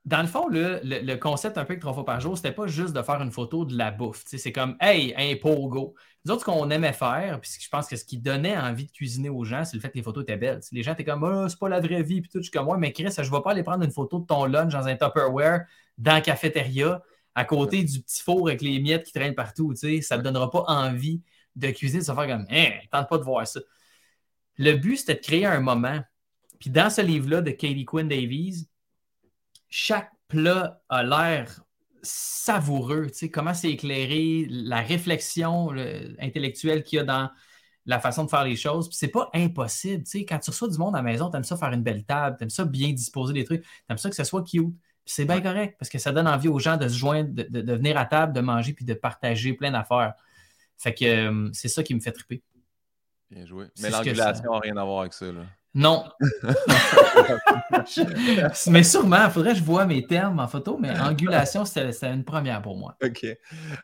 Dans 0.06 0.22
le 0.22 0.28
fond, 0.28 0.48
le, 0.48 0.80
le 0.84 1.16
concept 1.16 1.58
un 1.58 1.66
peu 1.66 1.76
que 1.76 1.82
trois 1.82 1.94
fois 1.94 2.06
par 2.06 2.20
jour, 2.20 2.36
c'était 2.36 2.54
pas 2.54 2.68
juste 2.68 2.94
de 2.94 3.02
faire 3.02 3.22
une 3.22 3.32
photo 3.32 3.66
de 3.66 3.78
la 3.78 3.92
bouffe. 3.92 4.24
C'est 4.26 4.52
comme, 4.52 4.76
hey, 4.80 5.14
un 5.16 5.36
pogo. 5.36 5.94
Nous 6.26 6.32
autres, 6.32 6.42
ce 6.42 6.46
qu'on 6.46 6.70
aimait 6.70 6.94
faire, 6.94 7.40
puis 7.42 7.52
je 7.60 7.70
pense 7.70 7.88
que 7.88 7.96
ce 7.96 8.06
qui 8.06 8.18
donnait 8.18 8.58
envie 8.58 8.86
de 8.86 8.92
cuisiner 8.92 9.30
aux 9.30 9.44
gens, 9.44 9.66
c'est 9.66 9.76
le 9.76 9.82
fait 9.82 9.90
que 9.90 9.98
les 9.98 10.04
photos 10.04 10.24
étaient 10.24 10.38
belles. 10.38 10.62
Les 10.72 10.84
gens 10.84 10.94
étaient 10.94 11.04
comme, 11.04 11.24
ah, 11.24 11.48
c'est 11.50 11.60
pas 11.60 11.70
la 11.70 11.80
vraie 11.80 12.02
vie, 12.02 12.22
puis 12.22 12.30
tout. 12.30 12.40
Je 12.40 12.44
suis 12.44 12.52
comme, 12.52 12.68
ouais, 12.68 12.78
mais 12.78 12.92
Chris, 12.92 13.14
je 13.16 13.22
vais 13.30 13.42
pas 13.42 13.52
aller 13.52 13.64
prendre 13.64 13.84
une 13.84 13.92
photo 13.92 14.20
de 14.20 14.26
ton 14.26 14.46
lunch 14.46 14.74
dans 14.74 14.88
un 14.88 14.96
Tupperware, 14.96 15.66
dans 15.98 16.14
la 16.14 16.22
cafétéria, 16.22 17.04
à 17.36 17.46
côté 17.46 17.84
du 17.84 18.02
petit 18.02 18.24
four 18.24 18.48
avec 18.48 18.62
les 18.62 18.80
miettes 18.80 19.06
qui 19.06 19.14
traînent 19.14 19.36
partout. 19.36 19.74
Ça 19.76 20.18
te 20.18 20.24
donnera 20.24 20.50
pas 20.50 20.64
envie 20.68 21.22
de 21.56 21.70
cuisiner, 21.72 22.00
de 22.00 22.06
se 22.06 22.14
faire 22.14 22.28
comme, 22.28 22.46
hein, 22.50 22.70
tente 22.92 23.10
pas 23.10 23.18
de 23.18 23.24
voir 23.24 23.46
ça. 23.46 23.60
Le 24.58 24.74
but, 24.74 24.98
c'était 24.98 25.16
de 25.16 25.20
créer 25.20 25.46
un 25.46 25.60
moment. 25.60 26.00
Puis 26.60 26.70
dans 26.70 26.90
ce 26.90 27.02
livre-là 27.02 27.42
de 27.42 27.52
Katie 27.52 27.86
Quinn 27.86 28.08
Davies, 28.08 28.68
chaque 29.70 30.12
plat 30.28 30.82
a 30.90 31.04
l'air 31.04 31.62
savoureux, 32.02 33.08
tu 33.08 33.14
sais, 33.18 33.30
comment 33.30 33.54
c'est 33.54 33.72
éclairé, 33.72 34.48
la 34.50 34.82
réflexion 34.82 35.72
le- 35.72 36.16
intellectuelle 36.22 36.84
qu'il 36.84 36.98
y 36.98 37.00
a 37.02 37.04
dans 37.04 37.30
la 37.86 38.00
façon 38.00 38.24
de 38.24 38.30
faire 38.30 38.44
les 38.46 38.56
choses. 38.56 38.88
Puis 38.88 38.98
c'est 38.98 39.08
pas 39.10 39.30
impossible, 39.34 40.04
tu 40.04 40.12
sais, 40.12 40.26
quand 40.26 40.40
tu 40.40 40.50
reçois 40.52 40.70
du 40.70 40.78
monde 40.78 40.96
à 40.96 41.00
la 41.00 41.04
maison, 41.04 41.30
t'aimes 41.30 41.44
ça 41.44 41.58
faire 41.58 41.72
une 41.72 41.84
belle 41.84 42.06
table, 42.06 42.38
t'aimes 42.38 42.50
ça 42.50 42.66
bien 42.66 42.92
disposer 42.94 43.34
des 43.34 43.44
trucs, 43.44 43.66
t'aimes 43.88 43.98
ça 43.98 44.10
que 44.10 44.16
ce 44.16 44.24
soit 44.24 44.44
cute. 44.44 44.74
Puis 45.06 45.14
c'est 45.16 45.26
bien 45.26 45.42
correct 45.42 45.76
parce 45.80 45.90
que 45.90 45.98
ça 45.98 46.12
donne 46.12 46.28
envie 46.28 46.48
aux 46.50 46.60
gens 46.60 46.78
de 46.78 46.88
se 46.88 46.96
joindre, 46.96 47.34
de, 47.34 47.44
de- 47.44 47.62
de 47.62 47.74
venir 47.74 47.98
à 47.98 48.06
table, 48.06 48.32
de 48.34 48.42
manger 48.42 48.74
puis 48.74 48.86
de 48.86 48.94
partager 48.94 49.54
plein 49.54 49.72
d'affaires. 49.72 50.14
Fait 50.78 50.94
que 50.94 51.04
euh, 51.06 51.50
c'est 51.52 51.68
ça 51.68 51.84
qui 51.84 51.96
me 51.96 52.00
fait 52.00 52.12
triper. 52.12 52.44
Bien 53.30 53.46
joué. 53.46 53.66
Mais 53.82 53.90
l'angulation 53.90 54.52
n'a 54.54 54.60
rien 54.60 54.78
à 54.78 54.84
voir 54.86 55.02
avec 55.02 55.14
ça. 55.14 55.26
Là. 55.32 55.42
Non. 55.76 56.06
mais 58.68 58.84
sûrement, 58.84 59.26
il 59.26 59.32
faudrait 59.32 59.54
que 59.54 59.60
je 59.60 59.64
vois 59.64 59.86
mes 59.86 60.06
termes 60.06 60.40
en 60.40 60.48
photo, 60.48 60.78
mais 60.80 60.98
angulation, 61.00 61.66
c'était 61.66 62.12
une 62.12 62.24
première 62.24 62.62
pour 62.62 62.76
moi. 62.76 62.96
OK. 63.04 63.26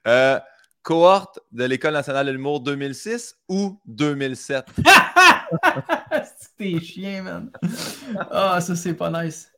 Euh, 0.07 0.39
cohorte 0.81 1.39
de 1.51 1.65
l'École 1.65 1.93
nationale 1.93 2.27
de 2.27 2.31
l'humour 2.31 2.61
2006 2.61 3.35
ou 3.49 3.79
2007? 3.85 4.65
c'est 4.77 4.83
tes 6.57 6.79
chiens, 6.79 7.23
man. 7.23 7.51
Ah, 8.31 8.59
ça, 8.61 8.75
c'est 8.75 8.93
pas 8.93 9.23
nice. 9.23 9.51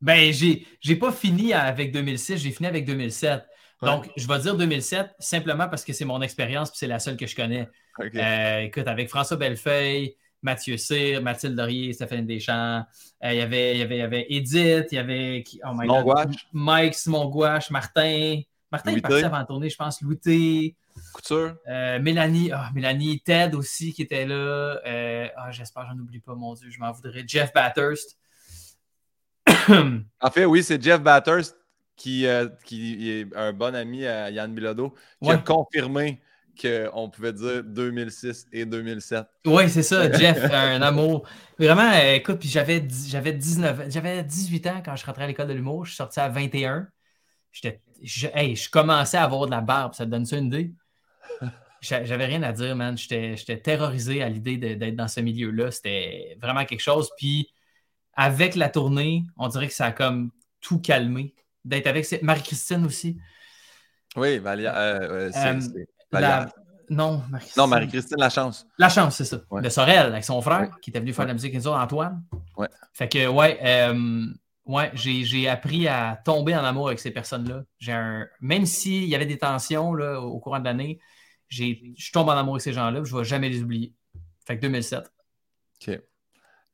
Ben, 0.00 0.32
j'ai 0.32 0.96
pas 0.96 1.12
fini 1.12 1.52
avec 1.52 1.92
2006, 1.92 2.38
j'ai 2.38 2.50
fini 2.50 2.68
avec 2.68 2.84
2007. 2.84 3.44
Donc, 3.82 4.10
je 4.16 4.28
vais 4.28 4.38
dire 4.38 4.56
2007 4.56 5.14
simplement 5.18 5.68
parce 5.68 5.84
que 5.84 5.92
c'est 5.92 6.04
mon 6.04 6.20
expérience 6.20 6.70
puis 6.70 6.78
c'est 6.78 6.86
la 6.86 6.98
seule 6.98 7.16
que 7.16 7.26
je 7.26 7.34
connais. 7.34 7.68
OK. 7.98 8.14
Euh, 8.14 8.60
écoute, 8.60 8.86
avec 8.86 9.08
François 9.08 9.36
Bellefeuille, 9.36 10.16
Mathieu 10.42 10.76
Cyr, 10.76 11.22
Mathilde 11.22 11.56
Laurier, 11.56 11.92
Stéphane 11.92 12.26
Deschamps, 12.26 12.84
euh, 13.24 13.32
il 13.32 13.36
y 13.36 13.40
avait, 13.40 13.74
il 13.74 13.78
y 13.78 13.82
avait, 13.82 13.96
il 13.96 13.98
y 13.98 14.02
avait 14.02 14.26
Edith, 14.30 14.88
il 14.90 14.94
y 14.94 14.98
avait 14.98 15.44
oh 15.64 15.70
my 15.74 15.86
God, 15.86 16.04
Gouache. 16.04 16.48
Mike, 16.52 16.94
Simon 16.94 17.28
Gouache, 17.28 17.70
Martin. 17.70 18.40
Martin 18.72 18.92
est 18.92 19.00
parti 19.00 19.24
avant 19.24 19.38
la 19.38 19.44
tournée, 19.44 19.68
je 19.68 19.76
pense, 19.76 20.00
Louis 20.00 20.18
T. 20.18 20.76
Couture? 21.12 21.56
Euh, 21.68 21.98
Mélanie, 22.00 22.50
ah, 22.52 22.70
Mélanie, 22.74 23.20
Ted 23.20 23.56
aussi 23.56 23.92
qui 23.92 24.02
était 24.02 24.26
là. 24.26 24.80
Euh, 24.86 25.28
ah, 25.36 25.50
J'espère 25.50 25.84
que 25.84 25.88
j'en 25.90 25.98
oublie 25.98 26.20
pas, 26.20 26.34
mon 26.34 26.54
Dieu, 26.54 26.70
je 26.70 26.78
m'en 26.78 26.92
voudrais. 26.92 27.24
Jeff 27.26 27.52
Bathurst. 27.52 28.16
En 30.20 30.30
fait, 30.30 30.44
oui, 30.44 30.62
c'est 30.62 30.82
Jeff 30.82 31.00
Batters 31.00 31.54
qui, 31.96 32.26
euh, 32.26 32.48
qui 32.64 33.10
est 33.10 33.36
un 33.36 33.52
bon 33.52 33.74
ami 33.74 34.06
à 34.06 34.30
Yann 34.30 34.54
Bilodeau 34.54 34.94
qui 35.22 35.30
a 35.30 35.36
confirmé 35.38 36.20
qu'on 36.60 37.10
pouvait 37.10 37.32
dire 37.32 37.62
2006 37.64 38.46
et 38.52 38.64
2007. 38.64 39.26
Oui, 39.46 39.68
c'est 39.68 39.82
ça, 39.82 40.10
Jeff, 40.10 40.38
un 40.52 40.80
amour. 40.82 41.26
Vraiment, 41.58 41.90
euh, 41.92 42.14
écoute, 42.14 42.38
puis 42.38 42.48
j'avais 42.48 42.86
j'avais 43.06 43.32
19 43.32 43.90
j'avais 43.90 44.22
18 44.22 44.66
ans 44.68 44.82
quand 44.84 44.96
je 44.96 45.04
rentrais 45.04 45.24
à 45.24 45.26
l'école 45.26 45.48
de 45.48 45.52
l'humour. 45.54 45.84
Je 45.84 45.90
suis 45.90 45.96
sorti 45.96 46.20
à 46.20 46.28
21. 46.28 46.88
J'étais, 47.52 47.80
je, 48.02 48.28
hey, 48.34 48.56
je 48.56 48.70
commençais 48.70 49.16
à 49.16 49.24
avoir 49.24 49.46
de 49.46 49.50
la 49.50 49.60
barbe, 49.60 49.94
ça 49.94 50.04
te 50.06 50.10
donne 50.10 50.24
ça 50.26 50.36
une 50.38 50.46
idée? 50.46 50.72
J'a- 51.80 52.04
J'avais 52.04 52.26
rien 52.26 52.42
à 52.42 52.52
dire, 52.52 52.76
man. 52.76 52.96
J'étais 52.98 53.36
j'étais 53.36 53.58
terrorisé 53.58 54.22
à 54.22 54.28
l'idée 54.28 54.56
de- 54.58 54.74
d'être 54.74 54.96
dans 54.96 55.08
ce 55.08 55.20
milieu-là. 55.20 55.70
C'était 55.70 56.36
vraiment 56.40 56.64
quelque 56.64 56.80
chose. 56.82 57.10
Puis 57.16 57.48
avec 58.14 58.54
la 58.54 58.68
tournée, 58.68 59.24
on 59.38 59.48
dirait 59.48 59.66
que 59.68 59.72
ça 59.74 59.86
a 59.86 59.92
comme 59.92 60.30
tout 60.60 60.78
calmé. 60.80 61.34
D'être 61.64 61.86
avec 61.86 62.06
Marie-Christine 62.22 62.84
aussi. 62.86 63.18
Oui, 64.16 64.38
Valia, 64.38 64.76
euh, 64.76 65.00
euh, 65.00 65.30
c'est- 65.32 65.46
Euh, 65.48 65.60
c'est 65.60 65.86
La-. 66.12 66.48
Non, 66.88 67.22
Marie-Christine. 67.30 67.62
Non, 67.62 67.66
Marie-Christine 67.68 68.18
Lachance. 68.18 68.66
La 68.76 68.88
chance, 68.88 69.16
c'est 69.16 69.24
ça. 69.24 69.38
Ouais. 69.50 69.62
De 69.62 69.68
Sorel, 69.68 70.06
avec 70.06 70.24
son 70.24 70.40
frère, 70.42 70.62
Ouais. 70.62 70.70
qui 70.82 70.90
était 70.90 70.98
venu 70.98 71.12
faire 71.12 71.24
de 71.24 71.28
la 71.28 71.34
musique 71.34 71.52
avec 71.54 71.64
nous 71.64 71.70
autres, 71.70 71.80
Antoine. 71.80 72.24
Ouais. 72.56 72.66
Fait 72.92 73.08
que, 73.08 73.28
ouais, 73.28 73.58
euh, 73.62 74.26
ouais 74.66 74.90
j'ai, 74.94 75.22
j'ai 75.24 75.48
appris 75.48 75.86
à 75.86 76.20
tomber 76.24 76.56
en 76.56 76.64
amour 76.64 76.88
avec 76.88 76.98
ces 76.98 77.12
personnes-là. 77.12 77.62
J'ai 77.78 77.92
un... 77.92 78.26
Même 78.40 78.66
s'il 78.66 79.04
y 79.04 79.14
avait 79.14 79.26
des 79.26 79.38
tensions 79.38 79.94
là, 79.94 80.20
au 80.20 80.40
courant 80.40 80.58
de 80.58 80.64
l'année, 80.64 80.98
j'ai... 81.48 81.92
je 81.96 82.10
tombe 82.10 82.28
en 82.28 82.32
amour 82.32 82.54
avec 82.54 82.62
ces 82.62 82.72
gens-là, 82.72 83.04
je 83.04 83.14
ne 83.14 83.18
vais 83.20 83.24
jamais 83.24 83.48
les 83.48 83.62
oublier. 83.62 83.94
Fait 84.44 84.56
que 84.56 84.62
2007. 84.62 85.12
OK. 85.88 86.00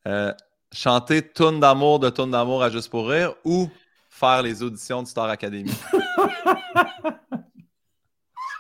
Euh, 0.07 0.33
chanter 0.73 1.21
Tourne 1.29 1.61
d'amour 1.61 1.99
de 1.99 2.09
Tourne 2.09 2.31
d'amour 2.31 2.63
à 2.63 2.71
Juste 2.71 2.89
pour 2.91 3.07
rire 3.09 3.35
ou 3.45 3.69
faire 4.09 4.41
les 4.41 4.63
auditions 4.63 5.03
de 5.03 5.09
Star 5.09 5.27
Academy? 5.29 5.71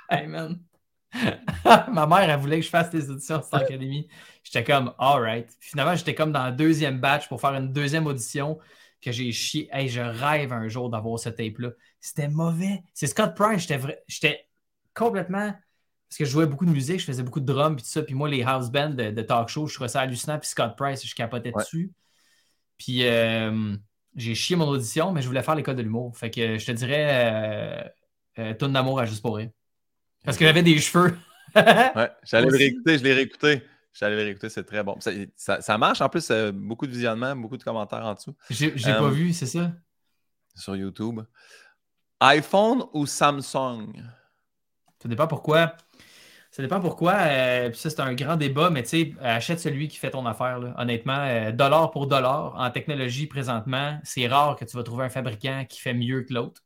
Hey, 0.08 0.26
man. 0.26 0.60
Ma 1.64 2.06
mère, 2.06 2.30
elle 2.30 2.38
voulait 2.38 2.58
que 2.58 2.64
je 2.64 2.70
fasse 2.70 2.90
des 2.90 3.10
auditions 3.10 3.38
de 3.38 3.42
Star 3.42 3.62
Academy. 3.62 4.08
J'étais 4.44 4.64
comme, 4.64 4.92
alright. 4.98 5.50
Finalement, 5.60 5.94
j'étais 5.94 6.14
comme 6.14 6.32
dans 6.32 6.46
le 6.46 6.52
deuxième 6.52 7.00
batch 7.00 7.28
pour 7.28 7.40
faire 7.40 7.54
une 7.54 7.72
deuxième 7.72 8.06
audition 8.06 8.58
que 9.00 9.12
j'ai 9.12 9.32
chié. 9.32 9.68
Hey, 9.72 9.88
je 9.88 10.00
rêve 10.00 10.52
un 10.52 10.68
jour 10.68 10.90
d'avoir 10.90 11.18
ce 11.18 11.28
tape-là. 11.28 11.70
C'était 12.00 12.28
mauvais. 12.28 12.82
C'est 12.94 13.06
Scott 13.06 13.34
Price. 13.34 13.66
J'étais 14.08 14.48
complètement. 14.94 15.52
Parce 16.08 16.18
que 16.18 16.24
je 16.24 16.30
jouais 16.30 16.46
beaucoup 16.46 16.66
de 16.66 16.70
musique, 16.70 17.00
je 17.00 17.04
faisais 17.04 17.24
beaucoup 17.24 17.40
de 17.40 17.46
drums, 17.46 17.74
puis 17.74 17.84
tout 17.84 17.90
ça. 17.90 18.02
Puis 18.02 18.14
moi, 18.14 18.28
les 18.28 18.42
house 18.44 18.70
bands 18.70 18.90
de, 18.90 19.10
de 19.10 19.22
talk 19.22 19.48
show, 19.48 19.66
je 19.66 19.74
trouvais 19.74 19.88
ça 19.88 20.00
hallucinant. 20.00 20.38
Puis 20.38 20.48
Scott 20.48 20.76
Price, 20.76 21.04
je 21.04 21.14
capotais 21.14 21.52
Ouais. 21.52 21.62
dessus. 21.62 21.92
Puis 22.78 23.06
euh, 23.06 23.74
j'ai 24.14 24.34
chié 24.34 24.54
mon 24.54 24.68
audition, 24.68 25.12
mais 25.12 25.22
je 25.22 25.26
voulais 25.26 25.42
faire 25.42 25.56
l'école 25.56 25.76
de 25.76 25.82
l'humour. 25.82 26.16
Fait 26.16 26.30
que 26.30 26.58
je 26.58 26.66
te 26.66 26.72
dirais 26.72 27.88
euh, 28.38 28.52
euh 28.52 28.68
d'amour 28.68 29.00
à 29.00 29.06
juste 29.06 29.22
pour 29.22 29.36
rire. 29.36 29.50
Parce 30.26 30.36
que 30.36 30.44
j'avais 30.44 30.62
des 30.62 30.78
cheveux. 30.78 31.16
ouais, 31.56 32.10
j'allais 32.24 32.48
le 32.50 32.56
réécouter, 32.56 32.98
je 32.98 33.04
l'ai 33.04 33.14
réécouté. 33.14 33.62
J'allais 33.94 34.16
le 34.16 34.22
réécouter, 34.24 34.50
c'est 34.50 34.64
très 34.64 34.82
bon. 34.82 34.98
Ça, 35.36 35.78
marche 35.78 36.00
en 36.02 36.08
plus, 36.08 36.30
euh, 36.30 36.52
beaucoup 36.52 36.86
de 36.86 36.92
visionnements, 36.92 37.34
beaucoup 37.34 37.56
de 37.56 37.62
commentaires 37.62 38.04
en 38.04 38.12
dessous. 38.12 38.34
J'ai 38.50 38.70
pas 38.72 39.02
euh, 39.02 39.10
vu, 39.10 39.32
c'est 39.32 39.46
ça? 39.46 39.72
Sur 40.54 40.76
YouTube. 40.76 41.20
iPhone 42.20 42.84
ou 42.92 43.06
Samsung? 43.06 43.92
Ça 45.00 45.08
dépend 45.08 45.26
pourquoi. 45.26 45.76
Ça 46.50 46.62
dépend 46.62 46.80
pourquoi. 46.80 47.14
Euh, 47.20 47.72
ça, 47.72 47.88
c'est 47.88 48.00
un 48.00 48.14
grand 48.14 48.36
débat, 48.36 48.68
mais 48.68 48.82
tu 48.82 48.88
sais, 48.88 49.14
achète 49.22 49.60
celui 49.60 49.88
qui 49.88 49.96
fait 49.96 50.10
ton 50.10 50.26
affaire. 50.26 50.74
Honnêtement, 50.76 51.52
dollar 51.52 51.90
pour 51.90 52.06
dollar, 52.06 52.54
en 52.56 52.70
technologie 52.70 53.26
présentement, 53.26 53.98
c'est 54.02 54.26
rare 54.26 54.56
que 54.56 54.64
tu 54.64 54.76
vas 54.76 54.82
trouver 54.82 55.04
un 55.04 55.10
fabricant 55.10 55.64
qui 55.68 55.80
fait 55.80 55.94
mieux 55.94 56.22
que 56.22 56.34
l'autre. 56.34 56.65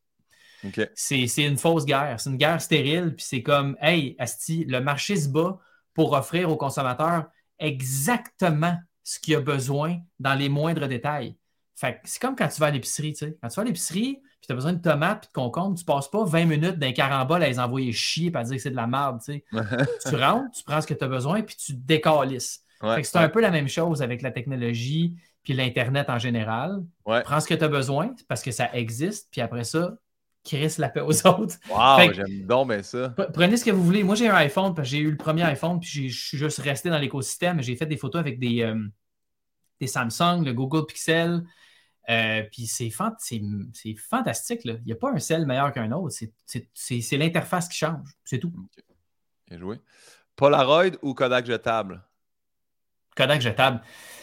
C'est 0.95 1.27
une 1.39 1.57
fausse 1.57 1.85
guerre. 1.85 2.19
C'est 2.19 2.31
une 2.31 2.37
guerre 2.37 2.61
stérile, 2.61 3.15
puis 3.17 3.25
c'est 3.27 3.43
comme, 3.43 3.77
hey, 3.81 4.17
Asti, 4.19 4.65
le 4.65 4.81
marché 4.81 5.17
se 5.17 5.29
bat 5.29 5.59
pour 5.95 6.13
offrir 6.13 6.51
au 6.51 6.57
consommateur 6.57 7.27
exactement 7.59 8.77
ce 9.03 9.19
qu'il 9.19 9.35
a 9.37 9.41
besoin 9.41 9.99
dans 10.19 10.35
les 10.35 10.49
moindres 10.49 10.89
détails. 10.89 11.37
Fait 11.75 12.01
c'est 12.05 12.21
comme 12.21 12.37
quand 12.37 12.49
tu 12.49 12.61
vas 12.61 12.67
à 12.67 12.71
l'épicerie, 12.71 13.13
tu 13.13 13.27
sais. 13.27 13.39
Quand 13.43 13.49
tu 13.49 13.57
vas 13.57 13.63
à 13.63 13.65
l'épicerie, 13.65 14.21
puis 14.23 14.47
tu 14.47 14.53
as 14.53 14.55
besoin 14.55 14.73
de 14.75 14.83
tomates 14.83 15.25
et 15.25 15.29
de 15.29 15.33
concombres, 15.33 15.79
tu 15.79 15.85
passes 15.85 16.11
pas 16.11 16.25
20 16.25 16.45
minutes 16.45 16.79
d'un 16.79 16.93
carambole 16.93 17.43
à 17.43 17.49
les 17.49 17.59
envoyer 17.59 17.93
chier 17.93 18.31
et 18.33 18.37
à 18.37 18.43
dire 18.45 18.57
que 18.57 18.63
c'est 18.63 18.71
de 18.71 18.77
la 18.77 18.87
merde, 18.87 19.21
tu 19.25 19.33
sais. 19.33 19.45
tu 20.09 20.17
rentres, 20.17 20.51
tu 20.57 20.63
prends 20.65 20.81
ce 20.81 20.87
que 20.87 20.95
tu 20.95 21.05
as 21.05 21.09
besoin 21.09 21.43
puis 21.43 21.57
tu 21.57 21.73
décalisses. 21.75 22.63
c'est 23.03 23.17
un 23.17 23.29
peu 23.29 23.41
la 23.41 23.51
même 23.51 23.69
chose 23.69 24.03
avec 24.03 24.23
la 24.23 24.31
technologie 24.31 25.17
puis 25.43 25.55
l'Internet 25.55 26.11
en 26.11 26.19
général. 26.19 26.85
Prends 27.25 27.41
ce 27.41 27.47
que 27.47 27.55
tu 27.55 27.65
as 27.65 27.69
besoin 27.69 28.15
parce 28.29 28.43
que 28.43 28.51
ça 28.51 28.71
existe, 28.75 29.29
puis 29.31 29.41
après 29.41 29.65
ça, 29.65 29.97
Chris 30.45 30.75
la 30.79 30.89
paix 30.89 31.01
aux 31.01 31.27
autres. 31.27 31.57
Wow, 31.71 32.13
j'aime 32.13 32.47
donc 32.47 32.73
ça. 32.83 33.11
Prenez 33.33 33.57
ce 33.57 33.65
que 33.65 33.71
vous 33.71 33.85
voulez. 33.85 34.03
Moi, 34.03 34.15
j'ai 34.15 34.29
un 34.29 34.35
iPhone, 34.37 34.75
parce 34.75 34.89
que 34.89 34.97
j'ai 34.97 35.03
eu 35.03 35.11
le 35.11 35.17
premier 35.17 35.43
iPhone, 35.45 35.81
puis 35.81 36.09
je 36.09 36.29
suis 36.29 36.39
juste 36.39 36.59
resté 36.59 36.89
dans 36.91 36.99
l'écosystème. 36.99 37.63
J'ai 37.63 37.77
fait 37.77 37.87
des 37.87 37.97
photos 37.97 38.21
avec 38.21 38.39
des, 38.39 38.63
euh, 38.63 38.83
des 39.81 39.87
Samsung, 39.87 40.45
le 40.45 40.53
Google 40.53 40.87
Pixel. 40.87 41.45
Euh, 42.09 42.43
puis 42.51 42.67
c'est 42.67 42.91
fantastique. 42.91 44.65
Là. 44.65 44.75
Il 44.81 44.87
n'y 44.87 44.93
a 44.93 44.97
pas 44.97 45.13
un 45.13 45.19
sel 45.19 45.47
meilleur 45.47 45.73
qu'un 45.73 45.93
autre. 45.93 46.17
C'est 46.47 47.17
l'interface 47.17 47.69
qui 47.69 47.77
change. 47.77 48.09
C'est 48.25 48.39
tout. 48.39 48.53
Bien 49.49 49.59
joué. 49.59 49.81
Polaroid 50.35 50.97
ou 51.03 51.15
Kodak 51.15 51.47
jetable? 51.47 52.03
Kodak 53.15 53.43
jetable. 53.43 53.83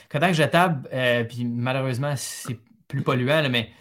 Kodak 0.09 0.33
jetable, 0.33 0.89
euh, 0.93 1.23
puis 1.25 1.45
malheureusement, 1.45 2.15
c'est 2.15 2.57
plus 2.87 3.03
polluant, 3.03 3.47
mais 3.49 3.71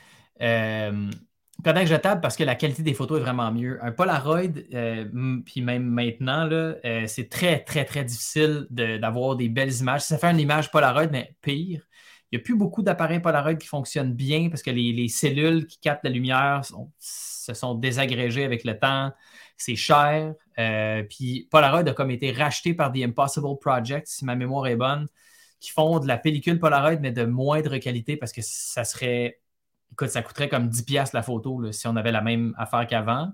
Kodak 1.66 1.88
jetable 1.88 2.20
parce 2.20 2.36
que 2.36 2.44
la 2.44 2.54
qualité 2.54 2.84
des 2.84 2.94
photos 2.94 3.18
est 3.18 3.22
vraiment 3.22 3.50
mieux. 3.50 3.84
Un 3.84 3.90
Polaroid, 3.90 4.56
euh, 4.72 5.40
puis 5.44 5.62
même 5.62 5.82
maintenant, 5.82 6.48
euh, 6.48 7.06
c'est 7.08 7.28
très, 7.28 7.64
très, 7.64 7.84
très 7.84 8.04
difficile 8.04 8.68
d'avoir 8.70 9.34
des 9.34 9.48
belles 9.48 9.74
images. 9.80 10.02
Ça 10.02 10.16
fait 10.16 10.30
une 10.30 10.38
image 10.38 10.70
Polaroid, 10.70 11.08
mais 11.10 11.34
pire. 11.42 11.82
Il 12.30 12.38
n'y 12.38 12.40
a 12.40 12.44
plus 12.44 12.54
beaucoup 12.54 12.82
d'appareils 12.82 13.18
Polaroid 13.18 13.56
qui 13.56 13.66
fonctionnent 13.66 14.12
bien 14.12 14.48
parce 14.48 14.62
que 14.62 14.70
les, 14.70 15.08
cellules 15.08 15.66
qui 15.66 15.80
captent 15.80 16.04
la 16.04 16.10
lumière 16.10 16.62
se 17.00 17.52
sont 17.52 17.74
désagrégées 17.74 18.44
avec 18.44 18.62
le 18.62 18.78
temps. 18.78 19.10
C'est 19.56 19.74
cher. 19.74 20.34
Euh, 20.60 21.02
puis 21.02 21.48
Polaroid 21.50 21.88
a 21.88 21.92
comme 21.94 22.12
été 22.12 22.30
racheté 22.30 22.74
par 22.74 22.92
The 22.92 22.98
Impossible 22.98 23.58
Project, 23.60 24.06
si 24.06 24.24
ma 24.24 24.36
mémoire 24.36 24.68
est 24.68 24.76
bonne, 24.76 25.08
qui 25.58 25.72
font 25.72 25.98
de 25.98 26.06
la 26.06 26.16
pellicule 26.16 26.60
Polaroid, 26.60 27.00
mais 27.00 27.10
de 27.10 27.24
moindre 27.24 27.76
qualité 27.78 28.16
parce 28.16 28.30
que 28.30 28.42
ça 28.44 28.84
serait 28.84 29.40
Écoute, 29.92 30.08
ça 30.08 30.22
coûterait 30.22 30.48
comme 30.48 30.68
10$ 30.68 31.10
la 31.14 31.22
photo 31.22 31.72
si 31.72 31.86
on 31.86 31.96
avait 31.96 32.12
la 32.12 32.20
même 32.20 32.54
affaire 32.58 32.86
qu'avant. 32.86 33.32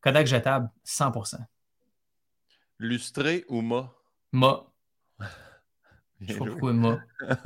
Kodak 0.00 0.26
jetable, 0.26 0.70
100%. 0.84 1.36
Lustré 2.78 3.44
ou 3.48 3.62
ma? 3.62 3.92
Ma. 4.32 4.66
Je 6.20 6.32
sais 6.32 6.38
pas 6.38 6.44
pourquoi 6.46 6.72
ma. 6.72 6.98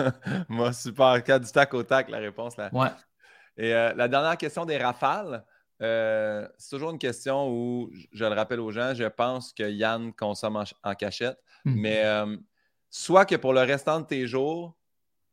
ma, 0.48 0.72
super. 0.72 1.22
Cas 1.22 1.38
du 1.38 1.50
tac 1.50 1.72
au 1.74 1.82
tac, 1.82 2.10
la 2.10 2.18
réponse. 2.18 2.56
Là. 2.56 2.70
Ouais. 2.72 2.90
Et 3.56 3.74
euh, 3.74 3.92
la 3.94 4.08
dernière 4.08 4.36
question 4.36 4.64
des 4.64 4.78
rafales, 4.78 5.44
euh, 5.82 6.46
c'est 6.58 6.70
toujours 6.70 6.90
une 6.90 6.98
question 6.98 7.48
où, 7.50 7.90
je 8.12 8.24
le 8.24 8.34
rappelle 8.34 8.60
aux 8.60 8.70
gens, 8.70 8.94
je 8.94 9.04
pense 9.04 9.52
que 9.52 9.68
Yann 9.70 10.12
consomme 10.12 10.62
en, 10.82 10.94
cachette, 10.94 11.38
hmm. 11.64 11.74
mais 11.74 12.04
euh, 12.04 12.36
soit 12.90 13.24
que 13.24 13.36
pour 13.36 13.52
le 13.52 13.60
restant 13.60 14.00
de 14.00 14.06
tes 14.06 14.26
jours, 14.26 14.76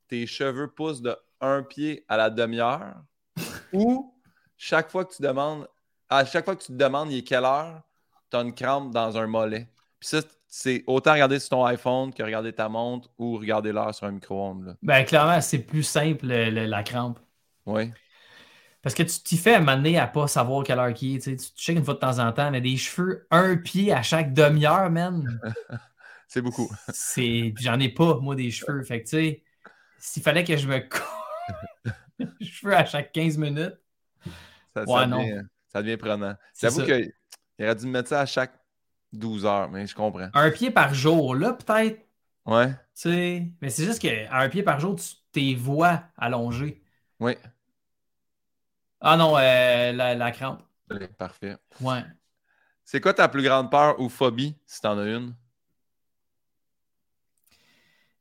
tes 0.08 0.26
cheveux 0.26 0.70
poussent 0.70 1.02
de 1.02 1.18
un 1.42 1.64
pied 1.64 2.06
à 2.08 2.18
la 2.18 2.30
demi-heure 2.30 2.96
ou 3.74 4.14
chaque 4.58 4.90
fois 4.90 5.06
que 5.06 5.14
tu 5.16 5.22
demandes, 5.22 5.68
à 6.10 6.26
chaque 6.26 6.46
fois 6.46 6.56
que 6.56 6.64
tu 6.64 6.74
te 6.74 6.78
demandes 6.78 7.12
il 7.12 7.20
est 7.20 7.24
quelle 7.24 7.46
heure, 7.46 7.82
tu 8.30 8.38
as 8.38 8.42
une 8.42 8.54
crampe 8.54 8.92
dans 8.92 9.18
un 9.18 9.28
mollet. 9.28 9.68
Puis 10.00 10.10
ça, 10.10 10.22
c'est 10.48 10.84
autant 10.88 11.14
regarder 11.14 11.40
sur 11.40 11.50
ton 11.50 11.66
iPhone 11.66 12.14
que 12.14 12.24
regarder 12.24 12.54
ta 12.54 12.70
montre 12.70 13.10
ou 13.18 13.38
regarder 13.38 13.72
l'heure 13.72 13.94
sur 13.94 14.08
un 14.08 14.12
micro-ondes. 14.12 14.78
Ben, 14.82 15.04
clairement, 15.04 15.42
c'est 15.42 15.60
plus 15.60 15.84
simple 15.84 16.28
la 16.28 16.84
crampe. 16.84 17.20
Oui. 17.66 17.92
Parce 18.82 18.96
que 18.96 19.04
tu 19.04 19.20
t'y 19.20 19.38
fais 19.38 19.56
amener 19.56 20.00
à 20.00 20.08
pas 20.08 20.28
savoir 20.28 20.64
quelle 20.64 20.80
heure 20.80 20.94
qui 20.94 21.16
est. 21.16 21.20
Tu 21.20 21.38
sais, 21.38 21.74
une 21.74 21.84
fois 21.84 21.96
de 21.96 22.00
temps 22.00 22.20
en 22.20 22.32
temps, 22.32 22.52
mais 22.52 22.62
des 22.62 22.78
cheveux 22.78 23.28
un 23.32 23.58
pied 23.58 23.92
à 23.92 24.02
chaque 24.02 24.34
demi-heure, 24.34 24.90
man. 24.90 25.42
c'est 26.28 26.42
beaucoup. 26.42 26.70
C'est... 26.90 27.54
J'en 27.60 27.80
ai 27.80 27.90
pas, 27.90 28.18
moi, 28.22 28.36
des 28.36 28.50
cheveux. 28.50 28.82
Fait 28.84 29.02
que, 29.02 29.10
tu 29.10 29.18
sais, 29.18 29.44
s'il 30.00 30.24
fallait 30.24 30.44
que 30.44 30.56
je 30.56 30.68
me 30.68 30.80
cheveux 32.42 32.76
à 32.76 32.86
chaque 32.86 33.12
15 33.12 33.38
minutes. 33.38 33.78
Ça, 34.74 34.86
devient, 34.86 35.42
ça 35.68 35.82
devient 35.82 35.98
prenant. 35.98 36.36
J'avoue 36.60 36.84
qu'il 36.84 37.12
aurait 37.60 37.76
dû 37.76 37.86
me 37.88 37.92
mettre 37.92 38.10
ça 38.10 38.22
à 38.22 38.26
chaque 38.26 38.54
12 39.14 39.46
heures, 39.46 39.70
mais 39.70 39.88
je 39.88 39.96
comprends. 39.96 40.30
Un 40.34 40.52
pied 40.52 40.72
par 40.72 40.94
jour, 40.94 41.36
là, 41.36 41.54
peut-être. 41.54 42.06
Ouais. 42.46 42.70
Tu 42.70 42.78
sais, 42.94 43.48
mais 43.62 43.70
c'est 43.70 43.84
juste 43.84 44.02
qu'à 44.02 44.34
un 44.38 44.50
pied 44.50 44.64
par 44.64 44.80
jour, 44.80 44.96
tu 44.96 45.06
tes 45.32 45.56
voix 45.56 46.04
allongées. 46.18 46.82
Oui. 47.20 47.36
Ah 49.02 49.18
non, 49.18 49.38
euh, 49.38 49.92
la, 49.92 50.32
crampe. 50.32 50.64
Parfait. 51.18 51.58
Ouais. 51.82 52.04
C'est 52.84 53.02
quoi 53.02 53.14
ta 53.14 53.28
plus 53.28 53.44
grande 53.44 53.70
peur 53.70 54.00
ou 54.00 54.10
phobie, 54.10 54.56
si 54.66 54.82
t'en 54.82 54.98
as 54.98 55.06
une? 55.06 55.36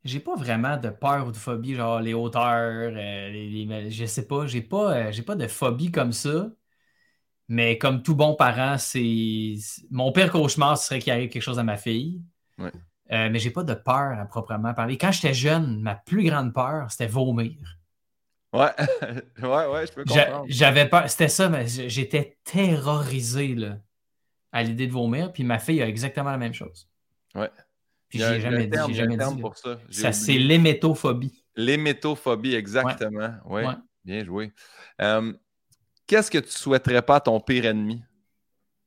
J'ai 0.07 0.21
pas 0.21 0.37
vraiment 0.37 0.77
de 0.77 0.89
peur 0.89 1.27
ou 1.27 1.33
de 1.33 1.37
phobie, 1.37 1.75
genre 1.75 2.01
les 2.01 2.15
hauteurs, 2.15 2.93
euh, 2.95 3.91
je 3.91 4.07
sais 4.07 4.27
pas, 4.27 4.47
j'ai 4.47 4.63
pas, 4.63 4.97
euh, 4.97 5.13
j'ai 5.13 5.23
pas 5.23 5.35
de 5.35 5.47
phobie 5.47 5.91
comme 5.91 6.13
ça. 6.13 6.51
Mais 7.49 7.79
comme 7.79 8.03
tout 8.03 8.17
bon 8.17 8.35
parent, 8.35 8.77
c'est 8.79 9.55
mon 9.91 10.11
pire 10.11 10.33
cauchemar 10.33 10.77
ce 10.77 10.87
serait 10.87 10.99
qu'il 10.99 11.13
arrive 11.13 11.29
quelque 11.29 11.43
chose 11.43 11.59
à 11.59 11.63
ma 11.63 11.77
fille. 11.77 12.21
Ouais. 12.59 12.73
Euh, 13.13 13.29
mais 13.31 13.39
j'ai 13.39 13.51
pas 13.51 13.63
de 13.63 13.75
peur 13.75 14.19
à 14.19 14.25
proprement 14.27 14.75
parler. 14.75 14.99
Quand 14.99 15.13
j'étais 15.13 15.35
jeune, 15.35 15.81
ma 15.81 15.95
plus 15.95 16.25
grande 16.25 16.53
peur, 16.53 16.91
c'était 16.91 17.07
vomir. 17.07 17.79
Ouais, 18.53 18.73
ouais, 19.43 19.67
ouais, 19.67 19.87
je 19.87 19.93
peux 19.93 20.05
comprendre. 20.05 20.47
J'avais 20.49 20.89
peur, 20.89 21.09
c'était 21.09 21.29
ça, 21.29 21.49
mais 21.49 21.67
j'étais 21.69 22.39
terrorisé 22.43 23.55
là, 23.55 23.79
à 24.51 24.65
l'idée 24.65 24.89
de 24.89 24.93
vomir. 24.93 25.33
Puis 25.33 25.45
ma 25.45 25.59
fille 25.59 25.83
a 25.83 25.89
exactement 25.89 26.31
la 26.31 26.39
même 26.39 26.55
chose. 26.55 26.89
Ouais. 27.37 27.51
J'ai 28.17 28.41
jamais 28.41 28.67
dit. 28.67 28.95
jamais 28.95 29.17
dit 29.17 29.41
pour 29.41 29.57
ça. 29.57 29.79
ça 29.91 30.13
c'est 30.13 30.39
l'hémétophobie. 30.39 31.45
L'hémétophobie, 31.55 32.55
exactement. 32.55 33.35
Oui, 33.47 33.63
bien 34.05 34.25
joué. 34.25 34.53
Euh, 35.01 35.33
qu'est-ce 36.07 36.31
que 36.31 36.39
tu 36.39 36.51
souhaiterais 36.51 37.03
pas 37.03 37.17
à 37.17 37.21
ton 37.21 37.41
pire 37.41 37.67
ennemi? 37.67 38.03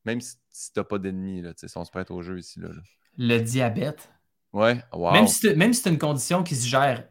Même 0.05 0.21
si, 0.21 0.35
tu 0.73 0.79
n'as 0.79 0.83
pas 0.83 0.97
d'ennemi, 0.97 1.43
si 1.55 1.77
on 1.77 1.85
se 1.85 1.91
prête 1.91 2.11
au 2.11 2.21
jeu 2.21 2.39
ici. 2.39 2.59
Là, 2.59 2.69
Le 3.17 3.39
diabète. 3.39 4.09
Ouais, 4.53 4.81
wow. 4.93 5.11
Même 5.11 5.27
si 5.27 5.73
c'est 5.73 5.89
une 5.89 5.99
condition 5.99 6.43
qui 6.43 6.55
se 6.55 6.67
gère 6.67 7.07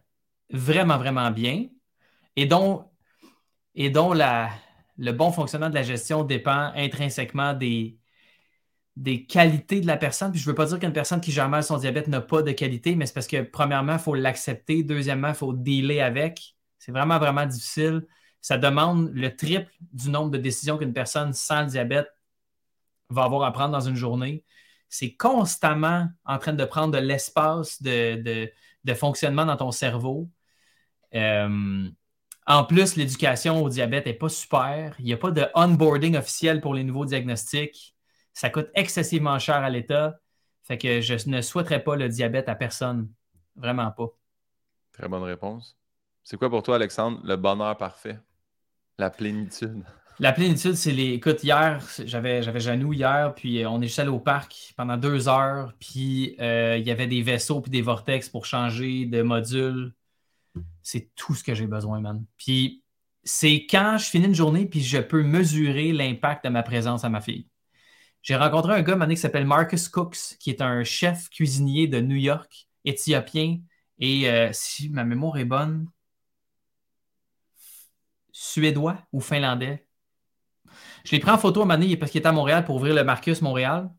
vraiment, 0.50 0.98
vraiment 0.98 1.30
bien 1.30 1.66
et 2.34 2.46
dont, 2.46 2.84
et 3.74 3.90
dont 3.90 4.12
la, 4.12 4.50
le 4.96 5.12
bon 5.12 5.30
fonctionnement 5.30 5.70
de 5.70 5.74
la 5.74 5.82
gestion 5.82 6.24
dépend 6.24 6.72
intrinsèquement 6.74 7.54
des, 7.54 7.97
des 8.98 9.24
qualités 9.24 9.80
de 9.80 9.86
la 9.86 9.96
personne. 9.96 10.32
Puis 10.32 10.40
je 10.40 10.46
ne 10.46 10.50
veux 10.50 10.56
pas 10.56 10.66
dire 10.66 10.80
qu'une 10.80 10.92
personne 10.92 11.20
qui 11.20 11.30
gère 11.30 11.48
mal 11.48 11.62
son 11.62 11.78
diabète 11.78 12.08
n'a 12.08 12.20
pas 12.20 12.42
de 12.42 12.50
qualité, 12.50 12.96
mais 12.96 13.06
c'est 13.06 13.14
parce 13.14 13.28
que, 13.28 13.42
premièrement, 13.42 13.92
il 13.92 13.98
faut 14.00 14.14
l'accepter. 14.14 14.82
Deuxièmement, 14.82 15.28
il 15.28 15.34
faut 15.34 15.52
dealer 15.52 16.00
avec. 16.00 16.56
C'est 16.78 16.90
vraiment, 16.90 17.18
vraiment 17.18 17.46
difficile. 17.46 18.06
Ça 18.40 18.58
demande 18.58 19.10
le 19.14 19.34
triple 19.36 19.70
du 19.92 20.10
nombre 20.10 20.32
de 20.32 20.38
décisions 20.38 20.78
qu'une 20.78 20.92
personne 20.92 21.32
sans 21.32 21.64
diabète 21.64 22.08
va 23.08 23.22
avoir 23.22 23.44
à 23.44 23.52
prendre 23.52 23.70
dans 23.70 23.80
une 23.80 23.94
journée. 23.94 24.44
C'est 24.88 25.14
constamment 25.14 26.08
en 26.24 26.38
train 26.38 26.52
de 26.52 26.64
prendre 26.64 26.92
de 26.92 26.98
l'espace 26.98 27.80
de, 27.80 28.50
fonctionnement 28.94 29.46
dans 29.46 29.56
ton 29.56 29.70
cerveau. 29.70 30.28
Euh, 31.14 31.88
en 32.46 32.64
plus, 32.64 32.96
l'éducation 32.96 33.62
au 33.62 33.68
diabète 33.68 34.06
n'est 34.06 34.14
pas 34.14 34.28
super. 34.28 34.96
Il 34.98 35.04
n'y 35.04 35.12
a 35.12 35.18
pas 35.18 35.30
de 35.30 35.46
onboarding 35.54 36.16
officiel 36.16 36.60
pour 36.60 36.74
les 36.74 36.82
nouveaux 36.82 37.04
diagnostics. 37.04 37.94
Ça 38.38 38.50
coûte 38.50 38.68
excessivement 38.76 39.36
cher 39.40 39.56
à 39.56 39.68
l'État. 39.68 40.20
Fait 40.62 40.78
que 40.78 41.00
je 41.00 41.28
ne 41.28 41.40
souhaiterais 41.40 41.82
pas 41.82 41.96
le 41.96 42.08
diabète 42.08 42.48
à 42.48 42.54
personne. 42.54 43.10
Vraiment 43.56 43.90
pas. 43.90 44.06
Très 44.92 45.08
bonne 45.08 45.24
réponse. 45.24 45.76
C'est 46.22 46.36
quoi 46.36 46.48
pour 46.48 46.62
toi, 46.62 46.76
Alexandre, 46.76 47.18
le 47.24 47.34
bonheur 47.34 47.76
parfait? 47.76 48.20
La 48.96 49.10
plénitude. 49.10 49.82
La 50.20 50.32
plénitude, 50.32 50.74
c'est 50.74 50.92
les. 50.92 51.14
Écoute, 51.14 51.42
hier, 51.42 51.84
j'avais, 52.04 52.44
j'avais 52.44 52.60
Janou 52.60 52.92
hier, 52.92 53.34
puis 53.34 53.64
euh, 53.64 53.68
on 53.68 53.80
est 53.80 53.88
juste 53.88 53.98
allé 53.98 54.08
au 54.08 54.20
parc 54.20 54.72
pendant 54.76 54.96
deux 54.96 55.28
heures, 55.28 55.72
puis 55.80 56.36
euh, 56.38 56.76
il 56.78 56.86
y 56.86 56.92
avait 56.92 57.08
des 57.08 57.22
vaisseaux 57.22 57.60
puis 57.60 57.72
des 57.72 57.82
vortex 57.82 58.28
pour 58.28 58.46
changer 58.46 59.06
de 59.06 59.20
module. 59.22 59.92
C'est 60.80 61.10
tout 61.16 61.34
ce 61.34 61.42
que 61.42 61.54
j'ai 61.54 61.66
besoin, 61.66 62.00
man. 62.00 62.24
Puis 62.36 62.84
c'est 63.24 63.66
quand 63.68 63.98
je 63.98 64.04
finis 64.04 64.26
une 64.26 64.34
journée, 64.36 64.66
puis 64.66 64.80
je 64.80 64.98
peux 64.98 65.24
mesurer 65.24 65.90
l'impact 65.92 66.44
de 66.44 66.50
ma 66.50 66.62
présence 66.62 67.02
à 67.02 67.08
ma 67.08 67.20
fille. 67.20 67.48
J'ai 68.22 68.36
rencontré 68.36 68.74
un 68.74 68.82
gars, 68.82 68.96
mané, 68.96 69.14
qui 69.14 69.20
s'appelle 69.20 69.46
Marcus 69.46 69.88
Cooks, 69.88 70.36
qui 70.38 70.50
est 70.50 70.60
un 70.60 70.84
chef 70.84 71.28
cuisinier 71.30 71.86
de 71.86 72.00
New 72.00 72.16
York, 72.16 72.68
éthiopien, 72.84 73.60
et 73.98 74.28
euh, 74.30 74.50
si 74.52 74.90
ma 74.90 75.04
mémoire 75.04 75.38
est 75.38 75.44
bonne, 75.44 75.88
suédois 78.32 78.98
ou 79.12 79.20
finlandais 79.20 79.88
je 81.04 81.12
l'ai 81.12 81.20
pris 81.20 81.30
en 81.30 81.38
photo 81.38 81.62
à 81.62 81.64
un 81.64 81.68
donné 81.68 81.96
parce 81.96 82.10
qu'il 82.10 82.18
était 82.18 82.28
à 82.28 82.32
Montréal 82.32 82.64
pour 82.64 82.76
ouvrir 82.76 82.94
le 82.94 83.02
Marcus 83.02 83.40
Montréal. 83.40 83.90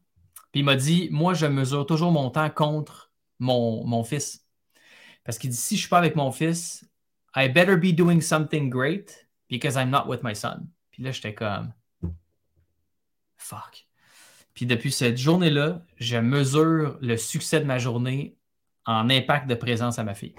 Puis 0.52 0.62
il 0.62 0.64
m'a 0.64 0.76
dit 0.76 1.10
Moi, 1.12 1.34
je 1.34 1.48
mesure 1.48 1.86
toujours 1.86 2.12
mon 2.12 2.30
temps 2.30 2.50
contre 2.50 3.12
mon, 3.40 3.84
mon 3.84 4.04
fils. 4.04 4.46
Parce 5.24 5.38
qu'il 5.38 5.50
dit 5.50 5.56
Si 5.56 5.76
je 5.76 5.80
ne 5.80 5.82
suis 5.82 5.90
pas 5.90 5.98
avec 5.98 6.16
mon 6.16 6.32
fils, 6.32 6.88
I 7.36 7.50
better 7.50 7.78
be 7.78 7.96
doing 7.96 8.22
something 8.22 8.70
great 8.70 9.28
because 9.50 9.76
I'm 9.76 9.90
not 9.90 10.08
with 10.08 10.22
my 10.24 10.36
son. 10.36 10.68
Puis 10.92 11.02
là, 11.04 11.12
j'étais 11.12 11.34
comme 11.34 11.74
Fuck. 13.38 13.89
Puis 14.60 14.66
depuis 14.66 14.92
cette 14.92 15.18
journée-là, 15.18 15.86
je 15.96 16.18
mesure 16.18 16.98
le 17.00 17.16
succès 17.16 17.62
de 17.62 17.66
ma 17.66 17.78
journée 17.78 18.36
en 18.86 19.10
impact 19.10 19.48
de 19.48 19.56
présence 19.56 20.00
à 20.00 20.04
ma 20.04 20.14
fille. 20.14 20.36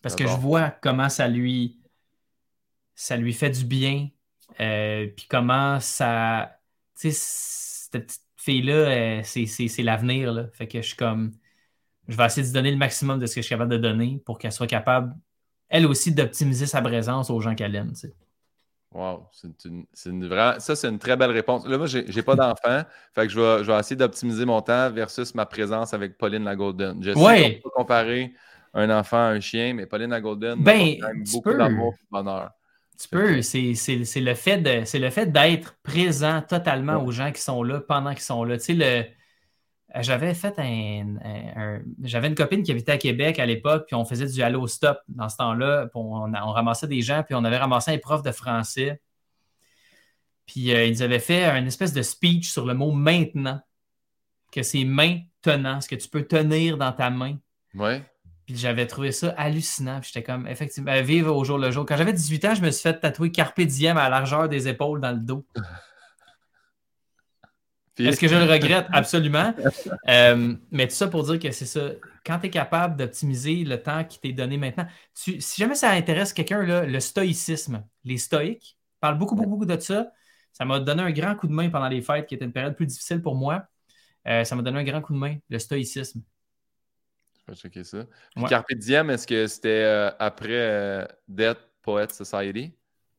Parce 0.00 0.16
que 0.16 0.26
je 0.26 0.32
vois 0.32 0.70
comment 0.70 1.10
ça 1.10 1.28
lui, 1.28 1.78
ça 2.94 3.18
lui 3.18 3.34
fait 3.34 3.50
du 3.50 3.66
bien 3.66 4.08
euh, 4.58 5.06
puis 5.14 5.26
comment 5.28 5.80
ça. 5.80 6.60
Tu 6.98 7.10
sais, 7.10 7.90
cette 7.90 8.06
petite 8.06 8.22
fille-là, 8.38 8.72
euh, 8.72 9.22
c'est 9.22 9.82
l'avenir. 9.82 10.48
Fait 10.54 10.66
que 10.66 10.80
je 10.80 10.86
suis 10.86 10.96
comme. 10.96 11.32
Je 12.08 12.16
vais 12.16 12.24
essayer 12.24 12.48
de 12.48 12.54
donner 12.54 12.70
le 12.70 12.78
maximum 12.78 13.18
de 13.18 13.26
ce 13.26 13.34
que 13.34 13.42
je 13.42 13.46
suis 13.48 13.54
capable 13.54 13.72
de 13.72 13.76
donner 13.76 14.22
pour 14.24 14.38
qu'elle 14.38 14.52
soit 14.52 14.66
capable, 14.66 15.14
elle 15.68 15.84
aussi, 15.84 16.14
d'optimiser 16.14 16.64
sa 16.64 16.80
présence 16.80 17.28
aux 17.28 17.42
gens 17.42 17.54
qu'elle 17.54 17.76
aime. 17.76 17.92
Tu 17.92 18.08
Wow, 18.94 19.26
c'est 19.32 19.64
une, 19.64 19.86
une 20.04 20.58
ça, 20.58 20.76
c'est 20.76 20.88
une 20.88 20.98
très 20.98 21.16
belle 21.16 21.30
réponse. 21.30 21.66
Là, 21.66 21.78
moi, 21.78 21.86
j'ai 21.86 22.04
n'ai 22.04 22.22
pas 22.22 22.34
d'enfant, 22.34 22.82
fait 23.14 23.26
que 23.26 23.28
je 23.28 23.40
vais, 23.40 23.64
je 23.64 23.72
vais 23.72 23.78
essayer 23.78 23.96
d'optimiser 23.96 24.44
mon 24.44 24.60
temps 24.60 24.90
versus 24.90 25.34
ma 25.34 25.46
présence 25.46 25.94
avec 25.94 26.18
Pauline 26.18 26.44
la 26.44 26.54
Golden. 26.56 27.02
Je 27.02 27.12
sais 27.12 27.18
ouais. 27.18 27.60
peut 27.62 27.70
comparer 27.70 28.32
un 28.74 28.90
enfant 28.90 29.16
à 29.16 29.30
un 29.30 29.40
chien, 29.40 29.72
mais 29.74 29.86
Pauline 29.86 30.10
la 30.10 30.20
Golden, 30.20 30.62
ben, 30.62 30.96
beaucoup 31.32 31.54
d'amour 31.54 31.94
et 31.94 32.04
de 32.04 32.10
bonheur. 32.10 32.50
Tu 33.00 33.08
peux, 33.08 33.40
c'est 33.40 33.74
le 34.16 34.34
fait 34.34 34.58
de 34.58 34.84
c'est 34.84 34.98
le 34.98 35.10
fait 35.10 35.26
d'être 35.26 35.74
présent 35.82 36.42
totalement 36.42 37.02
aux 37.02 37.10
gens 37.10 37.32
qui 37.32 37.40
sont 37.40 37.62
là 37.62 37.80
pendant 37.80 38.12
qu'ils 38.12 38.20
sont 38.20 38.44
là. 38.44 38.58
Tu 38.58 38.64
sais, 38.64 38.74
le 38.74 39.04
j'avais 40.00 40.34
fait 40.34 40.54
un, 40.58 41.80
j'avais 42.02 42.28
une 42.28 42.34
copine 42.34 42.62
qui 42.62 42.70
habitait 42.70 42.92
à 42.92 42.98
Québec 42.98 43.38
à 43.38 43.46
l'époque, 43.46 43.84
puis 43.86 43.94
on 43.94 44.04
faisait 44.04 44.26
du 44.26 44.42
Allo 44.42 44.66
Stop 44.66 44.98
dans 45.08 45.28
ce 45.28 45.36
temps-là. 45.36 45.88
On, 45.94 46.32
on, 46.32 46.52
ramassait 46.52 46.86
des 46.86 47.02
gens, 47.02 47.22
puis 47.22 47.34
on 47.34 47.44
avait 47.44 47.58
ramassé 47.58 47.92
un 47.92 47.98
prof 47.98 48.22
de 48.22 48.32
français. 48.32 49.00
Puis 50.46 50.72
euh, 50.74 50.86
ils 50.86 51.02
avaient 51.02 51.18
fait 51.18 51.44
un 51.44 51.64
espèce 51.66 51.92
de 51.92 52.02
speech 52.02 52.50
sur 52.50 52.66
le 52.66 52.74
mot 52.74 52.92
maintenant, 52.92 53.60
que 54.50 54.62
c'est 54.62 54.84
maintenant, 54.84 55.80
ce 55.80 55.88
que 55.88 55.96
tu 55.96 56.08
peux 56.08 56.24
tenir 56.24 56.78
dans 56.78 56.92
ta 56.92 57.10
main. 57.10 57.38
Ouais. 57.74 58.02
Puis 58.46 58.56
j'avais 58.56 58.86
trouvé 58.86 59.12
ça 59.12 59.28
hallucinant. 59.36 60.00
J'étais 60.02 60.22
comme, 60.22 60.48
effectivement, 60.48 61.00
vivre 61.02 61.34
au 61.34 61.44
jour 61.44 61.58
le 61.58 61.70
jour. 61.70 61.86
Quand 61.86 61.96
j'avais 61.96 62.12
18 62.12 62.44
ans, 62.46 62.54
je 62.54 62.62
me 62.62 62.70
suis 62.70 62.82
fait 62.82 62.98
tatouer 62.98 63.30
Carpe 63.30 63.60
Diem 63.60 63.96
à 63.96 64.04
la 64.04 64.10
largeur 64.10 64.48
des 64.48 64.68
épaules 64.68 65.00
dans 65.00 65.12
le 65.12 65.20
dos. 65.20 65.46
Est-ce 67.98 68.20
que 68.20 68.28
je 68.28 68.34
le 68.34 68.44
regrette? 68.50 68.86
Absolument. 68.92 69.54
Euh, 70.08 70.54
mais 70.70 70.88
tout 70.88 70.94
ça 70.94 71.08
pour 71.08 71.24
dire 71.24 71.38
que 71.38 71.50
c'est 71.50 71.66
ça. 71.66 71.90
Quand 72.24 72.38
tu 72.38 72.46
es 72.46 72.50
capable 72.50 72.96
d'optimiser 72.96 73.64
le 73.64 73.82
temps 73.82 74.04
qui 74.04 74.20
t'est 74.20 74.32
donné 74.32 74.56
maintenant, 74.56 74.86
si 75.14 75.40
jamais 75.56 75.74
ça 75.74 75.90
intéresse 75.90 76.32
quelqu'un, 76.32 76.62
le 76.62 77.00
stoïcisme, 77.00 77.84
les 78.04 78.18
stoïques 78.18 78.78
parlent 79.00 79.18
beaucoup, 79.18 79.34
beaucoup, 79.34 79.50
beaucoup 79.50 79.66
de 79.66 79.78
ça. 79.78 80.10
Ça 80.52 80.64
m'a 80.64 80.80
donné 80.80 81.02
un 81.02 81.10
grand 81.10 81.34
coup 81.34 81.48
de 81.48 81.52
main 81.52 81.68
pendant 81.70 81.88
les 81.88 82.02
fêtes, 82.02 82.26
qui 82.26 82.34
était 82.34 82.44
une 82.44 82.52
période 82.52 82.76
plus 82.76 82.86
difficile 82.86 83.20
pour 83.20 83.34
moi. 83.34 83.64
Euh, 84.28 84.44
ça 84.44 84.54
m'a 84.54 84.62
donné 84.62 84.78
un 84.78 84.84
grand 84.84 85.00
coup 85.00 85.12
de 85.14 85.18
main, 85.18 85.36
le 85.48 85.58
stoïcisme. 85.58 86.22
Je 87.46 87.52
vais 87.52 87.58
checker 87.58 87.84
ça. 87.84 88.06
Puis 88.36 88.44
Carpe 88.44 88.72
Diem, 88.74 89.10
est-ce 89.10 89.26
que 89.26 89.46
c'était 89.46 89.82
euh, 89.82 90.10
après 90.18 91.08
Dead 91.26 91.56
Poet 91.82 92.08
Society? 92.10 92.72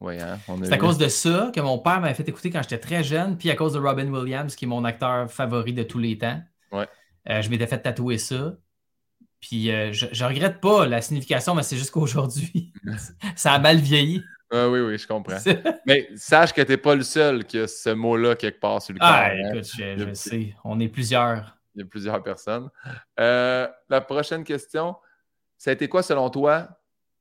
Hein? 0.09 0.37
C'est 0.63 0.73
à 0.73 0.77
cause 0.77 0.97
de 0.97 1.07
ça 1.07 1.51
que 1.53 1.61
mon 1.61 1.79
père 1.79 2.01
m'avait 2.01 2.13
fait 2.13 2.27
écouter 2.27 2.49
quand 2.49 2.61
j'étais 2.61 2.79
très 2.79 3.03
jeune, 3.03 3.37
puis 3.37 3.49
à 3.49 3.55
cause 3.55 3.73
de 3.73 3.79
Robin 3.79 4.07
Williams, 4.07 4.55
qui 4.55 4.65
est 4.65 4.67
mon 4.67 4.83
acteur 4.83 5.31
favori 5.31 5.73
de 5.73 5.83
tous 5.83 5.99
les 5.99 6.17
temps. 6.17 6.41
Ouais. 6.71 6.87
Euh, 7.29 7.41
je 7.41 7.49
m'étais 7.49 7.67
fait 7.67 7.79
tatouer 7.79 8.17
ça. 8.17 8.53
Puis 9.39 9.67
je, 9.67 10.07
je 10.11 10.25
regrette 10.25 10.61
pas 10.61 10.85
la 10.85 11.01
signification, 11.01 11.53
mais 11.53 11.63
c'est 11.63 11.75
juste 11.75 11.91
qu'aujourd'hui, 11.91 12.73
ça 13.35 13.53
a 13.53 13.59
mal 13.59 13.77
vieilli. 13.77 14.23
Ah 14.51 14.69
oui, 14.69 14.79
oui, 14.79 14.97
je 14.97 15.07
comprends. 15.07 15.37
mais 15.85 16.07
sache 16.15 16.53
que 16.53 16.61
tu 16.61 16.71
n'es 16.71 16.77
pas 16.77 16.95
le 16.95 17.03
seul 17.03 17.43
qui 17.43 17.57
a 17.59 17.67
ce 17.67 17.89
mot-là 17.89 18.35
quelque 18.35 18.59
part 18.59 18.81
sur 18.81 18.93
le 18.93 18.99
corps. 18.99 19.09
Ah, 19.09 19.31
hein. 19.31 19.51
écoute, 19.51 19.69
je, 19.77 19.97
je 19.97 20.13
sais. 20.13 20.55
On 20.63 20.79
est 20.79 20.89
plusieurs 20.89 21.57
il 21.75 21.79
y 21.79 21.83
a 21.83 21.85
plusieurs 21.85 22.21
personnes. 22.21 22.69
Euh, 23.19 23.67
la 23.89 24.01
prochaine 24.01 24.43
question, 24.43 24.95
ça 25.57 25.71
a 25.71 25.73
été 25.73 25.87
quoi, 25.87 26.03
selon 26.03 26.29
toi, 26.29 26.67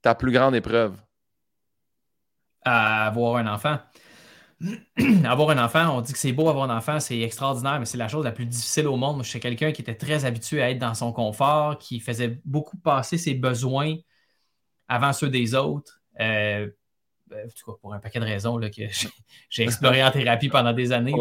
ta 0.02 0.14
plus 0.14 0.32
grande 0.32 0.54
épreuve? 0.54 0.96
Avoir 2.64 3.36
un 3.36 3.46
enfant. 3.46 3.78
avoir 5.24 5.50
un 5.50 5.64
enfant, 5.64 5.96
on 5.96 6.00
dit 6.00 6.12
que 6.12 6.18
c'est 6.18 6.32
beau 6.32 6.48
avoir 6.48 6.70
un 6.70 6.76
enfant, 6.76 7.00
c'est 7.00 7.20
extraordinaire, 7.20 7.80
mais 7.80 7.86
c'est 7.86 7.98
la 7.98 8.08
chose 8.08 8.24
la 8.24 8.32
plus 8.32 8.46
difficile 8.46 8.86
au 8.86 8.96
monde. 8.96 9.24
Je 9.24 9.28
suis 9.28 9.40
quelqu'un 9.40 9.72
qui 9.72 9.82
était 9.82 9.94
très 9.94 10.24
habitué 10.24 10.62
à 10.62 10.70
être 10.70 10.78
dans 10.78 10.94
son 10.94 11.12
confort, 11.12 11.78
qui 11.78 11.98
faisait 12.00 12.40
beaucoup 12.44 12.76
passer 12.76 13.18
ses 13.18 13.34
besoins 13.34 13.96
avant 14.88 15.12
ceux 15.12 15.28
des 15.28 15.54
autres. 15.54 16.00
Euh, 16.20 16.68
ben, 17.32 17.48
pour 17.80 17.94
un 17.94 17.98
paquet 17.98 18.20
de 18.20 18.26
raisons 18.26 18.58
là, 18.58 18.68
que 18.68 18.82
j'ai 19.48 19.62
exploré 19.62 20.04
en 20.04 20.10
thérapie 20.10 20.50
pendant 20.50 20.74
des 20.74 20.92
années. 20.92 21.14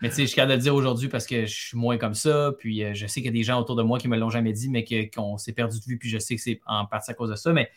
Mais 0.00 0.08
tu 0.08 0.14
sais, 0.14 0.22
je 0.22 0.26
suis 0.26 0.36
capable 0.36 0.52
de 0.52 0.56
le 0.56 0.62
dire 0.62 0.74
aujourd'hui 0.74 1.08
parce 1.08 1.26
que 1.26 1.44
je 1.44 1.54
suis 1.54 1.76
moins 1.76 1.98
comme 1.98 2.14
ça. 2.14 2.52
Puis 2.58 2.82
euh, 2.82 2.94
je 2.94 3.06
sais 3.06 3.20
qu'il 3.20 3.26
y 3.26 3.28
a 3.28 3.32
des 3.32 3.42
gens 3.42 3.60
autour 3.60 3.76
de 3.76 3.82
moi 3.82 3.98
qui 3.98 4.08
ne 4.08 4.14
me 4.14 4.18
l'ont 4.18 4.30
jamais 4.30 4.54
dit, 4.54 4.70
mais 4.70 4.84
qu'on 5.10 5.36
s'est 5.36 5.52
perdu 5.52 5.78
de 5.78 5.84
vue. 5.84 5.98
Puis 5.98 6.08
je 6.08 6.18
sais 6.18 6.34
que 6.34 6.40
c'est 6.40 6.60
en 6.66 6.86
partie 6.86 7.10
à 7.10 7.14
cause 7.14 7.30
de 7.30 7.36
ça. 7.36 7.52
Mais 7.52 7.70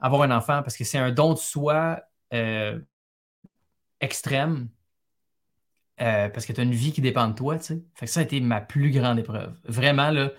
avoir 0.00 0.22
un 0.22 0.30
enfant, 0.30 0.62
parce 0.62 0.76
que 0.76 0.84
c'est 0.84 0.98
un 0.98 1.10
don 1.10 1.34
de 1.34 1.38
soi 1.38 2.00
euh, 2.32 2.78
extrême. 4.00 4.68
Euh, 6.00 6.28
parce 6.28 6.46
que 6.46 6.52
tu 6.52 6.60
as 6.60 6.64
une 6.64 6.74
vie 6.74 6.92
qui 6.92 7.00
dépend 7.00 7.26
de 7.26 7.34
toi, 7.34 7.58
tu 7.58 7.64
sais. 7.64 7.82
Fait 7.94 8.06
que 8.06 8.12
ça 8.12 8.20
a 8.20 8.22
été 8.22 8.40
ma 8.40 8.60
plus 8.60 8.90
grande 8.92 9.18
épreuve. 9.18 9.58
Vraiment, 9.64 10.10
là, 10.10 10.30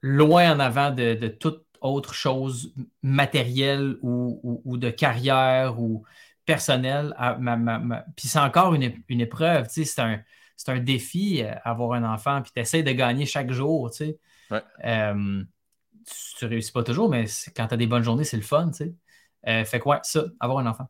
loin 0.00 0.54
en 0.54 0.60
avant 0.60 0.90
de, 0.90 1.14
de 1.14 1.28
tout 1.28 1.64
autre 1.84 2.14
chose 2.14 2.74
matérielle 3.02 3.96
ou, 4.00 4.76
de 4.78 4.90
carrière 4.90 5.78
ou 5.78 6.04
personnelle. 6.46 7.14
Puis 8.16 8.28
c'est 8.28 8.38
encore 8.38 8.74
une, 8.74 8.82
épreuve, 9.20 9.66
c'est 9.68 9.98
un, 9.98 10.20
un, 10.68 10.78
défi 10.78 11.42
euh, 11.42 11.54
avoir 11.62 11.92
un 11.92 12.04
enfant, 12.04 12.40
puis 12.40 12.52
tu 12.54 12.60
essaies 12.60 12.82
de 12.82 12.92
gagner 12.92 13.26
chaque 13.26 13.50
jour, 13.50 13.90
tu 13.90 13.96
sais. 13.98 14.18
Euh, 14.84 15.44
tu 16.38 16.46
réussis 16.46 16.72
pas 16.72 16.82
toujours, 16.82 17.08
mais 17.08 17.26
quand 17.56 17.68
tu 17.68 17.74
as 17.74 17.76
des 17.76 17.86
bonnes 17.86 18.02
journées, 18.02 18.24
c'est 18.24 18.36
le 18.36 18.42
fun, 18.42 18.70
tu 18.70 18.84
sais. 18.84 18.94
Euh, 19.46 19.64
fait 19.64 19.78
quoi, 19.78 20.00
ça, 20.02 20.24
avoir 20.40 20.58
un 20.58 20.66
enfant. 20.66 20.88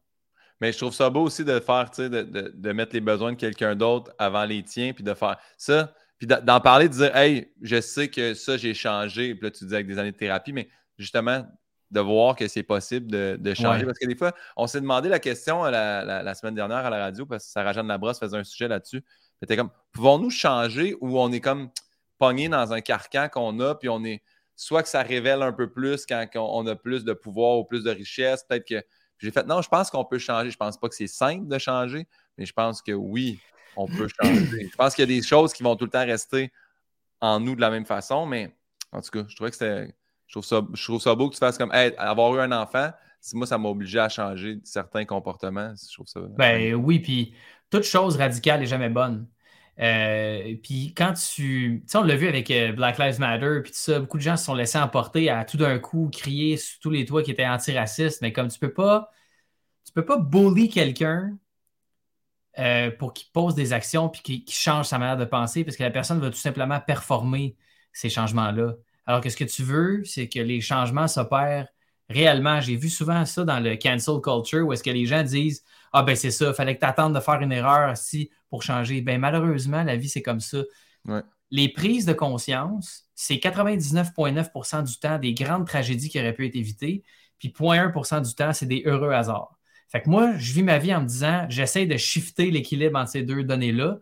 Mais 0.60 0.72
je 0.72 0.78
trouve 0.78 0.94
ça 0.94 1.10
beau 1.10 1.22
aussi 1.22 1.44
de 1.44 1.58
faire, 1.58 1.90
tu 1.90 2.02
sais, 2.02 2.08
de, 2.08 2.22
de, 2.22 2.72
mettre 2.72 2.94
les 2.94 3.00
besoins 3.00 3.32
de 3.32 3.36
quelqu'un 3.36 3.74
d'autre 3.74 4.12
avant 4.18 4.44
les 4.44 4.62
tiens, 4.62 4.92
puis 4.92 5.02
de 5.02 5.12
faire 5.14 5.36
ça, 5.58 5.92
puis 6.18 6.28
d'en 6.28 6.60
parler, 6.60 6.88
de 6.88 6.94
dire, 6.94 7.16
hey, 7.16 7.52
je 7.60 7.80
sais 7.80 8.08
que 8.08 8.34
ça, 8.34 8.56
j'ai 8.56 8.74
changé, 8.74 9.34
puis 9.34 9.44
là, 9.44 9.50
tu 9.50 9.66
dis 9.66 9.74
avec 9.74 9.86
des 9.86 9.98
années 9.98 10.12
de 10.12 10.16
thérapie, 10.16 10.52
mais 10.52 10.68
justement 10.96 11.44
de 11.90 12.00
voir 12.00 12.34
que 12.34 12.48
c'est 12.48 12.62
possible 12.62 13.10
de, 13.10 13.54
changer. 13.54 13.84
Parce 13.84 13.98
que 13.98 14.06
des 14.06 14.16
fois, 14.16 14.32
on 14.56 14.66
s'est 14.66 14.80
demandé 14.80 15.08
la 15.08 15.20
question 15.20 15.62
la, 15.64 16.34
semaine 16.34 16.54
dernière 16.54 16.78
à 16.78 16.90
la 16.90 16.98
radio 16.98 17.24
parce 17.24 17.44
que 17.44 17.50
Sarah 17.50 17.72
Jeanne 17.72 17.86
Labrosse 17.86 18.18
faisait 18.18 18.36
un 18.36 18.44
sujet 18.44 18.68
là-dessus. 18.68 19.02
C'était 19.40 19.56
comme 19.56 19.70
pouvons-nous 19.92 20.30
changer 20.30 20.96
ou 21.00 21.18
on 21.18 21.30
est 21.32 21.40
comme 21.40 21.70
pogné 22.18 22.48
dans 22.48 22.72
un 22.72 22.80
carcan 22.80 23.28
qu'on 23.28 23.60
a, 23.60 23.74
puis 23.74 23.88
on 23.88 24.04
est 24.04 24.22
soit 24.56 24.82
que 24.82 24.88
ça 24.88 25.02
révèle 25.02 25.42
un 25.42 25.52
peu 25.52 25.70
plus 25.70 26.06
quand 26.06 26.26
on 26.34 26.66
a 26.66 26.76
plus 26.76 27.04
de 27.04 27.12
pouvoir 27.12 27.58
ou 27.58 27.64
plus 27.64 27.82
de 27.84 27.90
richesse, 27.90 28.44
peut-être 28.48 28.66
que. 28.66 28.82
J'ai 29.18 29.30
fait 29.30 29.46
non, 29.46 29.62
je 29.62 29.68
pense 29.68 29.90
qu'on 29.90 30.04
peut 30.04 30.18
changer. 30.18 30.50
Je 30.50 30.56
pense 30.56 30.76
pas 30.76 30.88
que 30.88 30.94
c'est 30.94 31.06
simple 31.06 31.46
de 31.46 31.58
changer, 31.58 32.06
mais 32.36 32.46
je 32.46 32.52
pense 32.52 32.82
que 32.82 32.92
oui, 32.92 33.38
on 33.76 33.86
peut 33.86 34.08
changer. 34.20 34.68
je 34.70 34.76
pense 34.76 34.94
qu'il 34.94 35.08
y 35.08 35.14
a 35.14 35.20
des 35.20 35.26
choses 35.26 35.52
qui 35.52 35.62
vont 35.62 35.76
tout 35.76 35.84
le 35.84 35.90
temps 35.90 36.04
rester 36.04 36.52
en 37.20 37.40
nous 37.40 37.54
de 37.54 37.60
la 37.60 37.70
même 37.70 37.86
façon, 37.86 38.26
mais 38.26 38.54
en 38.92 39.00
tout 39.00 39.10
cas, 39.10 39.24
je 39.28 39.34
trouvais 39.34 39.50
que 39.50 39.56
c'était 39.56 39.94
je 40.26 40.34
trouve, 40.34 40.44
ça, 40.44 40.66
je 40.72 40.84
trouve 40.84 41.00
ça 41.00 41.14
beau 41.14 41.28
que 41.28 41.34
tu 41.34 41.38
fasses 41.38 41.58
comme 41.58 41.70
avoir 41.72 42.34
eu 42.34 42.40
un 42.40 42.50
enfant, 42.50 42.90
moi, 43.32 43.46
ça 43.46 43.56
m'a 43.56 43.68
obligé 43.68 43.98
à 43.98 44.08
changer 44.08 44.58
certains 44.64 45.04
comportements. 45.04 45.72
Je 45.80 45.94
trouve 45.94 46.06
ça. 46.06 46.20
Ben 46.36 46.74
oui, 46.74 46.98
puis 46.98 47.34
toute 47.70 47.84
chose 47.84 48.16
radicale 48.16 48.60
n'est 48.60 48.66
jamais 48.66 48.90
bonne. 48.90 49.26
Euh, 49.80 50.54
puis 50.62 50.94
quand 50.94 51.14
tu. 51.14 51.82
Tu 51.82 51.82
sais, 51.86 51.98
on 51.98 52.04
l'a 52.04 52.16
vu 52.16 52.28
avec 52.28 52.50
euh, 52.50 52.72
Black 52.72 52.98
Lives 52.98 53.18
Matter, 53.20 53.60
puis 53.62 53.72
tout 53.72 53.78
ça, 53.78 53.98
beaucoup 54.00 54.18
de 54.18 54.22
gens 54.22 54.36
se 54.36 54.44
sont 54.44 54.54
laissés 54.54 54.78
emporter 54.78 55.30
à 55.30 55.44
tout 55.44 55.56
d'un 55.56 55.78
coup 55.78 56.08
crier 56.12 56.56
sur 56.56 56.78
tous 56.80 56.90
les 56.90 57.04
toits 57.04 57.22
qui 57.22 57.32
étaient 57.32 57.46
antiracistes, 57.46 58.22
mais 58.22 58.32
comme 58.32 58.48
tu 58.48 58.58
peux 58.58 58.72
pas. 58.72 59.10
tu 59.84 59.92
peux 59.92 60.04
pas 60.04 60.18
bully 60.18 60.68
quelqu'un 60.68 61.36
euh, 62.58 62.90
pour 62.92 63.12
qu'il 63.12 63.30
pose 63.32 63.54
des 63.56 63.72
actions 63.72 64.08
puis 64.08 64.22
qu'il 64.22 64.54
change 64.54 64.86
sa 64.86 64.98
manière 64.98 65.16
de 65.16 65.24
penser 65.24 65.64
parce 65.64 65.76
que 65.76 65.82
la 65.82 65.90
personne 65.90 66.20
va 66.20 66.30
tout 66.30 66.36
simplement 66.36 66.80
performer 66.80 67.56
ces 67.92 68.08
changements-là. 68.10 68.74
Alors 69.06 69.20
que 69.20 69.28
ce 69.28 69.36
que 69.36 69.44
tu 69.44 69.62
veux, 69.64 70.04
c'est 70.04 70.28
que 70.28 70.38
les 70.38 70.60
changements 70.60 71.08
s'opèrent 71.08 71.68
réellement. 72.08 72.60
J'ai 72.60 72.76
vu 72.76 72.88
souvent 72.88 73.24
ça 73.24 73.44
dans 73.44 73.60
le 73.60 73.76
cancel 73.76 74.20
culture 74.20 74.66
où 74.66 74.72
est-ce 74.72 74.82
que 74.82 74.90
les 74.90 75.06
gens 75.06 75.22
disent 75.22 75.64
Ah 75.92 76.02
ben 76.02 76.16
c'est 76.16 76.30
ça, 76.30 76.48
il 76.48 76.54
fallait 76.54 76.74
que 76.74 76.80
tu 76.80 76.86
attendes 76.86 77.14
de 77.14 77.20
faire 77.20 77.40
une 77.40 77.52
erreur 77.52 77.92
ici 77.92 78.30
pour 78.50 78.62
changer. 78.62 79.00
Ben 79.00 79.20
malheureusement, 79.20 79.82
la 79.82 79.96
vie, 79.96 80.08
c'est 80.08 80.22
comme 80.22 80.40
ça. 80.40 80.62
Les 81.50 81.68
prises 81.68 82.06
de 82.06 82.12
conscience, 82.12 83.04
c'est 83.14 83.36
99,9% 83.36 84.82
du 84.84 84.98
temps 84.98 85.18
des 85.18 85.34
grandes 85.34 85.66
tragédies 85.66 86.08
qui 86.08 86.18
auraient 86.18 86.32
pu 86.32 86.46
être 86.46 86.56
évitées, 86.56 87.04
puis 87.38 87.50
0,1% 87.50 88.26
du 88.26 88.34
temps, 88.34 88.52
c'est 88.52 88.66
des 88.66 88.82
heureux 88.86 89.12
hasards. 89.12 89.56
Fait 89.88 90.00
que 90.02 90.08
moi, 90.08 90.32
je 90.38 90.52
vis 90.52 90.64
ma 90.64 90.78
vie 90.78 90.92
en 90.94 91.02
me 91.02 91.06
disant, 91.06 91.46
j'essaie 91.48 91.86
de 91.86 91.96
shifter 91.96 92.50
l'équilibre 92.50 92.98
entre 92.98 93.10
ces 93.10 93.22
deux 93.22 93.44
données-là. 93.44 93.98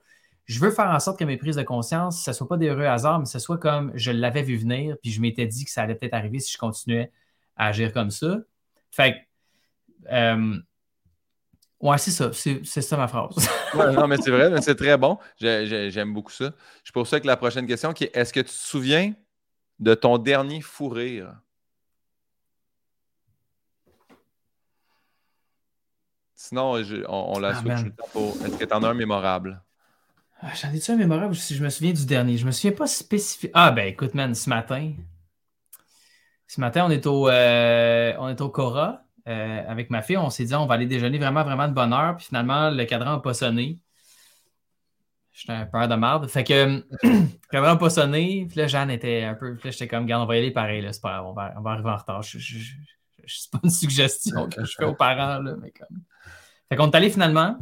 Je 0.47 0.59
veux 0.61 0.71
faire 0.71 0.89
en 0.89 0.99
sorte 1.01 1.19
que 1.19 1.25
mes 1.25 1.37
prises 1.37 1.57
de 1.57 1.63
conscience, 1.63 2.25
ce 2.25 2.31
ne 2.31 2.35
soit 2.35 2.49
pas 2.49 2.57
des 2.57 2.69
heureux 2.69 2.87
hasards, 2.87 3.19
mais 3.19 3.27
ce 3.27 3.39
soit 3.39 3.59
comme 3.59 3.93
je 3.95 4.11
l'avais 4.11 4.43
vu 4.43 4.57
venir, 4.57 4.97
puis 5.03 5.11
je 5.11 5.21
m'étais 5.21 5.47
dit 5.47 5.65
que 5.65 5.71
ça 5.71 5.83
allait 5.83 5.95
peut-être 5.95 6.15
arriver 6.15 6.39
si 6.39 6.53
je 6.53 6.59
continuais 6.59 7.13
à 7.57 7.67
agir 7.69 7.93
comme 7.93 8.11
ça. 8.11 8.39
Fait 8.91 9.13
que, 9.13 10.13
euh, 10.13 10.59
ouais, 11.81 11.99
c'est 11.99 12.11
ça, 12.11 12.31
c'est 12.33 12.65
ça 12.65 12.97
ma 12.97 13.09
phrase. 13.09 13.49
non, 13.75 14.07
mais 14.07 14.17
c'est 14.19 14.31
vrai, 14.31 14.51
mais 14.51 14.61
c'est 14.61 14.75
très 14.75 14.97
bon. 14.97 15.19
J'aime 15.39 16.13
beaucoup 16.13 16.33
ça. 16.33 16.53
Je 16.85 16.93
pose 16.93 17.09
ça 17.09 17.17
avec 17.17 17.25
la 17.25 17.37
prochaine 17.37 17.67
question 17.67 17.93
qui 17.93 18.05
est 18.05 18.17
est-ce 18.17 18.33
que 18.33 18.41
tu 18.41 18.47
te 18.47 18.51
souviens 18.51 19.15
de 19.79 19.95
ton 19.95 20.19
dernier 20.19 20.61
fou 20.61 20.89
rire? 20.89 21.35
Sinon, 26.35 26.83
on, 27.09 27.39
la 27.39 27.51
ah, 27.51 27.55
switch 27.55 27.93
pour. 28.13 28.37
Est-ce 28.45 28.57
que 28.57 28.65
tu 28.65 28.75
en 28.75 28.83
as 28.83 28.89
un 28.89 28.95
mémorable? 28.95 29.63
Ah, 30.41 30.51
j'en 30.61 30.73
ai-tu 30.73 30.91
un 30.91 30.97
mémorable 30.97 31.37
si 31.37 31.55
je 31.55 31.63
me 31.63 31.69
souviens 31.69 31.93
du 31.93 32.05
dernier? 32.05 32.37
Je 32.37 32.45
me 32.45 32.51
souviens 32.51 32.73
pas 32.73 32.89
spécifiquement. 32.89 33.61
Ah, 33.63 33.71
ben 33.71 33.87
écoute, 33.87 34.13
man, 34.15 34.35
ce 34.35 34.51
matin. 34.51 34.93
Ce 36.53 36.61
matin, 36.61 36.85
on 36.85 36.91
est 36.91 37.07
au, 37.07 37.31
euh, 37.31 38.13
on 38.19 38.29
est 38.29 38.39
au 38.43 38.51
Cora 38.51 39.05
euh, 39.27 39.63
avec 39.67 39.89
ma 39.89 40.03
fille. 40.03 40.19
On 40.19 40.29
s'est 40.29 40.45
dit, 40.45 40.55
on 40.55 40.67
va 40.67 40.75
aller 40.75 40.85
déjeuner 40.85 41.17
vraiment, 41.17 41.45
vraiment 41.45 41.67
de 41.67 41.73
bonne 41.73 41.95
heure. 41.95 42.15
Puis 42.19 42.27
finalement, 42.27 42.69
le 42.69 42.85
cadran 42.85 43.13
n'a 43.13 43.21
pas 43.21 43.33
sonné. 43.33 43.79
J'étais 45.33 45.55
un 45.55 45.65
peu 45.65 45.89
de 45.89 45.95
marde. 45.95 46.29
Fait 46.29 46.45
que, 46.45 46.85
le 47.05 47.49
cadran 47.51 47.69
n'a 47.69 47.77
pas 47.77 47.89
sonné. 47.89 48.45
Puis 48.51 48.59
là, 48.59 48.67
Jeanne 48.67 48.91
était 48.91 49.23
un 49.23 49.33
peu. 49.33 49.57
Puis 49.57 49.69
là, 49.69 49.71
j'étais 49.71 49.89
comme, 49.89 50.03
regarde, 50.03 50.25
on 50.25 50.27
va 50.27 50.37
y 50.37 50.41
aller 50.41 50.51
pareil. 50.51 50.87
C'est 50.93 51.01
pas 51.01 51.25
on 51.25 51.33
va, 51.33 51.55
on 51.57 51.63
va 51.63 51.71
arriver 51.71 51.89
en 51.89 51.97
retard. 51.97 52.21
Je, 52.21 52.37
je, 52.39 52.75
c'est 53.27 53.51
pas 53.51 53.61
une 53.65 53.71
suggestion 53.71 54.47
que 54.55 54.63
je 54.63 54.75
fais 54.77 54.85
aux 54.85 54.95
parents, 54.95 55.43
là, 55.43 55.55
mais 55.59 55.71
comme. 55.71 56.03
Fait 56.69 56.77
qu'on 56.77 56.91
est 56.91 56.97
allé 56.97 57.09
finalement. 57.09 57.57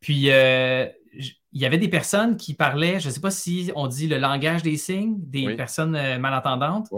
Puis 0.00 0.30
euh, 0.30 0.86
il 1.12 1.62
y 1.62 1.66
avait 1.66 1.78
des 1.78 1.88
personnes 1.88 2.36
qui 2.36 2.54
parlaient, 2.54 3.00
je 3.00 3.08
ne 3.08 3.12
sais 3.12 3.20
pas 3.20 3.30
si 3.30 3.72
on 3.74 3.86
dit 3.86 4.08
le 4.08 4.18
langage 4.18 4.62
des 4.62 4.76
signes, 4.76 5.16
des 5.18 5.54
personnes 5.54 5.96
euh, 5.96 6.18
malentendantes 6.18 6.88
qui 6.88 6.96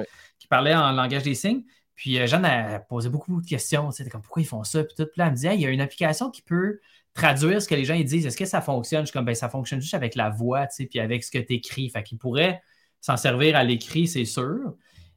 parlaient 0.48 0.74
en 0.74 0.92
langage 0.92 1.22
des 1.22 1.34
signes. 1.34 1.62
Puis 1.94 2.18
euh, 2.18 2.26
Jeanne 2.26 2.44
a 2.44 2.78
posé 2.78 3.08
beaucoup 3.08 3.40
de 3.40 3.46
questions. 3.46 3.90
C'était 3.90 4.10
comme 4.10 4.22
pourquoi 4.22 4.40
ils 4.42 4.46
font 4.46 4.62
ça? 4.64 4.84
Puis 4.84 4.94
tout. 4.96 5.04
Puis 5.04 5.18
là, 5.18 5.26
elle 5.26 5.30
me 5.32 5.36
disait, 5.36 5.54
il 5.56 5.60
y 5.60 5.66
a 5.66 5.70
une 5.70 5.80
application 5.80 6.30
qui 6.30 6.42
peut 6.42 6.80
traduire 7.12 7.60
ce 7.60 7.66
que 7.68 7.74
les 7.74 7.84
gens 7.84 7.98
disent. 7.98 8.26
Est-ce 8.26 8.36
que 8.36 8.44
ça 8.44 8.60
fonctionne? 8.60 9.00
Je 9.00 9.06
suis 9.06 9.12
comme 9.12 9.24
ben, 9.24 9.34
ça 9.34 9.48
fonctionne 9.48 9.80
juste 9.80 9.94
avec 9.94 10.14
la 10.14 10.30
voix, 10.30 10.66
tu 10.68 10.76
sais, 10.76 10.86
puis 10.86 11.00
avec 11.00 11.24
ce 11.24 11.30
que 11.30 11.38
tu 11.38 11.54
écris. 11.54 11.90
Fait 11.90 12.04
qu'il 12.04 12.18
pourrait 12.18 12.62
s'en 13.00 13.16
servir 13.16 13.56
à 13.56 13.64
l'écrit, 13.64 14.06
c'est 14.06 14.24
sûr. 14.24 14.74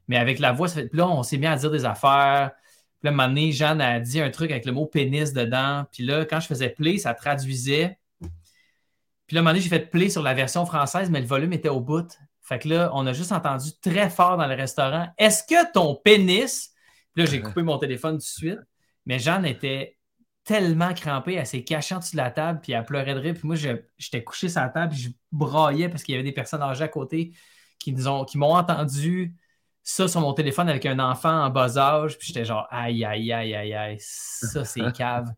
Mais 0.08 0.16
avec 0.16 0.40
la 0.40 0.52
voix, 0.52 0.66
ça 0.68 0.82
fait... 0.82 0.90
Là, 0.92 1.08
on 1.08 1.22
s'est 1.22 1.38
mis 1.38 1.46
à 1.46 1.56
dire 1.56 1.70
des 1.70 1.84
affaires. 1.84 2.50
Puis 2.98 3.06
là, 3.06 3.10
un 3.10 3.14
moment 3.14 3.28
donné, 3.28 3.52
Jeanne 3.52 3.80
a 3.80 4.00
dit 4.00 4.20
un 4.20 4.30
truc 4.30 4.50
avec 4.50 4.66
le 4.66 4.72
mot 4.72 4.86
pénis 4.86 5.32
dedans. 5.32 5.84
Puis 5.92 6.04
là, 6.04 6.24
quand 6.24 6.40
je 6.40 6.48
faisais 6.48 6.70
play, 6.70 6.98
ça 6.98 7.14
traduisait. 7.14 7.98
Puis 8.20 9.36
là, 9.36 9.40
un 9.40 9.42
moment 9.42 9.52
donné, 9.52 9.62
j'ai 9.62 9.68
fait 9.68 9.88
play 9.88 10.10
sur 10.10 10.22
la 10.22 10.34
version 10.34 10.66
française, 10.66 11.10
mais 11.10 11.20
le 11.20 11.26
volume 11.26 11.52
était 11.52 11.68
au 11.68 11.80
bout. 11.80 12.18
Fait 12.42 12.58
que 12.58 12.68
là, 12.68 12.90
on 12.92 13.06
a 13.06 13.12
juste 13.12 13.32
entendu 13.32 13.70
très 13.80 14.10
fort 14.10 14.36
dans 14.36 14.46
le 14.46 14.54
restaurant 14.54 15.08
Est-ce 15.16 15.44
que 15.44 15.72
ton 15.72 15.94
pénis. 15.94 16.72
Puis 17.14 17.24
là, 17.24 17.30
j'ai 17.30 17.40
coupé 17.42 17.62
mon 17.62 17.78
téléphone 17.78 18.14
tout 18.14 18.18
de 18.18 18.22
suite. 18.22 18.60
Mais 19.06 19.18
Jeanne 19.18 19.46
était 19.46 19.96
tellement 20.44 20.92
crampée, 20.92 21.34
elle 21.34 21.46
s'est 21.46 21.62
cachée 21.62 21.94
en 21.94 21.98
dessous 21.98 22.12
de 22.12 22.16
la 22.16 22.30
table, 22.30 22.60
puis 22.60 22.72
elle 22.72 22.84
pleurait 22.84 23.14
de 23.14 23.20
rire. 23.20 23.34
Puis 23.34 23.46
moi, 23.46 23.56
j'étais 23.56 24.24
couché 24.24 24.48
sur 24.48 24.60
la 24.60 24.68
table, 24.68 24.92
puis 24.92 25.02
je 25.02 25.10
braillais 25.30 25.88
parce 25.88 26.02
qu'il 26.02 26.14
y 26.14 26.18
avait 26.18 26.28
des 26.28 26.32
personnes 26.32 26.62
âgées 26.62 26.84
à 26.84 26.88
côté 26.88 27.32
qui 27.78 27.92
m'ont 27.92 28.54
entendu 28.54 29.34
ça 29.82 30.06
sur 30.06 30.20
mon 30.20 30.32
téléphone 30.32 30.68
avec 30.68 30.86
un 30.86 30.98
enfant 30.98 31.44
en 31.44 31.50
bas 31.50 31.76
âge, 31.76 32.16
puis 32.18 32.28
j'étais 32.28 32.44
genre 32.44 32.66
aïe, 32.70 33.04
aïe, 33.04 33.32
aïe, 33.32 33.54
aïe, 33.54 33.74
aïe, 33.74 33.96
ça 33.98 34.64
c'est 34.64 34.92
cave. 34.92 35.32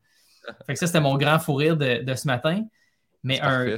fait 0.67 0.75
que 0.75 0.79
ça, 0.79 0.87
c'était 0.87 1.01
mon 1.01 1.17
grand 1.17 1.39
fou 1.39 1.55
rire 1.55 1.77
de, 1.77 2.15
ce 2.15 2.27
matin. 2.27 2.63
Mais 3.23 3.41
un, 3.41 3.77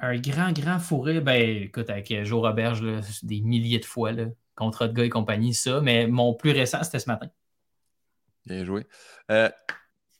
un 0.00 0.16
grand, 0.18 0.52
grand 0.52 0.78
fou 0.78 1.00
rire, 1.00 1.22
ben 1.22 1.64
écoute, 1.64 1.90
avec 1.90 2.12
Joe 2.24 2.40
Roberge, 2.40 2.82
des 3.22 3.40
milliers 3.40 3.78
de 3.78 3.84
fois, 3.84 4.12
là, 4.12 4.24
contrat 4.56 4.88
de 4.88 4.92
gars 4.92 5.04
et 5.04 5.08
compagnie, 5.08 5.54
ça. 5.54 5.80
Mais 5.80 6.06
mon 6.06 6.34
plus 6.34 6.52
récent, 6.52 6.82
c'était 6.82 6.98
ce 6.98 7.08
matin. 7.08 7.28
Bien 8.46 8.64
joué. 8.64 8.86
Euh, 9.30 9.48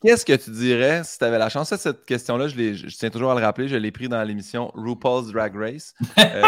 qu'est-ce 0.02 0.24
que 0.24 0.36
tu 0.36 0.50
dirais 0.50 1.02
si 1.04 1.18
tu 1.18 1.24
avais 1.24 1.38
la 1.38 1.48
chance? 1.48 1.74
Cette 1.74 2.04
question-là, 2.04 2.48
je, 2.48 2.74
je, 2.74 2.96
tiens 2.96 3.10
toujours 3.10 3.30
à 3.30 3.34
le 3.34 3.44
rappeler, 3.44 3.68
je 3.68 3.76
l'ai 3.76 3.92
pris 3.92 4.08
dans 4.08 4.22
l'émission 4.22 4.70
RuPaul's 4.74 5.32
Drag 5.32 5.54
Race. 5.56 5.94
Euh, 6.18 6.42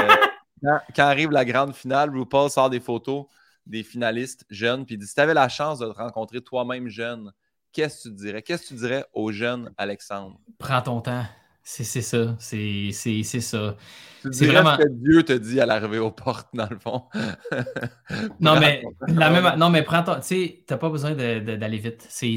quand, 0.95 1.05
arrive 1.05 1.31
la 1.31 1.45
grande 1.45 1.75
finale, 1.75 2.11
RuPaul 2.11 2.51
sort 2.51 2.71
des 2.71 2.81
photos 2.81 3.27
des 3.67 3.83
finalistes 3.83 4.45
jeunes, 4.51 4.85
puis 4.85 4.97
il 4.97 4.99
dit 4.99 5.07
Si 5.07 5.15
tu 5.15 5.21
avais 5.21 5.35
la 5.35 5.49
chance 5.49 5.79
de 5.79 5.87
te 5.87 5.97
rencontrer 5.97 6.41
toi-même 6.41 6.89
jeune, 6.89 7.33
qu'est-ce 7.73 8.05
que 8.05 8.09
tu 8.09 8.15
dirais? 8.15 8.43
Qu'est-ce 8.43 8.65
que 8.65 8.69
tu 8.69 8.75
dirais 8.75 9.05
aux 9.13 9.31
jeunes 9.33 9.73
Alexandre? 9.77 10.41
Prends 10.59 10.83
ton 10.83 11.01
temps. 11.01 11.25
C'est 11.65 11.85
ça. 11.85 12.37
C'est 12.39 12.91
ça. 13.23 13.77
Dirais 14.25 14.53
vraiment... 14.53 14.77
ce 14.77 14.83
que 14.83 14.89
Dieu 14.89 15.23
te 15.25 15.33
dit 15.33 15.61
à 15.61 15.67
l'arrivée 15.67 15.99
aux 15.99 16.11
portes, 16.11 16.49
dans 16.55 16.69
le 16.69 16.79
fond. 16.79 17.05
non, 18.41 18.59
mais, 18.59 18.83
la 19.09 19.31
même... 19.31 19.59
non, 19.59 19.71
mais 19.71 19.83
prends 19.83 20.03
ton. 20.03 20.17
Tu 20.17 20.23
sais, 20.23 20.65
tu 20.67 20.73
n'as 20.73 20.79
pas 20.79 20.91
besoin 20.91 21.13
d'aller 21.15 21.79
vite. 21.79 22.07
C'est 22.09 22.37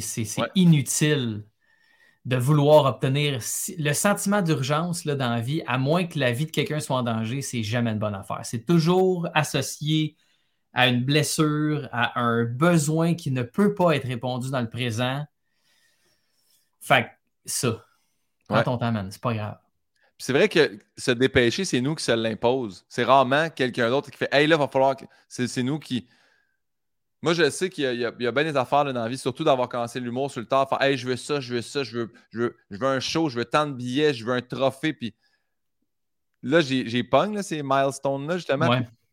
inutile 0.56 1.44
de 2.26 2.38
vouloir 2.38 2.86
obtenir 2.86 3.40
le 3.78 3.94
sentiment 3.94 4.42
d'urgence 4.42 5.06
dans 5.06 5.30
la 5.30 5.42
vie, 5.42 5.62
à 5.68 5.78
moins 5.78 6.06
que 6.06 6.18
la 6.18 6.32
vie 6.32 6.48
de 6.48 6.52
quelqu'un 6.52 6.80
soit 6.80 6.98
en 6.98 7.04
danger, 7.04 7.44
c'est 7.44 7.62
jamais 7.62 7.92
une 7.92 8.00
bonne 8.00 8.16
affaire. 8.16 8.40
C'est 8.44 8.66
toujours 8.66 9.28
associé 9.36 10.18
à 10.74 10.88
une 10.88 11.06
blessure, 11.06 11.88
à 11.92 12.20
un 12.20 12.44
besoin 12.44 13.14
qui 13.14 13.30
ne 13.30 13.44
peut 13.44 13.76
pas 13.76 13.96
être 13.96 14.08
répondu 14.08 14.50
dans 14.50 14.62
le 14.62 14.70
présent. 14.70 15.24
Fait 16.82 17.12
ça. 17.46 17.85
Prends 18.48 18.64
ton 18.64 18.78
temps, 18.78 18.92
man. 18.92 19.10
C'est 19.12 19.22
pas 19.22 19.34
grave. 19.34 19.58
C'est 20.18 20.34
vrai 20.34 20.48
que 20.48 20.80
se 20.98 21.12
dépêcher, 21.12 21.66
c'est 21.66 21.82
nous 21.82 21.96
qui 21.96 22.04
se 22.04 22.12
l'impose. 22.12 22.86
C'est 22.88 23.04
rarement 23.04 23.50
quelqu'un 23.50 23.90
d'autre 23.90 24.10
qui 24.10 24.18
fait 24.18 24.30
Hey, 24.32 24.48
là, 24.48 24.56
il 24.56 24.60
va 24.60 24.68
falloir 24.68 24.96
que. 24.96 25.06
C'est 25.28 25.64
nous 25.64 25.80
qui. 25.80 26.08
Moi, 27.22 27.34
je 27.34 27.50
sais 27.50 27.70
qu'il 27.70 28.00
y, 28.00 28.06
a 28.06 28.12
bien 28.12 28.44
des 28.44 28.56
affaires 28.56 28.86
dans 28.86 28.94
la 28.94 29.10
vie, 29.10 29.18
surtout 29.18 29.44
d'avoir 29.44 29.68
commencé 29.68 30.00
l'humour 30.00 30.30
sur 30.30 30.42
le 30.42 30.46
tard. 30.46 30.70
Faire, 30.70 30.82
hey, 30.82 30.96
je 30.96 31.08
veux 31.08 31.16
ça, 31.16 31.40
je 31.40 31.56
veux 31.56 31.62
ça, 31.62 31.84
je 31.84 31.98
veux, 31.98 32.14
je 32.30 32.40
veux, 32.40 32.58
je 32.70 32.78
veux 32.78 32.88
un 32.88 33.00
show, 33.00 33.30
je 33.30 33.40
veux 33.40 33.46
tant 33.46 33.66
de 33.66 33.74
billets, 33.74 34.14
je 34.14 34.24
veux 34.24 34.34
un 34.34 34.42
trophée. 34.42 34.94
Puis 34.94 35.16
là, 36.44 36.62
j'ai 36.62 37.04
pogne 37.04 37.42
ces 37.42 37.64
milestones-là, 37.64 38.38
justement. 38.38 38.70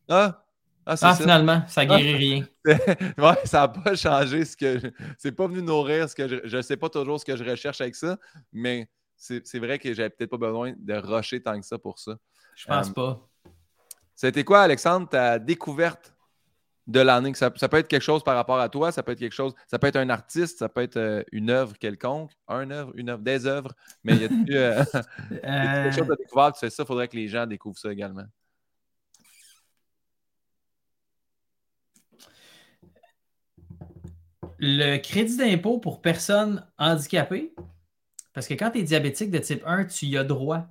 Ah, 0.09 0.44
ah, 0.84 0.94
ah 1.00 1.14
finalement, 1.14 1.62
ça 1.68 1.86
guérit 1.86 2.16
rien. 2.16 2.46
ouais, 2.66 3.38
ça 3.44 3.60
n'a 3.60 3.68
pas 3.68 3.94
changé 3.94 4.44
ce 4.44 4.56
que. 4.56 4.92
C'est 5.16 5.32
pas 5.32 5.46
venu 5.46 5.62
nourrir 5.62 6.09
ce 6.09 6.14
que 6.14 6.28
je. 6.28 6.56
ne 6.56 6.62
sais 6.62 6.76
pas 6.76 6.88
toujours 6.88 7.20
ce 7.20 7.24
que 7.24 7.36
je 7.36 7.44
recherche 7.44 7.80
avec 7.80 7.94
ça, 7.94 8.18
mais 8.52 8.88
c'est 9.22 9.58
vrai 9.58 9.78
que 9.78 9.94
j'avais 9.94 10.10
peut-être 10.10 10.30
pas 10.30 10.36
besoin 10.36 10.74
de 10.76 10.94
rusher 10.94 11.40
tant 11.40 11.58
que 11.58 11.64
ça 11.64 11.78
pour 11.78 11.98
ça. 11.98 12.16
Je 12.56 12.66
pense 12.66 12.90
euh, 12.90 12.92
pas. 12.92 13.28
C'était 14.16 14.42
quoi, 14.42 14.62
Alexandre, 14.62 15.08
ta 15.08 15.38
découverte 15.38 16.14
de 16.88 16.98
l'année? 16.98 17.32
Ça, 17.34 17.50
peut 17.50 17.76
être 17.76 17.88
quelque 17.88 18.02
chose 18.02 18.24
par 18.24 18.34
rapport 18.34 18.58
à 18.58 18.68
toi, 18.68 18.90
ça 18.90 19.04
peut 19.04 19.12
être 19.12 19.20
quelque 19.20 19.32
chose, 19.32 19.54
ça 19.68 19.78
peut 19.78 19.86
être 19.86 19.96
un 19.96 20.10
artiste, 20.10 20.58
ça 20.58 20.68
peut 20.68 20.82
être 20.82 20.96
euh, 20.96 21.22
une 21.30 21.50
œuvre 21.50 21.78
quelconque, 21.78 22.32
un 22.48 22.68
œuvre, 22.72 22.92
une 22.96 23.10
œuvre, 23.10 23.22
des 23.22 23.46
œuvres, 23.46 23.72
mais 24.02 24.16
il 24.16 24.22
y 24.22 24.24
a, 24.24 24.28
euh, 24.80 24.84
quelque 25.30 25.96
chose 25.96 26.10
à 26.10 26.16
découvrir, 26.16 26.52
tu 26.52 26.60
fais 26.60 26.70
ça, 26.70 26.82
il 26.82 26.86
faudrait 26.86 27.08
que 27.08 27.16
les 27.16 27.28
gens 27.28 27.46
découvrent 27.46 27.78
ça 27.78 27.92
également. 27.92 28.26
Le 34.58 34.98
crédit 34.98 35.36
d'impôt 35.36 35.78
pour 35.78 36.02
personnes 36.02 36.64
handicapées, 36.78 37.52
parce 38.32 38.46
que 38.46 38.54
quand 38.54 38.70
tu 38.70 38.78
es 38.78 38.82
diabétique 38.82 39.30
de 39.30 39.38
type 39.38 39.62
1, 39.66 39.86
tu 39.86 40.06
y 40.06 40.16
as 40.16 40.24
droit. 40.24 40.66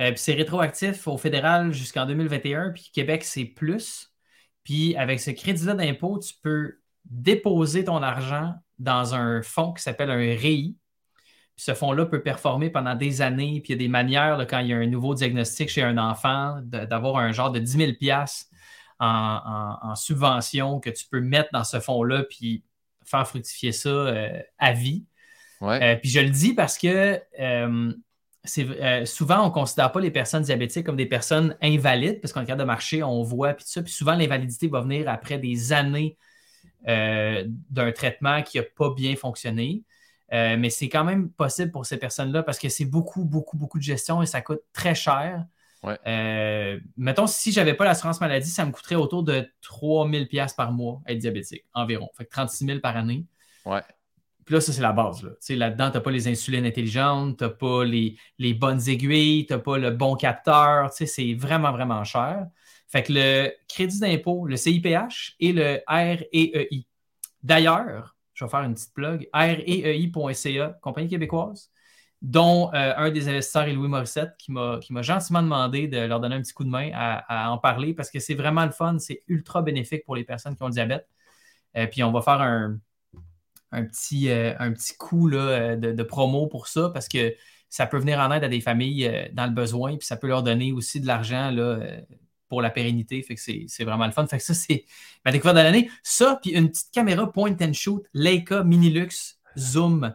Euh, 0.00 0.10
puis 0.10 0.18
c'est 0.18 0.34
rétroactif 0.34 1.06
au 1.06 1.16
fédéral 1.18 1.72
jusqu'en 1.72 2.06
2021, 2.06 2.70
puis 2.70 2.90
Québec, 2.92 3.24
c'est 3.24 3.44
plus. 3.44 4.12
Puis 4.64 4.96
avec 4.96 5.20
ce 5.20 5.30
crédit-là 5.30 5.74
d'impôt, 5.74 6.18
tu 6.18 6.34
peux 6.42 6.80
déposer 7.04 7.84
ton 7.84 8.02
argent 8.02 8.54
dans 8.78 9.14
un 9.14 9.42
fonds 9.42 9.72
qui 9.72 9.82
s'appelle 9.82 10.10
un 10.10 10.16
REI. 10.16 10.74
ce 11.56 11.74
fonds-là 11.74 12.06
peut 12.06 12.22
performer 12.22 12.70
pendant 12.70 12.94
des 12.96 13.22
années. 13.22 13.60
Puis 13.62 13.72
il 13.72 13.76
y 13.76 13.78
a 13.78 13.78
des 13.78 13.88
manières, 13.88 14.38
quand 14.48 14.58
il 14.60 14.68
y 14.68 14.72
a 14.72 14.76
un 14.76 14.86
nouveau 14.86 15.14
diagnostic 15.14 15.68
chez 15.68 15.82
un 15.82 15.98
enfant, 15.98 16.60
d'avoir 16.64 17.18
un 17.18 17.32
genre 17.32 17.52
de 17.52 17.60
10 17.60 17.96
000 18.00 18.16
en, 19.00 19.78
en, 19.82 19.94
subvention 19.96 20.80
que 20.80 20.90
tu 20.90 21.06
peux 21.10 21.20
mettre 21.20 21.50
dans 21.52 21.64
ce 21.64 21.80
fonds-là 21.80 22.24
puis 22.24 22.64
faire 23.04 23.26
fructifier 23.28 23.72
ça 23.72 23.88
euh, 23.88 24.42
à 24.58 24.72
vie. 24.72 25.04
Euh, 25.68 25.96
puis 25.96 26.10
je 26.10 26.20
le 26.20 26.30
dis 26.30 26.54
parce 26.54 26.78
que 26.78 27.20
euh, 27.40 27.92
c'est 28.44 29.06
souvent, 29.06 29.42
on 29.42 29.48
ne 29.48 29.52
considère 29.52 29.90
pas 29.90 30.00
les 30.00 30.10
personnes 30.10 30.42
diabétiques 30.42 30.84
comme 30.84 30.96
des 30.96 31.06
personnes 31.06 31.56
invalides, 31.62 32.20
parce 32.20 32.32
qu'en 32.32 32.44
cas 32.44 32.56
de 32.56 32.64
marcher, 32.64 33.02
on 33.02 33.22
voit, 33.22 33.54
puis 33.54 33.64
tout 33.64 33.70
ça. 33.70 33.82
Puis 33.82 33.92
souvent, 33.92 34.14
l'invalidité 34.14 34.68
va 34.68 34.82
venir 34.82 35.08
après 35.08 35.38
des 35.38 35.72
années 35.72 36.18
d'un 36.86 37.92
traitement 37.92 38.42
qui 38.42 38.58
n'a 38.58 38.64
pas 38.76 38.90
bien 38.94 39.16
fonctionné. 39.16 39.82
mais 40.30 40.68
c'est 40.68 40.90
quand 40.90 41.04
même 41.04 41.30
possible 41.30 41.70
pour 41.70 41.86
ces 41.86 41.96
personnes-là 41.96 42.42
parce 42.42 42.58
que 42.58 42.68
c'est 42.68 42.84
beaucoup, 42.84 43.24
beaucoup, 43.24 43.56
beaucoup 43.56 43.78
de 43.78 43.82
gestion 43.82 44.20
et 44.20 44.26
ça 44.26 44.42
coûte 44.42 44.60
très 44.74 44.94
cher. 44.94 45.46
Ouais. 45.82 46.78
mettons, 46.98 47.26
si 47.26 47.50
je 47.50 47.60
n'avais 47.60 47.72
pas 47.72 47.86
l'assurance 47.86 48.20
maladie, 48.20 48.50
ça 48.50 48.66
me 48.66 48.72
coûterait 48.72 48.96
autour 48.96 49.22
de 49.22 49.48
3000 49.62 50.28
pièces 50.28 50.52
par 50.52 50.70
mois 50.70 51.00
être 51.06 51.18
diabétique, 51.18 51.64
environ. 51.72 52.10
Fait 52.14 52.26
que 52.26 52.30
36 52.30 52.66
000 52.66 52.80
par 52.80 52.98
année. 52.98 53.24
Ouais. 53.64 53.80
Puis 54.44 54.54
là, 54.54 54.60
ça, 54.60 54.72
c'est 54.72 54.82
la 54.82 54.92
base. 54.92 55.22
Là. 55.22 55.30
Là-dedans, 55.56 55.90
tu 55.90 55.96
n'as 55.96 56.00
pas 56.00 56.10
les 56.10 56.28
insulines 56.28 56.66
intelligentes, 56.66 57.38
tu 57.38 57.44
n'as 57.44 57.50
pas 57.50 57.84
les, 57.84 58.54
bonnes 58.54 58.88
aiguilles, 58.88 59.46
tu 59.46 59.52
n'as 59.52 59.58
pas 59.58 59.78
le 59.78 59.90
bon 59.90 60.16
capteur. 60.16 60.90
C'est 60.92 61.34
vraiment, 61.34 61.72
vraiment 61.72 62.04
cher. 62.04 62.46
Fait 62.88 63.02
que 63.02 63.12
le 63.12 63.52
crédit 63.68 64.00
d'impôt, 64.00 64.46
le 64.46 64.56
CIPH 64.56 65.36
et 65.40 65.52
le 65.52 65.80
REEI. 65.88 66.86
D'ailleurs, 67.42 68.16
je 68.34 68.44
vais 68.44 68.50
faire 68.50 68.60
une 68.60 68.74
petite 68.74 68.92
plug, 68.92 69.28
REEI.ca, 69.32 70.78
compagnie 70.80 71.08
québécoise, 71.08 71.70
dont 72.20 72.70
euh, 72.74 72.94
un 72.96 73.10
des 73.10 73.28
investisseurs 73.28 73.64
est 73.64 73.72
Louis 73.72 73.88
Morissette, 73.88 74.34
qui 74.38 74.52
m'a 74.52 75.02
gentiment 75.02 75.42
demandé 75.42 75.88
de 75.88 75.98
leur 75.98 76.20
donner 76.20 76.36
un 76.36 76.42
petit 76.42 76.52
coup 76.52 76.64
de 76.64 76.70
main 76.70 76.90
à, 76.94 77.50
en 77.50 77.58
parler 77.58 77.94
parce 77.94 78.10
que 78.10 78.18
c'est 78.18 78.34
vraiment 78.34 78.64
le 78.64 78.72
fun, 78.72 78.98
c'est 78.98 79.22
ultra 79.28 79.62
bénéfique 79.62 80.04
pour 80.04 80.16
les 80.16 80.24
personnes 80.24 80.56
qui 80.56 80.62
ont 80.62 80.68
le 80.68 80.72
diabète. 80.72 81.08
Euh, 81.76 81.86
puis 81.86 82.02
on 82.02 82.12
va 82.12 82.22
faire 82.22 82.40
un, 82.40 82.78
un 83.74 83.84
petit, 83.84 84.30
euh, 84.30 84.54
un 84.58 84.72
petit 84.72 84.96
coup 84.96 85.30
euh, 85.30 85.76
de, 85.76 86.02
promo 86.02 86.46
pour 86.46 86.68
ça 86.68 86.90
parce 86.92 87.08
que 87.08 87.34
ça 87.68 87.86
peut 87.86 87.98
venir 87.98 88.18
en 88.20 88.32
aide 88.32 88.44
à 88.44 88.48
des 88.48 88.60
familles 88.60 89.06
euh, 89.06 89.26
dans 89.32 89.46
le 89.46 89.52
besoin, 89.52 89.96
puis 89.96 90.06
ça 90.06 90.16
peut 90.16 90.28
leur 90.28 90.42
donner 90.42 90.72
aussi 90.72 91.00
de 91.00 91.06
l'argent 91.06 91.54
pour 92.48 92.62
la 92.62 92.70
pérennité. 92.70 93.22
Fait 93.22 93.34
que 93.34 93.40
c'est 93.40 93.84
vraiment 93.84 94.06
le 94.06 94.12
fun. 94.12 94.26
Fait 94.26 94.38
que 94.38 94.44
ça, 94.44 94.54
c'est 94.54 94.84
ma 95.24 95.32
découverte 95.32 95.56
de 95.56 95.62
l'année. 95.62 95.90
Ça, 96.02 96.38
puis 96.40 96.52
une 96.52 96.70
petite 96.70 96.92
caméra 96.92 97.30
point 97.30 97.56
and 97.60 97.72
shoot, 97.72 98.04
Leica 98.14 98.62
Minilux 98.62 99.38
Zoom 99.58 100.14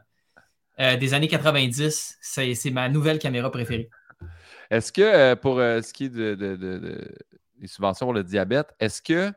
des 0.77 1.14
années 1.14 1.27
90. 1.27 2.18
C'est 2.22 2.72
ma 2.72 2.88
nouvelle 2.88 3.19
caméra 3.19 3.52
préférée. 3.52 3.90
Est-ce 4.69 4.94
que 4.94 5.34
pour 5.34 5.57
ce 5.57 5.91
qui 5.91 6.06
est 6.06 6.10
de, 6.10 6.36
des 7.57 7.68
subventions 7.68 8.06
pour 8.06 8.14
le 8.14 8.23
diabète, 8.23 8.73
est-ce 8.80 9.02
que 9.02 9.34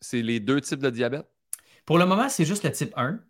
c'est 0.00 0.22
les 0.22 0.40
deux 0.40 0.62
types 0.62 0.80
de 0.80 0.88
diabète? 0.88 1.26
Pour 1.86 1.98
le 1.98 2.06
moment, 2.06 2.28
c'est 2.28 2.44
juste 2.44 2.64
le 2.64 2.72
type 2.72 2.92
1. 2.96 3.20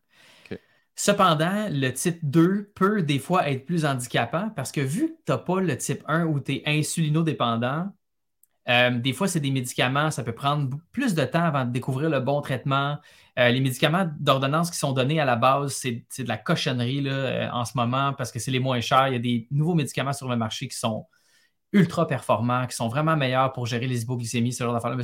Cependant, 0.97 1.69
le 1.71 1.91
type 1.91 2.19
2 2.23 2.71
peut 2.75 3.03
des 3.03 3.19
fois 3.19 3.49
être 3.51 3.67
plus 3.67 3.85
handicapant 3.85 4.51
parce 4.51 4.71
que 4.71 4.81
vu 4.81 5.09
que 5.09 5.13
tu 5.27 5.33
n'as 5.33 5.39
pas 5.39 5.61
le 5.61 5.77
type 5.77 6.05
1 6.07 6.27
où 6.27 6.39
tu 6.39 6.53
es 6.53 6.63
insulinodépendant, 6.67 7.91
euh, 8.69 8.91
des 8.91 9.13
fois, 9.13 9.29
c'est 9.29 9.41
des 9.41 9.51
médicaments, 9.51 10.11
ça 10.11 10.23
peut 10.23 10.33
prendre 10.33 10.79
plus 10.93 11.15
de 11.15 11.25
temps 11.25 11.43
avant 11.43 11.65
de 11.65 11.71
découvrir 11.71 12.09
le 12.09 12.21
bon 12.21 12.41
traitement. 12.41 12.99
Euh, 13.39 13.51
les 13.51 13.61
médicaments 13.61 14.09
d'ordonnance 14.21 14.71
qui 14.71 14.79
sont 14.79 14.93
donnés 14.93 15.21
à 15.21 15.25
la 15.25 15.37
base, 15.37 15.73
c'est 15.75 16.05
de 16.23 16.29
la 16.29 16.39
cochonnerie 16.39 17.03
là, 17.03 17.13
euh, 17.13 17.49
en 17.53 17.65
ce 17.65 17.73
moment 17.77 18.15
parce 18.15 18.33
que 18.33 18.39
c'est 18.39 18.51
les 18.51 18.61
moins 18.61 18.81
chers. 18.81 19.09
Il 19.09 19.13
y 19.15 19.17
a 19.17 19.21
des 19.21 19.49
nouveaux 19.51 19.75
médicaments 19.75 20.13
sur 20.13 20.29
le 20.29 20.37
marché 20.37 20.69
qui 20.69 20.79
sont 20.79 21.07
ultra 21.75 22.07
performants, 22.07 22.67
qui 22.67 22.77
sont 22.77 22.89
vraiment 22.89 23.17
meilleurs 23.17 23.53
pour 23.53 23.67
gérer 23.67 23.87
les 23.87 24.03
hypoglycémies, 24.03 24.53
ce 24.53 24.63
genre 24.65 24.73
d'affaires-là. 24.73 25.03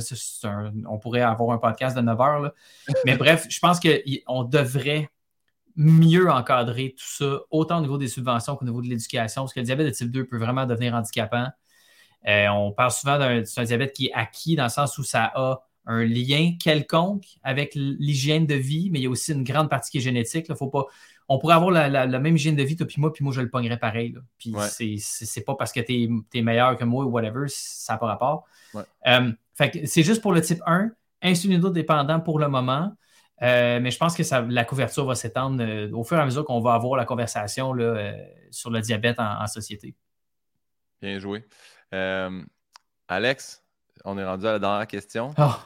on 0.87 0.97
pourrait 0.97 1.21
avoir 1.21 1.51
un 1.51 1.57
podcast 1.57 1.95
de 1.95 2.01
9 2.01 2.21
heures. 2.21 2.51
Mais 3.05 3.17
bref, 3.17 3.45
je 3.49 3.59
pense 3.59 3.79
qu'on 3.79 4.43
devrait 4.45 5.09
mieux 5.75 6.31
encadrer 6.31 6.95
tout 6.97 7.05
ça, 7.05 7.39
autant 7.51 7.79
au 7.79 7.81
niveau 7.81 7.97
des 7.97 8.07
subventions 8.07 8.55
qu'au 8.55 8.65
niveau 8.65 8.81
de 8.81 8.87
l'éducation, 8.87 9.43
parce 9.43 9.53
que 9.53 9.59
le 9.59 9.65
diabète 9.65 9.87
de 9.87 9.91
type 9.91 10.11
2 10.11 10.25
peut 10.25 10.37
vraiment 10.37 10.65
devenir 10.65 10.95
handicapant. 10.95 11.47
Euh, 12.27 12.47
on 12.49 12.71
parle 12.71 12.91
souvent 12.91 13.19
d'un 13.19 13.41
diabète 13.41 13.93
qui 13.93 14.07
est 14.07 14.13
acquis 14.13 14.55
dans 14.55 14.63
le 14.63 14.69
sens 14.69 14.97
où 14.97 15.03
ça 15.03 15.31
a 15.35 15.61
un 15.85 16.05
lien 16.05 16.53
quelconque 16.61 17.25
avec 17.43 17.73
l'hygiène 17.75 18.45
de 18.45 18.55
vie, 18.55 18.89
mais 18.91 18.99
il 18.99 19.03
y 19.03 19.07
a 19.07 19.09
aussi 19.09 19.33
une 19.33 19.43
grande 19.43 19.69
partie 19.69 19.91
qui 19.91 19.97
est 19.97 20.01
génétique. 20.01 20.45
Il 20.47 20.55
faut 20.55 20.67
pas, 20.67 20.85
on 21.31 21.39
pourrait 21.39 21.55
avoir 21.55 21.71
la, 21.71 22.19
même 22.19 22.35
hygiène 22.35 22.57
de 22.57 22.63
vie, 22.63 22.75
toi 22.75 22.85
puis 22.85 22.99
moi, 22.99 23.13
puis 23.13 23.23
moi, 23.23 23.33
je 23.33 23.39
le 23.39 23.49
pognerais 23.49 23.79
pareil. 23.79 24.13
Puis 24.37 24.53
c'est 24.99 25.45
pas 25.45 25.55
parce 25.55 25.71
que 25.71 25.79
tu 25.79 26.21
es, 26.33 26.41
meilleur 26.41 26.75
que 26.75 26.83
moi 26.83 27.05
ou 27.05 27.09
whatever, 27.09 27.45
ça 27.47 27.93
n'a 27.93 27.99
pas 27.99 28.07
rapport. 28.07 28.45
Euh, 29.07 29.31
c'est 29.85 30.03
juste 30.03 30.21
pour 30.21 30.33
le 30.33 30.41
type 30.41 30.61
1, 30.65 30.91
insulino-dépendant 31.21 32.19
pour 32.19 32.37
le 32.37 32.49
moment. 32.49 32.93
Euh, 33.43 33.79
mais 33.79 33.91
je 33.91 33.97
pense 33.97 34.15
que 34.15 34.51
la 34.51 34.65
couverture 34.65 35.05
va 35.05 35.15
s'étendre 35.15 35.63
euh, 35.63 35.89
au 35.93 36.03
fur 36.03 36.17
et 36.17 36.21
à 36.21 36.25
mesure 36.25 36.45
qu'on 36.45 36.59
va 36.59 36.73
avoir 36.73 36.95
la 36.95 37.05
conversation 37.05 37.73
sur 38.51 38.69
le 38.69 38.81
diabète 38.81 39.17
en, 39.19 39.47
société. 39.47 39.95
Bien 41.01 41.17
joué. 41.17 41.45
Alex, 43.07 43.63
on 44.03 44.17
est 44.17 44.25
rendu 44.25 44.45
à 44.47 44.51
la 44.51 44.59
dernière 44.59 44.87
question. 44.87 45.33
Ah. 45.37 45.61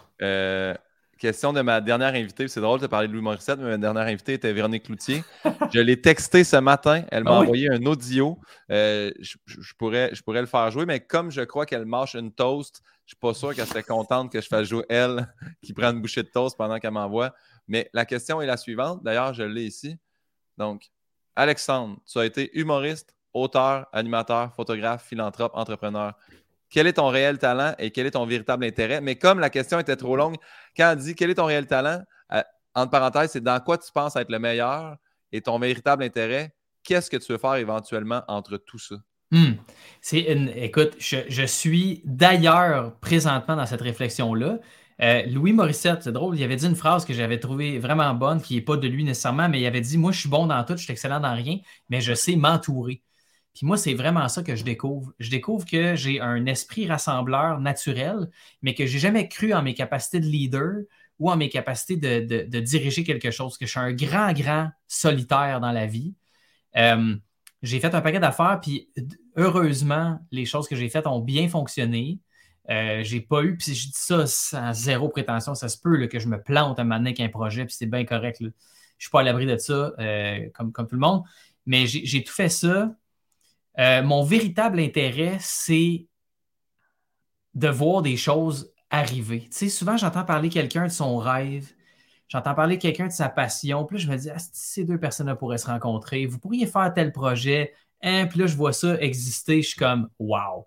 Question 1.26 1.54
de 1.54 1.62
ma 1.62 1.82
dernière 1.82 2.14
invitée. 2.14 2.48
C'est 2.48 2.62
drôle 2.62 2.80
de 2.80 2.86
parler 2.86 3.08
de 3.08 3.14
Louis 3.14 3.24
Morissette, 3.24 3.58
mais 3.58 3.66
ma 3.66 3.78
dernière 3.80 4.06
invitée 4.06 4.34
était 4.34 4.54
Véronique 4.54 4.84
Cloutier. 4.84 5.24
je 5.74 5.80
l'ai 5.80 6.00
texté 6.00 6.44
ce 6.44 6.58
matin. 6.58 7.04
Elle 7.10 7.24
m'a 7.24 7.32
ah 7.32 7.40
envoyé 7.40 7.68
un 7.68 7.84
audio. 7.88 8.38
Euh, 8.70 9.10
je, 9.20 9.74
pourrais, 9.76 10.14
je 10.14 10.22
pourrais 10.22 10.42
le 10.42 10.46
faire 10.46 10.70
jouer, 10.70 10.86
mais 10.86 11.00
comme 11.00 11.32
je 11.32 11.42
crois 11.42 11.66
qu'elle 11.66 11.86
marche 11.86 12.14
une 12.14 12.32
toast, 12.32 12.84
je 12.84 12.90
ne 12.90 13.08
suis 13.08 13.16
pas 13.16 13.34
sûr 13.34 13.56
qu'elle 13.56 13.66
serait 13.66 13.82
contente 13.82 14.32
que 14.32 14.40
je 14.40 14.48
fasse 14.48 14.68
jouer 14.68 14.86
elle 14.88 15.28
qui 15.64 15.74
prend 15.74 15.90
une 15.90 16.00
bouchée 16.00 16.22
de 16.22 16.28
toast 16.28 16.56
pendant 16.56 16.78
qu'elle 16.78 16.92
m'envoie. 16.92 17.34
Mais 17.68 17.90
la 17.92 18.06
question 18.06 18.40
est 18.40 18.46
la 18.46 18.58
suivante. 18.58 19.04
D'ailleurs, 19.04 19.34
je 19.34 19.42
l'ai 19.42 19.64
ici. 19.64 19.98
Donc, 20.60 20.92
Alexandre, 21.36 21.98
tu 22.06 22.20
as 22.20 22.26
été 22.26 22.56
humoriste, 22.56 23.16
auteur, 23.34 23.88
animateur, 23.94 24.54
photographe, 24.54 25.04
philanthrope, 25.04 25.54
entrepreneur 25.56 26.14
quel 26.76 26.88
est 26.88 26.94
ton 26.94 27.08
réel 27.08 27.38
talent 27.38 27.74
et 27.80 27.90
quel 27.90 28.06
est 28.06 28.12
ton 28.12 28.26
véritable 28.26 28.66
intérêt? 28.66 29.00
Mais 29.00 29.16
comme 29.16 29.40
la 29.40 29.50
question 29.50 29.80
était 29.80 29.96
trop 29.96 30.18
longue, 30.18 30.36
quand 30.76 30.92
on 30.92 31.00
dit 31.02 31.16
quel 31.16 31.30
est 31.30 31.36
ton 31.36 31.46
réel 31.46 31.68
talent, 31.68 32.02
euh, 32.34 32.42
entre 32.74 32.92
parenthèses, 32.92 33.32
c'est 33.32 33.42
dans 33.42 33.58
quoi 33.62 33.78
tu 33.78 33.90
penses 33.94 34.18
être 34.18 34.30
le 34.30 34.40
meilleur 34.40 34.98
et 35.32 35.40
ton 35.40 35.58
véritable 35.58 36.04
intérêt, 36.04 36.54
qu'est-ce 36.84 37.10
que 37.10 37.16
tu 37.16 37.32
veux 37.32 37.38
faire 37.38 37.56
éventuellement 37.56 38.24
entre 38.28 38.58
tout 38.58 38.78
ça? 38.78 38.96
Hmm. 39.32 39.54
C'est 40.02 40.20
une... 40.24 40.50
Écoute, 40.50 40.98
je, 41.00 41.46
suis 41.46 42.02
d'ailleurs 42.04 43.00
présentement 43.00 43.56
dans 43.56 43.66
cette 43.66 43.82
réflexion-là. 43.82 44.60
Euh, 45.02 45.26
Louis 45.28 45.54
Morissette, 45.54 46.04
c'est 46.04 46.12
drôle, 46.12 46.38
il 46.38 46.44
avait 46.44 46.58
dit 46.58 46.66
une 46.66 46.76
phrase 46.76 47.06
que 47.06 47.14
j'avais 47.14 47.40
trouvée 47.40 47.80
vraiment 47.80 48.14
bonne, 48.14 48.42
qui 48.42 48.56
n'est 48.56 48.62
pas 48.62 48.76
de 48.76 48.88
lui 48.90 49.06
nécessairement, 49.06 49.48
mais 49.48 49.62
il 49.62 49.66
avait 49.66 49.80
dit 49.80 49.98
Moi, 49.98 50.12
je 50.12 50.20
suis 50.20 50.30
bon 50.30 50.46
dans 50.46 50.62
tout, 50.66 50.76
je 50.76 50.84
suis 50.84 50.92
excellent 50.92 51.22
dans 51.22 51.36
rien, 51.36 51.60
mais 51.88 52.02
je 52.02 52.14
sais 52.14 52.36
m'entourer. 52.36 53.02
Puis 53.56 53.66
moi, 53.66 53.78
c'est 53.78 53.94
vraiment 53.94 54.28
ça 54.28 54.44
que 54.44 54.56
je 54.56 54.66
découvre. 54.66 55.14
Je 55.18 55.30
découvre 55.30 55.66
que 55.66 55.96
j'ai 55.96 56.20
un 56.20 56.46
esprit 56.46 56.88
rassembleur 56.88 57.62
naturel, 57.62 58.30
mais 58.62 58.76
que 58.76 58.86
j'ai 58.86 59.00
jamais 59.00 59.30
cru 59.30 59.54
en 59.54 59.64
mes 59.64 59.74
capacités 59.74 60.20
de 60.20 60.26
leader 60.26 60.82
ou 61.20 61.32
en 61.32 61.38
mes 61.38 61.48
capacités 61.48 61.96
de, 61.96 62.60
diriger 62.60 63.06
quelque 63.06 63.32
chose, 63.32 63.58
que 63.58 63.66
je 63.66 63.72
suis 63.72 63.80
un 63.80 63.94
grand, 63.94 64.34
grand 64.34 64.70
solitaire 64.90 65.62
dans 65.62 65.72
la 65.72 65.86
vie. 65.86 66.14
Euh, 66.76 67.16
j'ai 67.62 67.80
fait 67.80 67.96
un 67.96 68.02
paquet 68.02 68.20
d'affaires, 68.20 68.60
puis 68.62 68.90
heureusement, 69.38 70.20
les 70.32 70.46
choses 70.46 70.68
que 70.68 70.76
j'ai 70.76 70.90
faites 70.90 71.08
ont 71.08 71.22
bien 71.22 71.48
fonctionné. 71.48 72.20
Euh, 72.70 73.04
j'ai 73.04 73.22
pas 73.22 73.42
eu, 73.42 73.56
puis 73.56 73.74
je 73.74 73.88
dis 73.88 73.94
ça 73.94 74.28
sans 74.28 74.74
zéro 74.74 75.08
prétention, 75.08 75.56
ça 75.56 75.70
se 75.70 75.78
peut 75.78 76.08
que 76.08 76.20
je 76.20 76.28
me 76.28 76.42
plante 76.42 76.78
à 76.78 76.82
un 76.82 76.86
moment 76.86 76.98
donné 76.98 77.12
avec 77.12 77.22
un 77.22 77.30
projet, 77.30 77.64
puis 77.64 77.74
c'est 77.74 77.86
bien 77.86 78.04
correct. 78.04 78.40
Je 78.42 78.48
Je 78.98 79.06
suis 79.06 79.12
pas 79.12 79.22
à 79.22 79.24
l'abri 79.24 79.46
de 79.46 79.58
ça, 79.58 79.94
euh, 79.98 80.50
comme, 80.54 80.74
comme 80.74 80.88
tout 80.88 80.96
le 80.96 81.02
monde. 81.02 81.24
Mais 81.66 81.88
j'ai 81.88 82.24
tout 82.24 82.34
fait 82.34 82.50
ça 82.50 82.94
euh, 83.80 84.04
mon 84.04 84.24
véritable 84.24 84.80
intérêt, 84.80 85.38
c'est 85.40 86.08
de 87.54 87.68
voir 87.68 88.02
des 88.02 88.18
choses 88.18 88.72
arriver. 88.90 89.42
Tu 89.42 89.50
sais, 89.52 89.70
souvent, 89.70 89.98
j'entends 89.98 90.24
parler 90.24 90.50
quelqu'un 90.50 90.86
de 90.86 90.92
son 90.92 91.18
rêve, 91.18 91.74
j'entends 92.28 92.54
parler 92.54 92.78
quelqu'un 92.78 93.08
de 93.08 93.12
sa 93.12 93.30
passion, 93.30 93.86
puis 93.86 93.98
là, 93.98 94.04
je 94.04 94.12
me 94.12 94.18
dis, 94.18 94.30
ah, 94.30 94.38
ces 94.54 94.84
deux 94.84 95.00
personnes-là 95.00 95.36
pourraient 95.36 95.58
se 95.58 95.68
rencontrer, 95.68 96.26
vous 96.26 96.40
pourriez 96.40 96.68
faire 96.68 96.94
tel 96.94 97.12
projet, 97.12 97.74
hein? 98.02 98.28
puis 98.28 98.40
là, 98.40 98.48
je 98.48 98.56
vois 98.56 98.74
ça 98.74 99.00
exister, 99.00 99.62
je 99.62 99.70
suis 99.70 99.78
comme, 99.78 100.10
wow. 100.20 100.66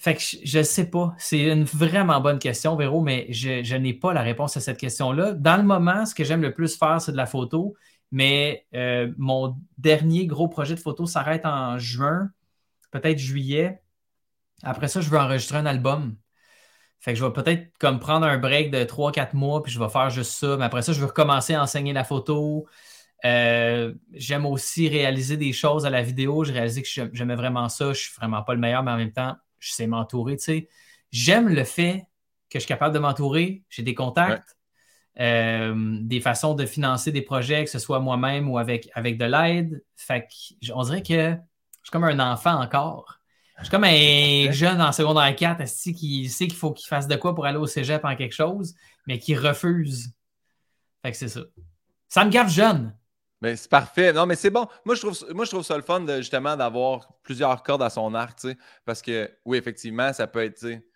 Fait 0.00 0.14
que 0.14 0.22
je 0.22 0.58
ne 0.58 0.62
sais 0.62 0.88
pas. 0.88 1.14
C'est 1.18 1.42
une 1.42 1.64
vraiment 1.64 2.22
bonne 2.22 2.38
question, 2.38 2.74
Véro, 2.74 3.02
mais 3.02 3.26
je 3.30 3.76
n'ai 3.76 3.92
pas 3.92 4.14
la 4.14 4.22
réponse 4.22 4.56
à 4.56 4.60
cette 4.60 4.78
question-là. 4.78 5.34
Dans 5.34 5.58
le 5.58 5.62
moment, 5.62 6.06
ce 6.06 6.14
que 6.14 6.24
j'aime 6.24 6.40
le 6.40 6.54
plus 6.54 6.74
faire, 6.78 7.02
c'est 7.02 7.12
de 7.12 7.18
la 7.18 7.26
photo. 7.26 7.76
Mais 8.12 8.66
euh, 8.74 9.12
mon 9.18 9.56
dernier 9.78 10.26
gros 10.26 10.48
projet 10.48 10.74
de 10.74 10.80
photo 10.80 11.06
s'arrête 11.06 11.46
en 11.46 11.78
juin, 11.78 12.30
peut-être 12.90 13.18
juillet. 13.18 13.82
Après 14.62 14.88
ça, 14.88 15.00
je 15.00 15.08
veux 15.08 15.18
enregistrer 15.18 15.58
un 15.58 15.66
album. 15.66 16.16
Fait 16.98 17.12
que 17.12 17.18
je 17.18 17.24
vais 17.24 17.32
peut-être 17.32 17.70
comme 17.78 17.98
prendre 17.98 18.26
un 18.26 18.36
break 18.36 18.70
de 18.70 18.84
3-4 18.84 19.34
mois, 19.34 19.62
puis 19.62 19.72
je 19.72 19.78
vais 19.78 19.88
faire 19.88 20.10
juste 20.10 20.32
ça. 20.32 20.56
Mais 20.56 20.64
après 20.64 20.82
ça, 20.82 20.92
je 20.92 21.00
veux 21.00 21.06
recommencer 21.06 21.54
à 21.54 21.62
enseigner 21.62 21.92
la 21.92 22.04
photo. 22.04 22.66
Euh, 23.24 23.94
j'aime 24.12 24.44
aussi 24.44 24.88
réaliser 24.88 25.36
des 25.36 25.52
choses 25.52 25.86
à 25.86 25.90
la 25.90 26.02
vidéo. 26.02 26.44
J'ai 26.44 26.52
réalisé 26.52 26.82
que 26.82 26.88
j'aimais 27.12 27.36
vraiment 27.36 27.68
ça. 27.68 27.92
Je 27.92 28.00
suis 28.00 28.14
vraiment 28.16 28.42
pas 28.42 28.54
le 28.54 28.60
meilleur, 28.60 28.82
mais 28.82 28.90
en 28.90 28.96
même 28.96 29.12
temps, 29.12 29.36
je 29.58 29.72
sais 29.72 29.86
m'entourer. 29.86 30.36
J'aime 31.10 31.48
le 31.48 31.64
fait 31.64 32.06
que 32.50 32.58
je 32.58 32.60
suis 32.60 32.68
capable 32.68 32.94
de 32.94 32.98
m'entourer. 32.98 33.64
J'ai 33.70 33.82
des 33.82 33.94
contacts. 33.94 34.56
Euh, 35.18 35.74
des 36.00 36.20
façons 36.20 36.54
de 36.54 36.64
financer 36.66 37.12
des 37.12 37.22
projets, 37.22 37.64
que 37.64 37.70
ce 37.70 37.78
soit 37.78 38.00
moi-même 38.00 38.48
ou 38.48 38.58
avec, 38.58 38.88
avec 38.94 39.18
de 39.18 39.24
l'aide. 39.24 39.82
Fait 39.96 40.22
que, 40.22 40.72
on 40.72 40.82
dirait 40.84 41.02
que 41.02 41.32
je 41.32 41.36
suis 41.82 41.90
comme 41.90 42.04
un 42.04 42.20
enfant 42.32 42.60
encore. 42.60 43.18
Je 43.58 43.64
suis 43.64 43.70
comme 43.70 43.84
un 43.84 44.50
jeune 44.52 44.80
en 44.80 44.92
secondaire 44.92 45.34
4 45.36 45.64
qui 45.94 46.28
sait 46.30 46.46
qu'il 46.46 46.56
faut 46.56 46.72
qu'il 46.72 46.88
fasse 46.88 47.06
de 47.06 47.16
quoi 47.16 47.34
pour 47.34 47.44
aller 47.44 47.58
au 47.58 47.66
cégep 47.66 48.04
en 48.04 48.16
quelque 48.16 48.34
chose, 48.34 48.74
mais 49.06 49.18
qui 49.18 49.36
refuse. 49.36 50.12
Fait 51.02 51.10
que 51.10 51.16
c'est 51.16 51.28
ça. 51.28 51.40
Ça 52.08 52.24
me 52.24 52.30
gaffe 52.30 52.50
jeune. 52.50 52.94
Mais 53.42 53.56
c'est 53.56 53.70
parfait. 53.70 54.12
Non, 54.12 54.26
mais 54.26 54.36
c'est 54.36 54.50
bon. 54.50 54.66
Moi 54.84 54.94
je, 54.94 55.00
trouve, 55.00 55.34
moi, 55.34 55.44
je 55.44 55.50
trouve 55.50 55.62
ça 55.62 55.76
le 55.76 55.82
fun 55.82 56.00
de, 56.00 56.16
justement 56.18 56.56
d'avoir 56.56 57.12
plusieurs 57.22 57.62
cordes 57.62 57.82
à 57.82 57.90
son 57.90 58.14
arc, 58.14 58.38
tu 58.38 58.48
sais. 58.48 58.56
Parce 58.84 59.02
que, 59.02 59.30
oui, 59.44 59.58
effectivement, 59.58 60.12
ça 60.12 60.26
peut 60.26 60.44
être, 60.44 60.58
tu 60.58 60.66
sais. 60.68 60.86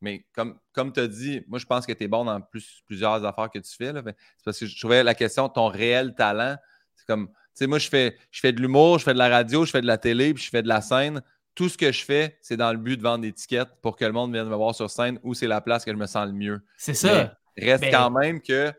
Mais 0.00 0.26
comme, 0.32 0.58
comme 0.72 0.92
tu 0.92 1.00
as 1.00 1.08
dit, 1.08 1.42
moi, 1.48 1.58
je 1.58 1.66
pense 1.66 1.86
que 1.86 1.92
tu 1.92 2.04
es 2.04 2.08
bon 2.08 2.24
dans 2.24 2.40
plus, 2.40 2.82
plusieurs 2.86 3.24
affaires 3.24 3.50
que 3.50 3.58
tu 3.58 3.74
fais. 3.76 3.92
C'est 3.94 4.14
parce 4.44 4.58
que 4.58 4.66
je 4.66 4.78
trouvais 4.78 5.02
la 5.02 5.14
question, 5.14 5.48
ton 5.48 5.68
réel 5.68 6.14
talent, 6.14 6.56
c'est 6.94 7.06
comme, 7.06 7.28
tu 7.28 7.34
sais, 7.54 7.66
moi, 7.66 7.78
je 7.78 7.88
fais, 7.88 8.18
je 8.30 8.40
fais 8.40 8.52
de 8.52 8.60
l'humour, 8.60 8.98
je 8.98 9.04
fais 9.04 9.12
de 9.12 9.18
la 9.18 9.28
radio, 9.28 9.64
je 9.64 9.70
fais 9.70 9.82
de 9.82 9.86
la 9.86 9.98
télé, 9.98 10.32
puis 10.32 10.42
je 10.42 10.50
fais 10.50 10.62
de 10.62 10.68
la 10.68 10.80
scène. 10.80 11.22
Tout 11.54 11.68
ce 11.68 11.76
que 11.76 11.92
je 11.92 12.04
fais, 12.04 12.38
c'est 12.40 12.56
dans 12.56 12.72
le 12.72 12.78
but 12.78 12.96
de 12.96 13.02
vendre 13.02 13.22
des 13.22 13.32
tickets 13.32 13.68
pour 13.82 13.96
que 13.96 14.04
le 14.04 14.12
monde 14.12 14.32
vienne 14.32 14.48
me 14.48 14.54
voir 14.54 14.74
sur 14.74 14.88
scène 14.88 15.18
où 15.22 15.34
c'est 15.34 15.48
la 15.48 15.60
place 15.60 15.84
que 15.84 15.90
je 15.90 15.96
me 15.96 16.06
sens 16.06 16.26
le 16.26 16.32
mieux. 16.32 16.64
C'est 16.78 16.94
ça. 16.94 17.36
reste 17.58 17.82
ben 17.82 17.90
quand 17.90 18.10
même 18.10 18.40
que 18.40 18.72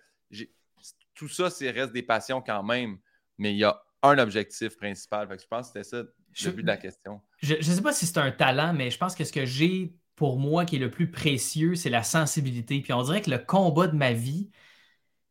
tout 1.14 1.28
ça, 1.28 1.50
c'est 1.50 1.70
reste 1.70 1.92
des 1.94 2.02
passions 2.02 2.42
quand 2.42 2.64
même 2.64 2.98
mais 3.42 3.54
il 3.54 3.58
y 3.58 3.64
a 3.64 3.82
un 4.04 4.18
objectif 4.20 4.78
principal. 4.78 5.28
je 5.30 5.48
pense 5.48 5.72
que 5.72 5.82
c'était 5.82 5.84
ça 5.84 6.04
le 6.46 6.52
but 6.52 6.62
de 6.62 6.68
la 6.68 6.78
question. 6.78 7.22
Je 7.42 7.56
ne 7.56 7.62
sais 7.62 7.82
pas 7.82 7.92
si 7.92 8.06
c'est 8.06 8.20
un 8.20 8.32
talent, 8.32 8.74
mais 8.74 8.92
je 8.92 8.98
pense 8.98 9.16
que 9.16 9.24
ce 9.24 9.34
que 9.34 9.46
j'ai 9.46 9.94
pour 10.22 10.38
moi 10.38 10.66
qui 10.66 10.76
est 10.76 10.80
le 10.80 10.92
plus 10.92 11.10
précieux, 11.10 11.74
c'est 11.74 11.90
la 11.90 12.04
sensibilité. 12.04 12.80
Puis 12.82 12.94
on 12.94 13.02
dirait 13.02 13.24
que 13.24 13.32
le 13.32 13.40
combat 13.40 13.88
de 13.88 13.96
ma 13.96 14.14
vie, 14.14 14.52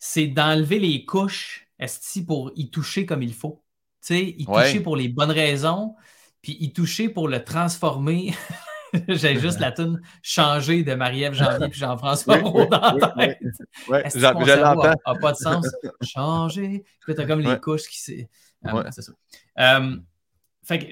c'est 0.00 0.26
d'enlever 0.26 0.80
les 0.80 1.04
couches 1.04 1.68
pour 2.26 2.50
y 2.56 2.70
toucher 2.72 3.06
comme 3.06 3.22
il 3.22 3.32
faut. 3.32 3.62
Tu 4.04 4.14
sais, 4.14 4.34
y 4.36 4.44
toucher 4.46 4.80
pour 4.80 4.96
les 4.96 5.06
bonnes 5.06 5.30
raisons, 5.30 5.94
puis 6.42 6.56
y 6.58 6.72
toucher 6.72 7.08
pour 7.08 7.28
le 7.28 7.44
transformer 7.44 8.34
J'ai 9.06 9.38
juste 9.38 9.60
la 9.60 9.70
tune 9.70 10.00
changée 10.22 10.82
de 10.82 10.94
Marie-Ève 10.94 11.34
Janvier 11.34 11.68
puis 11.68 11.78
Jean-François 11.78 12.38
oui, 12.52 12.68
dans 12.68 12.96
la 12.98 13.08
tête. 13.10 13.38
Oui, 13.88 13.98
je 14.12 14.60
l'entends. 14.60 14.94
n'a 15.06 15.14
pas 15.20 15.30
de 15.30 15.36
sens? 15.36 15.68
Changer. 16.02 16.82
Puis 17.06 17.14
tu 17.14 17.20
as 17.20 17.26
comme 17.26 17.38
les 17.38 17.60
couches 17.60 17.86
qui. 17.86 18.26
Euh, 18.66 18.82
c'est 18.90 19.02
ça. 19.02 19.12
Euh, 19.60 19.96
fait 20.64 20.80
que 20.80 20.86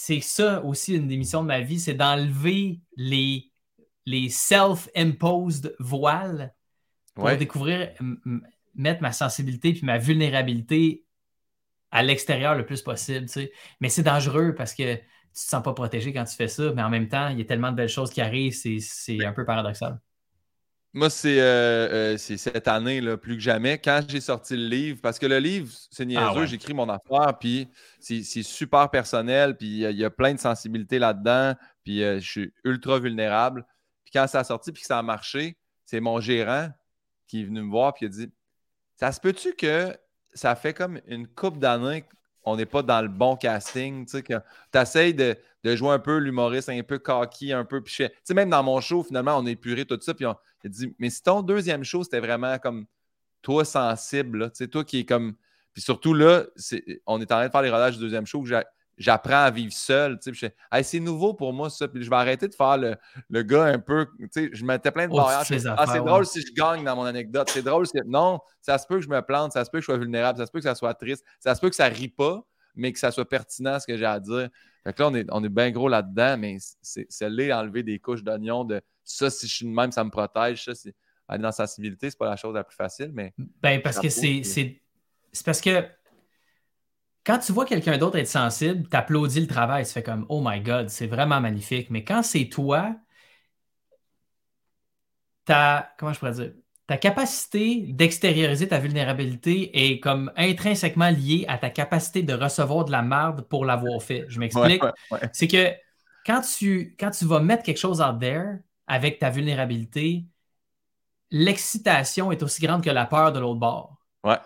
c'est 0.00 0.20
ça 0.20 0.64
aussi 0.64 0.94
une 0.94 1.08
des 1.08 1.16
missions 1.16 1.42
de 1.42 1.48
ma 1.48 1.60
vie, 1.60 1.80
c'est 1.80 1.94
d'enlever 1.94 2.80
les, 2.96 3.50
les 4.06 4.28
self-imposed 4.28 5.74
voiles 5.80 6.54
pour 7.14 7.28
découvrir, 7.36 7.90
mettre 8.76 9.02
ma 9.02 9.10
sensibilité 9.10 9.72
puis 9.72 9.84
ma 9.84 9.98
vulnérabilité 9.98 11.04
à 11.90 12.04
l'extérieur 12.04 12.54
le 12.54 12.64
plus 12.64 12.80
possible. 12.80 13.26
Tu 13.26 13.32
sais. 13.32 13.52
Mais 13.80 13.88
c'est 13.88 14.04
dangereux 14.04 14.54
parce 14.54 14.72
que 14.72 14.94
tu 14.94 15.00
te 15.00 15.04
sens 15.34 15.64
pas 15.64 15.74
protégé 15.74 16.12
quand 16.12 16.24
tu 16.24 16.36
fais 16.36 16.48
ça, 16.48 16.72
mais 16.74 16.82
en 16.82 16.90
même 16.90 17.08
temps, 17.08 17.28
il 17.30 17.38
y 17.38 17.42
a 17.42 17.44
tellement 17.44 17.72
de 17.72 17.76
belles 17.76 17.88
choses 17.88 18.10
qui 18.10 18.20
arrivent, 18.20 18.54
c'est 18.54 19.26
un 19.26 19.32
peu 19.32 19.44
paradoxal. 19.44 19.98
Moi, 20.94 21.10
c'est 21.10 21.40
euh, 21.40 22.14
euh, 22.14 22.16
cette 22.16 22.66
année, 22.66 23.00
là, 23.00 23.18
plus 23.18 23.34
que 23.34 23.42
jamais, 23.42 23.78
quand 23.78 24.00
j'ai 24.08 24.20
sorti 24.20 24.56
le 24.56 24.66
livre, 24.66 25.00
parce 25.02 25.18
que 25.18 25.26
le 25.26 25.38
livre, 25.38 25.70
c'est 25.90 26.04
ah 26.16 26.32
niaiseux, 26.32 26.46
j'écris 26.46 26.72
mon 26.72 26.88
affaire, 26.88 27.38
puis 27.38 27.68
c'est 28.00 28.42
super 28.42 28.90
personnel, 28.90 29.56
puis 29.56 29.82
il 29.82 29.96
y, 29.96 30.04
a 30.04 30.10
plein 30.10 30.32
de 30.32 30.40
sensibilité 30.40 30.98
là-dedans, 30.98 31.54
puis 31.84 32.02
euh, 32.02 32.20
je 32.20 32.28
suis 32.28 32.52
ultra 32.64 32.98
vulnérable. 32.98 33.66
Puis 34.04 34.12
quand 34.14 34.26
ça 34.26 34.40
a 34.40 34.44
sorti, 34.44 34.72
puis 34.72 34.80
que 34.80 34.86
ça 34.86 34.98
a 34.98 35.02
marché, 35.02 35.58
c'est 35.84 36.00
mon 36.00 36.20
gérant 36.20 36.70
qui 37.26 37.42
est 37.42 37.44
venu 37.44 37.62
me 37.62 37.70
voir, 37.70 37.92
puis 37.92 38.06
il 38.06 38.08
a 38.08 38.10
dit 38.10 38.32
Ça 38.96 39.12
se 39.12 39.20
peut-tu 39.20 39.54
que 39.54 39.94
ça 40.32 40.56
fait 40.56 40.72
comme 40.72 41.00
une 41.06 41.28
coupe 41.28 41.58
d'années 41.58 42.04
on 42.48 42.56
n'est 42.56 42.66
pas 42.66 42.82
dans 42.82 43.02
le 43.02 43.08
bon 43.08 43.36
casting. 43.36 44.06
Tu 44.06 44.22
essaies 44.74 45.12
de, 45.12 45.36
jouer 45.76 45.90
un 45.90 45.98
peu 45.98 46.18
l'humoriste, 46.18 46.68
un 46.68 46.82
peu 46.82 46.98
cocky, 46.98 47.52
un 47.52 47.64
peu. 47.64 47.82
Tu 47.82 48.08
sais, 48.24 48.34
même 48.34 48.50
dans 48.50 48.62
mon 48.62 48.80
show, 48.80 49.02
finalement, 49.02 49.38
on 49.38 49.46
est 49.46 49.56
puré 49.56 49.84
tout 49.84 49.98
ça. 50.00 50.14
Puis 50.14 50.26
on 50.26 50.32
a 50.32 50.38
dit, 50.64 50.94
mais 50.98 51.10
si 51.10 51.22
ton 51.22 51.42
deuxième 51.42 51.84
show, 51.84 52.04
c'était 52.04 52.20
vraiment 52.20 52.58
comme 52.58 52.86
toi 53.42 53.64
sensible, 53.64 54.50
tu 54.50 54.56
sais, 54.56 54.68
toi 54.68 54.84
qui 54.84 55.00
est 55.00 55.04
comme. 55.04 55.34
Puis 55.72 55.82
surtout 55.82 56.14
là, 56.14 56.44
on 57.06 57.20
est 57.20 57.30
en 57.30 57.36
train 57.36 57.46
de 57.46 57.52
faire 57.52 57.62
les 57.62 57.70
rodages 57.70 57.96
du 57.96 58.00
deuxième 58.00 58.26
show 58.26 58.42
j'apprends 58.98 59.44
à 59.44 59.50
vivre 59.50 59.72
seul. 59.72 60.18
c'est 60.82 61.00
nouveau 61.00 61.34
pour 61.34 61.52
moi, 61.52 61.70
ça. 61.70 61.88
Puis 61.88 62.02
je 62.02 62.10
vais 62.10 62.16
arrêter 62.16 62.48
de 62.48 62.54
faire 62.54 62.76
le, 62.76 63.42
gars 63.42 63.64
un 63.64 63.78
peu. 63.78 64.06
Je 64.34 64.64
mettais 64.64 64.90
plein 64.90 65.08
de 65.08 65.12
barrières. 65.12 65.44
ah, 65.76 65.86
c'est 65.86 65.98
drôle 65.98 66.26
si 66.26 66.42
je 66.42 66.52
gagne 66.52 66.84
dans 66.84 66.96
mon 66.96 67.04
anecdote. 67.04 67.48
C'est 67.52 67.62
drôle. 67.62 67.86
Si... 67.86 67.96
Non, 68.06 68.40
ça 68.60 68.78
se 68.78 68.86
peut 68.86 68.96
que 68.96 69.02
je 69.02 69.08
me 69.08 69.22
plante, 69.22 69.52
ça 69.52 69.64
se 69.64 69.70
peut 69.70 69.78
que 69.78 69.82
je 69.82 69.86
sois 69.86 69.98
vulnérable, 69.98 70.38
ça 70.38 70.46
se 70.46 70.50
peut 70.50 70.58
que 70.58 70.64
ça 70.64 70.74
soit 70.74 70.94
triste, 70.94 71.24
ça 71.40 71.54
se 71.54 71.60
peut 71.60 71.70
que 71.70 71.76
ça 71.76 71.86
rit 71.86 72.08
pas, 72.08 72.42
mais 72.74 72.92
que 72.92 72.98
ça 72.98 73.10
soit 73.10 73.28
pertinent 73.28 73.78
ce 73.80 73.86
que 73.86 73.96
j'ai 73.96 74.04
à 74.04 74.20
dire. 74.20 74.48
Fait 74.84 74.92
que 74.92 75.02
là, 75.02 75.08
on 75.08 75.14
est, 75.14 75.26
on 75.30 75.42
est 75.44 75.48
bien 75.48 75.70
gros 75.70 75.88
là-dedans, 75.88 76.36
mais 76.38 76.58
c'est 76.82 77.06
là 77.28 77.60
enlever 77.60 77.82
des 77.82 77.98
couches 77.98 78.22
d'oignon 78.22 78.64
de 78.64 78.80
ça, 79.04 79.30
si 79.30 79.46
je 79.46 79.54
suis 79.54 79.66
de 79.66 79.70
même, 79.70 79.90
ça 79.90 80.04
me 80.04 80.10
protège. 80.10 80.64
Ça, 80.64 80.72
aller 81.28 81.42
dans 81.42 81.48
la 81.48 81.52
sensibilité, 81.52 82.10
c'est 82.10 82.18
pas 82.18 82.28
la 82.28 82.36
chose 82.36 82.54
la 82.54 82.64
plus 82.64 82.76
facile, 82.76 83.10
mais. 83.12 83.34
Ben, 83.62 83.80
parce 83.82 83.98
que 83.98 84.08
c'est. 84.08 84.42
C'est 85.30 85.44
parce 85.44 85.60
que 85.60 85.86
quand 87.28 87.38
tu 87.40 87.52
vois 87.52 87.66
quelqu'un 87.66 87.98
d'autre 87.98 88.16
être 88.16 88.26
sensible, 88.26 88.88
tu 88.88 88.96
applaudis 88.96 89.40
le 89.40 89.46
travail, 89.46 89.84
tu 89.84 89.92
fais 89.92 90.02
comme 90.02 90.24
Oh 90.30 90.42
my 90.42 90.62
God, 90.62 90.88
c'est 90.88 91.06
vraiment 91.06 91.42
magnifique. 91.42 91.90
Mais 91.90 92.02
quand 92.02 92.22
c'est 92.22 92.46
toi, 92.48 92.96
ta, 95.44 95.92
comment 95.98 96.14
je 96.14 96.18
pourrais 96.20 96.32
dire, 96.32 96.52
ta 96.86 96.96
capacité 96.96 97.84
d'extérioriser 97.92 98.66
ta 98.66 98.78
vulnérabilité 98.78 99.90
est 99.90 100.00
comme 100.00 100.32
intrinsèquement 100.36 101.10
liée 101.10 101.44
à 101.48 101.58
ta 101.58 101.68
capacité 101.68 102.22
de 102.22 102.32
recevoir 102.32 102.86
de 102.86 102.92
la 102.92 103.02
merde 103.02 103.42
pour 103.42 103.66
l'avoir 103.66 104.02
fait. 104.02 104.24
Je 104.28 104.40
m'explique. 104.40 104.82
C'est 105.34 105.48
que 105.48 105.74
quand 106.24 106.40
tu, 106.40 106.96
quand 106.98 107.10
tu 107.10 107.26
vas 107.26 107.40
mettre 107.40 107.62
quelque 107.62 107.76
chose 107.76 108.00
out 108.00 108.18
there 108.18 108.60
avec 108.86 109.18
ta 109.18 109.28
vulnérabilité, 109.28 110.24
l'excitation 111.30 112.32
est 112.32 112.42
aussi 112.42 112.62
grande 112.62 112.82
que 112.82 112.88
la 112.88 113.04
peur 113.04 113.32
de 113.32 113.38
l'autre 113.38 113.60
bord. 113.60 113.98
Ouais. 114.24 114.38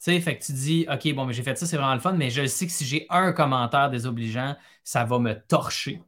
Tu 0.00 0.12
sais, 0.12 0.20
fait 0.20 0.38
que 0.38 0.44
tu 0.44 0.52
dis, 0.52 0.86
OK, 0.92 1.12
bon, 1.14 1.26
mais 1.26 1.32
j'ai 1.32 1.42
fait 1.42 1.56
ça, 1.58 1.66
c'est 1.66 1.76
vraiment 1.76 1.94
le 1.94 2.00
fun, 2.00 2.12
mais 2.12 2.30
je 2.30 2.46
sais 2.46 2.66
que 2.66 2.72
si 2.72 2.84
j'ai 2.84 3.06
un 3.10 3.32
commentaire 3.32 3.90
désobligeant, 3.90 4.56
ça 4.84 5.04
va 5.04 5.18
me 5.18 5.34
torcher. 5.34 6.02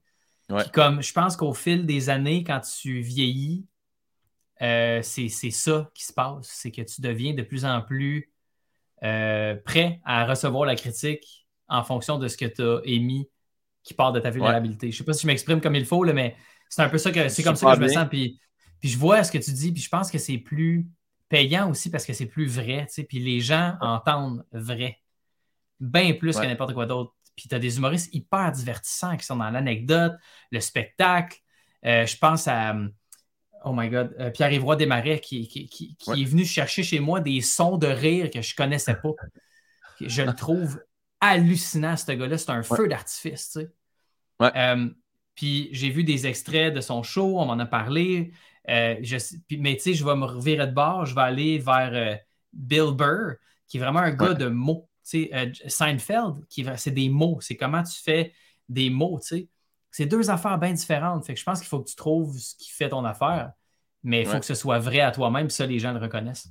comme 0.73 1.03
je 1.03 1.13
pense 1.13 1.37
qu'au 1.37 1.55
fil 1.55 1.87
des 1.87 2.11
années, 2.11 2.45
quand 2.45 2.61
tu 2.61 3.01
vieillis, 3.01 3.67
euh, 4.63 5.01
c'est 5.03 5.29
ça 5.29 5.91
qui 5.95 6.05
se 6.05 6.13
passe. 6.13 6.47
C'est 6.49 6.71
que 6.71 6.83
tu 6.83 7.01
deviens 7.01 7.35
de 7.35 7.43
plus 7.43 7.65
en 7.65 7.81
plus 7.83 8.33
euh, 9.03 9.57
prêt 9.65 10.01
à 10.05 10.27
recevoir 10.27 10.67
la 10.67 10.77
critique 10.77 11.47
en 11.69 11.83
fonction 11.83 12.19
de 12.19 12.29
ce 12.29 12.37
que 12.37 12.45
tu 12.47 12.63
as 12.63 12.81
émis 12.85 13.29
qui 13.83 13.95
part 13.95 14.13
de 14.13 14.21
ta 14.21 14.31
vulnérabilité. 14.31 14.89
Je 14.89 14.93
Je 14.93 14.99
sais 14.99 15.05
pas 15.05 15.15
si 15.15 15.23
je 15.23 15.27
m'exprime 15.27 15.61
comme 15.61 15.75
il 15.75 15.87
faut, 15.87 16.05
là, 16.05 16.13
mais 16.13 16.37
c'est 16.69 16.83
un 16.83 16.89
peu 16.89 16.99
ça 16.99 17.11
que 17.13 17.29
c'est 17.29 17.43
comme 17.43 17.57
ça 17.57 17.67
que 17.67 17.73
je 17.73 17.81
me 17.81 17.89
sens. 17.89 18.09
Puis, 18.11 18.41
puis 18.81 18.89
je 18.91 18.99
vois 18.99 19.25
ce 19.25 19.33
que 19.33 19.39
tu 19.39 19.53
dis, 19.53 19.73
puis 19.73 19.83
je 19.83 19.89
pense 19.89 20.11
que 20.11 20.19
c'est 20.19 20.39
plus 20.39 20.89
payant 21.31 21.71
aussi 21.71 21.91
parce 21.91 22.05
que 22.05 22.13
c'est 22.13 22.27
plus 22.27 22.47
vrai, 22.47 22.85
tu 22.89 22.95
sais, 22.95 23.05
puis 23.05 23.21
les 23.21 23.41
gens 23.41 23.77
entendent 23.81 24.45
vrai. 24.53 24.99
Bien 25.79 26.13
plus 26.13 26.37
que 26.37 26.45
n'importe 26.45 26.75
quoi 26.75 26.85
d'autre. 26.85 27.15
Puis 27.35 27.49
tu 27.49 27.55
as 27.55 27.59
des 27.59 27.79
humoristes 27.79 28.13
hyper 28.13 28.53
divertissants 28.53 29.17
qui 29.17 29.25
sont 29.25 29.37
dans 29.37 29.49
l'anecdote, 29.49 30.13
le 30.51 30.61
spectacle. 30.61 31.39
Euh, 31.87 32.05
je 32.05 32.19
pense 32.19 32.47
à, 32.49 32.77
oh 33.65 33.73
my 33.73 33.89
God, 33.89 34.15
euh, 34.19 34.31
Pierre-Yvroy 34.31 34.77
Desmarais 34.77 35.21
qui, 35.21 35.49
qui, 35.49 35.97
est 36.09 36.25
venu 36.25 36.45
chercher 36.45 36.83
chez 36.83 37.01
moi 37.01 37.21
des 37.21 37.41
sons 37.41 37.79
de 37.79 37.87
rire 37.87 38.29
que 38.31 38.43
je 38.43 38.53
ne 38.53 38.57
connaissais 38.57 38.97
pas. 38.97 39.13
Je 40.01 40.23
le 40.23 40.35
trouve 40.35 40.83
hallucinant, 41.21 41.97
ce 41.97 42.13
gars-là. 42.13 42.37
C'est 42.37 42.51
un 42.51 42.63
feu 42.63 42.89
d'artifice, 42.89 43.53
tu 43.53 43.61
sais. 43.61 43.71
Euh, 44.43 44.91
puis 45.35 45.69
j'ai 45.73 45.91
vu 45.91 46.03
des 46.05 46.27
extraits 46.27 46.75
de 46.75 46.81
son 46.81 47.03
show, 47.03 47.39
on 47.39 47.47
m'en 47.47 47.59
a 47.59 47.67
parlé. 47.67 48.33
Euh, 48.71 48.97
mais 49.59 49.75
tu 49.77 49.83
sais, 49.83 49.95
je 49.95 50.05
vais 50.05 50.15
me 50.15 50.25
revirer 50.25 50.67
de 50.67 50.73
bord, 50.73 51.05
je 51.05 51.15
vais 51.15 51.23
aller 51.23 51.59
vers 51.59 51.91
euh, 51.93 52.17
Bill 52.53 52.93
Burr, 52.95 53.35
qui 53.67 53.79
est 53.79 53.81
vraiment 53.81 54.01
un 54.01 54.13
gars 54.13 54.35
de 54.35 54.47
mots. 54.47 54.89
Tu 55.05 55.25
sais, 55.25 55.31
euh, 55.35 55.51
Seinfeld, 55.67 56.45
c'est 56.77 56.91
des 56.93 57.09
mots. 57.09 57.39
C'est 57.41 57.57
comment 57.57 57.83
tu 57.83 58.01
fais 58.01 58.33
des 58.69 58.91
mots, 58.91 59.19
tu 59.21 59.37
sais. 59.37 59.49
C'est 59.91 60.07
deux 60.07 60.31
affaires 60.31 60.59
bien 60.59 60.73
différentes. 60.73 61.27
Fait 61.27 61.35
que 61.35 61.41
je 61.41 61.45
pense 61.45 61.59
qu'il 61.59 61.69
faut 61.69 61.81
que 61.81 61.89
tu 61.89 61.97
trouves 61.97 62.39
ce 62.39 62.55
qui 62.57 62.71
fait 62.71 62.91
ton 62.91 63.05
affaire, 63.05 63.53
mais 64.05 64.21
il 64.23 64.27
faut 64.27 64.39
que 64.39 64.47
ce 64.47 64.55
soit 64.55 64.79
vrai 64.79 65.01
à 65.01 65.11
toi-même, 65.11 65.51
ça, 65.51 65.67
les 65.67 65.81
gens 65.81 65.93
le 65.93 65.99
reconnaissent. 65.99 66.49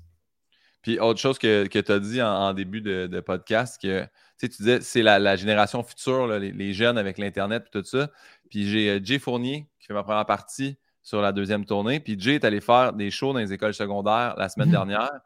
Puis 0.82 1.00
autre 1.00 1.20
chose 1.20 1.38
que, 1.40 1.66
tu 1.66 1.92
as 1.92 2.00
dit 2.00 2.22
en, 2.22 2.54
début 2.54 2.82
de, 2.82 3.20
podcast, 3.22 3.82
que 3.82 4.06
tu 4.38 4.48
disais 4.50 4.82
c'est 4.82 5.02
la, 5.02 5.36
génération 5.38 5.84
future, 5.84 6.28
les, 6.28 6.74
jeunes 6.74 6.98
avec 6.98 7.18
l'Internet 7.18 7.68
et 7.68 7.80
tout 7.80 7.86
ça. 7.86 8.10
Puis 8.50 8.68
j'ai 8.68 9.00
Jay 9.04 9.20
Fournier 9.20 9.70
qui 9.80 9.88
fait 9.88 9.94
ma 9.94 10.04
première 10.04 10.26
partie 10.26 10.78
sur 11.10 11.22
la 11.22 11.32
deuxième 11.32 11.66
tournée. 11.66 12.00
Puis 12.00 12.16
Jay 12.20 12.36
est 12.36 12.46
allé 12.46 12.62
faire 12.62 12.94
des 12.94 13.10
shows 13.10 13.34
dans 13.34 13.40
les 13.40 13.52
écoles 13.52 13.74
secondaires 13.74 14.36
la 14.38 14.48
semaine 14.48 14.68
mhm. 14.68 14.74
dernière. 14.74 15.20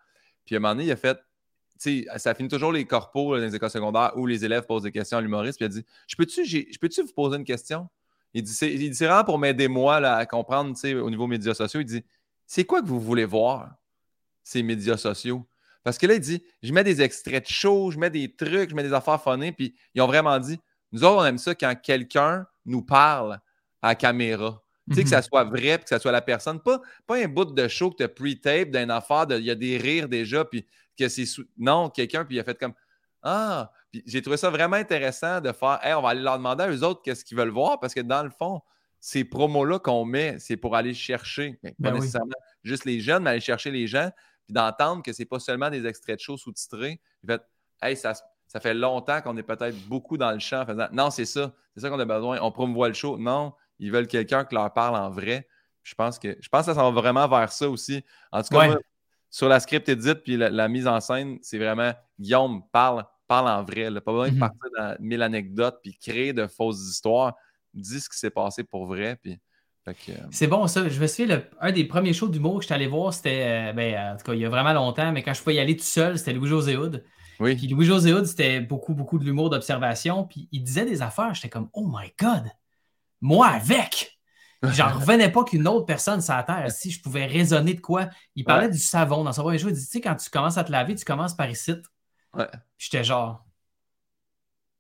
Puis 0.46 0.56
à 0.56 0.58
un 0.58 0.62
moment 0.62 0.76
donné, 0.76 0.86
il 0.86 0.92
a 0.92 0.96
fait. 0.96 1.20
Tu 1.82 2.06
sais, 2.06 2.20
ça 2.20 2.34
finit 2.34 2.48
toujours 2.48 2.72
les 2.72 2.86
corpos 2.86 3.36
dans 3.36 3.44
les 3.44 3.54
écoles 3.54 3.70
secondaires 3.70 4.14
où 4.16 4.26
les 4.26 4.46
élèves 4.46 4.66
posent 4.66 4.84
des 4.84 4.94
questions 4.94 5.18
à 5.18 5.22
l'humoriste. 5.22 5.58
Puis 5.60 5.66
il 5.66 5.72
a 5.72 5.82
dit 5.82 5.86
Je 6.08 6.16
peux-tu 6.16 7.02
peux 7.02 7.08
vous 7.08 7.14
poser 7.14 7.36
une 7.36 7.44
question 7.44 7.90
Il 8.34 8.44
dit 8.44 8.54
C'est 8.54 9.06
vraiment 9.06 9.26
pour 9.26 9.38
m'aider 9.38 9.68
moi 9.68 9.98
à 9.98 10.26
comprendre 10.26 10.74
au 11.02 11.10
niveau 11.10 11.28
médias 11.28 11.54
sociaux. 11.54 11.82
Il 11.82 11.86
dit 11.86 12.04
C'est 12.48 12.64
quoi 12.64 12.82
que 12.82 12.88
vous 12.88 13.02
voulez 13.02 13.26
voir 13.26 13.76
ces 14.42 14.64
médias 14.64 14.98
sociaux. 14.98 15.46
Parce 15.84 15.98
que 15.98 16.08
là, 16.08 16.14
il 16.14 16.22
dit 16.22 16.42
je 16.62 16.72
mets 16.72 16.86
des 16.86 17.02
extraits 17.02 17.44
de 17.44 17.50
show, 17.50 17.92
je 17.92 18.00
mets 18.00 18.10
des 18.10 18.34
trucs, 18.34 18.70
je 18.70 18.76
mets 18.76 18.84
des 18.84 18.94
affaires 18.94 19.22
funnées. 19.22 19.52
Puis 19.52 19.76
ils 19.94 20.02
ont 20.02 20.08
vraiment 20.08 20.40
dit 20.40 20.58
nous 20.94 21.04
autres, 21.04 21.24
on 21.24 21.26
aime 21.26 21.38
ça 21.38 21.54
quand 21.56 21.76
quelqu'un 21.76 22.48
nous 22.66 22.84
parle 22.84 23.42
à 23.82 23.90
la 23.90 23.96
caméra. 23.96 24.63
Tu 24.90 24.96
sais, 24.96 25.04
que 25.04 25.10
ça 25.10 25.18
mhm. 25.18 25.24
soit 25.24 25.44
vrai, 25.46 25.80
que 25.80 25.88
ça 25.88 26.00
soit 26.00 26.12
la 26.12 26.22
personne. 26.22 26.60
Pas, 26.60 26.82
pas 27.08 27.18
un 27.18 27.28
bout 27.28 27.46
de 27.46 27.68
show 27.68 27.90
que 27.92 27.98
tu 27.98 28.04
as 28.04 28.10
pre-tape 28.10 28.70
d'une 28.70 28.92
affaire, 28.92 29.26
il 29.30 29.46
y 29.46 29.52
a 29.52 29.56
des 29.56 29.78
rires 29.78 30.10
déjà, 30.10 30.44
puis 30.44 30.66
que 30.98 31.08
c'est. 31.08 31.26
Non, 31.58 31.90
quelqu'un, 31.90 32.26
puis 32.26 32.36
il 32.36 32.40
a 32.40 32.44
fait 32.44 32.60
comme 32.60 32.74
Ah! 33.22 33.72
Puis 33.92 34.04
j'ai 34.06 34.22
trouvé 34.22 34.38
ça 34.38 34.50
vraiment 34.50 34.76
intéressant 34.76 35.40
de 35.40 35.52
faire 35.52 35.80
Hey, 35.84 35.94
on 35.94 36.02
va 36.02 36.10
aller 36.10 36.22
leur 36.22 36.38
demander 36.38 36.64
à 36.64 36.70
eux 36.70 36.84
autres 36.84 37.02
qu'est-ce 37.02 37.24
qu'ils 37.24 37.38
veulent 37.38 37.50
voir, 37.50 37.80
parce 37.80 37.94
que 37.94 38.02
dans 38.02 38.24
le 38.24 38.30
fond, 38.30 38.62
ces 39.00 39.24
promos-là 39.24 39.80
qu'on 39.80 40.04
met, 40.06 40.40
c'est 40.40 40.58
pour 40.58 40.76
aller 40.76 40.94
chercher, 40.94 41.60
pas 41.62 41.70
ben 41.80 41.94
nécessairement 41.94 42.32
juste 42.64 42.86
les 42.86 43.00
jeunes, 43.00 43.24
mais 43.24 43.32
aller 43.32 43.40
chercher 43.40 43.70
les 43.70 43.86
gens, 43.86 44.10
puis 44.46 44.54
d'entendre 44.54 45.04
que 45.04 45.14
c'est 45.14 45.26
pas 45.26 45.40
seulement 45.40 45.70
des 45.70 45.86
extraits 45.86 46.18
de 46.18 46.22
show 46.22 46.38
sous-titrés. 46.38 47.00
Fait, 47.26 47.42
hey, 47.82 47.96
ça, 47.96 48.14
ça 48.48 48.60
fait 48.60 48.74
longtemps 48.74 49.22
qu'on 49.22 49.36
est 49.38 49.44
peut-être 49.44 49.78
beaucoup 49.88 50.18
dans 50.18 50.32
le 50.32 50.40
champ 50.40 50.62
en 50.62 50.66
faisant 50.66 50.88
Non, 50.92 51.10
c'est 51.10 51.26
ça, 51.26 51.54
c'est 51.74 51.82
ça 51.82 51.90
qu'on 51.90 52.00
a 52.00 52.06
besoin. 52.06 52.40
On 52.42 52.52
promouvoit 52.52 52.88
le 52.88 52.94
show. 52.94 53.18
Non, 53.18 53.54
ils 53.80 53.92
veulent 53.92 54.08
quelqu'un 54.08 54.46
qui 54.46 54.56
leur 54.56 54.72
parle 54.74 54.96
en 54.96 55.10
vrai. 55.10 55.48
Je 55.84 55.96
pense 55.96 56.18
que 56.18 56.38
je 56.40 56.50
pense 56.50 56.66
que 56.66 56.74
ça 56.74 56.84
va 56.84 56.92
vraiment 56.92 57.28
vers 57.28 57.52
ça 57.52 57.70
aussi. 57.70 58.04
En 58.32 58.42
tout 58.42 58.56
cas, 58.56 58.78
sur 59.30 59.50
la 59.50 59.60
script 59.60 59.90
edit 59.90 60.16
puis 60.16 60.38
la, 60.38 60.68
mise 60.68 60.88
en 60.88 61.00
scène, 61.00 61.40
c'est 61.42 61.58
vraiment 61.58 61.92
Guillaume 62.20 62.62
parle, 62.72 63.04
parle 63.28 63.50
en 63.50 63.64
vrai. 63.64 63.90
Pas 64.00 64.12
besoin 64.12 64.30
de 64.30 64.34
mhm. 64.34 64.40
partir 64.40 64.62
dans 64.78 64.96
mille 65.00 65.22
anecdotes 65.22 65.80
puis 65.82 65.98
créer 65.98 66.34
de 66.34 66.48
fausses 66.48 66.88
histoires. 66.90 67.36
Dis 67.74 68.00
ce 68.00 68.10
qui 68.10 68.18
s'est 68.18 68.30
passé 68.30 68.64
pour 68.64 68.86
vrai. 68.86 69.18
Puis, 69.22 69.40
euh, 69.88 70.14
C'est 70.32 70.48
bon, 70.48 70.68
ça. 70.68 70.88
Je 70.88 71.02
me 71.02 71.08
souviens, 71.08 71.44
un 71.60 71.72
des 71.72 71.86
premiers 71.86 72.14
shows 72.14 72.28
d'humour 72.28 72.58
que 72.58 72.62
je 72.62 72.68
suis 72.68 72.76
allé 72.76 72.88
voir, 72.88 73.14
c'était, 73.14 73.72
euh, 73.72 73.74
ben, 73.74 74.14
en 74.14 74.18
tout 74.18 74.24
cas, 74.24 74.34
il 74.34 74.40
y 74.40 74.46
a 74.46 74.50
vraiment 74.50 74.74
longtemps, 74.74 75.12
mais 75.12 75.24
quand 75.24 75.34
je 75.34 75.42
pouvais 75.42 75.56
y 75.56 75.60
aller 75.60 75.76
tout 75.76 75.84
seul, 75.84 76.18
c'était 76.18 76.34
Louis-José 76.34 76.78
Houd. 76.78 77.04
Oui. 77.40 77.56
Puis 77.56 77.68
Louis-José 77.68 78.14
Houd, 78.14 78.26
c'était 78.26 78.62
beaucoup, 78.62 78.94
beaucoup 78.94 79.18
de 79.18 79.26
l'humour 79.26 79.50
d'observation. 79.50 80.26
Puis 80.26 80.48
il 80.52 80.64
disait 80.64 80.86
des 80.86 81.02
affaires, 81.02 81.34
j'étais 81.34 81.50
comme, 81.50 81.70
oh 81.74 81.88
my 81.92 82.14
God, 82.20 82.44
moi 83.24 83.48
avec. 83.48 84.20
J'en 84.64 84.94
revenais 84.94 85.32
pas 85.32 85.44
qu'une 85.44 85.68
autre 85.68 85.86
personne 85.86 86.22
sur 86.22 86.36
la 86.36 86.44
terre, 86.44 86.72
si 86.72 86.92
je 86.92 87.02
pouvais 87.02 87.26
raisonner 87.26 87.74
de 87.74 87.82
quoi. 87.82 88.10
Il 88.36 88.46
parlait 88.46 88.70
du 88.70 88.78
savon 88.78 89.24
dans 89.24 89.34
son 89.34 89.42
premier 89.42 89.58
jour. 89.58 89.70
Il 89.70 89.76
dit, 89.76 89.84
tu 89.84 89.88
sais, 89.88 90.02
quand 90.02 90.16
tu 90.16 90.30
commences 90.30 90.58
à 90.58 90.64
te 90.64 90.72
laver, 90.72 90.96
tu 90.96 91.04
commences 91.04 91.36
par 91.36 91.50
ici. 91.50 91.74
Ouais. 92.34 92.48
J'étais 92.78 93.04
genre, 93.04 93.46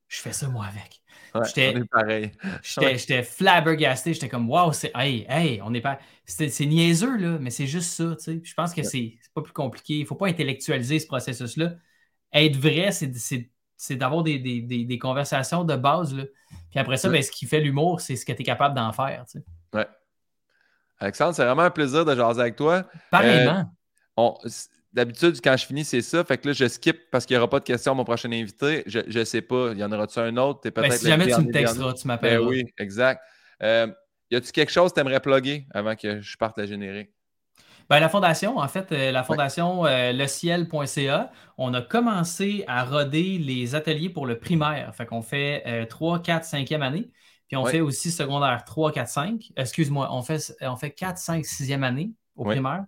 je 0.08 0.22
fais 0.22 0.32
ça 0.32 0.48
moi 0.48 0.66
avec. 0.66 1.02
j'étais 1.48 1.84
pareil. 1.92 2.32
J'étais 2.62 3.24
flabbergasté. 3.24 4.14
J'étais 4.14 4.30
comme, 4.30 4.50
wow, 4.50 4.72
c'est, 4.72 4.92
hey, 4.96 5.26
hey, 5.28 5.62
on 5.62 5.74
est 5.74 5.82
pas. 5.82 6.00
C'est 6.26 6.66
niaiseux, 6.66 7.18
là, 7.18 7.38
mais 7.40 7.50
c'est 7.50 7.68
juste 7.68 7.92
ça, 7.92 8.16
tu 8.16 8.24
sais. 8.24 8.42
Je 8.42 8.54
pense 8.54 8.74
que 8.74 8.84
c'est 8.84 9.18
pas 9.34 9.42
plus 9.42 9.54
compliqué. 9.54 9.96
Il 9.96 10.06
faut 10.06 10.16
pas 10.16 10.28
intellectualiser 10.28 11.00
ce 11.00 11.08
processus-là. 11.08 11.74
Être 12.32 12.56
vrai, 12.56 12.92
c'est 12.92 13.08
c'est 13.84 13.98
d'avoir 13.98 14.24
des, 14.24 15.00
conversations 15.02 15.66
de 15.66 15.76
base. 15.76 16.16
Là. 16.16 16.24
Puis 16.72 16.80
après 16.80 16.96
ça, 16.96 17.10
ben, 17.10 17.22
ce 17.22 17.30
qui 17.30 17.46
fait 17.46 17.60
l'humour, 17.60 18.00
c'est 18.00 18.16
ce 18.16 18.26
que 18.26 18.32
tu 18.32 18.42
es 18.42 18.46
capable 18.46 18.76
d'en 18.76 18.94
faire. 18.94 19.26
Tu 19.30 19.40
Ouais. 19.74 19.88
Alexandre, 21.00 21.36
c'est 21.36 21.44
vraiment 21.44 21.64
un 21.64 21.70
plaisir 21.70 22.06
de 22.06 22.16
jaser 22.16 22.40
avec 22.40 22.56
toi. 22.56 22.86
Pareillement. 23.12 23.66
Euh, 24.18 24.32
d'habitude, 24.94 25.38
quand 25.44 25.58
je 25.58 25.66
finis, 25.66 25.84
c'est 25.84 26.02
ça. 26.02 26.24
Fait 26.24 26.38
que 26.38 26.48
là, 26.48 26.54
je 26.54 26.66
skip 26.70 27.10
parce 27.12 27.26
qu'il 27.26 27.36
n'y 27.36 27.40
aura 27.40 27.50
pas 27.50 27.60
de 27.60 27.66
questions 27.66 27.92
à 27.92 27.96
mon 27.96 28.06
prochain 28.06 28.32
invité. 28.32 28.84
Je 28.86 29.02
ne 29.20 29.24
sais 29.26 29.42
pas. 29.42 29.72
Il 29.74 29.80
y 29.80 29.84
en 29.84 29.92
aura-tu 29.92 30.20
un 30.20 30.38
autre? 30.38 30.70
Ben, 30.70 30.90
si 30.92 31.06
jamais 31.06 31.28
tu 31.28 31.42
me 31.42 31.52
texteras, 31.52 31.94
tu 31.94 32.08
m'appelles. 32.08 32.40
Ben 32.40 32.48
oui, 32.48 32.64
exact. 32.78 33.22
Euh, 33.62 33.88
y 34.32 34.38
a-tu 34.38 34.54
quelque 34.54 34.72
chose 34.72 34.92
que 34.92 34.96
tu 34.96 35.02
aimerais 35.02 35.20
plugger 35.20 35.68
avant 35.74 35.98
que 35.98 36.22
je 36.22 36.38
parte 36.38 36.58
la 36.58 36.68
générique? 36.68 37.10
Ben, 37.90 38.00
la 38.00 38.10
fondation, 38.10 38.58
en 38.58 38.68
fait, 38.68 38.92
euh, 38.92 39.12
la 39.12 39.24
fondation 39.24 39.86
euh, 39.86 40.12
leciel.ca, 40.12 41.32
on 41.58 41.74
a 41.74 41.82
commencé 41.82 42.64
à 42.68 42.84
roder 42.86 43.38
les 43.38 43.76
ateliers 43.76 44.10
pour 44.10 44.26
le 44.26 44.40
primaire. 44.40 44.94
Fait 44.96 45.06
qu'on 45.06 45.22
fait 45.22 45.86
3, 45.88 46.22
4, 46.22 46.46
5e 46.46 46.82
année. 46.82 47.12
Puis 47.48 47.58
on 47.58 47.66
fait 47.66 47.82
aussi 47.82 48.10
secondaire 48.10 48.64
3, 48.66 48.92
4, 48.92 49.08
5. 49.08 49.52
Excuse-moi, 49.56 50.08
on 50.12 50.22
fait, 50.22 50.56
on 50.62 50.76
fait 50.76 50.92
4, 50.92 51.18
5, 51.18 51.44
6e 51.44 51.84
année 51.84 52.12
au 52.36 52.46
primaire. 52.46 52.86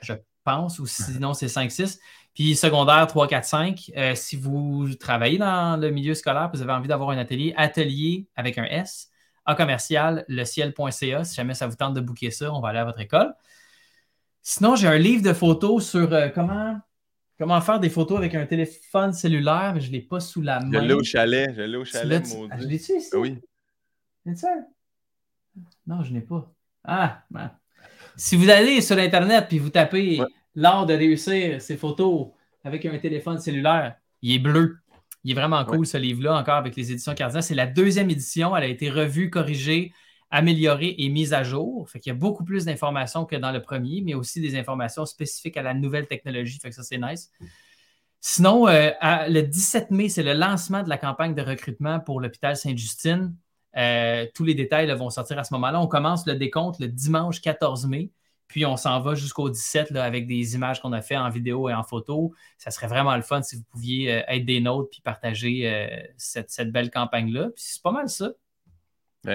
Je 0.00 0.14
pense, 0.44 0.78
ou 0.78 0.86
sinon 0.86 1.34
c'est 1.34 1.48
5, 1.48 1.70
6. 1.70 1.98
Puis 2.34 2.54
secondaire 2.54 3.06
3, 3.06 3.26
4, 3.28 3.44
5. 3.44 3.92
si 4.14 4.36
vous 4.36 4.94
travaillez 4.94 5.38
dans 5.38 5.80
le 5.80 5.90
milieu 5.90 6.14
scolaire, 6.14 6.50
vous 6.52 6.62
avez 6.62 6.72
envie 6.72 6.88
d'avoir 6.88 7.10
un 7.10 7.18
atelier, 7.18 7.54
atelier 7.56 8.28
avec 8.36 8.58
un 8.58 8.64
S, 8.64 9.10
à 9.46 9.54
commercial, 9.54 10.24
leciel.ca. 10.28 11.24
Si 11.24 11.34
jamais 11.34 11.54
ça 11.54 11.66
vous 11.66 11.76
tente 11.76 11.94
de 11.94 12.00
booker 12.00 12.30
ça, 12.30 12.52
on 12.52 12.60
va 12.60 12.68
aller 12.68 12.78
à 12.78 12.84
votre 12.84 13.00
école. 13.00 13.34
Sinon, 14.46 14.76
j'ai 14.76 14.86
un 14.86 14.98
livre 14.98 15.22
de 15.22 15.32
photos 15.32 15.88
sur 15.88 16.12
euh, 16.12 16.28
comment, 16.28 16.78
comment 17.38 17.58
faire 17.62 17.80
des 17.80 17.88
photos 17.88 18.18
avec 18.18 18.34
un 18.34 18.44
téléphone 18.44 19.14
cellulaire, 19.14 19.72
mais 19.74 19.80
je 19.80 19.88
ne 19.88 19.92
l'ai 19.92 20.02
pas 20.02 20.20
sous 20.20 20.42
la 20.42 20.60
main. 20.60 20.82
Je 20.82 20.86
l'ai 20.86 20.92
au 20.92 21.02
chalet. 21.02 21.50
Je 21.56 21.62
l'ai 21.62 21.76
au 21.78 21.84
chalet, 21.86 22.22
ah, 22.50 22.56
je 22.60 22.66
l'ai-tu 22.66 22.92
ici? 22.92 23.08
Oui. 23.14 23.38
ça? 24.36 24.48
Non, 25.86 26.02
je 26.02 26.12
n'ai 26.12 26.20
pas. 26.20 26.52
Ah, 26.84 27.22
ben. 27.30 27.50
Si 28.16 28.36
vous 28.36 28.50
allez 28.50 28.82
sur 28.82 28.98
Internet 28.98 29.50
et 29.50 29.58
vous 29.58 29.70
tapez 29.70 30.20
l'art 30.54 30.84
de 30.84 30.92
réussir 30.92 31.62
ces 31.62 31.78
photos 31.78 32.28
avec 32.62 32.84
un 32.84 32.98
téléphone 32.98 33.38
cellulaire, 33.38 33.96
il 34.20 34.34
est 34.34 34.38
bleu. 34.38 34.76
Il 35.24 35.30
est 35.30 35.34
vraiment 35.34 35.64
cool 35.64 35.86
ce 35.86 35.96
livre-là, 35.96 36.36
encore 36.36 36.56
avec 36.56 36.76
les 36.76 36.92
éditions 36.92 37.14
Cardinal. 37.14 37.42
C'est 37.42 37.54
la 37.54 37.66
deuxième 37.66 38.10
édition. 38.10 38.54
Elle 38.54 38.64
a 38.64 38.66
été 38.66 38.90
revue, 38.90 39.30
corrigée, 39.30 39.94
améliorée 40.34 40.96
et 40.98 41.08
mise 41.10 41.32
à 41.32 41.44
jour. 41.44 41.88
Fait 41.88 42.00
qu'il 42.00 42.10
y 42.10 42.16
a 42.16 42.18
beaucoup 42.18 42.42
plus 42.42 42.64
d'informations 42.64 43.24
que 43.24 43.36
dans 43.36 43.52
le 43.52 43.62
premier, 43.62 44.02
mais 44.04 44.14
aussi 44.14 44.40
des 44.40 44.58
informations 44.58 45.06
spécifiques 45.06 45.56
à 45.56 45.62
la 45.62 45.74
nouvelle 45.74 46.08
technologie. 46.08 46.58
Fait 46.60 46.70
que 46.70 46.74
ça, 46.74 46.82
c'est 46.82 46.98
nice. 46.98 47.30
Sinon, 48.20 48.66
euh, 48.66 48.90
le 49.28 49.42
17 49.42 49.92
mai, 49.92 50.08
c'est 50.08 50.24
le 50.24 50.32
lancement 50.32 50.82
de 50.82 50.88
la 50.88 50.98
campagne 50.98 51.36
de 51.36 51.42
recrutement 51.42 52.00
pour 52.00 52.20
l'hôpital 52.20 52.56
Sainte-Justine. 52.56 53.36
Euh, 53.76 54.26
tous 54.34 54.42
les 54.42 54.54
détails 54.54 54.90
vont 54.96 55.08
sortir 55.08 55.38
à 55.38 55.44
ce 55.44 55.54
moment-là. 55.54 55.80
On 55.80 55.86
commence 55.86 56.26
le 56.26 56.34
décompte 56.34 56.80
le 56.80 56.88
dimanche 56.88 57.40
14 57.40 57.86
mai, 57.86 58.10
puis 58.48 58.66
on 58.66 58.76
s'en 58.76 59.00
va 59.00 59.14
jusqu'au 59.14 59.48
17 59.48 59.94
avec 59.94 60.26
des 60.26 60.56
images 60.56 60.82
qu'on 60.82 60.92
a 60.92 61.00
fait 61.00 61.16
en 61.16 61.30
vidéo 61.30 61.68
et 61.68 61.74
en 61.74 61.84
photo. 61.84 62.34
Ça 62.58 62.72
serait 62.72 62.88
vraiment 62.88 63.14
le 63.14 63.22
fun 63.22 63.40
si 63.42 63.54
vous 63.54 63.64
pouviez 63.70 64.12
euh, 64.12 64.22
être 64.26 64.44
des 64.44 64.60
nôtres 64.60 64.90
puis 64.90 65.00
partager 65.00 66.10
cette, 66.16 66.50
cette, 66.50 66.72
belle 66.72 66.90
campagne-là. 66.90 67.50
C'est 67.54 67.82
pas 67.82 67.92
mal 67.92 68.08
ça. 68.08 68.32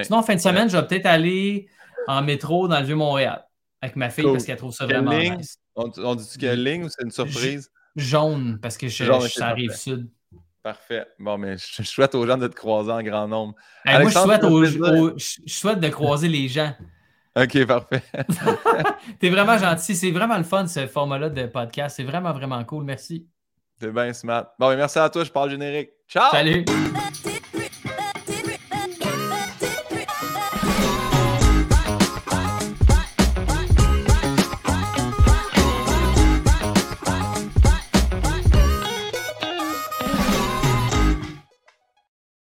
Sinon, 0.04 0.20
en 0.20 0.24
fin 0.24 0.36
de 0.36 0.40
semaine, 0.40 0.70
je 0.70 0.78
vais 0.78 0.86
peut-être 0.86 1.06
aller 1.06 1.68
en 2.08 2.22
métro 2.22 2.68
dans 2.68 2.80
le 2.80 2.86
Vieux-Montréal 2.86 3.46
avec 3.82 3.96
ma 3.96 4.10
fille 4.10 4.26
parce 4.26 4.44
qu'elle 4.46 4.58
trouve 4.58 4.74
ça 4.74 4.86
vraiment 4.86 5.18
nice. 5.18 5.58
On, 5.76 5.90
on 5.98 6.16
dit 6.16 6.28
quelle 6.40 6.64
ligne 6.64 6.84
ou 6.84 6.90
c'est 6.90 7.04
une 7.04 7.12
surprise? 7.12 7.72
Jaune, 7.96 8.60
parce 8.62 8.78
que 8.78 8.88
je, 8.88 9.04
Jaune, 9.04 9.22
je, 9.22 9.30
ça 9.30 9.48
arrive 9.48 9.74
sud. 9.74 10.10
Parfait. 10.62 11.06
Bon, 11.18 11.38
mais 11.38 11.56
je, 11.58 11.84
souhaite 11.84 12.16
aux 12.16 12.28
gens 12.28 12.38
de 12.38 12.48
te 12.48 12.56
croiser 12.56 12.92
en 12.92 13.02
grand 13.02 13.28
nombre. 13.28 13.56
moi, 13.86 14.04
je 14.06 14.10
souhaite, 14.10 14.44
je 15.46 15.54
souhaite 15.54 15.80
de 15.80 15.90
croiser 15.90 16.28
les 16.28 16.48
gens. 16.48 16.74
OK, 17.36 17.66
parfait. 17.66 18.04
T'es 19.20 19.30
vraiment 19.30 19.58
gentil. 19.58 19.96
C'est 19.96 20.12
vraiment 20.12 20.38
le 20.38 20.44
fun, 20.44 20.68
ce 20.68 20.88
format-là 20.88 21.30
de 21.30 21.46
podcast. 21.46 21.96
C'est 21.96 22.04
vraiment, 22.04 22.34
vraiment 22.34 22.64
cool. 22.66 22.84
Merci. 22.84 23.28
C'est 23.80 23.92
bien 23.92 24.12
smart. 24.12 24.48
Bon, 24.60 24.76
merci 24.76 25.00
à 25.00 25.10
toi. 25.10 25.24
Je 25.24 25.32
parle 25.32 25.52
générique. 25.52 25.92
Ciao! 26.08 26.32
Salut! 26.32 26.66